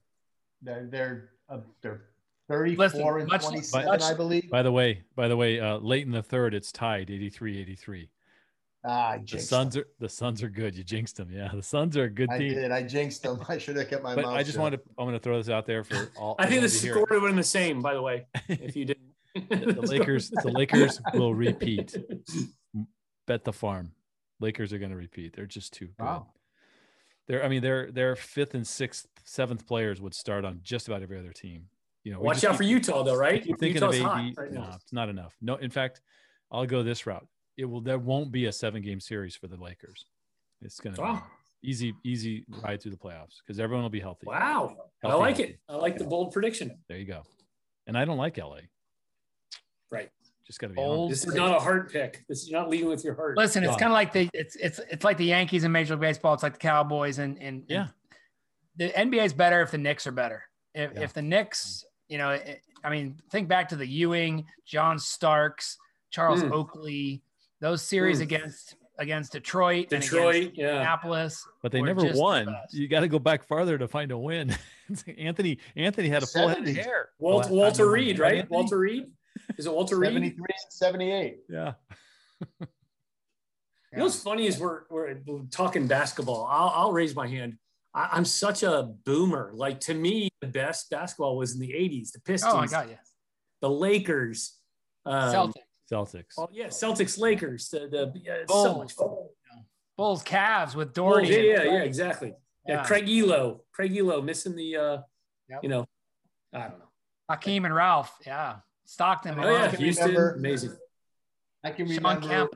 they're 0.62 0.86
they're 0.92 1.30
uh, 1.48 1.60
they're 1.82 2.09
34 2.50 2.86
Listen, 2.86 3.02
and 3.22 3.28
much- 3.30 3.43
27, 3.45 3.88
much- 3.88 4.02
I 4.02 4.14
believe. 4.14 4.50
By 4.50 4.62
the 4.64 4.72
way, 4.72 5.04
by 5.16 5.28
the 5.28 5.38
way, 5.38 5.60
uh, 5.60 5.78
late 5.78 6.06
in 6.06 6.12
the 6.12 6.24
third, 6.24 6.54
it's 6.54 6.72
tied 6.72 7.10
83 7.10 7.60
83. 7.62 8.10
Ah, 8.86 9.18
The 9.30 9.39
Suns 9.39 9.74
them. 9.76 9.84
are 9.84 9.88
the 10.00 10.10
Suns 10.10 10.41
are 10.41 10.50
good. 10.50 10.74
You 10.76 10.84
jinxed 10.84 11.18
them. 11.18 11.30
Yeah, 11.32 11.50
the 11.54 11.62
Suns 11.62 11.95
are 11.97 12.06
a 12.06 12.10
good 12.10 12.30
I 12.32 12.38
team. 12.38 12.52
I 12.52 12.54
did. 12.62 12.72
I 12.72 12.84
jinxed 12.84 13.24
them. 13.24 13.39
I 13.47 13.58
should 13.58 13.76
have 13.76 13.89
kept 13.89 14.04
my 14.04 14.16
But 14.16 14.24
mouth 14.26 14.34
I 14.36 14.39
just 14.43 14.54
shut. 14.54 14.62
wanted 14.62 14.78
to, 14.78 14.84
I'm 14.97 15.06
going 15.06 15.14
to 15.14 15.20
throw 15.20 15.38
this 15.38 15.50
out 15.50 15.66
there 15.66 15.84
for 15.84 16.10
all. 16.18 16.36
I 16.39 16.45
think 16.47 16.62
the 16.62 16.68
everyone 16.68 16.72
to 16.72 16.82
hear 16.82 16.93
score 16.93 17.02
would 17.10 17.22
have 17.24 17.30
been 17.30 17.36
the 17.36 17.43
same, 17.43 17.82
by 17.82 17.93
the 17.93 18.02
way, 18.02 18.26
if 18.47 18.76
you 18.76 18.86
didn't. 18.86 19.04
the 19.50 19.82
Lakers, 19.82 20.30
the 20.30 20.50
Lakers 20.50 21.00
will 21.14 21.34
repeat. 21.36 21.95
Bet 23.28 23.43
the 23.43 23.54
farm. 23.54 23.91
Lakers 24.39 24.72
are 24.74 24.80
going 24.80 24.91
to 24.91 24.97
repeat. 24.97 25.36
They're 25.36 25.45
just 25.45 25.74
too 25.74 25.88
good. 25.97 26.04
Wow. 26.06 26.28
They're, 27.28 27.43
I 27.43 27.47
mean, 27.50 27.62
their 27.62 27.91
their 27.91 28.16
fifth 28.16 28.56
and 28.56 28.66
sixth, 28.66 29.06
seventh 29.24 29.68
players 29.68 30.02
would 30.02 30.16
start 30.16 30.45
on 30.45 30.62
just 30.64 30.88
about 30.88 31.04
every 31.04 31.20
other 31.20 31.32
team. 31.34 31.66
You 32.04 32.14
know, 32.14 32.22
Watch 32.22 32.36
just 32.38 32.45
out 32.45 32.52
keep- 32.52 32.58
for 32.58 32.64
Utah, 32.64 33.04
though, 33.04 33.16
right? 33.18 33.43
keep 33.43 33.60
thinking 33.60 33.82
Utah's 33.82 34.00
of 34.00 34.06
AD. 34.06 34.12
hot 34.12 34.34
right 34.38 34.52
no, 34.52 34.62
now. 34.62 34.72
it's 34.82 34.93
not 34.93 35.10
enough. 35.10 35.36
No, 35.41 35.56
in 35.56 35.70
fact, 35.70 36.02
I'll 36.52 36.66
go 36.66 36.82
this 36.84 37.06
route. 37.06 37.28
It 37.58 37.66
will. 37.66 37.82
There 37.82 38.00
won't 38.00 38.32
be 38.32 38.45
a 38.45 38.52
seven 38.52 38.82
game 38.82 39.00
series 39.00 39.36
for 39.36 39.47
the 39.47 39.58
Lakers. 39.58 40.06
It's 40.62 40.80
going 40.80 40.95
to 40.95 41.02
Wow. 41.02 41.24
be 41.62 41.70
easy, 41.70 41.93
easy 42.06 42.45
ride 42.64 42.82
through 42.82 42.91
the 42.91 42.97
playoffs 42.97 43.38
because 43.45 43.60
everyone 43.60 43.84
will 43.84 43.89
be 43.89 44.00
healthy. 44.00 44.28
Wow. 44.28 44.78
I 45.04 45.14
like 45.14 45.38
healthy. 45.38 45.54
it. 45.54 45.60
I 45.68 45.76
like 45.76 45.97
the 45.97 46.06
bold 46.06 46.32
prediction. 46.32 46.78
There 46.88 46.97
you 46.97 47.06
go. 47.06 47.24
And 47.86 47.97
I 47.97 48.06
don't 48.06 48.18
like 48.18 48.38
LA. 48.38 48.60
Right. 49.91 50.10
Just 50.45 50.60
got 50.60 50.68
to 50.68 50.74
be 50.74 50.76
Bold. 50.78 51.10
honest. 51.10 51.26
This 51.26 51.30
is 51.34 51.36
not 51.38 51.56
a 51.56 51.60
heart 51.60 51.91
pick. 51.91 52.24
This 52.28 52.41
is 52.43 52.50
you're 52.50 52.60
not 52.60 52.70
leading 52.70 52.88
with 52.88 53.04
your 53.04 53.14
heart. 53.16 53.38
Listen, 53.38 53.64
it's 53.64 53.72
Done. 53.74 53.80
kind 53.80 53.91
of 53.91 53.93
like 53.93 54.14
the 54.14 54.30
it's 54.34 54.56
it's 54.56 54.80
it's 54.89 55.04
like 55.04 55.18
the 55.18 55.26
Yankees 55.26 55.64
in 55.64 55.72
Major 55.72 55.93
League 55.93 56.02
Baseball. 56.02 56.34
It's 56.34 56.43
like 56.43 56.54
the 56.54 56.60
Cowboys 56.60 57.20
and 57.20 57.39
and 57.41 57.64
Yeah. 57.68 57.88
the 58.78 58.89
NBA 58.89 59.26
is 59.26 59.34
better 59.34 59.62
if 59.62 59.72
the 59.72 59.78
Knicks 59.78 60.08
are 60.08 60.12
better. 60.12 60.43
If 60.74 60.93
Yeah. 60.93 61.02
if 61.02 61.14
the 61.14 61.22
Knicks, 61.22 61.86
you 62.10 62.18
know, 62.18 62.32
it, 62.32 62.62
I 62.84 62.89
mean, 62.89 63.16
think 63.32 63.47
back 63.47 63.70
to 63.70 63.76
the 63.76 63.86
Ewing, 63.88 64.45
John 64.66 64.99
Starks, 64.99 65.78
Charles 66.12 66.41
Mm. 66.43 66.51
Oakley, 66.51 67.22
those 67.62 67.82
series 67.82 68.20
Mm. 68.20 68.24
against 68.24 68.76
against 68.97 69.32
Detroit, 69.32 69.93
and 69.93 70.01
Detroit, 70.03 70.36
against 70.36 70.57
yeah. 70.57 70.74
Minneapolis. 70.74 71.47
but 71.62 71.72
they 71.72 71.82
never 71.82 72.01
just 72.01 72.16
the 72.16 72.20
won. 72.22 72.53
You 72.72 72.89
got 72.89 72.99
to 72.99 73.07
go 73.07 73.18
back 73.18 73.47
farther 73.47 73.78
to 73.78 73.88
find 73.88 74.12
a 74.12 74.18
win. 74.18 74.53
Anthony 75.18 75.57
Anthony 75.78 76.10
had 76.10 76.22
a 76.24 76.28
full 76.28 76.49
head 76.49 76.68
of 76.68 76.76
hair. 76.76 77.10
Walter, 77.18 77.47
the 77.47 77.55
Walter 77.55 77.86
they. 77.86 77.91
Reed, 77.93 78.20
right? 78.20 78.39
Anthony? 78.39 78.55
Walter 78.55 78.78
Reed. 78.80 79.05
Is 79.57 79.66
it 79.68 79.74
Walter 79.74 79.97
Reed? 79.97 80.10
73 80.10 80.45
and 80.49 80.74
78. 80.74 81.38
Yeah. 81.49 81.74
You 83.91 83.97
know 83.97 84.03
what's 84.03 84.22
funny 84.22 84.45
is 84.45 84.60
we're, 84.60 84.82
we're 84.89 85.16
talking 85.49 85.88
basketball. 85.88 86.45
I'll, 86.49 86.70
I'll 86.76 86.91
raise 86.91 87.16
my 87.16 87.28
hand. 87.28 87.57
I, 87.94 88.10
I'm 88.14 88.26
such 88.26 88.64
a 88.64 88.84
boomer. 89.06 89.52
Like 89.54 89.80
to 89.82 89.94
me, 89.94 90.30
the 90.42 90.48
best 90.48 90.90
basketball 90.90 91.38
was 91.38 91.54
in 91.54 91.60
the 91.60 91.72
80s. 91.72 92.12
The 92.12 92.22
Pistons, 92.22 92.54
Oh, 92.54 92.58
I 92.60 92.68
got 92.68 92.90
you. 92.90 92.98
the 93.62 93.70
Lakers. 93.70 94.56
Um, 95.06 95.34
Celtics, 95.34 95.54
Celtics. 95.92 96.34
Oh, 96.38 96.48
yeah, 96.52 96.68
Celtics, 96.68 97.18
Lakers. 97.20 97.70
The, 97.70 97.80
the 97.90 98.14
yeah, 98.24 98.34
it's 98.34 98.52
so 98.54 98.74
Bulls. 98.74 98.78
much 98.78 98.92
fun. 98.94 99.08
Bulls, 99.98 100.24
Cavs 100.24 100.76
with 100.76 100.94
Bulls, 100.94 101.28
yeah, 101.28 101.38
yeah, 101.40 101.64
yeah, 101.64 101.80
exactly. 101.82 102.34
Yeah, 102.68 102.76
Yeah. 102.76 102.84
Craig 102.86 103.06
Ehlo, 103.08 103.62
Craig 103.74 103.92
Ehlo 103.94 104.24
missing 104.24 104.56
the, 104.56 104.76
uh, 104.78 104.98
Yep. 105.50 105.60
you 105.64 105.70
know, 105.70 105.86
I 106.54 106.60
don't 106.68 106.80
know. 106.80 106.86
Hakeem 107.30 107.66
and 107.66 107.74
Ralph. 107.74 108.16
Yeah, 108.26 108.58
Stockton. 108.86 109.40
Oh 109.40 109.50
yeah, 109.52 109.72
Houston, 109.76 110.08
remember- 110.10 110.36
amazing. 110.36 110.78
I 111.64 111.72
can 111.72 111.88
remember 111.88 112.50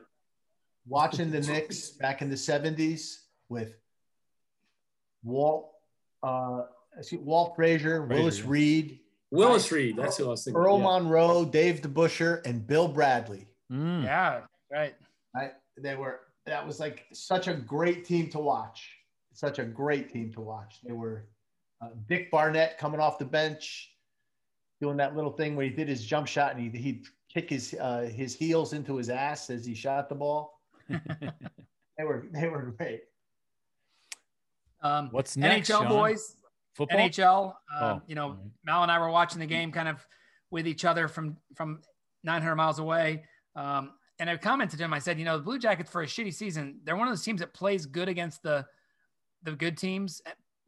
watching 0.86 1.30
the 1.30 1.40
Knicks 1.40 1.90
back 1.90 2.22
in 2.22 2.30
the 2.30 2.36
70s 2.36 3.16
with 3.48 3.74
Walt, 5.24 5.72
uh, 6.22 6.62
excuse- 6.96 7.22
Walt 7.22 7.56
Frazier, 7.56 8.06
Frazier, 8.06 8.06
Willis 8.06 8.38
yeah. 8.40 8.44
Reed, 8.46 9.00
Willis 9.30 9.72
Reed, 9.72 9.96
that's 9.96 10.16
who 10.16 10.26
I 10.26 10.28
was 10.28 10.44
thinking. 10.44 10.62
Earl 10.62 10.78
yeah. 10.78 10.84
Monroe, 10.84 11.44
Dave 11.44 11.80
DeBusschere, 11.80 12.44
and 12.46 12.66
Bill 12.66 12.86
Bradley. 12.88 13.48
Mm. 13.72 14.04
Yeah, 14.04 14.42
right. 14.70 14.94
I, 15.34 15.50
they 15.76 15.96
were 15.96 16.20
that 16.46 16.64
was 16.66 16.78
like 16.78 17.06
such 17.12 17.48
a 17.48 17.54
great 17.54 18.04
team 18.04 18.30
to 18.30 18.38
watch. 18.38 18.90
Such 19.32 19.58
a 19.58 19.64
great 19.64 20.12
team 20.12 20.32
to 20.34 20.40
watch. 20.40 20.78
They 20.84 20.92
were 20.92 21.26
uh, 21.82 21.88
Dick 22.08 22.30
Barnett 22.30 22.78
coming 22.78 23.00
off 23.00 23.18
the 23.18 23.24
bench, 23.24 23.90
doing 24.80 24.96
that 24.98 25.16
little 25.16 25.32
thing 25.32 25.56
where 25.56 25.64
he 25.66 25.72
did 25.72 25.88
his 25.88 26.04
jump 26.04 26.28
shot 26.28 26.54
and 26.54 26.72
he 26.72 26.78
he'd 26.78 27.06
kick 27.32 27.50
his 27.50 27.74
uh, 27.80 28.08
his 28.14 28.34
heels 28.34 28.72
into 28.72 28.96
his 28.96 29.08
ass 29.10 29.50
as 29.50 29.66
he 29.66 29.74
shot 29.74 30.08
the 30.08 30.14
ball. 30.14 30.60
They 31.96 32.04
were 32.04 32.26
they 32.32 32.48
were 32.48 32.74
great. 32.76 33.02
Um, 34.84 35.08
What's 35.10 35.36
next? 35.36 35.68
NHL 35.68 35.78
Sean? 35.80 35.88
boys, 35.88 36.36
Football. 36.74 36.98
NHL. 36.98 37.46
Um, 37.46 37.54
Oh, 37.80 38.02
you 38.06 38.14
know. 38.14 38.36
Mal 38.64 38.82
and 38.82 38.92
I 38.92 38.98
were 38.98 39.10
watching 39.10 39.40
the 39.40 39.46
game 39.46 39.72
kind 39.72 39.88
of 39.88 40.06
with 40.50 40.68
each 40.68 40.84
other 40.84 41.08
from 41.08 41.36
from 41.54 41.80
900 42.22 42.54
miles 42.54 42.78
away. 42.78 43.24
Um, 43.56 43.92
and 44.18 44.30
I 44.30 44.36
commented 44.36 44.78
to 44.78 44.84
him. 44.84 44.92
I 44.92 44.98
said, 45.00 45.18
you 45.18 45.24
know, 45.24 45.36
the 45.36 45.42
Blue 45.42 45.58
Jackets 45.58 45.90
for 45.90 46.02
a 46.02 46.06
shitty 46.06 46.32
season, 46.32 46.80
they're 46.84 46.96
one 46.96 47.08
of 47.08 47.12
those 47.12 47.24
teams 47.24 47.40
that 47.40 47.52
plays 47.54 47.86
good 47.86 48.08
against 48.08 48.42
the 48.42 48.64
the 49.42 49.52
good 49.52 49.76
teams, 49.76 50.22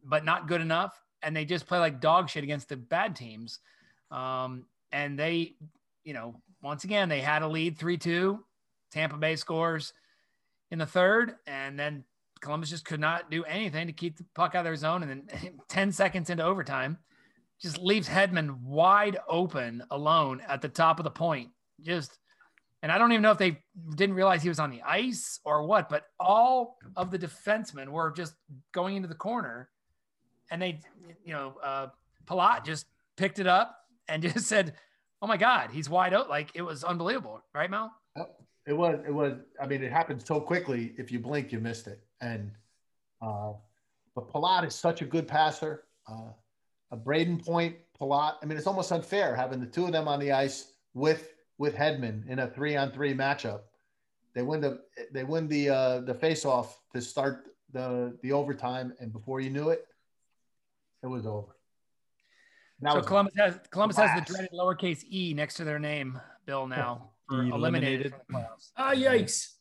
but 0.04 0.24
not 0.24 0.48
good 0.48 0.60
enough. 0.60 1.00
And 1.22 1.34
they 1.34 1.44
just 1.44 1.66
play 1.66 1.78
like 1.78 2.00
dog 2.00 2.28
shit 2.28 2.44
against 2.44 2.68
the 2.68 2.76
bad 2.76 3.16
teams. 3.16 3.60
Um, 4.10 4.66
and 4.92 5.18
they, 5.18 5.54
you 6.04 6.14
know, 6.14 6.40
once 6.62 6.84
again, 6.84 7.08
they 7.08 7.20
had 7.20 7.42
a 7.42 7.48
lead 7.48 7.78
3 7.78 7.96
2. 7.96 8.44
Tampa 8.92 9.16
Bay 9.16 9.36
scores 9.36 9.92
in 10.70 10.78
the 10.78 10.86
third, 10.86 11.36
and 11.46 11.78
then 11.78 12.04
Columbus 12.40 12.70
just 12.70 12.84
could 12.84 13.00
not 13.00 13.30
do 13.30 13.44
anything 13.44 13.86
to 13.86 13.92
keep 13.92 14.16
the 14.16 14.24
puck 14.34 14.54
out 14.54 14.60
of 14.60 14.64
their 14.64 14.76
zone. 14.76 15.02
And 15.02 15.10
then 15.28 15.58
10 15.68 15.92
seconds 15.92 16.30
into 16.30 16.44
overtime, 16.44 16.98
just 17.60 17.78
leaves 17.78 18.08
Hedman 18.08 18.60
wide 18.60 19.18
open 19.28 19.82
alone 19.90 20.42
at 20.46 20.60
the 20.60 20.68
top 20.68 20.98
of 20.98 21.04
the 21.04 21.10
point. 21.10 21.50
Just, 21.80 22.18
and 22.82 22.92
I 22.92 22.98
don't 22.98 23.12
even 23.12 23.22
know 23.22 23.30
if 23.30 23.38
they 23.38 23.58
didn't 23.94 24.14
realize 24.14 24.42
he 24.42 24.48
was 24.48 24.58
on 24.58 24.70
the 24.70 24.82
ice 24.82 25.40
or 25.44 25.66
what, 25.66 25.88
but 25.88 26.04
all 26.20 26.76
of 26.96 27.10
the 27.10 27.18
defensemen 27.18 27.88
were 27.88 28.10
just 28.10 28.34
going 28.72 28.96
into 28.96 29.08
the 29.08 29.14
corner. 29.14 29.70
And 30.50 30.60
they, 30.60 30.80
you 31.24 31.32
know, 31.32 31.54
uh, 31.62 31.88
Palat 32.26 32.64
just 32.64 32.86
picked 33.16 33.38
it 33.38 33.46
up 33.46 33.76
and 34.08 34.22
just 34.34 34.46
said, 34.46 34.74
Oh 35.22 35.26
my 35.26 35.38
God, 35.38 35.70
he's 35.72 35.88
wide 35.88 36.12
open. 36.12 36.28
Like 36.28 36.50
it 36.54 36.62
was 36.62 36.84
unbelievable, 36.84 37.40
right, 37.54 37.70
Mel? 37.70 37.90
It 38.66 38.76
was 38.76 38.98
it 39.06 39.14
was. 39.14 39.34
I 39.60 39.66
mean, 39.66 39.82
it 39.82 39.92
happened 39.92 40.26
so 40.26 40.40
quickly. 40.40 40.92
If 40.98 41.12
you 41.12 41.20
blink, 41.20 41.52
you 41.52 41.60
missed 41.60 41.86
it. 41.86 42.05
And 42.20 42.50
uh, 43.22 43.52
but 44.14 44.32
Palat 44.32 44.66
is 44.66 44.74
such 44.74 45.02
a 45.02 45.04
good 45.04 45.28
passer. 45.28 45.84
Uh, 46.08 46.30
a 46.90 46.96
Brayden 46.96 47.44
Point, 47.44 47.76
Palat. 48.00 48.34
I 48.42 48.46
mean, 48.46 48.56
it's 48.56 48.66
almost 48.66 48.92
unfair 48.92 49.34
having 49.34 49.60
the 49.60 49.66
two 49.66 49.86
of 49.86 49.92
them 49.92 50.08
on 50.08 50.20
the 50.20 50.32
ice 50.32 50.72
with 50.94 51.34
with 51.58 51.74
Hedman 51.74 52.28
in 52.28 52.38
a 52.38 52.46
three 52.48 52.76
on 52.76 52.90
three 52.92 53.14
matchup. 53.14 53.60
They 54.34 54.42
win 54.42 54.60
the 54.60 54.80
they 55.12 55.24
win 55.24 55.48
the 55.48 55.70
uh, 55.70 56.00
the 56.00 56.14
face 56.14 56.44
off 56.44 56.80
to 56.94 57.00
start 57.00 57.44
the 57.72 58.16
the 58.22 58.32
overtime, 58.32 58.92
and 59.00 59.12
before 59.12 59.40
you 59.40 59.50
knew 59.50 59.70
it, 59.70 59.86
it 61.02 61.06
was 61.06 61.26
over. 61.26 61.56
That 62.80 62.92
so 62.92 62.98
was- 62.98 63.06
Columbus 63.06 63.34
has 63.36 63.58
Columbus 63.70 63.96
has 63.96 64.20
the 64.20 64.32
dreaded 64.32 64.50
lowercase 64.52 65.04
e 65.10 65.34
next 65.34 65.54
to 65.54 65.64
their 65.64 65.78
name, 65.78 66.20
Bill. 66.44 66.66
Now 66.66 67.10
Eliminated. 67.30 67.54
eliminated 67.54 68.14
from. 68.30 68.44
Ah, 68.76 68.92
yikes. 68.92 69.55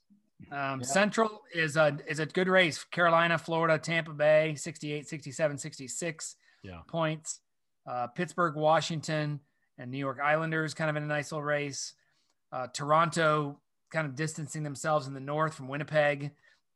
Um, 0.51 0.79
Yeah. 0.81 0.85
Central 0.85 1.43
is 1.53 1.77
a 1.77 1.97
is 2.07 2.19
a 2.19 2.25
good 2.25 2.47
race. 2.47 2.83
Carolina, 2.83 3.37
Florida, 3.37 3.79
Tampa 3.79 4.11
Bay, 4.13 4.55
68, 4.55 5.07
67, 5.07 5.57
66 5.57 6.35
Yeah. 6.61 6.81
points. 6.87 7.41
Uh, 7.85 8.07
Pittsburgh, 8.07 8.55
Washington, 8.55 9.39
and 9.77 9.91
New 9.91 9.97
York 9.97 10.19
Islanders 10.19 10.73
kind 10.73 10.89
of 10.89 10.95
in 10.95 11.03
a 11.03 11.07
nice 11.07 11.31
little 11.31 11.43
race. 11.43 11.93
Uh, 12.51 12.67
Toronto 12.67 13.61
kind 13.91 14.07
of 14.07 14.15
distancing 14.15 14.63
themselves 14.63 15.07
in 15.07 15.13
the 15.13 15.19
north 15.19 15.53
from 15.53 15.67
Winnipeg 15.67 16.31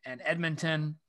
and 0.06 0.22
Edmonton. 0.24 1.00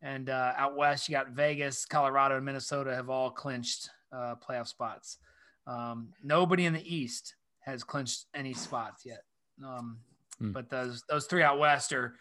And 0.00 0.30
uh, 0.30 0.52
out 0.56 0.76
west, 0.76 1.08
you 1.08 1.12
got 1.12 1.30
Vegas, 1.30 1.84
Colorado, 1.84 2.36
and 2.36 2.44
Minnesota 2.44 2.94
have 2.94 3.10
all 3.10 3.30
clinched 3.30 3.90
uh, 4.12 4.36
playoff 4.36 4.68
spots. 4.68 5.18
Um, 5.66 6.12
nobody 6.22 6.64
in 6.66 6.72
the 6.72 6.94
East 6.96 7.34
has 7.60 7.82
clinched 7.84 8.26
any 8.34 8.54
spots 8.54 9.04
yet. 9.04 9.24
Um, 9.64 9.98
Hmm. 10.40 10.52
But 10.52 10.70
those 10.70 11.04
those 11.08 11.26
three 11.26 11.42
out 11.42 11.58
west 11.58 11.92
are 11.92 12.14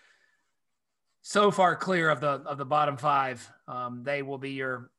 so 1.22 1.52
far 1.52 1.76
clear 1.76 2.10
of 2.10 2.20
the 2.22 2.28
of 2.46 2.58
the 2.58 2.66
bottom 2.66 2.98
five. 2.98 3.48
Um, 3.68 4.04
they 4.04 4.22
will 4.22 4.38
be 4.38 4.52
your 4.52 4.92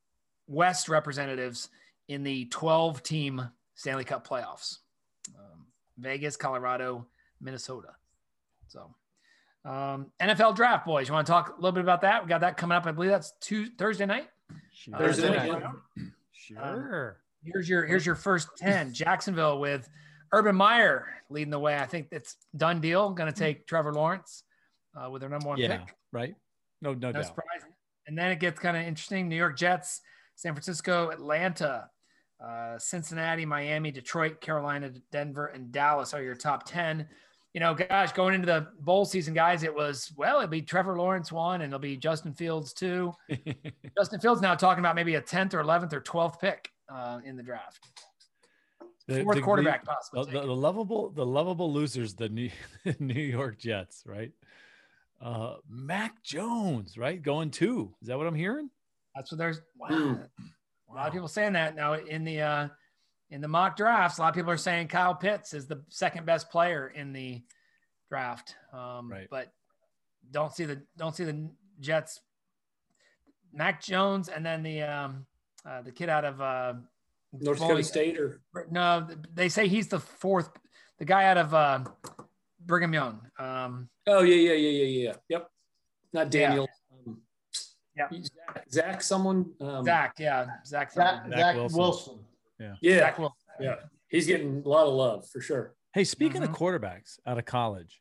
West 0.47 0.89
representatives 0.89 1.69
in 2.09 2.23
the 2.23 2.47
12 2.47 3.03
team 3.03 3.49
Stanley 3.75 4.05
Cup 4.05 4.27
playoffs. 4.27 4.79
Um, 5.39 5.67
Vegas, 5.99 6.37
Colorado, 6.37 7.07
Minnesota. 7.41 7.89
So, 8.69 8.95
um, 9.65 10.11
NFL 10.21 10.57
draft, 10.57 10.87
boys. 10.87 11.09
You 11.09 11.15
want 11.15 11.27
to 11.27 11.31
talk 11.33 11.51
a 11.51 11.55
little 11.57 11.73
bit 11.73 11.83
about 11.83 12.01
that? 12.03 12.23
We 12.23 12.29
got 12.29 12.41
that 12.41 12.57
coming 12.57 12.77
up. 12.77 12.87
I 12.87 12.93
believe 12.93 13.11
that's 13.11 13.33
two 13.41 13.67
Thursday 13.67 14.07
night. 14.07 14.29
Thursday 14.97 15.29
Uh, 15.37 15.59
night. 15.59 15.63
Sure. 16.33 17.21
Here's 17.45 17.69
your 17.69 17.85
here's 17.85 18.07
your 18.07 18.15
first 18.15 18.49
10. 18.57 18.93
Jacksonville 18.95 19.61
with 19.61 19.89
Urban 20.33 20.55
Meyer 20.57 21.07
leading 21.31 21.51
the 21.51 21.59
way. 21.59 21.77
I 21.79 21.87
think 21.87 22.09
it's 22.13 22.37
done 22.57 22.81
deal. 22.81 23.11
Going 23.11 23.33
to 23.33 23.39
take 23.39 23.67
Trevor 23.67 23.93
Lawrence. 23.93 24.43
uh, 24.97 25.09
with 25.11 25.21
their 25.21 25.29
number 25.29 25.49
one 25.49 25.59
Yeah, 25.59 25.79
pick. 25.79 25.95
right. 26.13 26.35
No, 26.83 26.93
no, 26.95 27.09
No 27.09 27.13
doubt. 27.13 27.27
surprise. 27.27 27.63
And 28.07 28.17
then 28.17 28.31
it 28.31 28.41
gets 28.41 28.59
kind 28.59 28.77
of 28.77 28.83
interesting. 28.85 29.29
New 29.29 29.37
York 29.37 29.57
Jets, 29.57 30.01
San 30.35 30.55
Francisco, 30.55 31.11
Atlanta, 31.11 31.89
uh, 32.45 32.79
Cincinnati, 32.79 33.45
Miami, 33.45 33.91
Detroit, 33.91 34.41
Carolina, 34.41 34.91
Denver, 35.13 35.47
and 35.47 35.71
Dallas 35.73 36.15
are 36.15 36.23
your 36.23 36.35
top 36.35 36.65
10. 36.67 37.07
You 37.55 37.61
know, 37.61 37.75
gosh, 37.75 38.13
going 38.13 38.35
into 38.35 38.47
the 38.47 38.69
bowl 38.81 39.05
season, 39.05 39.35
guys, 39.35 39.63
it 39.63 39.75
was, 39.75 40.13
well, 40.17 40.37
it'll 40.37 40.49
be 40.49 40.63
Trevor 40.63 40.97
Lawrence 40.97 41.33
one, 41.33 41.63
and 41.63 41.71
it'll 41.71 41.79
be 41.81 41.97
Justin 41.97 42.33
Fields 42.33 42.73
two. 42.73 43.13
Justin 43.99 44.21
Fields 44.21 44.41
now 44.41 44.55
talking 44.55 44.81
about 44.81 44.95
maybe 44.95 45.17
a 45.17 45.23
10th 45.23 45.55
or 45.55 45.63
11th 45.65 45.93
or 45.93 46.01
12th 46.01 46.39
pick 46.41 46.69
uh, 46.93 47.19
in 47.25 47.37
the 47.37 47.43
draft. 47.43 47.81
The- 49.09 49.23
Fourth 49.25 49.37
the- 49.37 49.43
quarterback 49.43 49.85
the, 49.85 49.91
possibly. 49.91 50.25
the, 50.27 50.31
taken. 50.33 50.47
the 50.49 50.55
lovable, 50.55 51.11
the 51.11 51.27
lovable 51.27 51.73
losers, 51.73 52.15
the 52.15 52.29
New, 52.29 52.51
New 53.01 53.21
York 53.21 53.59
Jets, 53.59 54.05
right? 54.07 54.31
Uh, 55.21 55.57
Mac 55.69 56.23
Jones, 56.23 56.97
right? 56.97 57.21
Going 57.21 57.51
two. 57.51 57.93
Is 58.01 58.09
that 58.09 58.17
what 58.19 58.27
I'm 58.29 58.35
hearing? 58.37 58.71
That's 59.17 59.33
what 59.33 59.39
there's. 59.39 59.61
Wow. 59.77 59.89
Hmm. 59.89 60.13
A 60.91 60.95
lot 60.95 61.07
of 61.09 61.13
people 61.13 61.27
saying 61.29 61.55
that 61.55 61.75
now 61.75 61.95
in 61.95 62.23
the 62.25 62.41
uh, 62.41 62.69
in 63.31 63.41
the 63.41 63.49
mock 63.49 63.77
drafts. 63.77 64.19
A 64.19 64.21
lot 64.23 64.29
of 64.29 64.35
people 64.35 64.51
are 64.53 64.57
saying 64.57 64.89
Kyle 64.89 65.15
Pitts 65.15 65.53
is 65.55 65.67
the 65.67 65.83
second 65.89 66.25
best 66.25 66.51
player 66.51 66.89
in 66.95 67.13
the 67.13 67.43
draft. 68.09 68.55
Um, 68.73 69.11
Right. 69.11 69.27
But 69.31 69.53
don't 70.31 70.53
see 70.55 70.65
the 70.67 70.83
don't 70.97 71.17
see 71.17 71.25
the 71.25 71.51
Jets. 71.81 72.21
Mac 73.53 73.83
Jones 73.83 74.29
and 74.29 74.45
then 74.47 74.63
the 74.63 74.83
um, 74.83 75.27
uh, 75.67 75.83
the 75.83 75.91
kid 75.93 76.09
out 76.09 76.25
of 76.25 76.41
uh, 76.41 76.75
North 77.33 77.59
Boy- 77.59 77.67
Dakota 77.69 77.85
State 77.85 78.19
or 78.19 78.41
no, 78.71 79.07
they 79.35 79.49
say 79.49 79.69
he's 79.69 79.89
the 79.89 80.01
fourth. 80.01 80.51
The 80.99 81.05
guy 81.05 81.25
out 81.27 81.37
of 81.39 81.55
uh, 81.55 81.85
Brigham 82.65 82.93
Young. 82.95 83.21
Um, 83.39 83.89
oh 84.07 84.23
yeah 84.23 84.35
yeah 84.35 84.53
yeah 84.55 84.71
yeah 84.71 84.85
yeah 85.09 85.13
yep, 85.29 85.49
not 86.13 86.33
Yeah. 86.35 86.49
Daniel. 86.49 86.69
Um, 87.07 87.21
Yeah. 87.97 88.09
Zach, 88.11 88.65
Zach 88.71 89.03
someone. 89.03 89.53
Um, 89.61 89.85
Zach, 89.85 90.15
yeah, 90.19 90.47
Zach. 90.67 90.93
Zach. 90.93 91.25
Zach 91.29 91.39
Zach 91.39 91.57
Wilson. 91.57 91.79
Wilson. 91.79 92.19
Yeah, 92.81 92.99
Zach 92.99 93.19
Wilson. 93.19 93.37
yeah, 93.61 93.75
he's 94.09 94.27
getting 94.27 94.63
a 94.65 94.69
lot 94.69 94.87
of 94.87 94.95
love 94.95 95.29
for 95.29 95.41
sure. 95.41 95.75
Hey, 95.93 96.05
speaking 96.05 96.43
Mhm. 96.43 96.51
of 96.51 96.57
quarterbacks 96.57 97.19
out 97.27 97.39
of 97.39 97.45
college, 97.45 98.01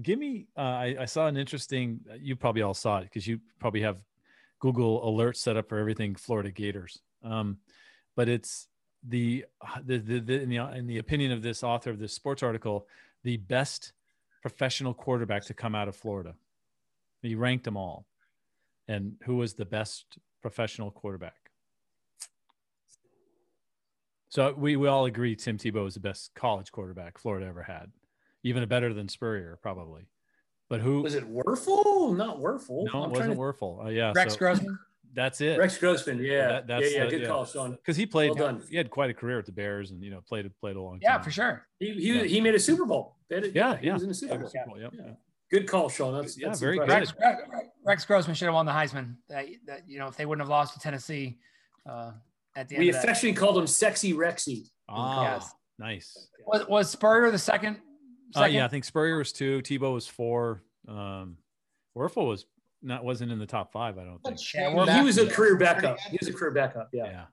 give 0.00 0.18
me. 0.18 0.46
Uh, 0.56 0.60
I, 0.60 0.96
I 1.00 1.04
saw 1.06 1.26
an 1.26 1.36
interesting. 1.36 2.00
You 2.18 2.36
probably 2.36 2.62
all 2.62 2.74
saw 2.74 2.98
it 2.98 3.04
because 3.04 3.26
you 3.26 3.40
probably 3.58 3.82
have 3.82 3.98
Google 4.60 5.00
alerts 5.02 5.36
set 5.36 5.56
up 5.56 5.68
for 5.68 5.78
everything 5.78 6.14
Florida 6.14 6.50
Gators. 6.50 6.98
Um, 7.22 7.58
but 8.16 8.28
it's 8.28 8.68
the 9.06 9.44
the, 9.84 9.98
the, 9.98 10.20
the 10.20 10.42
in 10.42 10.48
the 10.48 10.58
in 10.58 10.86
the 10.86 10.98
opinion 10.98 11.32
of 11.32 11.42
this 11.42 11.62
author 11.62 11.90
of 11.90 11.98
this 11.98 12.12
sports 12.12 12.42
article, 12.42 12.86
the 13.24 13.38
best 13.38 13.92
professional 14.42 14.94
quarterback 14.94 15.44
to 15.46 15.54
come 15.54 15.74
out 15.74 15.88
of 15.88 15.96
Florida. 15.96 16.34
He 17.22 17.34
ranked 17.34 17.64
them 17.64 17.76
all, 17.76 18.06
and 18.88 19.14
who 19.24 19.36
was 19.36 19.54
the 19.54 19.64
best 19.64 20.18
professional 20.42 20.90
quarterback? 20.90 21.34
So 24.30 24.54
we, 24.56 24.76
we 24.76 24.86
all 24.86 25.06
agree 25.06 25.34
Tim 25.34 25.58
Tebow 25.58 25.88
is 25.88 25.94
the 25.94 26.00
best 26.00 26.32
college 26.34 26.70
quarterback 26.70 27.18
Florida 27.18 27.46
ever 27.46 27.62
had, 27.62 27.90
even 28.44 28.66
better 28.68 28.94
than 28.94 29.08
Spurrier 29.08 29.58
probably. 29.60 30.06
But 30.68 30.80
who? 30.80 31.02
Was 31.02 31.16
it 31.16 31.28
Wuerffel? 31.28 32.16
Not 32.16 32.38
Wuerffel. 32.38 32.86
no, 32.92 33.02
I'm 33.02 33.10
it 33.10 33.16
trying 33.16 33.36
wasn't 33.36 33.38
Wuerffel. 33.38 33.86
Uh, 33.86 33.88
yeah, 33.88 34.12
Rex 34.14 34.34
so 34.34 34.38
Grossman. 34.38 34.78
That's 35.12 35.40
it. 35.40 35.58
Rex 35.58 35.76
Grossman. 35.78 36.18
Yeah, 36.20 36.46
That- 36.48 36.66
that's 36.68 36.92
yeah, 36.92 36.98
yeah. 36.98 37.04
the- 37.04 37.10
Good 37.10 37.20
yeah. 37.22 37.26
call, 37.28 37.44
Sean. 37.44 37.72
Because 37.72 37.96
he 37.96 38.06
played, 38.06 38.30
Well 38.30 38.52
done. 38.52 38.62
he 38.70 38.76
had 38.76 38.90
quite 38.90 39.10
a 39.10 39.14
career 39.14 39.38
at 39.38 39.46
the 39.46 39.52
Bears, 39.52 39.90
and 39.90 40.02
you 40.04 40.10
know 40.10 40.20
played 40.20 40.50
played 40.60 40.76
a 40.76 40.80
long 40.80 41.00
Yeah, 41.02 41.14
time. 41.14 41.22
for 41.24 41.30
sure. 41.30 41.66
He 41.78 41.92
he, 41.94 42.14
Yeah. 42.18 42.22
he 42.24 42.40
made 42.40 42.54
a 42.54 42.60
Super 42.60 42.84
Bowl. 42.86 43.16
They 43.28 43.40
did- 43.40 43.54
Yeah, 43.54 43.76
he 43.76 43.86
yeah. 43.88 43.94
was 43.94 44.02
in 44.02 44.08
the 44.08 44.14
Super 44.14 44.34
Yeah, 44.34 44.38
Bowl. 44.40 44.48
Super 44.48 44.66
Bowl, 44.66 44.78
yep, 44.80 44.92
Yeah. 44.96 45.14
Good 45.50 45.66
call, 45.66 45.88
Sean. 45.88 46.14
That's, 46.14 46.38
Yeah, 46.38 46.46
that's 46.48 46.60
very 46.60 46.76
impressive. 46.78 47.16
good. 47.16 47.24
Rex, 47.24 47.42
Rex, 47.50 47.66
Rex 47.84 48.04
Grossman 48.04 48.34
should 48.36 48.44
have 48.44 48.54
won 48.54 48.66
the 48.66 48.72
Heisman. 48.72 49.16
That, 49.28 49.46
that 49.66 49.88
you 49.88 49.98
know, 49.98 50.06
if 50.06 50.16
they 50.16 50.24
wouldn't 50.24 50.42
have 50.44 50.48
lost 50.48 50.74
to 50.74 50.80
Tennessee 50.80 51.40
uh, 51.88 52.12
at 52.54 52.68
the 52.68 52.76
end. 52.76 52.82
We 52.84 52.88
of 52.90 52.94
that. 52.94 53.02
affectionately 53.04 53.36
called 53.36 53.58
him 53.58 53.66
Sexy 53.66 54.12
Rexy. 54.12 54.68
Ah, 54.88 55.22
Yes. 55.24 55.50
nice. 55.78 56.28
was, 56.46 56.68
was 56.68 56.90
Spurrier 56.90 57.32
the 57.32 57.38
second. 57.38 57.80
Uh, 58.36 58.44
yeah, 58.44 58.64
I 58.64 58.68
think 58.68 58.84
Spurrier 58.84 59.18
was 59.18 59.32
two, 59.32 59.60
Tebow 59.62 59.92
was 59.94 60.06
four. 60.06 60.62
Um, 60.86 61.36
Wuerffel 61.96 62.28
was 62.28 62.46
not 62.82 63.04
wasn't 63.04 63.32
in 63.32 63.38
the 63.38 63.46
top 63.46 63.72
five. 63.72 63.98
I 63.98 64.04
don't 64.04 64.22
think. 64.22 64.38
Yeah, 64.54 64.74
well, 64.74 64.86
He 64.86 65.02
was 65.02 65.18
a 65.18 65.26
career 65.26 65.56
backup. 65.56 65.98
He 66.00 66.16
was 66.20 66.28
a 66.28 66.32
career 66.32 66.50
backup. 66.50 66.88
Yeah. 66.92 67.04
Yeah, 67.06 67.24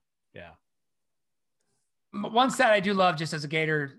yeah. 2.14 2.22
One 2.30 2.50
stat 2.50 2.72
I 2.72 2.80
do 2.80 2.94
love, 2.94 3.18
just 3.18 3.34
as 3.34 3.44
a 3.44 3.48
Gator 3.48 3.94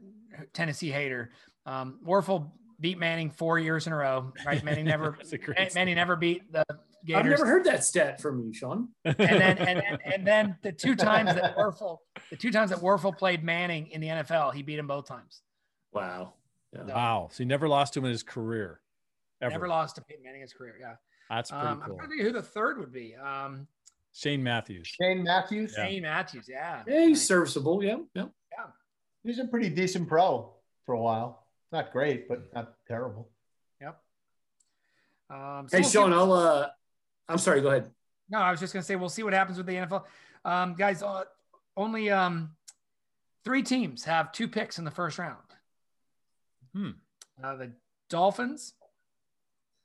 Tennessee 0.52 0.90
hater, 0.90 1.30
um, 1.66 1.98
Wuerffel 2.06 2.50
beat 2.80 2.98
Manning 2.98 3.30
four 3.30 3.58
years 3.58 3.86
in 3.86 3.92
a 3.92 3.96
row. 3.96 4.32
Right, 4.44 4.62
Manning 4.64 4.84
never 4.86 5.14
That's 5.18 5.32
a 5.32 5.38
great 5.38 5.58
Man- 5.58 5.70
Manning 5.74 5.94
never 5.96 6.16
beat 6.16 6.50
the 6.52 6.64
gator. 7.04 7.18
I've 7.18 7.26
never 7.26 7.46
heard 7.46 7.64
that 7.64 7.84
stat 7.84 8.20
from 8.20 8.40
you, 8.40 8.52
Sean. 8.52 8.88
and 9.04 9.16
then 9.16 9.58
and 9.58 9.80
then 9.80 9.98
and 10.04 10.26
then 10.26 10.56
the 10.62 10.72
two 10.72 10.96
times 10.96 11.34
that 11.34 11.56
Wuerffel, 11.56 11.98
the 12.30 12.36
two 12.36 12.50
times 12.50 12.70
that 12.70 12.80
Wuerffel 12.80 13.16
played 13.16 13.44
Manning 13.44 13.88
in 13.88 14.00
the 14.00 14.08
NFL, 14.08 14.54
he 14.54 14.62
beat 14.62 14.78
him 14.78 14.86
both 14.86 15.06
times. 15.06 15.42
Wow. 15.92 16.34
Yeah. 16.74 16.82
Wow. 16.84 17.28
So 17.32 17.38
he 17.38 17.44
never 17.46 17.68
lost 17.68 17.94
to 17.94 18.00
him 18.00 18.06
in 18.06 18.10
his 18.10 18.22
career. 18.22 18.80
Ever. 19.40 19.52
Never 19.52 19.68
lost 19.68 19.96
to 19.96 20.02
Peyton 20.02 20.24
Manning 20.24 20.40
in 20.40 20.46
his 20.46 20.52
career. 20.52 20.76
Yeah. 20.80 20.94
That's 21.30 21.50
pretty 21.50 21.66
Um, 21.66 21.80
I'm 21.82 21.88
cool. 21.88 21.96
trying 21.96 22.08
to 22.10 22.14
think 22.16 22.26
who 22.26 22.32
the 22.32 22.42
third 22.42 22.78
would 22.78 22.92
be. 22.92 23.14
Um, 23.14 23.66
Shane 24.14 24.42
Matthews. 24.42 24.86
Shane 24.88 25.22
Matthews. 25.22 25.74
Yeah. 25.76 25.84
Shane 25.86 26.02
Matthews. 26.02 26.46
Yeah. 26.48 26.82
Yeah, 26.86 27.00
he's 27.06 27.18
Nice. 27.18 27.26
serviceable. 27.28 27.82
Yeah. 27.84 27.98
Yeah. 28.14 28.26
He 29.22 29.28
was 29.28 29.38
a 29.38 29.44
pretty 29.46 29.68
decent 29.68 30.08
pro 30.08 30.54
for 30.86 30.94
a 30.94 31.00
while. 31.00 31.46
Not 31.70 31.92
great, 31.92 32.28
but 32.28 32.52
not 32.54 32.74
terrible. 32.86 33.30
Yep. 33.80 34.00
Um, 35.30 35.68
so 35.68 35.76
Hey, 35.76 35.82
we'll 35.82 35.90
Sean, 35.90 36.12
I'll, 36.12 36.32
uh, 36.32 36.70
I'm 37.28 37.36
sorry. 37.38 37.60
Go 37.60 37.68
ahead. 37.68 37.90
No, 38.30 38.38
I 38.38 38.50
was 38.50 38.60
just 38.60 38.72
going 38.72 38.82
to 38.82 38.86
say 38.86 38.96
we'll 38.96 39.08
see 39.10 39.22
what 39.22 39.32
happens 39.34 39.58
with 39.58 39.66
the 39.66 39.74
NFL. 39.74 40.04
Um, 40.44 40.74
guys, 40.74 41.02
uh, 41.02 41.24
only 41.76 42.10
um, 42.10 42.56
three 43.44 43.62
teams 43.62 44.04
have 44.04 44.32
two 44.32 44.48
picks 44.48 44.78
in 44.78 44.84
the 44.84 44.90
first 44.90 45.18
round. 45.18 45.36
Hmm. 46.74 46.90
Uh, 47.42 47.56
the 47.56 47.72
Dolphins, 48.08 48.74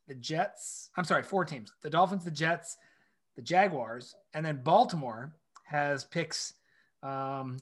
the 0.07 0.15
Jets. 0.15 0.89
I'm 0.97 1.03
sorry, 1.03 1.23
four 1.23 1.45
teams: 1.45 1.71
the 1.81 1.89
Dolphins, 1.89 2.23
the 2.25 2.31
Jets, 2.31 2.77
the 3.35 3.41
Jaguars, 3.41 4.15
and 4.33 4.45
then 4.45 4.61
Baltimore 4.63 5.33
has 5.65 6.03
picks. 6.03 6.53
Um, 7.01 7.57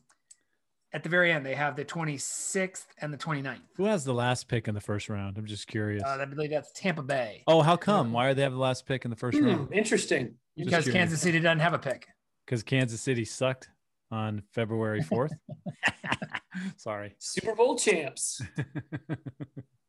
at 0.94 1.04
the 1.04 1.10
very 1.10 1.32
end, 1.32 1.46
they 1.46 1.56
have 1.56 1.78
the 1.78 1.86
26th 1.86 2.86
and 3.00 3.14
the 3.14 3.18
29th. 3.18 3.60
Who 3.76 3.86
has 3.86 4.04
the 4.04 4.14
last 4.14 4.50
pick 4.50 4.68
in 4.68 4.76
the 4.76 4.82
first 4.82 5.08
round? 5.08 5.38
I'm 5.38 5.46
just 5.46 5.68
curious. 5.68 6.04
Uh, 6.04 6.18
I 6.22 6.26
believe 6.26 6.50
that's 6.50 6.72
Tampa 6.74 7.02
Bay 7.02 7.44
oh, 7.48 7.62
how 7.62 7.78
come? 7.78 8.12
Why 8.12 8.26
are 8.28 8.34
they 8.34 8.42
have 8.42 8.52
the 8.52 8.58
last 8.60 8.86
pick 8.86 9.06
in 9.06 9.10
the 9.10 9.16
first 9.16 9.38
Hmm, 9.38 9.46
round? 9.46 9.74
interesting. 9.74 10.36
Just 10.58 10.66
because 10.66 10.84
curious. 10.84 10.94
Kansas 10.94 11.22
City 11.22 11.40
doesn't 11.40 11.60
have 11.60 11.74
a 11.74 11.80
pick. 11.80 12.08
Because 12.46 12.62
Kansas 12.62 13.00
City 13.00 13.24
sucked 13.24 13.70
on 14.12 14.44
February 14.52 15.02
4th. 15.02 15.32
Sorry. 16.78 17.16
Super 17.20 17.56
Bowl 17.56 17.78
champs. 17.78 18.42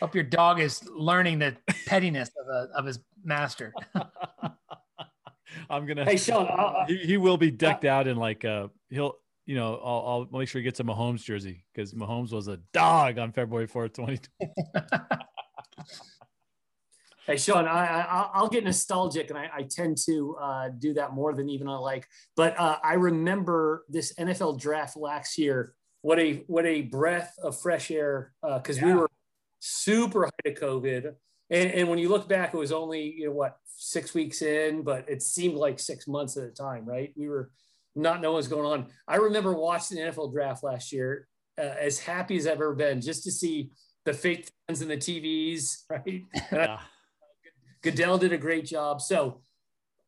Hope 0.00 0.14
your 0.14 0.24
dog 0.24 0.60
is 0.60 0.82
learning 0.88 1.38
the 1.38 1.56
pettiness 1.86 2.30
of, 2.40 2.48
a, 2.48 2.68
of 2.78 2.86
his 2.86 2.98
master. 3.24 3.72
I'm 5.70 5.86
gonna. 5.86 6.04
Hey, 6.04 6.16
Sean, 6.16 6.46
I'll- 6.56 6.86
he, 6.86 6.96
he 6.98 7.16
will 7.16 7.36
be 7.36 7.50
decked 7.50 7.84
out 7.84 8.06
in 8.06 8.16
like 8.16 8.44
uh 8.44 8.68
he'll 8.90 9.14
you 9.46 9.54
know 9.54 9.74
I'll, 9.82 10.28
I'll 10.32 10.38
make 10.38 10.48
sure 10.48 10.60
he 10.60 10.64
gets 10.64 10.80
a 10.80 10.84
Mahomes 10.84 11.22
jersey 11.24 11.64
because 11.74 11.92
Mahomes 11.94 12.32
was 12.32 12.48
a 12.48 12.58
dog 12.72 13.18
on 13.18 13.32
February 13.32 13.66
4th, 13.68 13.94
2020. 13.94 15.24
Hey, 17.26 17.36
Sean, 17.38 17.66
I, 17.66 17.86
I 17.86 18.00
I'll- 18.02 18.30
I'll 18.34 18.48
get 18.48 18.62
nostalgic, 18.62 19.30
and 19.30 19.38
I, 19.38 19.50
I 19.52 19.62
tend 19.62 19.96
to 20.06 20.36
uh, 20.40 20.68
do 20.78 20.94
that 20.94 21.12
more 21.12 21.34
than 21.34 21.48
even 21.48 21.66
I 21.68 21.76
like. 21.76 22.06
But 22.36 22.58
uh, 22.58 22.78
I 22.84 22.94
remember 22.94 23.84
this 23.88 24.14
NFL 24.14 24.60
draft 24.60 24.96
last 24.96 25.36
year. 25.36 25.74
What 26.02 26.20
a 26.20 26.44
what 26.46 26.66
a 26.66 26.82
breath 26.82 27.34
of 27.42 27.60
fresh 27.60 27.90
air 27.90 28.32
because 28.42 28.80
we 28.80 28.90
Yeah. 28.90 28.94
were 28.96 29.10
super 29.58 30.24
high 30.24 30.50
to 30.50 30.54
COVID, 30.54 31.14
and, 31.50 31.70
and 31.70 31.88
when 31.88 31.98
you 31.98 32.08
look 32.08 32.28
back, 32.28 32.54
it 32.54 32.58
was 32.58 32.72
only 32.72 33.12
you 33.12 33.26
know 33.26 33.32
what 33.32 33.58
six 33.66 34.14
weeks 34.14 34.42
in, 34.42 34.82
but 34.82 35.08
it 35.08 35.22
seemed 35.22 35.56
like 35.56 35.78
six 35.78 36.08
months 36.08 36.36
at 36.36 36.44
a 36.44 36.50
time. 36.50 36.84
Right? 36.84 37.12
We 37.16 37.28
were 37.28 37.50
not 37.94 38.20
knowing 38.20 38.34
what's 38.34 38.48
going 38.48 38.66
on. 38.66 38.86
I 39.08 39.16
remember 39.16 39.54
watching 39.54 39.96
the 39.96 40.04
NFL 40.04 40.32
draft 40.32 40.62
last 40.62 40.92
year, 40.92 41.26
uh, 41.58 41.74
as 41.80 41.98
happy 41.98 42.36
as 42.36 42.46
I've 42.46 42.54
ever 42.54 42.74
been, 42.74 43.00
just 43.00 43.24
to 43.24 43.32
see 43.32 43.70
the 44.04 44.12
fake 44.12 44.48
fans 44.66 44.82
and 44.82 44.90
the 44.90 44.96
TVs. 44.96 45.82
Right? 45.90 46.24
Yeah. 46.52 46.78
Goodell 47.82 48.18
did 48.18 48.32
a 48.32 48.38
great 48.38 48.66
job. 48.66 49.00
So 49.00 49.42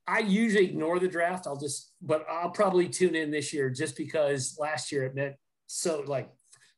I 0.07 0.21
usually 0.21 0.65
ignore 0.65 0.99
the 0.99 1.07
draft. 1.07 1.47
I'll 1.47 1.57
just, 1.57 1.93
but 2.01 2.27
I'll 2.29 2.51
probably 2.51 2.89
tune 2.89 3.15
in 3.15 3.31
this 3.31 3.53
year 3.53 3.71
just 3.71 3.97
because 3.97 4.57
last 4.59 4.91
year 4.91 5.05
it 5.05 5.15
meant 5.15 5.37
so 5.67 6.03
like 6.07 6.31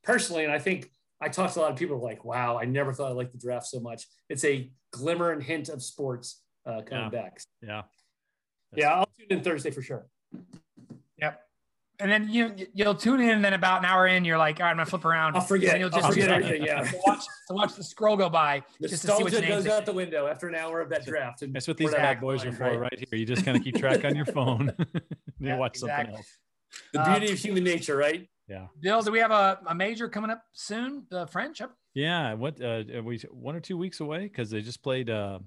personally. 0.02 0.44
And 0.44 0.52
I 0.52 0.58
think 0.58 0.90
I 1.20 1.28
talked 1.28 1.54
to 1.54 1.60
a 1.60 1.62
lot 1.62 1.70
of 1.72 1.76
people 1.78 2.00
like, 2.02 2.24
wow, 2.24 2.58
I 2.58 2.64
never 2.64 2.92
thought 2.92 3.08
I 3.10 3.12
liked 3.14 3.32
the 3.32 3.38
draft 3.38 3.66
so 3.66 3.78
much. 3.80 4.06
It's 4.28 4.44
a 4.44 4.70
glimmer 4.92 5.32
and 5.32 5.42
hint 5.42 5.68
of 5.68 5.82
sports 5.82 6.42
uh, 6.66 6.82
coming 6.82 7.04
Yeah. 7.04 7.08
back. 7.10 7.40
Yeah. 7.62 7.82
Yeah, 8.74 8.94
I'll 8.94 9.08
tune 9.18 9.26
in 9.38 9.42
Thursday 9.44 9.70
for 9.70 9.82
sure. 9.82 10.06
Yep. 11.18 11.40
and 11.98 12.10
then 12.10 12.30
you 12.30 12.54
you'll 12.72 12.94
tune 12.94 13.20
in, 13.20 13.28
and 13.30 13.44
then 13.44 13.52
about 13.52 13.80
an 13.80 13.84
hour 13.84 14.06
in, 14.06 14.24
you're 14.24 14.38
like, 14.38 14.58
all 14.60 14.64
right, 14.64 14.70
I'm 14.70 14.76
gonna 14.76 14.86
flip 14.86 15.04
around. 15.04 15.34
I'll 15.34 15.42
forget. 15.42 15.72
And 15.74 15.80
you'll 15.80 15.90
I'll 15.94 16.00
just 16.00 16.12
forget 16.14 16.28
to 16.28 16.34
everything. 16.36 16.62
Yeah. 16.64 16.90
watch 17.06 17.24
to 17.48 17.54
watch 17.54 17.74
the 17.74 17.84
scroll 17.84 18.16
go 18.16 18.30
by, 18.30 18.62
just 18.80 19.02
to 19.02 19.08
see 19.08 19.12
what 19.12 19.24
Nostalgia 19.24 19.48
goes 19.48 19.66
out 19.66 19.80
is. 19.82 19.86
the 19.86 19.92
window 19.92 20.26
after 20.26 20.48
an 20.48 20.54
hour 20.54 20.80
of 20.80 20.88
that 20.90 21.04
draft. 21.04 21.42
and 21.42 21.52
That's 21.52 21.68
what 21.68 21.76
these 21.76 21.90
bad 21.92 22.20
boys 22.20 22.42
are 22.46 22.52
for, 22.52 22.78
right? 22.78 22.96
here. 23.10 23.18
You 23.18 23.26
just 23.26 23.44
kind 23.44 23.56
of 23.56 23.62
keep 23.64 23.76
track 23.76 24.04
on 24.06 24.14
your 24.16 24.24
phone. 24.24 24.72
you 24.94 25.00
Yeah, 25.48 25.56
watch 25.58 25.76
something 25.76 26.14
else. 26.14 26.26
The 26.94 27.02
beauty 27.02 27.32
of 27.32 27.38
human 27.38 27.64
nature, 27.64 27.96
right? 27.96 28.30
Bill, 28.80 29.03
do 29.03 29.12
we 29.12 29.18
have 29.18 29.30
a, 29.30 29.61
a 29.66 29.74
major 29.74 30.09
coming 30.09 30.30
up 30.30 30.42
soon? 30.53 31.05
The 31.11 31.26
French? 31.26 31.61
Up? 31.61 31.74
Yeah, 31.94 32.34
what 32.34 32.61
uh, 32.61 32.84
are 32.94 33.03
we 33.03 33.18
one 33.30 33.57
or 33.57 33.61
two 33.61 33.76
weeks 33.76 34.01
away 34.01 34.20
because 34.24 34.51
they 34.51 34.61
just 34.61 34.82
played. 34.82 35.11
uh 35.11 35.38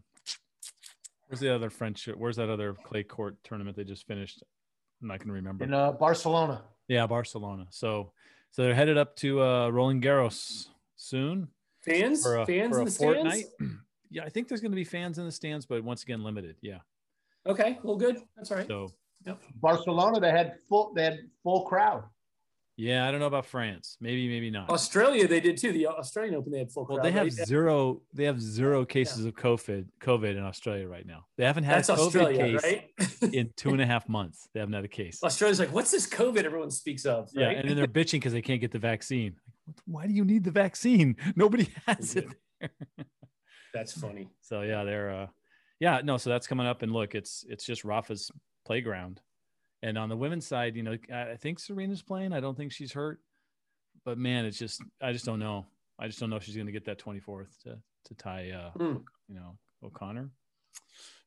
Where's 1.28 1.40
the 1.40 1.54
other 1.54 1.70
French? 1.70 2.08
Where's 2.16 2.36
that 2.36 2.50
other 2.50 2.74
clay 2.74 3.04
court 3.04 3.38
tournament 3.44 3.76
they 3.76 3.84
just 3.84 4.06
finished? 4.06 4.44
I'm 5.02 5.08
not 5.08 5.20
gonna 5.20 5.34
remember. 5.34 5.64
in 5.64 5.74
uh, 5.74 5.92
Barcelona. 5.92 6.62
Yeah, 6.88 7.08
Barcelona. 7.08 7.66
So, 7.72 8.12
so 8.52 8.64
they're 8.64 8.76
headed 8.76 8.98
up 8.98 9.16
to 9.18 9.42
uh, 9.42 9.70
Roland 9.70 10.04
Garros 10.04 10.68
soon 10.96 11.48
Fans, 11.80 12.22
for 12.24 12.38
a, 12.38 12.46
fans 12.46 12.72
for 12.76 12.82
in 12.82 12.88
a 12.88 12.90
the 12.90 12.96
fortnight. 12.96 13.46
stands. 13.56 13.76
yeah, 14.12 14.24
I 14.24 14.30
think 14.30 14.48
there's 14.48 14.62
going 14.62 14.72
to 14.72 14.76
be 14.76 14.84
fans 14.84 15.18
in 15.18 15.26
the 15.26 15.32
stands, 15.32 15.66
but 15.66 15.84
once 15.84 16.04
again, 16.04 16.24
limited. 16.24 16.56
Yeah. 16.62 16.80
Okay, 17.48 17.80
well, 17.84 17.98
good. 17.98 18.22
That's 18.38 18.52
all 18.52 18.58
right. 18.58 18.68
So, 18.68 18.90
yep. 19.26 19.42
Barcelona, 19.56 20.20
they 20.20 20.32
had 20.32 20.58
full, 20.70 20.94
they 20.94 21.04
had 21.04 21.20
full 21.42 21.64
crowd. 21.64 22.04
Yeah, 22.76 23.08
I 23.08 23.12
don't 23.12 23.20
know 23.20 23.28
about 23.28 23.46
France. 23.46 23.98
Maybe, 24.02 24.28
maybe 24.28 24.50
not. 24.50 24.70
Australia, 24.70 25.28
they 25.28 25.40
did 25.40 25.58
too. 25.58 25.72
The 25.72 25.88
Australian 25.88 26.36
Open, 26.36 26.52
they 26.52 26.60
had 26.60 26.72
full 26.72 26.86
Well, 26.90 27.02
they 27.02 27.12
have 27.12 27.24
right? 27.24 27.32
zero. 27.32 28.02
They 28.14 28.24
have 28.24 28.42
zero 28.42 28.84
cases 28.86 29.26
of 29.26 29.34
COVID. 29.36 29.86
COVID 30.02 30.32
in 30.38 30.44
Australia 30.44 30.88
right 30.88 31.06
now. 31.06 31.26
They 31.38 31.46
haven't 31.46 31.66
had 31.66 31.78
That's 31.78 31.90
a 31.90 31.96
COVID 31.96 32.06
Australia, 32.06 32.60
case 32.60 32.64
right? 33.22 33.34
in 33.34 33.52
two 33.56 33.70
and 33.70 33.82
a 33.82 33.86
half 33.86 34.10
months. 34.18 34.48
They 34.54 34.60
haven't 34.60 34.74
had 34.74 34.86
a 34.86 34.88
case. 34.90 35.22
Australia's 35.24 35.60
like, 35.60 35.72
what's 35.74 35.92
this 35.92 36.08
COVID 36.08 36.44
everyone 36.44 36.72
speaks 36.72 37.06
of? 37.06 37.30
Yeah, 37.34 37.50
and 37.50 37.70
then 37.70 37.78
they're 37.78 37.88
bitching 37.88 38.14
because 38.14 38.34
they 38.34 38.42
can't 38.42 38.62
get 38.62 38.72
the 38.72 38.80
vaccine. 38.80 39.36
Like, 39.68 39.76
Why 39.86 40.08
do 40.08 40.14
you 40.14 40.26
need 40.26 40.44
the 40.44 40.52
vaccine? 40.52 41.16
Nobody 41.36 41.70
has 41.86 42.16
it. 42.16 42.28
That's 43.74 43.92
funny. 43.92 44.30
So 44.42 44.62
yeah, 44.62 44.84
they're 44.84 45.10
uh 45.12 45.28
yeah, 45.80 46.02
no, 46.04 46.18
so 46.18 46.30
that's 46.30 46.48
coming 46.48 46.66
up 46.68 46.82
and 46.82 46.94
look, 46.94 47.14
it's 47.16 47.44
it's 47.50 47.66
just 47.66 47.84
Rafa's 47.84 48.32
playground. 48.66 49.20
And 49.84 49.98
on 49.98 50.08
the 50.10 50.16
women's 50.18 50.48
side, 50.48 50.76
you 50.76 50.82
know, 50.84 50.98
I 51.14 51.32
I 51.32 51.36
think 51.36 51.60
Serena's 51.60 52.02
playing. 52.02 52.34
I 52.34 52.40
don't 52.40 52.56
think 52.58 52.72
she's 52.72 52.94
hurt. 52.94 53.20
But 54.06 54.18
man, 54.18 54.46
it's 54.46 54.58
just 54.58 54.82
I 55.02 55.12
just 55.12 55.26
don't 55.26 55.40
know. 55.40 55.66
I 56.00 56.08
just 56.08 56.20
don't 56.20 56.30
know 56.32 56.38
if 56.38 56.44
she's 56.44 56.56
going 56.56 56.66
to 56.66 56.72
get 56.72 56.86
that 56.86 56.98
24th 57.00 57.62
to 57.64 57.78
to 58.06 58.16
tie 58.16 58.50
uh, 58.52 58.72
Hmm. 58.72 58.98
you 59.28 59.36
know, 59.36 59.58
O'Connor. 59.84 60.30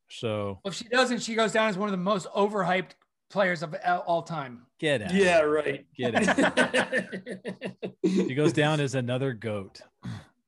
So, 0.08 0.60
Well, 0.64 0.70
if 0.70 0.74
she 0.74 0.84
doesn't, 0.88 1.20
she 1.20 1.34
goes 1.34 1.52
down 1.52 1.68
as 1.68 1.76
one 1.78 1.88
of 1.88 1.92
the 1.92 1.96
most 1.96 2.26
overhyped 2.34 2.90
players 3.30 3.62
of 3.62 3.74
all 3.84 3.98
all 4.06 4.22
time. 4.22 4.62
get 4.78 5.02
out. 5.02 5.12
Yeah, 5.14 5.40
right. 5.40 5.84
Get 5.96 6.14
out. 6.14 7.04
She 8.04 8.34
goes 8.34 8.52
down 8.52 8.80
as 8.80 8.94
another 8.94 9.32
goat. 9.32 9.80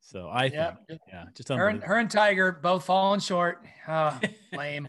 So, 0.01 0.29
I 0.31 0.49
think 0.49 0.53
Yeah, 0.53 0.95
yeah, 1.07 1.25
just 1.35 1.49
her 1.49 1.67
and 1.67 1.83
her 1.83 1.97
and 1.99 2.09
Tiger 2.09 2.51
both 2.51 2.85
falling 2.85 3.19
short. 3.19 3.63
Oh, 3.87 4.19
lame, 4.53 4.87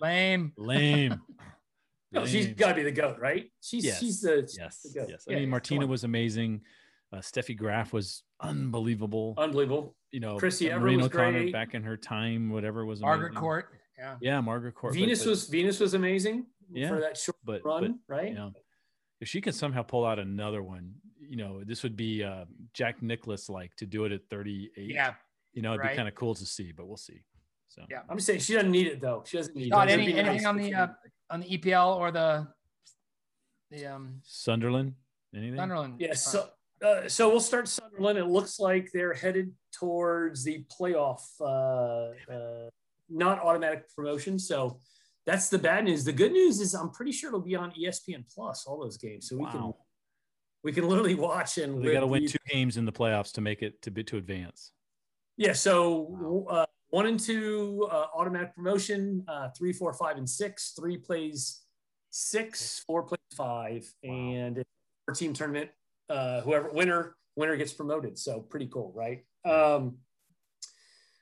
lame. 0.00 0.52
lame. 0.56 1.20
No, 2.14 2.26
she's 2.26 2.46
Lame. 2.46 2.54
got 2.54 2.68
to 2.70 2.74
be 2.76 2.82
the 2.84 2.92
goat, 2.92 3.18
right? 3.18 3.50
She's 3.60 3.84
Yes. 3.84 4.00
she's 4.00 4.20
the 4.20 4.48
Yes, 4.58 4.80
the 4.82 5.00
goat. 5.00 5.08
yes. 5.10 5.24
I 5.28 5.32
Yeah, 5.32 5.36
mean, 5.38 5.44
come 5.46 5.50
Martina 5.50 5.86
was 5.86 6.04
amazing. 6.04 6.62
Uh, 7.12 7.18
Steffi 7.18 7.56
Graf 7.56 7.92
was 7.92 8.22
unbelievable. 8.40 9.34
unbelievable. 9.38 9.96
you 10.10 10.20
know, 10.20 10.36
Chrissie 10.38 10.70
Evert 10.70 10.96
was 10.96 11.06
O'Connor 11.06 11.32
great. 11.40 11.52
back 11.52 11.74
in 11.74 11.82
her 11.82 11.96
time, 11.96 12.50
whatever 12.50 12.86
was 12.86 13.00
Margaret. 13.00 13.34
Court. 13.34 13.68
Yeah. 13.98 14.16
Yeah, 14.20 14.40
Margaret 14.40 14.74
Court. 14.76 14.94
Venus 14.94 15.24
but, 15.24 15.30
was 15.30 15.48
Venus 15.48 15.80
was 15.80 15.94
amazing 15.94 16.46
Yeah, 16.72 16.88
for 16.88 17.00
that 17.00 17.16
short 17.16 17.36
but, 17.44 17.64
run, 17.64 17.98
but 18.08 18.14
right? 18.14 18.28
you 18.28 18.34
know, 18.34 18.52
if 19.20 19.26
she 19.28 19.40
could 19.40 19.54
somehow 19.56 19.82
pull 19.82 20.04
out 20.04 20.20
another 20.20 20.62
one, 20.62 20.94
you 21.20 21.36
know, 21.36 21.64
this 21.64 21.82
would 21.82 21.96
be 21.96 22.22
uh, 22.22 22.44
Jack 22.74 23.02
Nicklaus 23.02 23.48
like 23.48 23.74
to 23.76 23.86
do 23.86 24.04
it 24.04 24.12
at 24.12 24.28
38. 24.30 24.90
Yeah. 24.94 25.14
you 25.52 25.62
know, 25.62 25.70
it'd 25.70 25.80
right. 25.80 25.90
be 25.92 25.96
kind 25.96 26.06
of 26.08 26.14
cool 26.14 26.34
to 26.36 26.46
see, 26.46 26.70
but 26.70 26.86
we'll 26.86 26.96
see. 26.96 27.22
So 27.68 27.82
Yeah. 27.90 28.02
I'm 28.08 28.16
just 28.18 28.26
saying 28.28 28.38
she 28.40 28.54
doesn't 28.54 28.70
need 28.70 28.86
it 28.86 29.00
though. 29.00 29.24
She 29.26 29.36
doesn't 29.36 29.56
need 29.56 29.70
Not 29.70 29.88
it. 29.88 29.92
any 29.94 30.04
anything 30.14 30.26
nice 30.26 30.44
on 30.44 30.56
the 30.56 30.72
uh, 30.74 30.88
on 31.30 31.40
the 31.40 31.58
EPL 31.58 31.96
or 31.96 32.10
the 32.10 32.46
the 33.70 33.86
um 33.86 34.20
Sunderland, 34.22 34.94
anything? 35.34 35.56
Sunderland. 35.56 35.94
Yeah, 35.98 36.14
so 36.14 36.48
uh, 36.84 37.08
so 37.08 37.28
we'll 37.28 37.40
start 37.40 37.68
Sunderland. 37.68 38.18
It 38.18 38.26
looks 38.26 38.60
like 38.60 38.90
they're 38.92 39.14
headed 39.14 39.52
towards 39.72 40.44
the 40.44 40.64
playoff, 40.78 41.22
uh, 41.40 42.32
uh, 42.32 42.70
not 43.08 43.40
automatic 43.40 43.84
promotion. 43.94 44.38
So 44.38 44.80
that's 45.26 45.48
the 45.48 45.58
bad 45.58 45.84
news. 45.84 46.04
The 46.04 46.12
good 46.12 46.32
news 46.32 46.60
is 46.60 46.74
I'm 46.74 46.90
pretty 46.90 47.12
sure 47.12 47.28
it'll 47.28 47.40
be 47.40 47.56
on 47.56 47.72
ESPN 47.72 48.24
Plus 48.32 48.66
all 48.66 48.80
those 48.80 48.96
games, 48.96 49.28
so 49.28 49.36
we 49.36 49.46
can 49.46 49.72
we 50.62 50.72
can 50.72 50.88
literally 50.88 51.14
watch 51.14 51.58
and 51.58 51.82
They 51.82 51.92
got 51.92 52.00
to 52.00 52.06
win 52.06 52.26
two 52.26 52.38
games 52.48 52.76
in 52.76 52.84
the 52.84 52.92
playoffs 52.92 53.32
to 53.32 53.40
make 53.40 53.62
it 53.62 53.80
to 53.82 53.90
be 53.90 54.04
to 54.04 54.16
advance. 54.16 54.72
Yeah, 55.36 55.52
so 55.52 56.46
uh, 56.48 56.66
one 56.90 57.06
and 57.06 57.18
two 57.18 57.88
uh, 57.90 58.06
automatic 58.14 58.54
promotion, 58.54 59.24
uh, 59.28 59.48
three, 59.56 59.72
four, 59.72 59.92
five, 59.94 60.16
and 60.16 60.28
six. 60.28 60.72
Three 60.78 60.96
plays 60.96 61.62
six, 62.10 62.82
four 62.86 63.02
plays 63.02 63.18
five, 63.36 63.92
and 64.02 64.58
it's 64.58 64.70
a 65.10 65.14
team 65.14 65.32
tournament. 65.32 65.70
Uh, 66.08 66.40
whoever 66.42 66.70
winner 66.70 67.16
winner 67.36 67.56
gets 67.56 67.72
promoted. 67.72 68.18
So 68.18 68.40
pretty 68.40 68.66
cool, 68.66 68.92
right? 68.94 69.24
Um, 69.44 69.96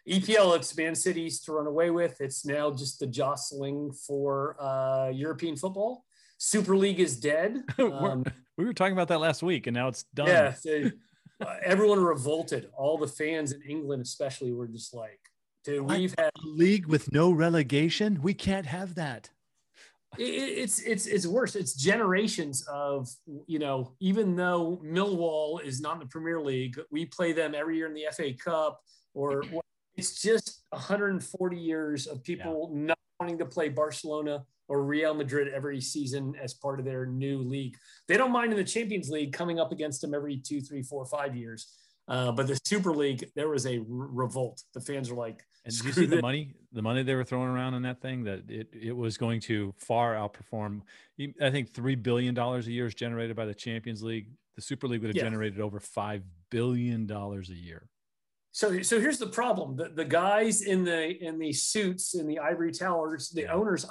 EPL, 0.09 0.57
it's 0.57 0.77
Man 0.77 0.95
Cities 0.95 1.41
to 1.43 1.53
run 1.53 1.67
away 1.67 1.91
with. 1.91 2.21
It's 2.21 2.45
now 2.45 2.71
just 2.73 2.99
the 2.99 3.07
jostling 3.07 3.93
for 3.93 4.57
uh, 4.61 5.11
European 5.11 5.57
football. 5.57 6.05
Super 6.39 6.77
League 6.77 7.01
is 7.01 7.19
dead. 7.19 7.63
Um, 7.79 8.25
we 8.59 8.65
were 8.67 8.73
talking 8.75 8.93
about 8.93 9.09
that 9.09 9.21
last 9.21 9.43
week, 9.43 9.67
and 9.69 9.75
now 9.75 9.89
it's 9.89 10.03
done. 10.15 10.27
yeah, 10.27 10.55
they- 10.65 10.93
uh, 11.41 11.57
everyone 11.65 11.99
revolted. 12.03 12.69
All 12.77 12.99
the 12.99 13.07
fans 13.09 13.53
in 13.53 13.63
England, 13.63 14.03
especially, 14.03 14.53
were 14.53 14.69
just 14.69 14.93
like, 14.95 15.19
"Dude, 15.65 15.83
we've 15.83 16.15
had 16.19 16.31
A 16.37 16.47
league 16.47 16.87
with 16.87 17.13
no 17.13 17.31
relegation, 17.31 18.21
we 18.23 18.35
can't 18.35 18.67
have 18.67 18.95
that. 18.97 19.31
it, 20.19 20.23
it's 20.25 20.81
it's 20.81 21.07
it's 21.07 21.27
worse. 21.27 21.57
It's 21.57 21.75
generations 21.75 22.67
of 22.69 23.09
you 23.47 23.59
know. 23.59 23.95
Even 24.01 24.37
though 24.37 24.81
Millwall 24.85 25.63
is 25.63 25.81
not 25.81 25.95
in 25.95 26.01
the 26.01 26.07
Premier 26.07 26.41
League, 26.41 26.79
we 26.91 27.07
play 27.07 27.33
them 27.33 27.55
every 27.55 27.77
year 27.77 27.87
in 27.87 27.95
the 27.95 28.07
FA 28.13 28.33
Cup. 28.35 28.81
Or 29.15 29.45
it's 29.97 30.21
just 30.21 30.63
140 30.71 31.57
years 31.57 32.07
of 32.07 32.23
people 32.23 32.71
not 32.73 32.99
wanting 33.21 33.39
to 33.39 33.47
play 33.47 33.69
Barcelona 33.69 34.45
or 34.69 34.85
Real 34.85 35.13
Madrid 35.15 35.49
every 35.53 35.81
season 35.81 36.35
as 36.43 36.55
part 36.55 36.79
of 36.79 36.87
their 36.87 37.05
new 37.05 37.39
league. 37.39 37.77
They 38.09 38.17
don't 38.17 38.33
mind 38.33 38.53
in 38.53 38.59
the 38.59 38.65
Champions 38.65 39.11
League 39.11 39.33
coming 39.33 39.61
up 39.61 39.71
against 39.71 40.01
them 40.01 40.15
every 40.15 40.39
two, 40.39 40.61
three, 40.61 40.83
four, 40.83 41.05
five 41.05 41.37
years. 41.37 41.77
Uh, 42.09 42.33
but 42.33 42.47
the 42.47 42.59
Super 42.65 42.93
League, 42.93 43.31
there 43.37 43.49
was 43.49 43.65
a 43.67 43.79
r- 43.79 43.85
revolt. 43.87 44.63
The 44.75 44.81
fans 44.81 45.11
were 45.11 45.17
like, 45.17 45.45
And 45.65 45.75
did 45.75 45.85
you 45.85 45.93
see 45.93 46.07
the 46.07 46.21
money, 46.21 46.55
the 46.73 46.83
money 46.83 47.03
they 47.03 47.15
were 47.15 47.25
throwing 47.25 47.49
around 47.49 47.75
in 47.75 47.83
that 47.83 48.01
thing? 48.01 48.25
That 48.25 48.51
it, 48.51 48.69
it 48.75 48.97
was 48.97 49.17
going 49.17 49.41
to 49.43 49.73
far 49.79 50.15
outperform. 50.15 50.83
I 51.41 51.51
think 51.51 51.73
three 51.73 51.95
billion 51.95 52.35
dollars 52.35 52.67
a 52.67 52.73
year 52.73 52.87
is 52.87 52.95
generated 52.95 53.37
by 53.37 53.47
the 53.47 53.55
Champions 53.55 54.03
League. 54.03 54.31
The 54.57 54.63
Super 54.63 54.89
League 54.89 55.01
would 55.03 55.09
have 55.09 55.17
Yeah. 55.17 55.23
generated 55.23 55.61
over 55.61 55.79
five 55.81 56.23
billion 56.51 57.07
dollars 57.07 57.51
a 57.51 57.55
year. 57.55 57.89
So, 58.51 58.83
so 58.83 59.01
here's 59.01 59.19
the 59.19 59.29
problem: 59.29 59.77
the, 59.77 59.89
the 59.89 60.05
guys 60.05 60.61
in 60.63 60.85
the 60.85 61.17
in 61.25 61.39
the 61.39 61.53
suits 61.53 62.15
in 62.15 62.27
the 62.27 62.39
ivory 62.41 62.73
towers, 62.73 63.31
the 63.31 63.43
Yeah. 63.43 63.53
owners, 63.55 63.87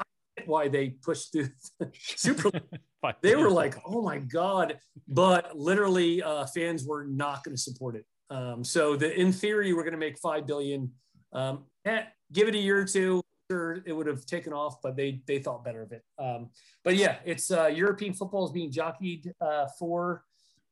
why 0.45 0.67
they 0.67 0.89
pushed 0.89 1.31
through 1.31 1.49
the 1.79 1.91
Super. 2.15 2.49
League. 2.49 3.15
They 3.21 3.35
were 3.35 3.49
like, 3.49 3.75
"Oh 3.85 4.01
my 4.01 4.19
god!" 4.19 4.79
But 5.07 5.57
literally, 5.57 6.21
uh, 6.21 6.45
fans 6.47 6.85
were 6.85 7.05
not 7.05 7.43
going 7.43 7.55
to 7.55 7.61
support 7.61 7.95
it. 7.95 8.05
Um, 8.29 8.63
so, 8.63 8.95
the 8.95 9.13
in 9.19 9.31
theory, 9.31 9.73
we're 9.73 9.83
going 9.83 9.93
to 9.93 9.99
make 9.99 10.17
five 10.19 10.45
billion. 10.45 10.91
Um, 11.33 11.65
eh, 11.85 12.03
give 12.31 12.47
it 12.47 12.55
a 12.55 12.59
year 12.59 12.79
or 12.79 12.85
two, 12.85 13.21
sure, 13.51 13.83
it 13.85 13.93
would 13.93 14.07
have 14.07 14.25
taken 14.25 14.53
off, 14.53 14.81
but 14.81 14.95
they 14.95 15.21
they 15.27 15.39
thought 15.39 15.63
better 15.63 15.81
of 15.81 15.91
it. 15.91 16.03
Um, 16.17 16.49
but 16.83 16.95
yeah, 16.95 17.17
it's 17.25 17.51
uh, 17.51 17.67
European 17.67 18.13
football 18.13 18.45
is 18.45 18.51
being 18.51 18.71
jockeyed 18.71 19.31
uh, 19.41 19.67
for. 19.77 20.23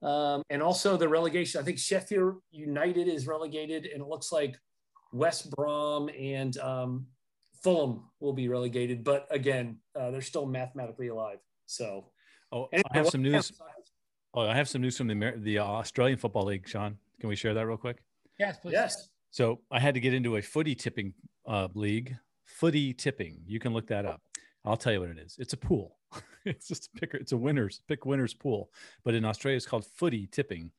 Um, 0.01 0.43
and 0.49 0.63
also 0.63 0.95
the 0.95 1.09
relegation. 1.09 1.59
I 1.59 1.63
think 1.65 1.77
Sheffield 1.77 2.35
United 2.51 3.09
is 3.09 3.27
relegated, 3.27 3.85
and 3.85 4.01
it 4.01 4.07
looks 4.07 4.31
like 4.31 4.57
West 5.11 5.51
Brom 5.51 6.09
and 6.17 6.57
um, 6.59 7.07
Fulham 7.61 8.03
will 8.19 8.33
be 8.33 8.47
relegated. 8.47 9.03
But 9.03 9.27
again, 9.29 9.77
uh, 9.95 10.11
they're 10.11 10.21
still 10.21 10.45
mathematically 10.45 11.07
alive. 11.07 11.39
So 11.65 12.05
oh, 12.51 12.67
anyway, 12.71 12.89
I 12.91 12.97
have 12.97 13.07
some 13.07 13.21
news. 13.21 13.51
Oh, 14.33 14.41
I 14.41 14.55
have 14.55 14.69
some 14.69 14.81
news 14.81 14.97
from 14.97 15.07
the 15.07 15.13
Amer- 15.13 15.39
the 15.39 15.59
Australian 15.59 16.17
Football 16.17 16.45
League. 16.45 16.67
Sean, 16.67 16.97
can 17.19 17.29
we 17.29 17.35
share 17.35 17.53
that 17.53 17.65
real 17.65 17.77
quick? 17.77 17.97
Yes, 18.39 18.57
please. 18.57 18.73
Yes. 18.73 19.09
So 19.31 19.59
I 19.71 19.79
had 19.79 19.93
to 19.93 19.99
get 19.99 20.13
into 20.13 20.37
a 20.37 20.41
footy 20.41 20.75
tipping 20.75 21.13
uh, 21.47 21.67
league. 21.73 22.15
Footy 22.45 22.93
tipping. 22.93 23.41
You 23.45 23.59
can 23.59 23.73
look 23.73 23.87
that 23.87 24.05
up. 24.05 24.21
I'll 24.65 24.77
tell 24.77 24.93
you 24.93 25.01
what 25.01 25.09
it 25.09 25.17
is. 25.19 25.35
It's 25.39 25.53
a 25.53 25.57
pool. 25.57 25.97
it's 26.45 26.67
just 26.67 26.87
a 26.87 26.99
pick. 26.99 27.13
It's 27.13 27.31
a 27.31 27.37
winners 27.37 27.81
pick 27.87 28.05
winners 28.05 28.33
pool. 28.33 28.71
But 29.03 29.13
in 29.13 29.25
Australia, 29.25 29.57
it's 29.57 29.65
called 29.65 29.85
footy 29.85 30.27
tipping. 30.27 30.71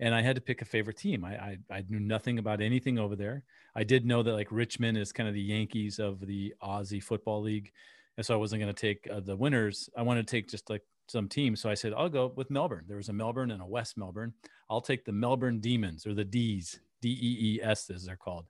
And 0.00 0.14
I 0.14 0.22
had 0.22 0.34
to 0.36 0.42
pick 0.42 0.62
a 0.62 0.64
favorite 0.64 0.96
team. 0.96 1.24
I, 1.24 1.34
I 1.34 1.58
I 1.70 1.84
knew 1.88 2.00
nothing 2.00 2.38
about 2.38 2.60
anything 2.60 2.98
over 2.98 3.14
there. 3.14 3.44
I 3.74 3.84
did 3.84 4.06
know 4.06 4.22
that 4.22 4.32
like 4.32 4.48
Richmond 4.50 4.98
is 4.98 5.12
kind 5.12 5.28
of 5.28 5.34
the 5.34 5.42
Yankees 5.42 5.98
of 5.98 6.26
the 6.26 6.54
Aussie 6.62 7.02
Football 7.02 7.42
League, 7.42 7.70
and 8.16 8.24
so 8.24 8.34
I 8.34 8.38
wasn't 8.38 8.62
going 8.62 8.74
to 8.74 8.80
take 8.80 9.08
uh, 9.12 9.20
the 9.20 9.36
winners. 9.36 9.88
I 9.96 10.02
wanted 10.02 10.26
to 10.26 10.30
take 10.30 10.48
just 10.48 10.70
like 10.70 10.82
some 11.06 11.28
teams. 11.28 11.60
So 11.60 11.68
I 11.68 11.74
said, 11.74 11.92
I'll 11.92 12.08
go 12.08 12.32
with 12.34 12.50
Melbourne. 12.50 12.84
There 12.86 12.96
was 12.96 13.08
a 13.08 13.12
Melbourne 13.12 13.50
and 13.50 13.62
a 13.62 13.66
West 13.66 13.98
Melbourne. 13.98 14.32
I'll 14.70 14.80
take 14.80 15.04
the 15.04 15.12
Melbourne 15.12 15.60
Demons 15.60 16.06
or 16.06 16.14
the 16.14 16.24
D's, 16.24 16.80
D 17.02 17.10
E 17.10 17.56
E 17.56 17.60
S, 17.62 17.90
as 17.90 18.04
they're 18.04 18.16
called. 18.16 18.46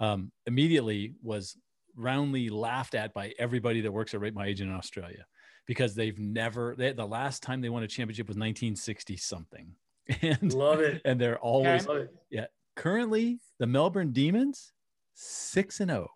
Um, 0.00 0.32
immediately 0.46 1.14
was 1.22 1.56
roundly 1.94 2.48
laughed 2.48 2.94
at 2.94 3.12
by 3.14 3.34
everybody 3.38 3.82
that 3.82 3.92
works 3.92 4.14
at 4.14 4.20
Rate 4.20 4.34
My 4.34 4.46
Agent 4.46 4.70
in 4.70 4.76
Australia 4.76 5.26
because 5.66 5.94
they've 5.94 6.18
never, 6.18 6.74
they, 6.76 6.92
the 6.92 7.06
last 7.06 7.42
time 7.42 7.60
they 7.60 7.68
won 7.68 7.82
a 7.82 7.88
championship 7.88 8.26
was 8.26 8.36
1960 8.36 9.16
something. 9.16 9.74
And 10.22 10.52
Love 10.52 10.80
it. 10.80 11.00
and 11.04 11.20
they're 11.20 11.38
always 11.38 11.86
Love 11.86 11.98
it. 11.98 12.14
yeah. 12.30 12.46
Currently, 12.76 13.38
the 13.58 13.66
Melbourne 13.66 14.12
Demons 14.12 14.72
six 15.14 15.80
and 15.80 15.90
zero 15.90 16.08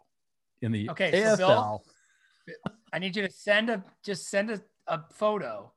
in 0.63 0.73
the 0.73 0.91
Okay, 0.91 1.11
so 1.13 1.37
AFL. 1.37 1.81
Bill- 2.47 2.65
I 2.93 2.99
need 2.99 3.15
you 3.17 3.23
to 3.27 3.31
send 3.31 3.71
a 3.71 3.85
just 4.05 4.29
send 4.29 4.51
a, 4.51 4.61
a 4.87 5.03
photo 5.13 5.73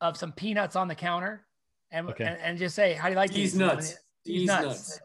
of 0.00 0.16
some 0.16 0.32
peanuts 0.32 0.76
on 0.76 0.88
the 0.88 0.94
counter 0.94 1.46
and, 1.90 2.08
Okay. 2.10 2.24
and, 2.24 2.38
and 2.40 2.58
just 2.58 2.74
say, 2.74 2.94
how 2.94 3.08
do 3.08 3.12
you 3.12 3.16
like 3.16 3.30
These 3.32 3.52
these? 3.52 3.58
nuts. 3.60 3.94
These 4.24 4.38
These 4.40 4.46
nuts. 4.48 4.64
nuts. 4.64 5.00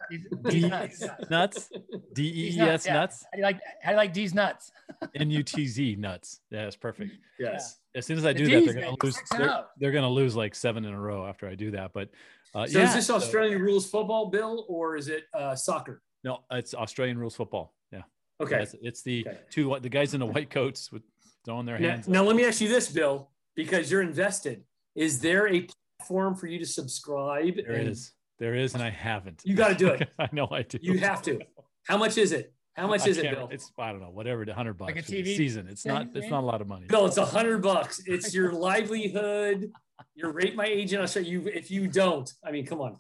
These, 0.46 0.66
nuts. 0.70 1.06
How 1.06 1.18
nuts, 1.30 1.70
D 2.14 2.24
E 2.24 2.54
E 2.54 2.58
nuts, 2.58 2.88
S 2.88 2.88
yeah. 2.88 3.06
do 3.34 3.38
you 3.38 3.44
like 3.44 3.60
how 3.82 3.90
do 3.90 3.94
you 3.96 3.98
like 3.98 4.14
these 4.14 4.34
nuts? 4.34 4.72
N 5.16 5.30
U 5.30 5.44
T 5.44 5.68
Z 5.68 5.96
nuts. 5.98 6.40
Yeah, 6.52 6.64
that's 6.64 6.78
perfect. 6.78 7.12
Yes. 7.38 7.80
As 7.96 8.06
soon 8.06 8.18
as 8.18 8.26
I 8.26 8.32
The 8.34 8.40
do 8.40 8.46
that, 8.66 8.66
they're 8.74 8.82
gonna 8.82 8.96
lose. 9.04 9.18
They're, 9.32 9.50
oh. 9.52 9.66
they're 9.78 9.92
gonna 9.92 10.10
lose 10.10 10.36
like 10.38 10.56
seven 10.56 10.86
in 10.86 10.94
a 10.94 11.00
row 11.00 11.26
after 11.28 11.48
I 11.50 11.56
do 11.56 11.72
that. 11.72 11.92
But 11.94 12.10
uh, 12.56 12.68
So 12.68 12.80
yeah, 12.80 12.88
is 12.90 12.96
this 12.96 13.08
so- 13.08 13.16
Australian 13.16 13.62
rules 13.62 13.90
football, 13.90 14.28
Bill, 14.30 14.66
or 14.68 14.96
is 14.96 15.08
it 15.08 15.26
uh, 15.34 15.56
soccer? 15.56 16.02
no, 16.24 16.40
it's 16.52 16.74
Australian 16.74 17.18
rules 17.18 17.36
football. 17.36 17.74
Yeah, 17.92 18.02
Okay. 18.42 18.62
it's, 18.64 18.76
it's 18.82 19.02
the 19.04 19.26
Okay. 19.28 19.40
two 19.50 19.78
the 19.82 19.90
guys 19.90 20.14
in 20.14 20.20
the 20.20 20.26
white 20.26 20.50
coats 20.50 20.92
with 20.92 21.04
throwing 21.46 21.66
their 21.66 21.80
Now, 21.80 21.90
hands. 21.92 22.08
now 22.08 22.24
let 22.24 22.36
me 22.36 22.46
ask 22.46 22.60
you 22.62 22.68
this, 22.68 22.90
Bill, 22.92 23.30
because 23.56 23.90
you're 23.92 24.02
invested. 24.02 24.64
Is 24.96 25.22
there 25.22 25.48
a 25.48 25.68
platform 26.00 26.36
for 26.36 26.48
you 26.48 26.60
to 26.60 26.66
subscribe? 26.66 27.56
There 27.56 27.72
and 27.74 27.90
is, 27.90 28.12
there 28.38 28.56
is, 28.56 28.74
and 28.74 28.84
I 28.84 28.90
haven't. 28.90 29.42
You 29.46 29.56
got 29.56 29.70
to 29.70 29.76
do 29.76 29.88
it. 29.90 30.10
I 30.20 30.28
know 30.32 30.48
I 30.52 30.64
do. 30.64 30.78
You 30.82 30.98
have 31.00 31.22
to. 31.24 31.40
How 31.88 31.98
much 31.98 32.18
is 32.18 32.32
it? 32.34 32.54
How 32.76 32.88
much 32.88 33.06
is 33.08 33.18
it, 33.18 33.30
Bill? 33.32 33.50
It's 33.52 33.72
I 33.78 33.92
don't 33.92 34.00
know, 34.02 34.10
whatever, 34.10 34.44
a 34.44 34.54
hundred 34.54 34.74
bucks 34.78 34.94
Like 34.96 35.04
a 35.04 35.06
for 35.06 35.12
the 35.12 35.22
TV 35.24 35.36
season. 35.38 35.68
It's 35.68 35.86
not. 35.86 36.08
It's 36.16 36.30
not 36.30 36.44
a 36.44 36.46
lot 36.46 36.62
of 36.62 36.68
money. 36.68 36.86
Bill, 36.88 37.06
it's 37.06 37.18
a 37.18 37.26
hundred 37.26 37.62
bucks. 37.62 38.02
It's 38.06 38.34
your 38.38 38.52
livelihood. 38.54 39.72
Your 40.16 40.32
rate 40.32 40.56
my 40.56 40.66
agent. 40.66 41.02
I'll 41.02 41.08
show 41.08 41.20
you. 41.20 41.48
If 41.48 41.72
you 41.72 41.88
don't, 41.88 42.32
I 42.44 42.52
mean, 42.52 42.66
come 42.66 42.82
on. 42.82 42.98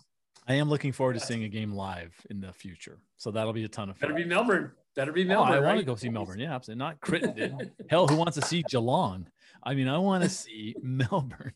I 0.47 0.56
am 0.56 0.70
looking 0.70 0.91
forward 0.91 1.14
to 1.14 1.20
seeing 1.20 1.43
a 1.43 1.50
game 1.50 1.74
live 1.74 2.16
in 2.30 2.41
the 2.41 2.52
future, 2.52 2.97
so 3.18 3.30
that'll 3.30 3.54
be 3.54 3.66
a 3.66 3.68
ton 3.68 3.89
of 3.89 3.97
fun. 3.97 4.10
Better 4.10 4.24
be 4.24 4.28
Melbourne. 4.28 4.72
Better 4.95 5.12
be 5.12 5.24
Oh, 5.24 5.28
Melbourne. 5.28 5.54
I 5.54 5.60
want 5.60 5.80
to 5.80 5.86
go 5.86 5.95
see 5.95 6.10
Melbourne. 6.10 6.39
Yeah, 6.39 6.56
absolutely. 6.56 6.80
Not 6.80 7.00
Crittenden. 7.02 7.72
Hell, 7.89 8.08
who 8.08 8.16
wants 8.16 8.36
to 8.39 8.45
see 8.45 8.64
Geelong? 8.68 9.28
I 9.62 9.76
mean, 9.76 9.88
I 9.88 9.97
want 10.00 10.24
to 10.24 10.30
see 10.32 10.76
Melbourne. 10.82 11.54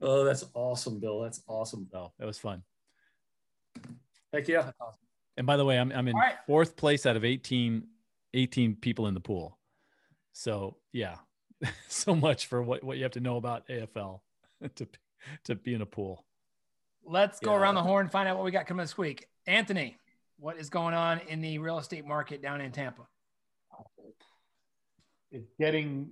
Oh, 0.00 0.24
that's 0.24 0.44
awesome, 0.54 0.98
Bill. 0.98 1.20
That's 1.20 1.42
awesome. 1.46 1.86
So 1.90 2.12
that 2.18 2.26
was 2.26 2.38
fun. 2.38 2.62
Heck 4.32 4.48
yeah. 4.48 4.70
And 5.36 5.46
by 5.46 5.56
the 5.56 5.64
way, 5.64 5.78
I'm, 5.78 5.92
I'm 5.92 6.08
in 6.08 6.16
right. 6.16 6.34
fourth 6.46 6.76
place 6.76 7.06
out 7.06 7.16
of 7.16 7.24
18, 7.24 7.84
18 8.34 8.76
people 8.76 9.06
in 9.06 9.14
the 9.14 9.20
pool. 9.20 9.58
So 10.32 10.76
yeah, 10.92 11.16
so 11.88 12.14
much 12.14 12.46
for 12.46 12.62
what, 12.62 12.82
what 12.82 12.96
you 12.96 13.02
have 13.04 13.12
to 13.12 13.20
know 13.20 13.36
about 13.36 13.68
AFL 13.68 14.20
to, 14.76 14.88
to 15.44 15.54
be 15.54 15.74
in 15.74 15.82
a 15.82 15.86
pool. 15.86 16.24
Let's 17.04 17.40
go 17.40 17.52
Yeah. 17.52 17.58
around 17.58 17.74
the 17.74 17.82
horn, 17.82 18.08
find 18.08 18.28
out 18.28 18.36
what 18.36 18.44
we 18.44 18.50
got 18.50 18.66
coming 18.66 18.84
this 18.84 18.96
week. 18.96 19.28
Anthony, 19.46 19.96
what 20.38 20.56
is 20.56 20.70
going 20.70 20.94
on 20.94 21.20
in 21.28 21.40
the 21.40 21.58
real 21.58 21.78
estate 21.78 22.06
market 22.06 22.42
down 22.42 22.60
in 22.60 22.72
Tampa? 22.72 23.02
it's 25.32 25.50
getting 25.58 26.10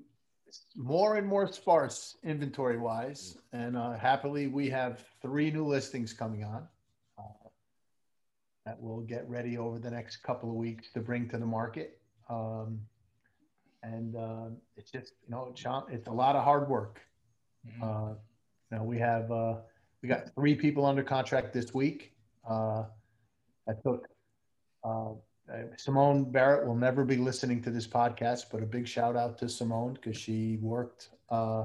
more 0.74 1.16
and 1.16 1.26
more 1.26 1.46
sparse 1.46 2.16
inventory 2.24 2.78
wise. 2.78 3.36
And 3.53 3.76
uh, 3.76 3.92
happily, 3.98 4.46
we 4.46 4.70
have 4.70 5.05
three 5.20 5.51
new 5.51 5.66
listings 5.66 6.14
coming 6.14 6.42
on 6.42 6.66
uh, 7.18 7.48
that 8.64 8.80
we'll 8.80 9.03
get 9.03 9.28
ready 9.28 9.59
over 9.59 9.78
the 9.78 9.90
next 9.90 10.22
couple 10.22 10.48
of 10.48 10.57
weeks 10.57 10.90
to 10.94 11.01
bring 11.01 11.28
to 11.28 11.36
the 11.36 11.44
market. 11.44 12.01
Um, 12.30 12.80
and 13.82 14.16
uh, 14.16 14.46
it's 14.76 14.90
just, 14.90 15.12
you 15.22 15.30
know, 15.30 15.55
it's 15.90 16.09
a 16.09 16.12
lot 16.12 16.34
of 16.34 16.42
hard 16.42 16.68
work. 16.68 17.01
Uh, 17.82 18.14
know, 18.78 18.84
we 18.84 18.98
have 18.98 19.30
uh, 19.30 19.56
we 20.02 20.08
got 20.08 20.34
three 20.34 20.54
people 20.54 20.86
under 20.86 21.02
contract 21.02 21.52
this 21.52 21.74
week. 21.74 22.12
Uh, 22.48 22.84
I 23.68 23.72
took 23.84 24.06
uh, 24.84 25.12
uh, 25.52 25.62
Simone 25.76 26.30
Barrett 26.30 26.66
will 26.66 26.76
never 26.76 27.04
be 27.04 27.16
listening 27.16 27.60
to 27.62 27.70
this 27.70 27.86
podcast, 27.86 28.44
but 28.52 28.62
a 28.62 28.66
big 28.66 28.86
shout 28.86 29.16
out 29.16 29.38
to 29.38 29.48
Simone 29.48 29.94
because 29.94 30.16
she 30.16 30.58
worked 30.60 31.08
uh, 31.28 31.64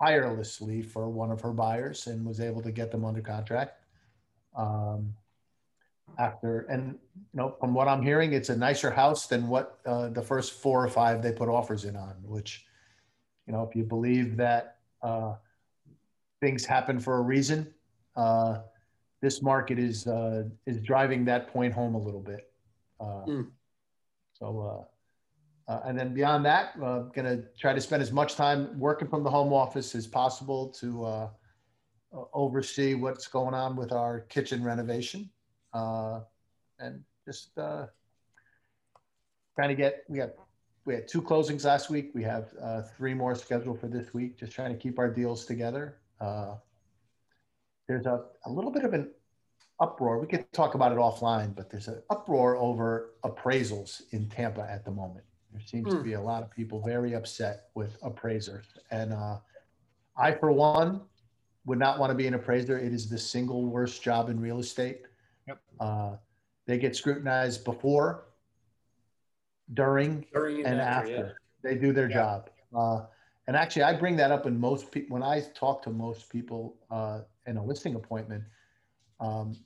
tirelessly 0.00 0.82
for 0.82 1.08
one 1.08 1.30
of 1.30 1.40
her 1.40 1.52
buyers 1.52 2.06
and 2.06 2.24
was 2.24 2.40
able 2.40 2.62
to 2.62 2.70
get 2.70 2.92
them 2.92 3.04
under 3.04 3.20
contract. 3.20 3.80
Um, 4.56 5.14
after 6.18 6.60
and 6.70 6.96
you 7.14 7.22
know, 7.32 7.56
from 7.58 7.74
what 7.74 7.88
I'm 7.88 8.02
hearing, 8.02 8.32
it's 8.32 8.48
a 8.48 8.56
nicer 8.56 8.90
house 8.90 9.26
than 9.26 9.48
what 9.48 9.80
uh, 9.84 10.08
the 10.10 10.22
first 10.22 10.52
four 10.52 10.84
or 10.84 10.88
five 10.88 11.22
they 11.22 11.32
put 11.32 11.48
offers 11.48 11.84
in 11.84 11.96
on. 11.96 12.14
Which, 12.22 12.64
you 13.46 13.52
know, 13.52 13.66
if 13.68 13.74
you 13.74 13.82
believe 13.82 14.36
that 14.36 14.76
uh, 15.02 15.34
things 16.44 16.66
happen 16.66 17.00
for 17.00 17.16
a 17.16 17.22
reason, 17.22 17.72
uh, 18.16 18.58
this 19.22 19.40
market 19.40 19.78
is 19.78 20.06
uh, 20.06 20.44
is 20.66 20.78
driving 20.80 21.24
that 21.24 21.48
point 21.48 21.72
home 21.72 21.94
a 21.94 22.02
little 22.06 22.20
bit. 22.20 22.50
Uh, 23.00 23.24
Mm. 23.26 23.46
So, 24.38 24.46
uh, 25.68 25.72
uh, 25.72 25.80
and 25.86 25.98
then 25.98 26.12
beyond 26.12 26.44
that, 26.44 26.74
uh, 26.82 27.00
going 27.16 27.28
to 27.32 27.44
try 27.58 27.72
to 27.72 27.80
spend 27.80 28.02
as 28.02 28.12
much 28.12 28.34
time 28.34 28.78
working 28.78 29.08
from 29.08 29.22
the 29.22 29.30
home 29.30 29.52
office 29.52 29.94
as 29.94 30.06
possible 30.06 30.68
to 30.80 30.88
oversee 32.32 32.94
what's 32.94 33.26
going 33.26 33.54
on 33.54 33.74
with 33.76 33.92
our 33.92 34.20
kitchen 34.20 34.62
renovation, 34.62 35.30
uh, 35.72 36.20
and 36.78 37.02
just 37.26 37.56
uh, 37.58 37.86
trying 39.56 39.70
to 39.70 39.74
get. 39.74 40.04
We 40.08 40.18
got 40.18 40.30
we 40.84 40.94
had 40.94 41.08
two 41.08 41.22
closings 41.22 41.64
last 41.64 41.88
week. 41.88 42.10
We 42.14 42.24
have 42.24 42.46
uh, 42.60 42.82
three 42.96 43.14
more 43.14 43.34
scheduled 43.34 43.80
for 43.80 43.88
this 43.88 44.12
week. 44.12 44.38
Just 44.38 44.52
trying 44.52 44.72
to 44.76 44.78
keep 44.78 44.98
our 44.98 45.08
deals 45.08 45.46
together. 45.46 45.96
Uh, 46.20 46.56
there's 47.88 48.06
a, 48.06 48.24
a 48.46 48.50
little 48.50 48.70
bit 48.70 48.84
of 48.84 48.94
an 48.94 49.10
uproar. 49.80 50.18
We 50.18 50.26
could 50.26 50.50
talk 50.52 50.74
about 50.74 50.92
it 50.92 50.98
offline, 50.98 51.54
but 51.54 51.70
there's 51.70 51.88
an 51.88 52.02
uproar 52.10 52.56
over 52.56 53.10
appraisals 53.24 54.02
in 54.12 54.28
Tampa 54.28 54.62
at 54.70 54.84
the 54.84 54.90
moment. 54.90 55.24
There 55.52 55.60
seems 55.60 55.90
to 55.90 55.96
Hmm. 55.98 56.02
be 56.02 56.12
a 56.14 56.20
lot 56.20 56.42
of 56.42 56.50
people 56.50 56.80
very 56.84 57.14
upset 57.14 57.68
with 57.74 57.96
appraisers. 58.02 58.66
And 58.90 59.12
uh, 59.12 59.38
I, 60.16 60.32
for 60.32 60.50
one, 60.52 61.02
would 61.66 61.78
not 61.78 61.98
want 61.98 62.10
to 62.10 62.14
be 62.14 62.26
an 62.26 62.34
appraiser. 62.34 62.78
It 62.78 62.92
is 62.92 63.08
the 63.08 63.18
single 63.18 63.66
worst 63.66 64.02
job 64.02 64.28
in 64.30 64.40
real 64.40 64.58
estate. 64.58 65.02
Yep. 65.46 65.60
Uh, 65.80 66.16
they 66.66 66.78
get 66.78 66.96
scrutinized 66.96 67.64
before, 67.64 68.26
during, 69.72 70.26
During 70.32 70.64
and 70.64 70.80
after, 70.80 71.10
yeah. 71.10 71.32
they 71.62 71.76
do 71.78 71.92
their 71.92 72.08
Yeah. 72.08 72.14
job. 72.16 72.50
Uh, 72.74 73.06
and 73.46 73.56
actually, 73.56 73.82
I 73.82 73.94
bring 73.94 74.16
that 74.16 74.30
up 74.30 74.46
in 74.46 74.58
most 74.58 74.90
people 74.90 75.14
when 75.14 75.22
I 75.22 75.42
talk 75.54 75.82
to 75.82 75.90
most 75.90 76.30
people 76.30 76.76
uh, 76.90 77.20
in 77.46 77.56
a 77.56 77.64
listing 77.64 77.94
appointment. 77.94 78.44
Um, 79.20 79.56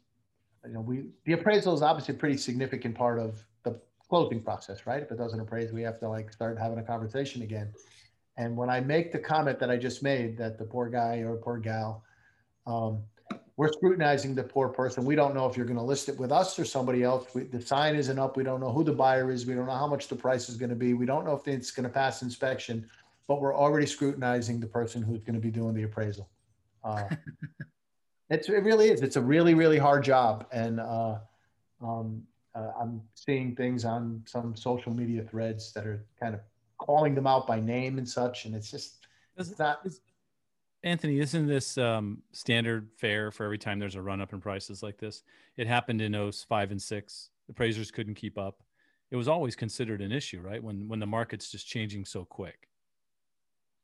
you 0.66 0.72
know, 0.72 0.81
we 0.81 1.11
the 1.24 1.33
appraisal 1.35 1.74
is 1.74 1.83
obviously 1.83 2.14
a 2.14 2.18
pretty 2.18 2.37
significant 2.37 2.95
part 2.97 3.18
of 3.18 3.45
the 3.62 3.81
closing 4.09 4.43
process, 4.43 4.87
right? 4.87 5.03
If 5.03 5.12
it 5.12 5.18
doesn't 5.18 5.39
appraise, 5.39 5.72
we 5.72 5.83
have 5.83 6.01
to 6.01 6.09
like 6.09 6.33
start 6.33 6.59
having 6.59 6.79
a 6.79 6.83
conversation 6.83 7.43
again. 7.43 7.72
And 8.37 8.57
when 8.57 8.70
I 8.70 8.81
make 8.81 9.12
the 9.12 9.18
comment 9.18 9.59
that 9.61 9.70
I 9.70 9.76
just 9.76 10.03
made, 10.03 10.37
that 10.39 10.59
the 10.59 10.64
poor 10.64 10.89
guy 10.89 11.18
or 11.18 11.37
poor 11.37 11.59
gal, 11.59 12.05
um, 12.66 13.03
we're 13.57 13.72
scrutinizing 13.72 14.37
the 14.37 14.45
poor 14.45 14.68
person. 14.68 15.05
We 15.05 15.16
don't 15.16 15.35
know 15.35 15.47
if 15.47 15.57
you're 15.57 15.66
going 15.66 15.79
to 15.79 15.85
list 15.85 16.09
it 16.09 16.16
with 16.16 16.31
us 16.31 16.57
or 16.61 16.64
somebody 16.64 17.03
else. 17.03 17.26
We, 17.35 17.43
the 17.43 17.61
sign 17.61 17.97
isn't 17.97 18.16
up. 18.16 18.37
We 18.37 18.45
don't 18.45 18.61
know 18.61 18.70
who 18.70 18.85
the 18.85 18.93
buyer 18.93 19.33
is. 19.33 19.47
We 19.47 19.55
don't 19.55 19.66
know 19.66 19.74
how 19.74 19.89
much 19.89 20.07
the 20.07 20.14
price 20.14 20.49
is 20.49 20.57
going 20.57 20.70
to 20.70 20.76
be. 20.76 20.95
We 20.95 21.07
don't 21.07 21.24
know 21.24 21.35
if 21.35 21.49
it's 21.49 21.72
going 21.72 21.83
to 21.83 21.93
pass 21.93 22.22
inspection, 22.22 22.89
but 23.29 23.41
we're 23.41 23.55
already 23.55 23.87
scrutinizing 23.87 24.59
the 24.59 24.66
person 24.66 25.03
who's 25.03 25.22
going 25.22 25.35
to 25.35 25.41
be 25.41 25.51
doing 25.51 25.74
the 25.74 25.85
appraisal. 25.85 26.29
Uh, 26.83 27.05
it's, 28.31 28.49
it 28.49 28.64
really 28.64 28.89
is. 28.89 29.03
It's 29.03 29.16
a 29.16 29.20
really, 29.20 29.55
really 29.55 29.79
hard 29.79 30.03
job. 30.03 30.47
And 30.51 30.81
uh, 30.81 31.18
um, 31.83 32.22
uh, 32.55 32.72
I'm 32.81 33.03
seeing 33.14 33.55
things 33.55 33.85
on 33.85 34.22
some 34.26 34.57
social 34.57 34.93
media 34.93 35.22
threads 35.22 35.72
that 35.74 35.87
are 35.87 36.05
kind 36.18 36.35
of 36.35 36.41
calling 36.79 37.14
them 37.14 37.26
out 37.26 37.47
by 37.47 37.61
name 37.61 37.99
and 37.99 38.09
such. 38.09 38.47
And 38.47 38.55
it's 38.55 38.70
just, 38.70 39.07
it's 39.37 39.59
not, 39.59 39.87
Anthony, 40.83 41.20
isn't 41.20 41.47
this 41.47 41.76
um, 41.76 42.22
standard 42.33 42.89
fare 42.97 43.31
for 43.31 43.45
every 43.45 43.59
time 43.59 43.79
there's 43.79 43.95
a 43.95 44.03
run 44.03 44.22
up 44.22 44.33
in 44.33 44.41
prices 44.41 44.83
like 44.83 44.97
this? 44.97 45.22
It 45.57 45.66
happened 45.66 46.01
in 46.01 46.33
05 46.33 46.70
and 46.70 46.81
6. 46.81 47.31
Appraisers 47.51 47.91
couldn't 47.91 48.14
keep 48.14 48.39
up. 48.39 48.62
It 49.11 49.16
was 49.16 49.29
always 49.29 49.57
considered 49.57 50.01
an 50.01 50.12
issue, 50.12 50.41
right? 50.41 50.62
When 50.62 50.87
when 50.87 50.99
the 51.01 51.07
market's 51.07 51.51
just 51.51 51.66
changing 51.66 52.05
so 52.05 52.26
quick. 52.26 52.68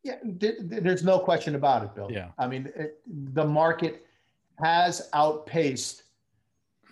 Yeah, 0.05 0.17
th- 0.39 0.59
th- 0.69 0.83
there's 0.83 1.03
no 1.03 1.19
question 1.19 1.55
about 1.55 1.83
it, 1.83 1.95
Bill. 1.95 2.09
Yeah. 2.11 2.29
I 2.39 2.47
mean, 2.47 2.71
it, 2.77 3.01
the 3.35 3.45
market 3.45 4.07
has 4.63 5.09
outpaced 5.15 6.05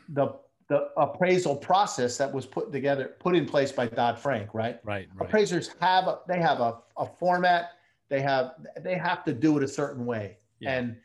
the 0.08 0.34
the 0.68 0.88
appraisal 0.96 1.54
process 1.54 2.16
that 2.16 2.32
was 2.32 2.46
put 2.46 2.72
together, 2.72 3.14
put 3.18 3.36
in 3.36 3.44
place 3.44 3.70
by 3.70 3.86
Dodd 3.86 4.18
Frank, 4.18 4.54
right? 4.54 4.80
Right, 4.84 5.06
right. 5.14 5.28
Appraisers 5.28 5.70
have 5.80 6.06
a, 6.08 6.20
they 6.26 6.38
have 6.40 6.60
a, 6.60 6.78
a 6.96 7.04
format, 7.04 7.72
they 8.08 8.22
have 8.22 8.54
they 8.80 8.96
have 8.96 9.22
to 9.26 9.34
do 9.34 9.58
it 9.58 9.62
a 9.62 9.68
certain 9.68 10.06
way, 10.06 10.38
Yeah. 10.60 10.74
and 10.78 10.96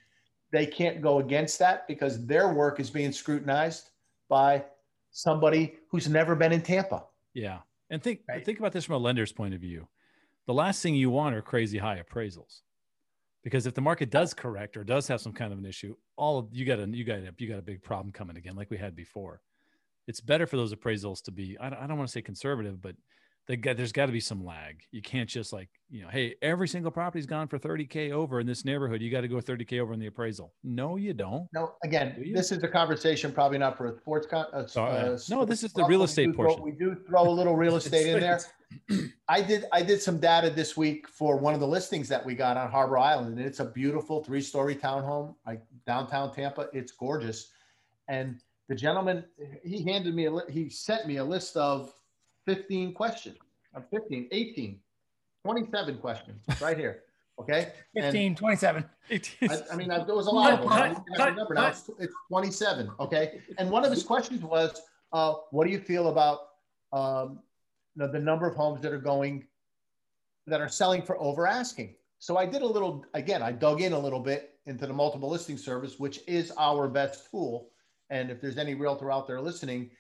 they 0.54 0.66
can't 0.66 1.02
go 1.02 1.20
against 1.20 1.60
that 1.60 1.86
because 1.90 2.26
their 2.26 2.54
work 2.54 2.80
is 2.80 2.90
being 2.90 3.12
scrutinized 3.12 3.90
by 4.30 4.64
somebody 5.12 5.76
who's 5.90 6.08
never 6.08 6.34
been 6.36 6.54
in 6.54 6.62
Tampa. 6.62 7.04
Yeah. 7.34 7.58
And 7.90 8.02
think 8.02 8.22
Right. 8.30 8.46
think 8.46 8.60
about 8.60 8.72
this 8.72 8.86
from 8.86 8.96
a 8.96 9.00
lender's 9.00 9.34
point 9.34 9.54
of 9.54 9.60
view. 9.60 9.86
The 10.48 10.54
last 10.54 10.82
thing 10.82 10.96
you 10.96 11.10
want 11.10 11.36
are 11.36 11.42
crazy 11.42 11.78
high 11.78 12.02
appraisals. 12.02 12.62
Because 13.44 13.66
if 13.66 13.74
the 13.74 13.82
market 13.82 14.10
does 14.10 14.34
correct 14.34 14.76
or 14.76 14.84
does 14.84 15.08
have 15.08 15.22
some 15.22 15.34
kind 15.34 15.54
of 15.54 15.60
an 15.60 15.66
issue, 15.66 15.96
all 16.16 16.40
of, 16.40 16.48
you 16.52 16.66
got 16.66 16.80
a 16.80 16.88
you 16.88 17.04
got 17.04 17.20
a, 17.20 17.34
you 17.38 17.48
got 17.48 17.60
a 17.60 17.62
big 17.62 17.84
problem 17.84 18.12
coming 18.12 18.38
again, 18.38 18.56
like 18.56 18.70
we 18.72 18.78
had 18.78 18.96
before. 18.96 19.42
It's 20.08 20.22
better 20.22 20.48
for 20.48 20.56
those 20.58 20.74
appraisals 20.74 21.22
to 21.24 21.32
be 21.32 21.58
I 21.60 21.70
don't, 21.70 21.80
I 21.80 21.88
don't 21.88 21.98
want 21.98 22.08
to 22.08 22.12
say 22.12 22.22
conservative, 22.22 22.82
but 22.82 22.96
they 23.48 23.56
got, 23.56 23.78
there's 23.78 23.94
got 23.94 24.08
to 24.08 24.12
be 24.12 24.20
some 24.20 24.44
lag. 24.44 24.82
You 24.92 25.02
can't 25.02 25.30
just 25.30 25.54
like 25.54 25.70
you 25.90 26.02
know, 26.02 26.10
hey, 26.10 26.36
every 26.42 26.68
single 26.68 26.92
property's 26.92 27.26
gone 27.26 27.48
for 27.48 27.58
30k 27.58 28.12
over 28.12 28.40
in 28.42 28.48
this 28.48 28.66
neighborhood. 28.66 29.02
You 29.02 29.10
got 29.12 29.22
to 29.22 29.30
go 29.30 29.38
30k 29.38 29.80
over 29.80 29.94
in 29.94 30.00
the 30.00 30.08
appraisal. 30.08 30.54
No, 30.64 30.98
you 30.98 31.14
don't. 31.14 31.48
No, 31.54 31.76
again, 31.84 32.16
Do 32.18 32.34
this 32.34 32.52
is 32.52 32.64
a 32.64 32.68
conversation 32.68 33.32
probably 33.32 33.58
not 33.58 33.78
for 33.78 33.88
a 33.88 33.98
sports 33.98 34.28
con. 34.28 34.46
A 34.52 34.68
No, 35.30 35.46
this 35.46 35.64
is 35.64 35.72
the 35.74 35.86
real 35.86 36.04
estate 36.04 36.36
portion. 36.36 36.62
we 36.62 36.72
do 36.72 36.96
throw 37.08 37.24
a 37.24 37.32
little 37.32 37.56
real 37.56 37.76
estate 37.78 38.08
in 38.08 38.20
there. 38.20 38.40
I 39.30 39.42
did 39.42 39.66
I 39.72 39.82
did 39.82 40.02
some 40.02 40.20
data 40.20 40.50
this 40.50 40.76
week 40.78 41.08
for 41.08 41.38
one 41.38 41.54
of 41.54 41.60
the 41.60 41.68
listings 41.68 42.08
that 42.10 42.26
we 42.26 42.36
got 42.36 42.58
on 42.58 42.70
Harbor 42.70 42.98
Island, 42.98 43.38
and 43.38 43.46
it's 43.46 43.60
a 43.60 43.66
beautiful 43.66 44.24
three-story 44.24 44.76
townhome, 44.76 45.36
like 45.46 45.62
downtown 45.86 46.34
Tampa. 46.34 46.68
It's 46.74 46.92
gorgeous, 46.92 47.52
and 48.08 48.40
the 48.70 48.76
gentleman 48.76 49.24
he 49.64 49.84
handed 49.84 50.14
me 50.16 50.26
a 50.26 50.32
li- 50.32 50.44
he 50.50 50.70
sent 50.70 51.08
me 51.08 51.18
a 51.18 51.24
list 51.24 51.56
of 51.58 51.94
15 52.46 52.94
questions, 52.94 53.38
uh, 53.76 53.82
15, 53.92 54.28
18, 54.32 54.80
27 55.44 55.98
questions 55.98 56.42
right 56.62 56.78
here. 56.78 57.04
Okay, 57.40 57.72
And- 57.96 58.06
15, 58.06 58.36
27. 58.36 58.86
I, 59.12 59.22
I 59.72 59.76
mean, 59.76 59.92
I, 59.92 60.04
there 60.04 60.16
was 60.16 60.26
a 60.28 60.32
lot 60.32 60.54
of 60.54 60.62
them. 60.62 60.70
I 60.72 60.94
Cut, 60.94 61.04
can't 61.16 61.30
remember 61.32 61.54
now. 61.54 61.68
It's, 61.68 61.90
it's 62.00 62.14
27. 62.30 62.90
Okay. 63.00 63.40
And 63.60 63.70
one 63.70 63.86
of 63.86 63.92
his 63.92 64.04
questions 64.04 64.42
was, 64.42 64.82
uh, 65.14 65.36
what 65.52 65.66
do 65.68 65.72
you 65.72 65.80
feel 65.80 66.10
about 66.10 66.40
um, 66.92 67.40
the, 67.98 68.08
the 68.08 68.20
number 68.20 68.48
of 68.48 68.56
homes 68.56 68.82
that 68.82 68.94
are 68.94 68.98
going, 69.00 69.46
that 70.46 70.62
are 70.62 70.70
selling 70.70 71.02
for 71.02 71.20
over 71.20 71.46
asking? 71.46 71.96
So 72.20 72.38
I 72.38 72.46
did 72.46 72.62
a 72.62 72.66
little, 72.66 73.06
again, 73.14 73.44
I 73.44 73.52
dug 73.52 73.82
in 73.82 73.94
a 73.94 74.00
little 74.00 74.20
bit 74.22 74.52
into 74.66 74.88
the 74.88 74.94
multiple 74.94 75.30
listing 75.30 75.58
service, 75.58 76.00
which 76.00 76.22
is 76.28 76.52
our 76.58 76.88
best 76.88 77.30
tool. 77.30 77.70
And 78.10 78.32
if 78.32 78.40
there's 78.42 78.58
any 78.58 78.74
realtor 78.74 79.12
out 79.12 79.28
there 79.28 79.42
listening, 79.42 79.92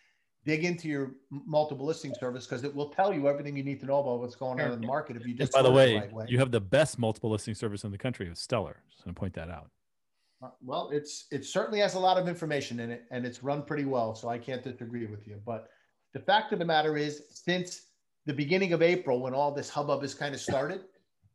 dig 0.45 0.63
into 0.63 0.87
your 0.87 1.11
multiple 1.29 1.85
listing 1.85 2.13
service 2.19 2.45
because 2.47 2.63
it 2.63 2.73
will 2.73 2.89
tell 2.89 3.13
you 3.13 3.27
everything 3.27 3.57
you 3.57 3.63
need 3.63 3.79
to 3.81 3.85
know 3.85 3.99
about 3.99 4.19
what's 4.19 4.35
going 4.35 4.61
on 4.61 4.71
in 4.71 4.79
the 4.81 4.87
market 4.87 5.17
if 5.17 5.23
you 5.25 5.31
And 5.31 5.37
just 5.39 5.51
by 5.51 5.61
the 5.61 5.71
way, 5.71 5.97
right 5.97 6.11
way. 6.13 6.25
you 6.29 6.39
have 6.39 6.51
the 6.51 6.61
best 6.61 6.97
multiple 6.97 7.29
listing 7.29 7.53
service 7.53 7.83
in 7.83 7.91
the 7.91 7.97
country 7.97 8.29
with 8.29 8.37
Stellar. 8.37 8.77
Just 8.89 9.03
going 9.03 9.13
to 9.13 9.19
point 9.19 9.33
that 9.33 9.49
out. 9.49 9.69
Uh, 10.41 10.49
Well, 10.61 10.89
it's 10.91 11.25
it 11.31 11.43
certainly 11.45 11.79
has 11.79 11.95
a 11.95 11.99
lot 11.99 12.17
of 12.17 12.27
information 12.29 12.79
in 12.79 12.91
it, 12.91 13.03
and 13.11 13.25
it's 13.25 13.43
run 13.43 13.61
pretty 13.63 13.85
well. 13.85 14.15
So 14.15 14.29
I 14.29 14.37
can't 14.37 14.63
disagree 14.63 15.05
with 15.05 15.27
you. 15.27 15.41
But 15.45 15.67
the 16.13 16.19
fact 16.19 16.53
of 16.53 16.59
the 16.59 16.65
matter 16.65 16.95
is, 16.95 17.23
since 17.29 17.86
the 18.27 18.33
beginning 18.33 18.73
of 18.73 18.81
April, 18.81 19.21
when 19.21 19.33
all 19.33 19.51
this 19.51 19.69
hubbub 19.69 20.01
has 20.01 20.13
kind 20.13 20.35
of 20.35 20.41
started, 20.41 20.81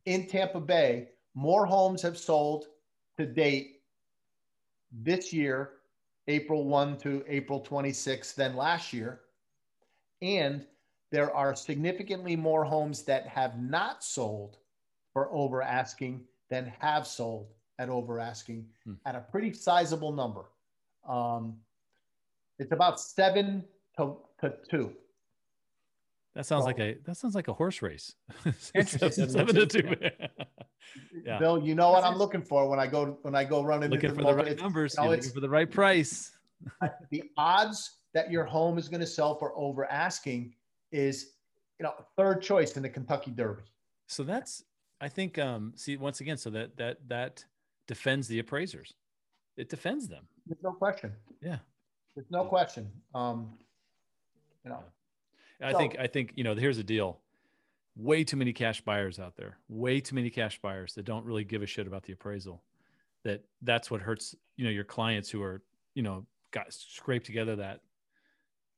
in 0.04 0.26
Tampa 0.26 0.60
Bay, 0.60 1.08
more 1.34 1.64
homes 1.64 2.02
have 2.02 2.18
sold 2.18 2.66
to 3.16 3.24
date 3.24 3.80
this 4.92 5.32
year, 5.32 5.70
April 6.28 6.64
1 6.66 6.98
to 6.98 7.24
April 7.26 7.60
26 7.60 8.32
than 8.34 8.54
last 8.56 8.92
year. 8.92 9.20
And 10.20 10.66
there 11.10 11.34
are 11.34 11.56
significantly 11.56 12.36
more 12.36 12.62
homes 12.62 13.04
that 13.04 13.26
have 13.26 13.58
not 13.58 14.04
sold 14.04 14.58
for 15.14 15.32
over 15.32 15.62
asking 15.62 16.20
than 16.50 16.72
have 16.78 17.06
sold 17.06 17.48
at 17.78 17.88
over 17.88 18.18
asking 18.18 18.66
Hmm. 18.84 18.94
at 19.06 19.14
a 19.16 19.20
pretty 19.20 19.54
sizable 19.54 20.12
number. 20.12 20.44
Um, 21.08 21.56
it's 22.58 22.72
about 22.72 23.00
seven 23.00 23.64
to, 23.96 24.18
to 24.42 24.54
two. 24.70 24.94
That 26.34 26.46
sounds 26.46 26.60
Well- 26.60 26.66
like 26.68 26.78
a 26.80 26.94
that 27.04 27.16
sounds 27.16 27.34
like 27.34 27.48
a 27.48 27.52
horse 27.52 27.82
race. 27.82 28.14
Interesting. 28.74 29.28
Seven 29.28 29.54
to 29.54 29.66
two. 29.66 29.96
Yeah. 31.24 31.38
Bill, 31.38 31.62
you 31.62 31.74
know 31.76 31.90
what 31.92 32.02
I'm 32.04 32.16
looking 32.16 32.42
for 32.42 32.68
when 32.68 32.80
I 32.80 32.86
go 32.88 33.16
when 33.22 33.34
I 33.36 33.44
go 33.44 33.62
running 33.62 33.90
looking 33.90 34.10
into 34.10 34.20
for 34.20 34.26
the 34.26 34.30
the 34.32 34.36
right 34.36 34.46
it's- 34.48 34.60
numbers. 34.62 34.94
you 34.94 35.02
know, 35.04 35.10
You're 35.10 35.16
looking 35.18 35.32
for 35.32 35.40
the 35.40 35.48
right 35.48 35.70
price. 35.70 36.32
the 37.10 37.22
odds 37.36 37.98
that 38.14 38.30
your 38.30 38.44
home 38.44 38.78
is 38.78 38.88
going 38.88 39.00
to 39.00 39.06
sell 39.06 39.36
for 39.38 39.52
over 39.56 39.84
asking 39.86 40.54
is 40.90 41.30
you 41.78 41.84
know 41.84 41.92
third 42.16 42.42
choice 42.42 42.76
in 42.76 42.82
the 42.82 42.88
Kentucky 42.88 43.30
Derby. 43.30 43.62
So 44.08 44.22
that's 44.24 44.64
I 45.00 45.08
think 45.08 45.38
um 45.38 45.72
see 45.76 45.96
once 45.96 46.20
again 46.20 46.36
so 46.36 46.50
that 46.50 46.76
that 46.76 46.98
that 47.08 47.44
defends 47.86 48.26
the 48.26 48.40
appraisers. 48.40 48.92
It 49.56 49.68
defends 49.68 50.08
them. 50.08 50.26
There's 50.46 50.62
no 50.62 50.72
question. 50.72 51.12
Yeah. 51.40 51.58
There's 52.16 52.30
no 52.30 52.44
question. 52.44 52.90
Um, 53.14 53.56
you 54.64 54.70
know, 54.70 54.82
I 55.62 55.72
So- 55.72 55.78
think 55.78 55.96
I 55.98 56.06
think 56.06 56.32
you 56.36 56.44
know 56.44 56.54
here's 56.54 56.76
the 56.76 56.84
deal. 56.84 57.20
Way 57.94 58.24
too 58.24 58.36
many 58.36 58.52
cash 58.52 58.80
buyers 58.80 59.18
out 59.18 59.36
there. 59.36 59.58
Way 59.68 60.00
too 60.00 60.14
many 60.14 60.30
cash 60.30 60.58
buyers 60.60 60.94
that 60.94 61.04
don't 61.04 61.24
really 61.26 61.44
give 61.44 61.62
a 61.62 61.66
shit 61.66 61.86
about 61.86 62.04
the 62.04 62.12
appraisal. 62.12 62.62
That 63.24 63.44
that's 63.60 63.90
what 63.90 64.00
hurts. 64.00 64.34
You 64.56 64.64
know 64.64 64.70
your 64.70 64.84
clients 64.84 65.30
who 65.30 65.42
are 65.42 65.62
you 65.94 66.02
know 66.02 66.26
got 66.50 66.72
scraped 66.72 67.26
together 67.26 67.56
that 67.56 67.80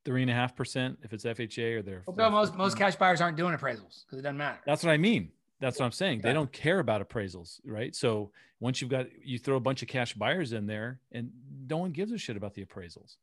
three 0.03 0.21
and 0.21 0.29
a 0.29 0.33
half 0.33 0.55
percent 0.55 0.99
if 1.01 1.13
it's 1.13 1.25
FHA 1.25 1.75
or 1.77 1.81
they're. 1.81 2.03
Well, 2.05 2.15
Bill, 2.15 2.29
most, 2.29 2.55
most 2.55 2.77
cash 2.77 2.95
buyers 2.95 3.21
aren't 3.21 3.37
doing 3.37 3.55
appraisals 3.57 4.05
because 4.05 4.19
it 4.19 4.21
doesn't 4.21 4.37
matter. 4.37 4.59
That's 4.65 4.83
what 4.83 4.91
I 4.91 4.97
mean. 4.97 5.31
That's 5.59 5.79
what 5.79 5.85
I'm 5.85 5.91
saying. 5.93 6.21
They 6.21 6.33
don't 6.33 6.51
care 6.51 6.79
about 6.79 7.07
appraisals, 7.07 7.59
right? 7.65 7.95
So 7.95 8.31
once 8.59 8.81
you've 8.81 8.91
got 8.91 9.07
you 9.23 9.39
throw 9.39 9.55
a 9.55 9.59
bunch 9.61 9.81
of 9.81 9.87
cash 9.87 10.13
buyers 10.13 10.51
in 10.53 10.67
there, 10.67 10.99
and 11.11 11.31
no 11.67 11.77
one 11.77 11.91
gives 11.91 12.11
a 12.11 12.17
shit 12.17 12.35
about 12.37 12.53
the 12.53 12.63
appraisals. 12.65 13.15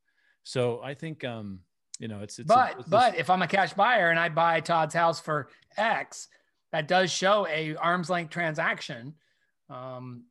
So 0.43 0.81
I 0.83 0.95
think 0.95 1.23
um, 1.25 1.61
you 2.03 2.09
know 2.09 2.19
it's 2.21 2.39
it's 2.41 2.51
a- 2.51 2.55
but 2.55 2.71
it's 2.73 2.77
this- 2.81 2.91
but 2.91 3.15
if 3.17 3.31
I'm 3.31 3.41
a 3.43 3.47
cash 3.47 3.73
buyer 3.75 4.11
and 4.11 4.19
I 4.19 4.29
buy 4.29 4.59
Todd's 4.61 4.93
house 4.95 5.21
for 5.21 5.49
X, 5.77 6.29
that 6.73 6.89
does 6.89 7.11
show 7.13 7.47
a 7.47 7.77
arm's 7.77 8.11
length 8.11 8.31
transaction. 8.31 9.15
Um, 9.71 10.25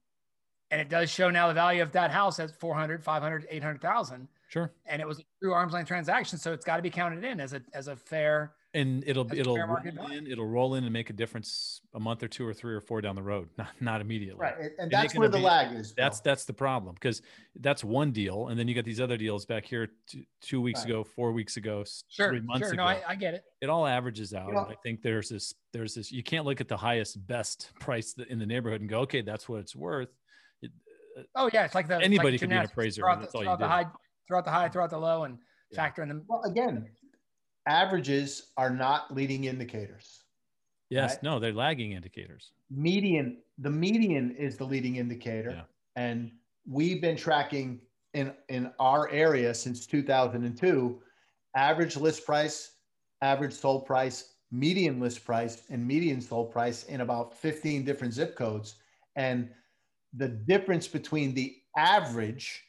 and 0.70 0.80
it 0.82 0.90
does 0.90 1.10
show 1.10 1.30
now 1.30 1.48
the 1.48 1.54
value 1.54 1.82
of 1.82 1.92
that 1.94 2.12
house 2.12 2.40
as 2.40 2.52
400, 2.54 3.04
500, 3.04 3.48
800,000. 3.50 4.28
sure, 4.50 4.72
And 4.86 5.02
it 5.02 5.08
was 5.08 5.20
a 5.20 5.24
true 5.42 5.54
arm's 5.54 5.74
length 5.74 5.88
transaction. 5.88 6.38
So 6.38 6.54
it's 6.54 6.64
got 6.66 6.76
to 6.78 6.82
be 6.82 6.90
counted 6.90 7.24
in 7.24 7.40
as 7.40 7.54
a, 7.54 7.62
as 7.74 7.88
a 7.88 7.96
fair. 7.96 8.54
And 8.74 9.04
it'll 9.06 9.26
That's 9.26 9.40
it'll 9.42 9.58
roll 9.58 9.78
in, 10.12 10.28
it'll 10.28 10.46
roll 10.46 10.76
in 10.76 10.84
and 10.86 10.94
make 10.94 11.10
a 11.10 11.14
difference 11.14 11.82
a 11.94 12.00
month 12.00 12.24
or 12.24 12.28
two 12.30 12.48
or 12.48 12.54
three 12.54 12.74
or 12.74 12.80
four 12.80 13.02
down 13.02 13.16
the 13.16 13.22
road, 13.24 13.50
not 13.58 13.68
not 13.82 14.02
immediately. 14.02 14.40
right, 14.40 14.54
and, 14.56 14.66
and 14.66 14.74
And 14.80 14.92
that's 14.92 15.14
where 15.16 15.28
the 15.28 15.38
be- 15.38 15.44
lag 15.44 15.76
is. 15.76 15.92
Bill. 15.92 16.06
That's 16.06 16.20
that's 16.22 16.46
the 16.46 16.54
problem 16.54 16.96
because 16.96 17.22
that's 17.60 17.84
one 17.84 18.12
deal, 18.12 18.48
and 18.48 18.58
then 18.58 18.68
you 18.68 18.76
got 18.76 18.86
these 18.86 19.02
other 19.02 19.18
deals 19.18 19.46
back 19.46 19.66
here 19.66 19.90
two, 20.08 20.24
two 20.42 20.62
weeks 20.62 20.82
Right. 20.82 20.90
ago, 20.92 21.04
four 21.04 21.32
weeks 21.34 21.58
ago, 21.58 21.84
Sure. 22.08 22.30
three 22.30 22.40
months 22.42 22.66
Sure. 22.68 22.74
ago. 22.74 22.84
No, 22.84 22.88
I, 22.90 23.02
I 23.10 23.16
get 23.16 23.34
it. 23.34 23.44
it 23.62 23.70
all 23.70 23.86
averages 23.86 24.34
out. 24.34 24.54
know- 24.54 24.60
I 24.70 24.76
think 24.84 25.02
there's 25.02 25.28
this 25.30 25.54
there's 25.74 25.94
this 25.96 26.12
you 26.12 26.24
can't 26.24 26.46
look 26.46 26.62
at 26.62 26.68
the 26.70 26.78
highest 26.78 27.26
best 27.28 27.72
price 27.80 28.16
in 28.30 28.40
the 28.40 28.46
neighborhood 28.46 28.80
and 28.82 28.90
go, 28.90 29.00
okay, 29.02 29.22
that's 29.22 29.50
what 29.50 29.60
it's 29.60 29.76
worth. 29.76 30.10
It, 30.62 30.72
uh, 31.18 31.24
Oh 31.36 31.50
yeah. 31.52 31.66
It's 31.66 31.76
like 31.76 31.90
the, 31.90 31.96
Anybody 31.98 32.32
like 32.32 32.40
could 32.40 32.50
be 32.50 32.56
an 32.56 32.66
appraiser, 32.66 33.02
Throw 33.02 33.12
out 33.12 33.16
the, 33.16 33.22
that's 33.24 33.36
all 33.36 33.42
throw 33.42 33.50
you 33.50 33.54
out 33.54 33.60
the 33.60 33.66
do. 33.66 33.70
high, 33.70 33.86
throw 34.30 34.38
out 34.38 34.46
the 34.46 34.52
high, 34.52 34.70
throw 34.70 34.84
out 34.86 34.90
the 34.92 34.98
low 34.98 35.24
and 35.26 35.38
Yeah. 35.72 35.76
factor 35.76 36.04
in 36.04 36.08
them. 36.10 36.24
well, 36.28 36.42
again, 36.44 36.90
averages 37.66 38.52
are 38.58 38.70
not 38.70 39.14
leading 39.14 39.46
indicators. 39.46 40.24
yes, 40.90 41.14
Right. 41.14 41.24
no, 41.24 41.40
they're 41.40 41.54
lagging 41.54 41.94
indicators. 41.94 42.52
median 42.70 43.42
the 43.58 43.70
median 43.70 44.32
is 44.38 44.58
the 44.58 44.66
leading 44.66 44.96
indicator 44.98 45.52
Yeah. 45.52 45.64
and 45.96 46.32
we've 46.66 47.02
been 47.02 47.16
tracking 47.18 47.80
in 48.14 48.34
in 48.50 48.72
our 48.80 49.10
area 49.10 49.54
since 49.54 49.86
2002 49.86 51.02
average 51.56 51.96
list 51.98 52.26
price 52.26 52.78
average 53.22 53.54
sold 53.54 53.86
price 53.86 54.36
median 54.52 55.00
list 55.00 55.24
price 55.24 55.64
and 55.70 55.86
median 55.86 56.20
sold 56.22 56.52
price 56.52 56.84
in 56.86 57.02
about 57.02 57.34
15 57.38 57.86
different 57.86 58.14
zip 58.14 58.36
codes 58.36 58.76
and 59.16 59.50
the 60.14 60.28
difference 60.28 60.88
between 60.88 61.34
the 61.34 61.62
average 61.78 62.64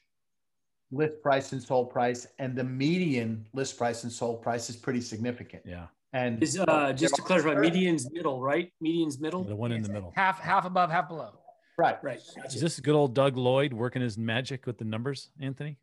list 0.93 1.21
price 1.23 1.53
and 1.53 1.63
sold 1.63 1.91
price 1.91 2.27
and 2.39 2.55
the 2.55 2.63
median 2.63 3.45
list 3.55 3.77
price 3.79 4.05
and 4.05 4.13
sold 4.13 4.43
price 4.43 4.69
is 4.71 4.77
pretty 4.77 5.01
significant 5.01 5.63
Yeah, 5.67 5.87
and 6.13 6.41
Is 6.43 6.59
uh, 6.61 6.93
just 6.93 7.15
to 7.17 7.23
clarify, 7.23 7.51
certain- 7.55 7.63
median's 7.63 8.11
middle, 8.13 8.41
right? 8.41 8.71
Median's 8.81 9.19
middle. 9.19 9.43
the 9.43 9.57
one 9.57 9.73
in 9.73 9.83
the 9.83 9.89
middle. 9.93 10.13
Half, 10.15 10.39
half 10.39 10.67
above, 10.67 10.91
half 10.91 11.09
below. 11.09 11.33
right 11.79 11.97
Right. 12.05 12.21
Is 12.47 12.61
this 12.61 12.79
good 12.79 12.95
old 12.95 13.15
Doug 13.15 13.37
Lloyd 13.37 13.73
working 13.73 14.03
his 14.03 14.19
magic 14.19 14.67
with 14.67 14.77
the 14.79 14.85
numbers, 14.85 15.31
Anthony? 15.41 15.79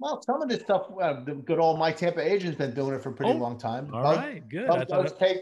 Well, 0.00 0.20
some 0.22 0.42
of 0.42 0.48
this 0.48 0.62
stuff, 0.62 0.86
uh, 1.00 1.22
the 1.24 1.34
good 1.34 1.58
old 1.58 1.78
My 1.78 1.92
Tampa 1.92 2.20
agent's 2.26 2.56
been 2.58 2.74
doing 2.74 2.94
it 2.94 3.02
for 3.02 3.10
a 3.10 3.12
pretty 3.12 3.32
Oh, 3.32 3.36
long 3.36 3.58
time. 3.58 3.90
All 3.94 4.02
Doug, 4.02 4.16
right, 4.16 4.48
good. 4.48 4.68
I 4.68 4.84
Doug 4.84 4.88
does 4.88 5.12
take 5.18 5.38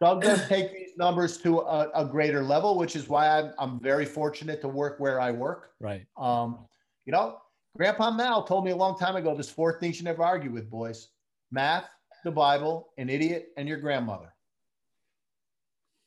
Doug 0.00 0.20
does 0.22 0.46
take 0.48 0.72
these 0.74 0.90
numbers 0.98 1.38
to 1.38 1.60
a, 1.60 1.88
a 1.94 2.04
greater 2.04 2.42
level, 2.42 2.76
which 2.76 2.96
is 2.96 3.08
why 3.08 3.28
I'm, 3.38 3.52
I'm 3.58 3.80
very 3.80 4.04
fortunate 4.04 4.60
to 4.62 4.68
work 4.68 4.98
where 5.00 5.20
I 5.20 5.30
work. 5.30 5.70
right. 5.80 6.04
Um, 6.18 6.66
you 7.06 7.12
know, 7.12 7.38
Grandpa 7.76 8.10
Mal 8.12 8.44
told 8.44 8.64
me 8.64 8.70
a 8.70 8.76
long 8.76 8.96
time 8.96 9.16
ago, 9.16 9.34
there's 9.34 9.50
four 9.50 9.80
things 9.80 9.98
you 9.98 10.04
never 10.04 10.22
argue 10.22 10.50
with, 10.50 10.70
boys: 10.70 11.08
math, 11.50 11.86
the 12.24 12.30
Bible, 12.30 12.90
an 12.98 13.08
idiot, 13.08 13.48
and 13.56 13.68
your 13.68 13.78
grandmother. 13.78 14.32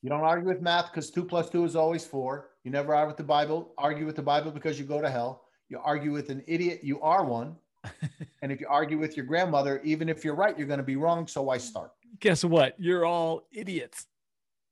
You 0.01 0.09
don't 0.09 0.21
argue 0.21 0.47
with 0.47 0.61
math 0.61 0.91
because 0.91 1.11
two 1.11 1.25
plus 1.25 1.49
two 1.49 1.65
is 1.65 1.75
always 1.75 2.05
four. 2.05 2.51
You 2.63 2.71
never 2.71 2.95
argue 2.95 3.09
with 3.09 3.17
the 3.17 3.23
Bible. 3.23 3.73
Argue 3.77 4.05
with 4.05 4.15
the 4.15 4.21
Bible 4.21 4.51
because 4.51 4.79
you 4.79 4.85
go 4.85 5.01
to 5.01 5.09
hell. 5.09 5.43
You 5.69 5.79
argue 5.83 6.13
with 6.13 6.29
an 6.29 6.43
idiot, 6.47 6.81
you 6.83 7.01
are 7.01 7.25
one. 7.25 7.57
and 8.41 8.51
if 8.51 8.61
you 8.61 8.67
argue 8.69 8.97
with 8.97 9.17
your 9.17 9.25
grandmother, 9.25 9.81
even 9.83 10.07
if 10.07 10.23
you're 10.23 10.35
right, 10.35 10.57
you're 10.57 10.67
going 10.67 10.79
to 10.79 10.83
be 10.83 10.95
wrong. 10.95 11.27
So 11.27 11.41
why 11.41 11.57
start? 11.57 11.91
Guess 12.19 12.45
what? 12.45 12.75
You're 12.77 13.05
all 13.05 13.47
idiots. 13.51 14.05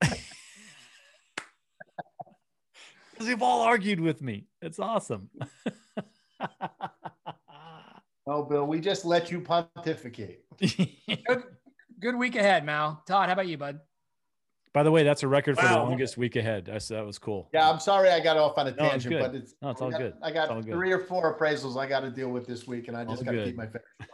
Because 3.11 3.29
you've 3.29 3.43
all 3.43 3.61
argued 3.61 4.01
with 4.01 4.21
me. 4.21 4.45
It's 4.61 4.77
awesome. 4.77 5.29
Oh, 8.27 8.41
Bill, 8.43 8.65
we 8.65 8.79
just 8.79 9.05
let 9.05 9.29
you 9.29 9.39
pontificate. 9.39 10.45
Good, 10.59 11.43
good 11.99 12.15
week 12.15 12.35
ahead, 12.35 12.65
Mal. 12.65 13.03
Todd, 13.07 13.27
how 13.27 13.33
about 13.33 13.47
you, 13.47 13.55
bud? 13.55 13.79
By 14.73 14.81
the 14.81 14.89
way, 14.89 15.03
that's 15.03 15.21
a 15.21 15.27
record 15.27 15.59
for 15.59 15.67
the 15.67 15.75
longest 15.75 16.17
week 16.17 16.35
ahead. 16.35 16.65
That's, 16.65 16.87
that 16.87 17.05
was 17.05 17.19
cool. 17.19 17.49
Yeah, 17.53 17.69
I'm 17.69 17.79
sorry 17.79 18.09
I 18.09 18.19
got 18.19 18.35
off 18.35 18.57
on 18.57 18.65
a 18.65 18.71
No, 18.71 18.89
tangent, 18.89 19.13
good. 19.13 19.21
but 19.21 19.35
it's 19.35 19.53
No, 19.61 19.69
it's 19.69 19.79
all 19.81 19.91
got, 19.91 19.99
good. 19.99 20.13
I 20.23 20.31
got 20.31 20.49
It's 20.57 20.65
good. 20.65 20.73
three 20.73 20.91
or 20.91 21.01
four 21.05 21.37
appraisals 21.37 21.77
I 21.77 21.85
got 21.87 21.99
to 21.99 22.09
deal 22.09 22.29
with 22.29 22.47
this 22.47 22.65
week, 22.65 22.87
and 22.87 22.97
I 22.97 23.05
just 23.05 23.23
got 23.23 23.31
to 23.33 23.43
keep 23.45 23.55
my 23.57 23.65
fingers 23.65 23.81
crossed 23.99 24.11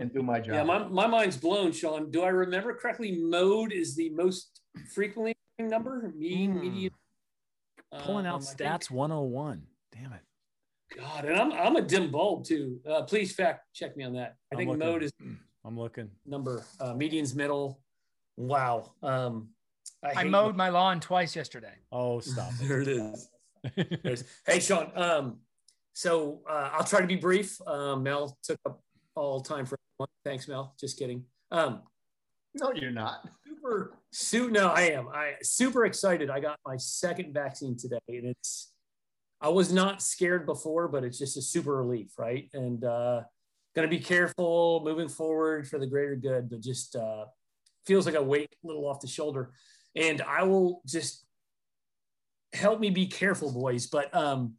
and 0.00 0.12
do 0.12 0.22
my 0.24 0.40
job. 0.40 0.54
Yeah, 0.56 0.64
my, 0.64 0.78
my 0.88 1.06
mind's 1.06 1.36
blown, 1.36 1.70
Sean. 1.70 2.10
Do 2.10 2.22
I 2.22 2.30
remember 2.30 2.74
correctly? 2.74 3.12
Mode 3.22 3.70
is 3.72 3.94
the 3.94 4.10
most 4.10 4.60
frequently 4.92 5.34
number, 5.60 6.12
mean, 6.16 6.54
Hmm. 6.54 6.60
median. 6.62 6.90
Pulling 8.00 8.26
out 8.26 8.34
um, 8.34 8.42
I 8.42 8.44
think- 8.44 8.58
stats 8.70 8.90
101. 8.90 9.62
Damn 9.94 10.12
it. 10.14 10.20
God, 10.96 11.24
and 11.24 11.36
I'm 11.40 11.52
I'm 11.52 11.76
a 11.76 11.82
dim 11.82 12.10
bulb 12.10 12.44
too. 12.44 12.80
Uh, 12.88 13.02
please 13.02 13.34
fact 13.34 13.66
check 13.74 13.96
me 13.96 14.04
on 14.04 14.12
that. 14.14 14.36
I 14.50 14.54
I'm 14.54 14.58
think 14.58 14.68
looking. 14.70 14.78
mode 14.86 15.02
is 15.02 15.12
I'm 15.64 15.78
looking. 15.78 16.10
number 16.26 16.64
uh, 16.80 16.94
median's 16.94 17.34
middle. 17.34 17.80
Wow. 18.36 18.92
Um, 19.02 19.48
I 20.04 20.22
hate- 20.22 20.30
mowed 20.30 20.56
my 20.56 20.68
lawn 20.70 21.00
twice 21.00 21.36
yesterday. 21.36 21.74
Oh, 21.92 22.20
stop. 22.20 22.50
there 22.60 22.80
it 22.80 22.88
is. 22.88 23.28
hey, 24.46 24.58
Sean. 24.60 24.90
Um, 24.96 25.38
so 25.92 26.40
uh, 26.48 26.70
I'll 26.72 26.84
try 26.84 27.00
to 27.00 27.06
be 27.06 27.16
brief. 27.16 27.60
Um, 27.66 28.02
Mel 28.02 28.36
took 28.42 28.58
up 28.66 28.80
all 29.14 29.40
time 29.40 29.66
for 29.66 29.78
everyone. 29.98 30.08
Thanks, 30.24 30.48
Mel. 30.48 30.74
Just 30.80 30.98
kidding. 30.98 31.24
Um, 31.50 31.82
no, 32.54 32.72
you're 32.72 32.90
not. 32.90 33.28
super, 33.46 33.98
su- 34.10 34.50
No, 34.50 34.68
I 34.68 34.82
am. 34.90 35.08
I 35.08 35.34
super 35.42 35.84
excited. 35.84 36.28
I 36.30 36.40
got 36.40 36.58
my 36.66 36.76
second 36.76 37.32
vaccine 37.32 37.76
today, 37.76 37.98
and 38.08 38.26
it's. 38.26 38.72
I 39.42 39.48
was 39.48 39.72
not 39.72 40.00
scared 40.00 40.46
before, 40.46 40.86
but 40.88 41.02
it's 41.02 41.18
just 41.18 41.36
a 41.36 41.42
super 41.42 41.76
relief, 41.76 42.12
right? 42.16 42.48
And 42.54 42.84
uh, 42.84 43.22
going 43.74 43.88
to 43.88 43.94
be 43.94 44.02
careful 44.02 44.82
moving 44.84 45.08
forward 45.08 45.66
for 45.68 45.78
the 45.80 45.86
greater 45.86 46.14
good, 46.14 46.48
but 46.48 46.60
just 46.60 46.94
uh, 46.94 47.24
feels 47.84 48.06
like 48.06 48.14
a 48.14 48.22
weight 48.22 48.54
a 48.62 48.66
little 48.66 48.86
off 48.86 49.00
the 49.00 49.08
shoulder. 49.08 49.52
And 49.96 50.22
I 50.22 50.44
will 50.44 50.80
just 50.86 51.26
help 52.52 52.78
me 52.78 52.90
be 52.90 53.06
careful, 53.06 53.50
boys. 53.52 53.88
But 53.88 54.14
um, 54.14 54.54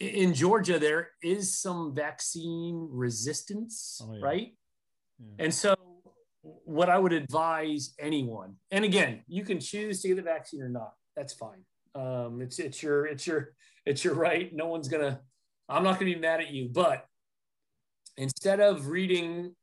in 0.00 0.34
Georgia, 0.34 0.78
there 0.80 1.10
is 1.22 1.56
some 1.56 1.94
vaccine 1.94 2.88
resistance, 2.90 4.00
Oh, 4.02 4.14
yeah. 4.14 4.20
right? 4.24 4.48
Yeah. 5.20 5.44
And 5.44 5.54
so, 5.54 5.76
what 6.42 6.88
I 6.88 6.98
would 6.98 7.12
advise 7.12 7.94
anyone, 7.98 8.54
and 8.70 8.84
again, 8.84 9.22
you 9.26 9.44
can 9.44 9.58
choose 9.60 10.00
to 10.02 10.08
get 10.08 10.16
the 10.16 10.22
vaccine 10.22 10.62
or 10.62 10.68
not. 10.68 10.92
That's 11.16 11.32
fine. 11.32 11.64
Um, 11.94 12.40
it's 12.40 12.58
it's 12.60 12.82
your 12.82 13.06
it's 13.06 13.26
your 13.26 13.54
it's 13.88 14.04
your 14.04 14.14
right. 14.14 14.54
No 14.54 14.66
one's 14.66 14.86
gonna. 14.86 15.20
I'm 15.68 15.82
not 15.82 15.98
gonna 15.98 16.12
be 16.12 16.20
mad 16.20 16.40
at 16.40 16.50
you. 16.50 16.68
But 16.68 17.06
instead 18.16 18.60
of 18.60 18.88
reading 18.88 19.54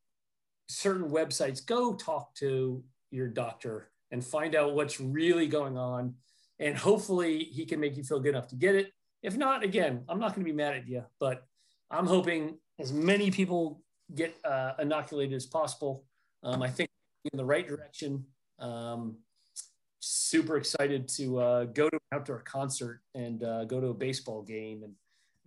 certain 0.68 1.10
websites, 1.10 1.64
go 1.66 1.94
talk 1.94 2.34
to 2.36 2.84
your 3.12 3.28
doctor 3.28 3.92
and 4.12 4.26
find 4.26 4.56
out 4.56 4.74
what's 4.74 5.00
really 5.00 5.48
going 5.48 5.78
on, 5.78 6.16
and 6.60 6.76
hopefully 6.76 7.44
he 7.44 7.66
can 7.66 7.80
make 7.80 7.96
you 7.98 8.04
feel 8.04 8.20
good 8.20 8.30
enough 8.30 8.48
to 8.48 8.56
get 8.56 8.76
it. 8.76 8.92
If 9.22 9.38
not, 9.38 9.64
again, 9.64 10.04
I'm 10.10 10.20
not 10.20 10.34
gonna 10.34 10.46
be 10.46 10.52
mad 10.52 10.74
at 10.74 10.88
you. 10.88 11.04
But 11.20 11.46
I'm 11.92 12.08
hoping 12.08 12.58
as 12.80 12.92
many 12.92 13.30
people 13.30 13.84
get 14.14 14.36
uh, 14.44 14.74
inoculated 14.80 15.36
as 15.36 15.46
possible. 15.46 16.04
Um, 16.42 16.64
I 16.64 16.70
think 16.70 16.90
in 17.32 17.38
the 17.38 17.46
right 17.46 17.68
direction. 17.68 18.26
Um, 18.60 19.18
super 20.06 20.58
excited 20.58 21.08
to 21.08 21.40
uh, 21.40 21.64
go 21.66 21.90
to 21.90 21.96
an 21.96 22.18
outdoor 22.20 22.40
concert 22.42 23.02
and 23.16 23.44
uh, 23.44 23.66
go 23.66 23.82
to 23.82 23.88
a 23.88 23.94
baseball 23.94 24.44
game 24.44 24.84
and 24.84 24.94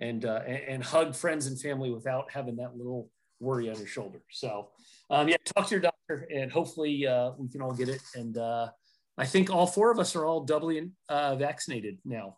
and, 0.01 0.25
uh, 0.25 0.43
and 0.47 0.63
and 0.69 0.85
hug 0.85 1.15
friends 1.15 1.47
and 1.47 1.61
family 1.61 1.91
without 1.91 2.31
having 2.31 2.57
that 2.57 2.77
little 2.77 3.11
worry 3.41 3.71
on 3.71 3.77
your 3.77 3.87
shoulder. 3.87 4.21
So 4.31 4.69
um, 5.11 5.29
yeah, 5.29 5.37
talk 5.45 5.67
to 5.69 5.75
your 5.75 5.81
doctor 5.81 6.29
and 6.35 6.51
hopefully 6.51 7.07
uh, 7.07 7.33
we 7.39 7.49
can 7.49 7.63
all 7.63 7.73
get 7.73 7.89
it. 7.89 8.03
And 8.15 8.37
uh, 8.37 8.69
I 9.17 9.27
think 9.27 9.51
all 9.51 9.67
four 9.67 9.91
of 9.91 9.99
us 9.99 10.15
are 10.17 10.25
all 10.25 10.41
doubly 10.41 10.91
uh, 11.09 11.37
vaccinated 11.37 11.99
now. 12.05 12.37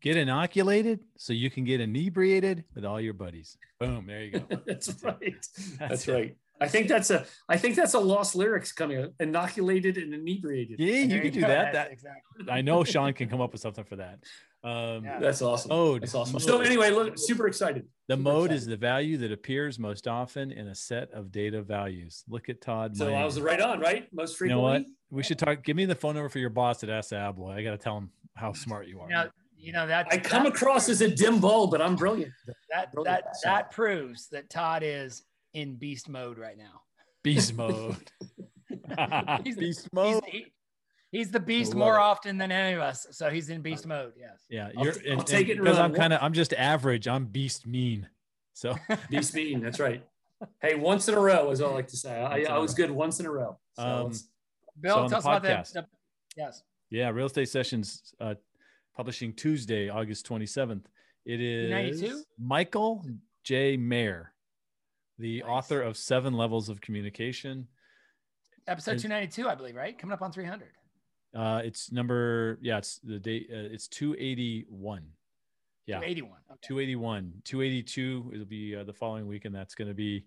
Get 0.00 0.16
inoculated 0.18 1.00
so 1.16 1.32
you 1.32 1.50
can 1.50 1.64
get 1.64 1.80
inebriated 1.80 2.64
with 2.74 2.84
all 2.84 3.00
your 3.00 3.14
buddies. 3.14 3.56
Boom. 3.80 4.06
There 4.06 4.22
you 4.22 4.32
go. 4.32 4.62
That's 4.66 4.86
That's 4.86 5.02
right. 5.02 5.18
That's, 5.78 5.78
That's 5.78 6.08
right. 6.08 6.36
I 6.60 6.68
think 6.68 6.88
that's 6.88 7.10
a 7.10 7.24
I 7.48 7.56
think 7.56 7.74
that's 7.76 7.94
a 7.94 7.98
lost 7.98 8.36
lyrics 8.36 8.72
coming. 8.72 9.12
Inoculated 9.20 9.96
and 9.98 10.14
inebriated. 10.14 10.78
Yeah, 10.78 10.98
you 11.00 11.20
can 11.20 11.32
do 11.32 11.40
go. 11.40 11.48
that. 11.48 11.72
That 11.72 11.90
exactly. 11.92 12.46
I 12.48 12.60
know 12.60 12.84
Sean 12.84 13.12
can 13.12 13.28
come 13.28 13.40
up 13.40 13.52
with 13.52 13.60
something 13.60 13.84
for 13.84 13.96
that. 13.96 14.20
Um, 14.62 15.04
Yeah. 15.04 15.18
That's 15.18 15.42
awesome. 15.42 15.68
Mode. 15.70 16.02
That's 16.02 16.14
awesome. 16.14 16.38
So 16.40 16.60
anyway, 16.60 16.90
look, 16.90 17.14
super 17.16 17.46
excited. 17.48 17.86
The 18.08 18.14
Super 18.14 18.22
mode 18.22 18.44
excited. 18.46 18.56
is 18.56 18.66
the 18.66 18.76
value 18.76 19.16
that 19.18 19.32
appears 19.32 19.78
most 19.78 20.06
often 20.06 20.52
in 20.52 20.68
a 20.68 20.74
set 20.74 21.10
of 21.12 21.32
data 21.32 21.60
values. 21.60 22.24
Look 22.28 22.48
at 22.48 22.60
Todd. 22.60 22.96
So 22.96 23.08
I 23.08 23.10
Mayer. 23.10 23.24
was 23.24 23.40
right 23.40 23.60
on, 23.60 23.80
right? 23.80 24.08
Most 24.12 24.36
frequently. 24.38 24.62
You 24.64 24.72
know 24.72 24.78
what? 24.80 24.86
We 25.10 25.22
should 25.22 25.38
talk. 25.38 25.62
Give 25.64 25.76
me 25.76 25.84
the 25.84 25.94
phone 25.94 26.14
number 26.14 26.28
for 26.28 26.38
your 26.38 26.50
boss 26.50 26.82
at 26.82 26.88
ASSA 26.90 27.16
ABLOY. 27.16 27.52
I 27.52 27.62
got 27.62 27.72
to 27.72 27.78
tell 27.78 27.96
him 27.98 28.10
how 28.36 28.52
smart 28.52 28.86
you 28.88 29.00
are. 29.00 29.08
You 29.08 29.14
know, 29.14 29.28
you 29.58 29.72
know 29.72 29.86
that 29.86 30.06
I 30.10 30.18
come 30.18 30.44
that, 30.44 30.54
across 30.54 30.88
as 30.88 31.00
a 31.00 31.08
dim 31.08 31.40
bulb, 31.40 31.70
but 31.70 31.80
I'm 31.82 31.96
brilliant. 31.96 32.32
that 32.70 32.88
that 33.04 33.24
that 33.44 33.70
proves 33.70 34.28
that 34.28 34.48
Todd 34.50 34.82
is 34.84 35.22
in 35.54 35.76
beast 35.76 36.08
mode 36.08 36.38
right 36.38 36.58
now. 36.58 36.82
Beast 37.22 37.54
mode. 37.56 37.96
He's- 39.44 39.56
Beast 39.56 39.80
He's, 39.82 39.88
mode. 39.92 40.22
he- 40.26 40.46
he's 41.10 41.30
the 41.30 41.40
beast 41.40 41.70
love 41.70 41.78
more 41.78 41.96
it. 41.96 42.00
often 42.00 42.36
than 42.38 42.52
any 42.52 42.74
of 42.74 42.80
us, 42.80 43.06
so 43.12 43.30
he's 43.30 43.48
in 43.48 43.62
beast 43.62 43.86
mode. 43.86 44.12
Yes. 44.18 44.44
Yeah, 44.50 44.70
you're. 44.76 44.92
I'll 45.12 45.18
and- 45.20 45.26
take 45.26 45.48
it 45.48 45.58
because. 45.58 45.78
I'm 45.78 45.94
kind 45.94 46.12
of. 46.12 46.22
I'm 46.22 46.32
just 46.32 46.52
average. 46.54 47.08
I'm 47.08 47.26
beast 47.26 47.66
mean. 47.66 48.08
So 48.52 48.74
Beast 49.10 49.34
mean. 49.34 49.60
That's 49.60 49.80
right. 49.80 50.04
Hey, 50.60 50.74
once 50.74 51.08
in 51.08 51.14
a 51.14 51.20
row 51.20 51.50
is 51.50 51.60
all 51.60 51.70
I 51.72 51.74
like 51.74 51.88
to 51.88 51.96
say. 51.96 52.20
I, 52.20 52.28
Once 52.34 52.46
in 52.46 52.52
I 52.52 52.56
a 52.56 52.60
was 52.60 52.74
good 52.74 52.90
once 52.90 53.20
in 53.20 53.26
a 53.26 53.30
row. 53.30 53.58
So 53.74 53.82
Um, 53.82 54.12
Bill, 54.80 54.94
So 54.94 54.94
tell 55.00 55.08
the 55.08 55.16
us 55.16 55.24
about 55.24 55.42
that. 55.44 55.66
the- 55.72 55.86
Yes. 56.36 56.62
yeah, 56.90 57.08
real 57.10 57.26
estate 57.26 57.48
sessions 57.48 58.12
uh, 58.20 58.34
publishing 58.96 59.32
Tuesday, 59.32 59.88
August 59.88 60.28
27th. 60.28 60.84
It 61.24 61.40
is 61.40 61.70
292? 62.00 62.22
Michael 62.38 63.04
J. 63.44 63.76
Maher, 63.76 64.32
the 65.18 65.40
Nice. 65.40 65.48
author 65.48 65.80
of 65.82 65.96
Seven 65.96 66.34
Levels 66.34 66.68
of 66.68 66.80
Communication. 66.80 67.68
Episode 68.66 68.92
And- 68.92 69.00
292, 69.00 69.48
I 69.48 69.54
believe, 69.54 69.74
right? 69.76 69.98
Coming 69.98 70.14
up 70.14 70.22
on 70.22 70.32
300. 70.32 70.70
Uh, 71.34 71.60
it's 71.64 71.90
number 71.92 72.58
yeah, 72.62 72.78
it's 72.78 72.98
the 73.00 73.18
date. 73.18 73.48
Uh, 73.52 73.56
it's 73.56 73.88
281. 73.88 75.02
Yeah, 75.86 75.96
281. 75.96 76.38
Okay. 76.50 76.58
281 76.62 77.42
282 77.44 78.30
it'll 78.32 78.46
be 78.46 78.74
uh, 78.74 78.84
the 78.84 78.92
following 78.94 79.26
week 79.26 79.44
and 79.44 79.54
that's 79.54 79.74
going 79.74 79.88
to 79.88 79.94
be 79.94 80.24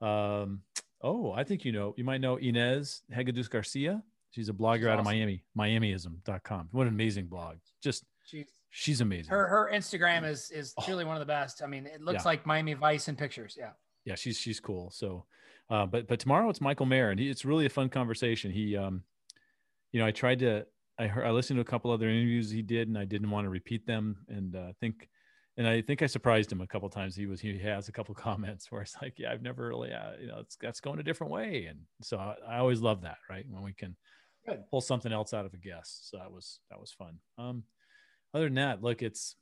um 0.00 0.62
oh 1.02 1.30
i 1.32 1.44
think 1.44 1.62
you 1.64 1.72
know 1.72 1.92
you 1.98 2.04
might 2.04 2.22
know 2.22 2.38
ines 2.38 3.02
hegedus 3.14 3.50
garcia 3.50 4.02
she's 4.30 4.48
a 4.48 4.52
blogger 4.54 4.76
She's 4.78 4.86
out 4.86 4.98
of 5.00 5.04
miami 5.04 5.42
miamism.com 5.58 6.68
what 6.72 6.86
an 6.86 6.94
amazing 6.94 7.26
blog 7.26 7.56
just 7.82 8.04
She's, 8.24 8.46
she's 8.70 9.00
amazing 9.02 9.30
her 9.30 9.46
her 9.46 9.70
Instagram 9.74 10.24
is 10.26 10.50
is 10.50 10.72
Oh. 10.78 10.82
truly 10.86 11.04
one 11.04 11.16
of 11.16 11.20
the 11.20 11.26
best. 11.26 11.62
I 11.62 11.66
mean, 11.66 11.84
it 11.84 12.00
looks 12.00 12.22
Yeah. 12.24 12.28
like 12.28 12.46
Miami 12.46 12.72
Vice 12.72 13.08
in 13.08 13.16
pictures. 13.16 13.54
Yeah. 13.58 13.72
Yeah 14.04 14.14
she's 14.14 14.38
she's 14.38 14.60
cool 14.60 14.90
so 14.90 15.24
uh 15.70 15.86
but 15.86 16.06
but 16.06 16.20
tomorrow 16.20 16.48
it's 16.50 16.60
michael 16.60 16.86
maher 16.86 17.10
and 17.10 17.18
he, 17.18 17.30
it's 17.30 17.44
really 17.44 17.66
a 17.66 17.70
fun 17.70 17.88
conversation. 17.88 18.50
He 18.50 18.76
um 18.76 19.02
you 19.92 20.00
know 20.00 20.06
i 20.06 20.10
tried 20.10 20.40
to 20.40 20.66
i 20.98 21.06
heard 21.06 21.24
i 21.24 21.30
listened 21.30 21.56
to 21.56 21.62
a 21.62 21.64
couple 21.64 21.90
other 21.90 22.08
interviews 22.08 22.50
he 22.50 22.62
did 22.62 22.88
and 22.88 22.98
i 22.98 23.04
didn't 23.04 23.30
want 23.30 23.44
to 23.44 23.48
repeat 23.48 23.86
them 23.86 24.16
and 24.28 24.56
uh, 24.56 24.72
think 24.80 25.08
and 25.56 25.66
i 25.66 25.80
think 25.80 26.02
i 26.02 26.06
surprised 26.06 26.50
him 26.50 26.60
a 26.60 26.66
couple 26.66 26.88
times. 26.90 27.16
He 27.16 27.26
was 27.26 27.40
he 27.40 27.56
has 27.58 27.88
a 27.88 27.92
couple 27.92 28.14
comments 28.28 28.70
where 28.70 28.82
it's 28.82 28.96
like 29.00 29.14
yeah 29.18 29.32
i've 29.32 29.42
never 29.42 29.68
really 29.68 29.92
uh, 29.92 30.12
you 30.20 30.26
know 30.26 30.38
it's 30.40 30.56
that's 30.56 30.80
going 30.80 30.98
a 30.98 31.04
different 31.04 31.32
way 31.32 31.66
and 31.66 31.78
so 32.02 32.18
I, 32.18 32.34
I 32.48 32.58
always 32.58 32.80
love 32.80 33.02
that 33.02 33.18
right 33.30 33.46
when 33.48 33.62
we 33.62 33.72
can 33.72 33.96
Good. 34.46 34.64
pull 34.70 34.80
something 34.82 35.12
else 35.12 35.32
out 35.32 35.46
of 35.46 35.54
a 35.54 35.56
guest 35.56 36.10
so 36.10 36.18
that 36.18 36.30
was 36.30 36.60
that 36.70 36.78
was 36.78 36.92
fun. 36.92 37.18
Um 37.38 37.62
other 38.34 38.44
than 38.44 38.56
that 38.56 38.82
look 38.82 39.00
it's 39.00 39.36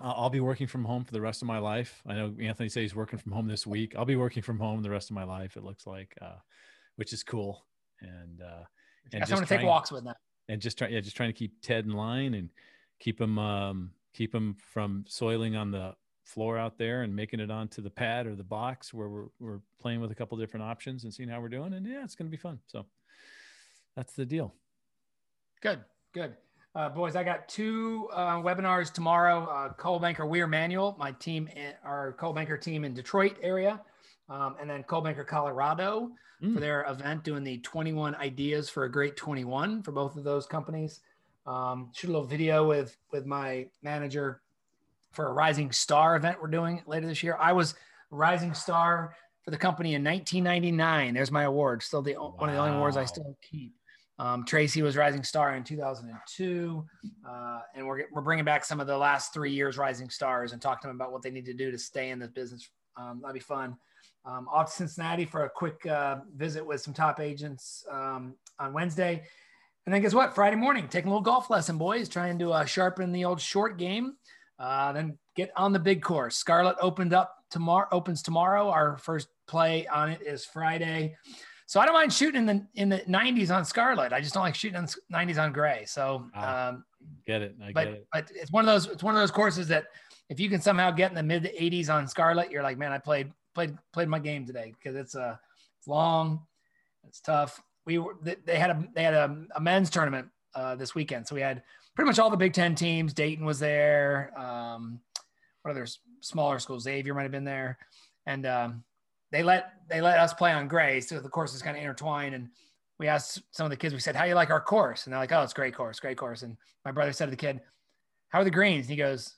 I'll 0.00 0.30
be 0.30 0.40
working 0.40 0.66
from 0.66 0.84
home 0.84 1.04
for 1.04 1.12
the 1.12 1.20
rest 1.20 1.40
of 1.40 1.46
my 1.48 1.58
life. 1.58 2.02
I 2.06 2.14
know 2.14 2.34
Anthony 2.40 2.68
says 2.68 2.82
he's 2.82 2.94
working 2.96 3.18
from 3.18 3.32
home 3.32 3.46
this 3.46 3.66
week. 3.66 3.94
I'll 3.96 4.04
be 4.04 4.16
working 4.16 4.42
from 4.42 4.58
home 4.58 4.82
the 4.82 4.90
rest 4.90 5.08
of 5.10 5.14
my 5.14 5.24
life. 5.24 5.56
It 5.56 5.62
looks 5.62 5.86
like, 5.86 6.16
uh, 6.20 6.38
which 6.96 7.12
is 7.12 7.22
cool. 7.22 7.64
And 8.00 8.42
uh, 8.42 8.64
and 9.12 9.12
Got 9.12 9.18
just 9.20 9.28
someone 9.30 9.46
to 9.46 9.56
take 9.56 9.66
walks 9.66 9.92
with 9.92 10.04
now. 10.04 10.16
and 10.48 10.60
just 10.60 10.78
trying, 10.78 10.92
yeah, 10.92 11.00
just 11.00 11.16
trying 11.16 11.28
to 11.28 11.38
keep 11.38 11.60
Ted 11.62 11.84
in 11.84 11.92
line 11.92 12.34
and 12.34 12.50
keep 12.98 13.20
him, 13.20 13.38
um, 13.38 13.92
keep 14.12 14.34
him 14.34 14.56
from 14.72 15.04
soiling 15.08 15.54
on 15.56 15.70
the 15.70 15.94
floor 16.24 16.58
out 16.58 16.76
there 16.78 17.02
and 17.02 17.14
making 17.14 17.38
it 17.38 17.50
onto 17.50 17.80
the 17.82 17.90
pad 17.90 18.26
or 18.26 18.34
the 18.34 18.42
box 18.44 18.92
where 18.92 19.08
we're 19.08 19.26
we're 19.38 19.60
playing 19.80 20.00
with 20.00 20.10
a 20.10 20.14
couple 20.14 20.36
different 20.38 20.64
options 20.64 21.04
and 21.04 21.14
seeing 21.14 21.28
how 21.28 21.40
we're 21.40 21.48
doing. 21.48 21.72
And 21.74 21.86
yeah, 21.86 22.02
it's 22.02 22.14
going 22.16 22.26
to 22.26 22.30
be 22.30 22.40
fun. 22.40 22.58
So 22.66 22.84
that's 23.94 24.14
the 24.14 24.26
deal. 24.26 24.54
Good, 25.60 25.80
good. 26.12 26.34
Uh, 26.74 26.88
boys, 26.88 27.14
I 27.14 27.22
got 27.22 27.48
two 27.48 28.08
uh, 28.12 28.36
webinars 28.38 28.92
tomorrow. 28.92 29.44
Uh, 29.44 29.72
Coldwell 29.74 30.00
Banker 30.00 30.26
Weir 30.26 30.48
Manuel, 30.48 30.96
my 30.98 31.12
team, 31.12 31.48
our 31.84 32.14
Coldwell 32.14 32.34
Banker 32.34 32.58
team 32.58 32.84
in 32.84 32.92
Detroit 32.92 33.36
area, 33.42 33.80
um, 34.28 34.56
and 34.60 34.68
then 34.68 34.82
Coldwell 34.82 35.12
Banker 35.12 35.24
Colorado 35.24 36.10
mm. 36.42 36.52
for 36.52 36.58
their 36.58 36.84
event 36.88 37.22
doing 37.22 37.44
the 37.44 37.58
21 37.58 38.16
ideas 38.16 38.68
for 38.68 38.84
a 38.84 38.90
great 38.90 39.16
21 39.16 39.84
for 39.84 39.92
both 39.92 40.16
of 40.16 40.24
those 40.24 40.46
companies. 40.46 41.00
Um, 41.46 41.90
shoot 41.94 42.08
a 42.08 42.12
little 42.12 42.26
video 42.26 42.66
with 42.66 42.96
with 43.12 43.24
my 43.24 43.66
manager 43.82 44.40
for 45.12 45.28
a 45.28 45.32
Rising 45.32 45.70
Star 45.70 46.16
event 46.16 46.38
we're 46.42 46.48
doing 46.48 46.82
later 46.88 47.06
this 47.06 47.22
year. 47.22 47.36
I 47.38 47.52
was 47.52 47.76
Rising 48.10 48.52
Star 48.52 49.14
for 49.44 49.52
the 49.52 49.58
company 49.58 49.94
in 49.94 50.02
1999. 50.02 51.14
There's 51.14 51.30
my 51.30 51.44
award, 51.44 51.84
still 51.84 52.02
the 52.02 52.16
wow. 52.16 52.34
one 52.36 52.48
of 52.48 52.56
the 52.56 52.60
only 52.60 52.76
awards 52.76 52.96
I 52.96 53.04
still 53.04 53.36
keep. 53.48 53.74
Um, 54.18 54.44
Tracy 54.44 54.82
was 54.82 54.96
Rising 54.96 55.24
Star 55.24 55.56
in 55.56 55.64
2002, 55.64 56.84
uh, 57.28 57.60
and 57.74 57.86
we're 57.86 58.04
we're 58.12 58.22
bringing 58.22 58.44
back 58.44 58.64
some 58.64 58.80
of 58.80 58.86
the 58.86 58.96
last 58.96 59.34
three 59.34 59.50
years 59.50 59.76
Rising 59.76 60.08
Stars 60.08 60.52
and 60.52 60.62
talk 60.62 60.80
to 60.82 60.86
them 60.86 60.96
about 60.96 61.10
what 61.10 61.22
they 61.22 61.30
need 61.30 61.46
to 61.46 61.54
do 61.54 61.70
to 61.72 61.78
stay 61.78 62.10
in 62.10 62.20
this 62.20 62.30
business. 62.30 62.68
Um, 62.96 63.20
that'd 63.20 63.34
be 63.34 63.40
fun. 63.40 63.76
Um, 64.24 64.48
off 64.48 64.70
to 64.70 64.72
Cincinnati 64.72 65.24
for 65.24 65.44
a 65.44 65.50
quick 65.50 65.84
uh, 65.86 66.18
visit 66.34 66.64
with 66.64 66.80
some 66.80 66.94
top 66.94 67.18
agents 67.18 67.84
um, 67.90 68.34
on 68.60 68.72
Wednesday, 68.72 69.24
and 69.84 69.92
then 69.92 70.00
guess 70.00 70.14
what? 70.14 70.34
Friday 70.34 70.56
morning, 70.56 70.86
taking 70.88 71.08
a 71.08 71.10
little 71.10 71.22
golf 71.22 71.50
lesson, 71.50 71.76
boys, 71.76 72.08
trying 72.08 72.38
to 72.38 72.52
uh, 72.52 72.64
sharpen 72.64 73.10
the 73.10 73.24
old 73.24 73.40
short 73.40 73.78
game. 73.78 74.14
Uh, 74.58 74.92
then 74.92 75.18
get 75.34 75.50
on 75.56 75.72
the 75.72 75.78
big 75.80 76.00
course. 76.00 76.36
Scarlet 76.36 76.76
opened 76.80 77.12
up 77.12 77.36
tomorrow. 77.50 77.88
Opens 77.90 78.22
tomorrow. 78.22 78.70
Our 78.70 78.96
first 78.98 79.26
play 79.48 79.86
on 79.88 80.10
it 80.10 80.22
is 80.22 80.44
Friday. 80.44 81.16
So 81.66 81.80
I 81.80 81.86
don't 81.86 81.94
mind 81.94 82.12
shooting 82.12 82.40
in 82.40 82.46
the 82.46 82.66
in 82.74 82.88
the 82.88 82.98
90s 83.00 83.54
on 83.54 83.64
Scarlet. 83.64 84.12
I 84.12 84.20
just 84.20 84.34
don't 84.34 84.42
like 84.42 84.54
shooting 84.54 84.78
in 84.78 84.84
the 84.84 84.96
90s 85.12 85.42
on 85.42 85.52
Gray. 85.52 85.84
So 85.86 86.26
ah, 86.34 86.68
um, 86.68 86.84
get 87.26 87.42
it. 87.42 87.54
I 87.62 87.72
but, 87.72 87.84
get 87.84 87.94
it. 87.94 88.06
But 88.12 88.30
it's 88.34 88.52
one 88.52 88.66
of 88.68 88.72
those 88.72 88.92
it's 88.92 89.02
one 89.02 89.14
of 89.14 89.20
those 89.20 89.30
courses 89.30 89.68
that 89.68 89.86
if 90.28 90.40
you 90.40 90.48
can 90.48 90.60
somehow 90.60 90.90
get 90.90 91.10
in 91.10 91.14
the 91.14 91.22
mid 91.22 91.44
80s 91.44 91.92
on 91.92 92.06
Scarlet, 92.06 92.50
you're 92.50 92.62
like, 92.62 92.78
man, 92.78 92.92
I 92.92 92.98
played 92.98 93.32
played 93.54 93.76
played 93.92 94.08
my 94.08 94.18
game 94.18 94.46
today 94.46 94.74
because 94.78 94.96
it's 94.96 95.14
a 95.14 95.22
uh, 95.22 95.36
it's 95.78 95.88
long, 95.88 96.40
it's 97.06 97.20
tough. 97.20 97.60
We 97.86 97.98
were 97.98 98.16
they 98.22 98.58
had 98.58 98.70
a 98.70 98.84
they 98.94 99.02
had 99.02 99.14
a, 99.14 99.44
a 99.56 99.60
men's 99.60 99.90
tournament 99.90 100.28
uh, 100.54 100.74
this 100.74 100.94
weekend, 100.94 101.26
so 101.26 101.34
we 101.34 101.40
had 101.40 101.62
pretty 101.94 102.08
much 102.08 102.18
all 102.18 102.30
the 102.30 102.36
Big 102.36 102.52
Ten 102.52 102.74
teams. 102.74 103.12
Dayton 103.12 103.44
was 103.44 103.58
there. 103.58 104.32
Um, 104.38 105.00
what 105.62 105.72
other 105.72 105.86
smaller 106.20 106.58
schools? 106.58 106.84
Xavier 106.84 107.14
might 107.14 107.22
have 107.22 107.32
been 107.32 107.44
there, 107.44 107.78
and 108.26 108.46
um, 108.46 108.84
they 109.34 109.42
let 109.42 109.72
they 109.88 110.00
let 110.00 110.20
us 110.20 110.32
play 110.32 110.52
on 110.52 110.68
gray, 110.68 111.00
so 111.00 111.18
the 111.18 111.28
course 111.28 111.54
is 111.54 111.60
kind 111.60 111.76
of 111.76 111.82
intertwined. 111.82 112.36
And 112.36 112.50
we 113.00 113.08
asked 113.08 113.42
some 113.50 113.66
of 113.66 113.70
the 113.70 113.76
kids, 113.76 113.92
we 113.92 113.98
said, 113.98 114.14
"How 114.14 114.24
you 114.24 114.36
like 114.36 114.50
our 114.50 114.60
course?" 114.60 115.04
And 115.04 115.12
they're 115.12 115.18
like, 115.18 115.32
"Oh, 115.32 115.42
it's 115.42 115.52
great 115.52 115.74
course, 115.74 115.98
great 115.98 116.16
course." 116.16 116.42
And 116.42 116.56
my 116.84 116.92
brother 116.92 117.12
said 117.12 117.24
to 117.24 117.30
the 117.32 117.36
kid, 117.36 117.60
"How 118.28 118.40
are 118.40 118.44
the 118.44 118.50
greens?" 118.52 118.86
And 118.86 118.90
he 118.90 118.96
goes, 118.96 119.34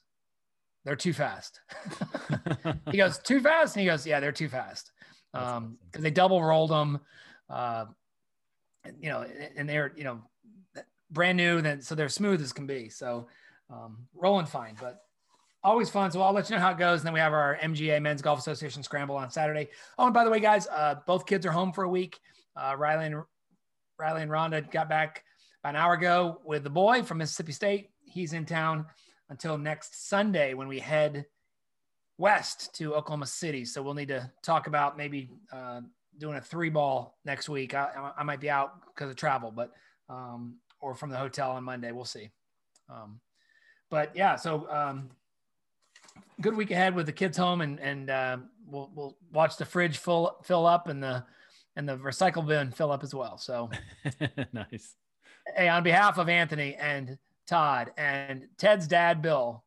"They're 0.84 0.96
too 0.96 1.14
fast." 1.14 1.60
he 2.90 2.98
goes, 2.98 3.18
"Too 3.20 3.40
fast?" 3.40 3.74
And 3.74 3.80
he 3.80 3.86
goes, 3.86 4.06
"Yeah, 4.06 4.20
they're 4.20 4.32
too 4.32 4.50
fast." 4.50 4.92
because 5.32 5.56
um, 5.58 5.78
they 5.92 6.10
double 6.10 6.42
rolled 6.42 6.70
them, 6.70 7.00
uh, 7.50 7.86
you 9.00 9.08
know, 9.08 9.26
and 9.56 9.66
they're 9.66 9.92
you 9.96 10.04
know 10.04 10.20
brand 11.10 11.38
new, 11.38 11.62
then 11.62 11.80
so 11.80 11.94
they're 11.94 12.10
smooth 12.10 12.42
as 12.42 12.52
can 12.52 12.66
be. 12.66 12.90
So 12.90 13.28
um, 13.70 14.06
rolling 14.14 14.46
fine, 14.46 14.76
but 14.78 15.05
always 15.66 15.90
fun. 15.90 16.10
So 16.10 16.22
I'll 16.22 16.32
let 16.32 16.48
you 16.48 16.56
know 16.56 16.62
how 16.62 16.70
it 16.70 16.78
goes. 16.78 17.00
And 17.00 17.06
then 17.06 17.12
we 17.12 17.20
have 17.20 17.32
our 17.32 17.58
MGA 17.60 18.00
Men's 18.00 18.22
Golf 18.22 18.38
Association 18.38 18.82
Scramble 18.82 19.16
on 19.16 19.30
Saturday. 19.30 19.68
Oh, 19.98 20.04
and 20.04 20.14
by 20.14 20.24
the 20.24 20.30
way, 20.30 20.38
guys, 20.38 20.66
uh, 20.68 20.96
both 21.06 21.26
kids 21.26 21.44
are 21.44 21.50
home 21.50 21.72
for 21.72 21.84
a 21.84 21.88
week. 21.88 22.18
Uh, 22.56 22.74
Riley 22.78 23.06
and 23.06 23.22
Riley 23.98 24.22
and 24.22 24.30
Rhonda 24.30 24.70
got 24.70 24.88
back 24.88 25.24
about 25.62 25.70
an 25.70 25.76
hour 25.76 25.94
ago 25.94 26.40
with 26.44 26.62
the 26.62 26.70
boy 26.70 27.02
from 27.02 27.18
Mississippi 27.18 27.52
State. 27.52 27.90
He's 28.04 28.32
in 28.32 28.46
town 28.46 28.86
until 29.28 29.58
next 29.58 30.08
Sunday 30.08 30.54
when 30.54 30.68
we 30.68 30.78
head 30.78 31.26
west 32.16 32.74
to 32.76 32.94
Oklahoma 32.94 33.26
City. 33.26 33.64
So 33.64 33.82
we'll 33.82 33.94
need 33.94 34.08
to 34.08 34.30
talk 34.42 34.68
about 34.68 34.96
maybe 34.96 35.30
uh, 35.52 35.80
doing 36.16 36.36
a 36.36 36.40
three 36.40 36.70
ball 36.70 37.18
next 37.24 37.48
week. 37.48 37.74
I, 37.74 38.12
I 38.16 38.22
might 38.22 38.40
be 38.40 38.48
out 38.48 38.74
because 38.94 39.10
of 39.10 39.16
travel, 39.16 39.50
but 39.50 39.72
um, 40.08 40.58
or 40.80 40.94
from 40.94 41.10
the 41.10 41.16
hotel 41.16 41.50
on 41.50 41.64
Monday. 41.64 41.90
We'll 41.90 42.04
see. 42.04 42.30
Um, 42.88 43.20
but 43.90 44.14
yeah, 44.14 44.36
so 44.36 44.70
um, 44.70 45.10
good 46.40 46.56
week 46.56 46.70
ahead 46.70 46.94
with 46.94 47.06
the 47.06 47.12
kids 47.12 47.36
home, 47.36 47.60
and 47.60 47.80
and 47.80 48.10
uh, 48.10 48.38
we'll 48.66 48.90
we'll 48.94 49.16
watch 49.32 49.56
the 49.56 49.64
fridge 49.64 49.98
full 49.98 50.36
fill 50.44 50.66
up 50.66 50.88
and 50.88 51.02
the 51.02 51.24
and 51.76 51.88
the 51.88 51.96
recycle 51.96 52.46
bin 52.46 52.70
fill 52.70 52.90
up 52.90 53.02
as 53.02 53.14
well. 53.14 53.38
So 53.38 53.70
nice. 54.52 54.94
Hey, 55.54 55.68
on 55.68 55.82
behalf 55.82 56.18
of 56.18 56.28
Anthony 56.28 56.74
and 56.74 57.18
Todd 57.46 57.92
and 57.96 58.48
Ted's 58.58 58.88
dad, 58.88 59.22
Bill, 59.22 59.64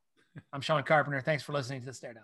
I'm 0.52 0.62
Sean 0.62 0.84
Carpenter. 0.84 1.22
Thanks 1.22 1.44
for 1.44 1.54
listening 1.54 1.82
to 1.82 1.86
the 1.86 1.94
Stare 1.94 2.14
Down. 2.14 2.24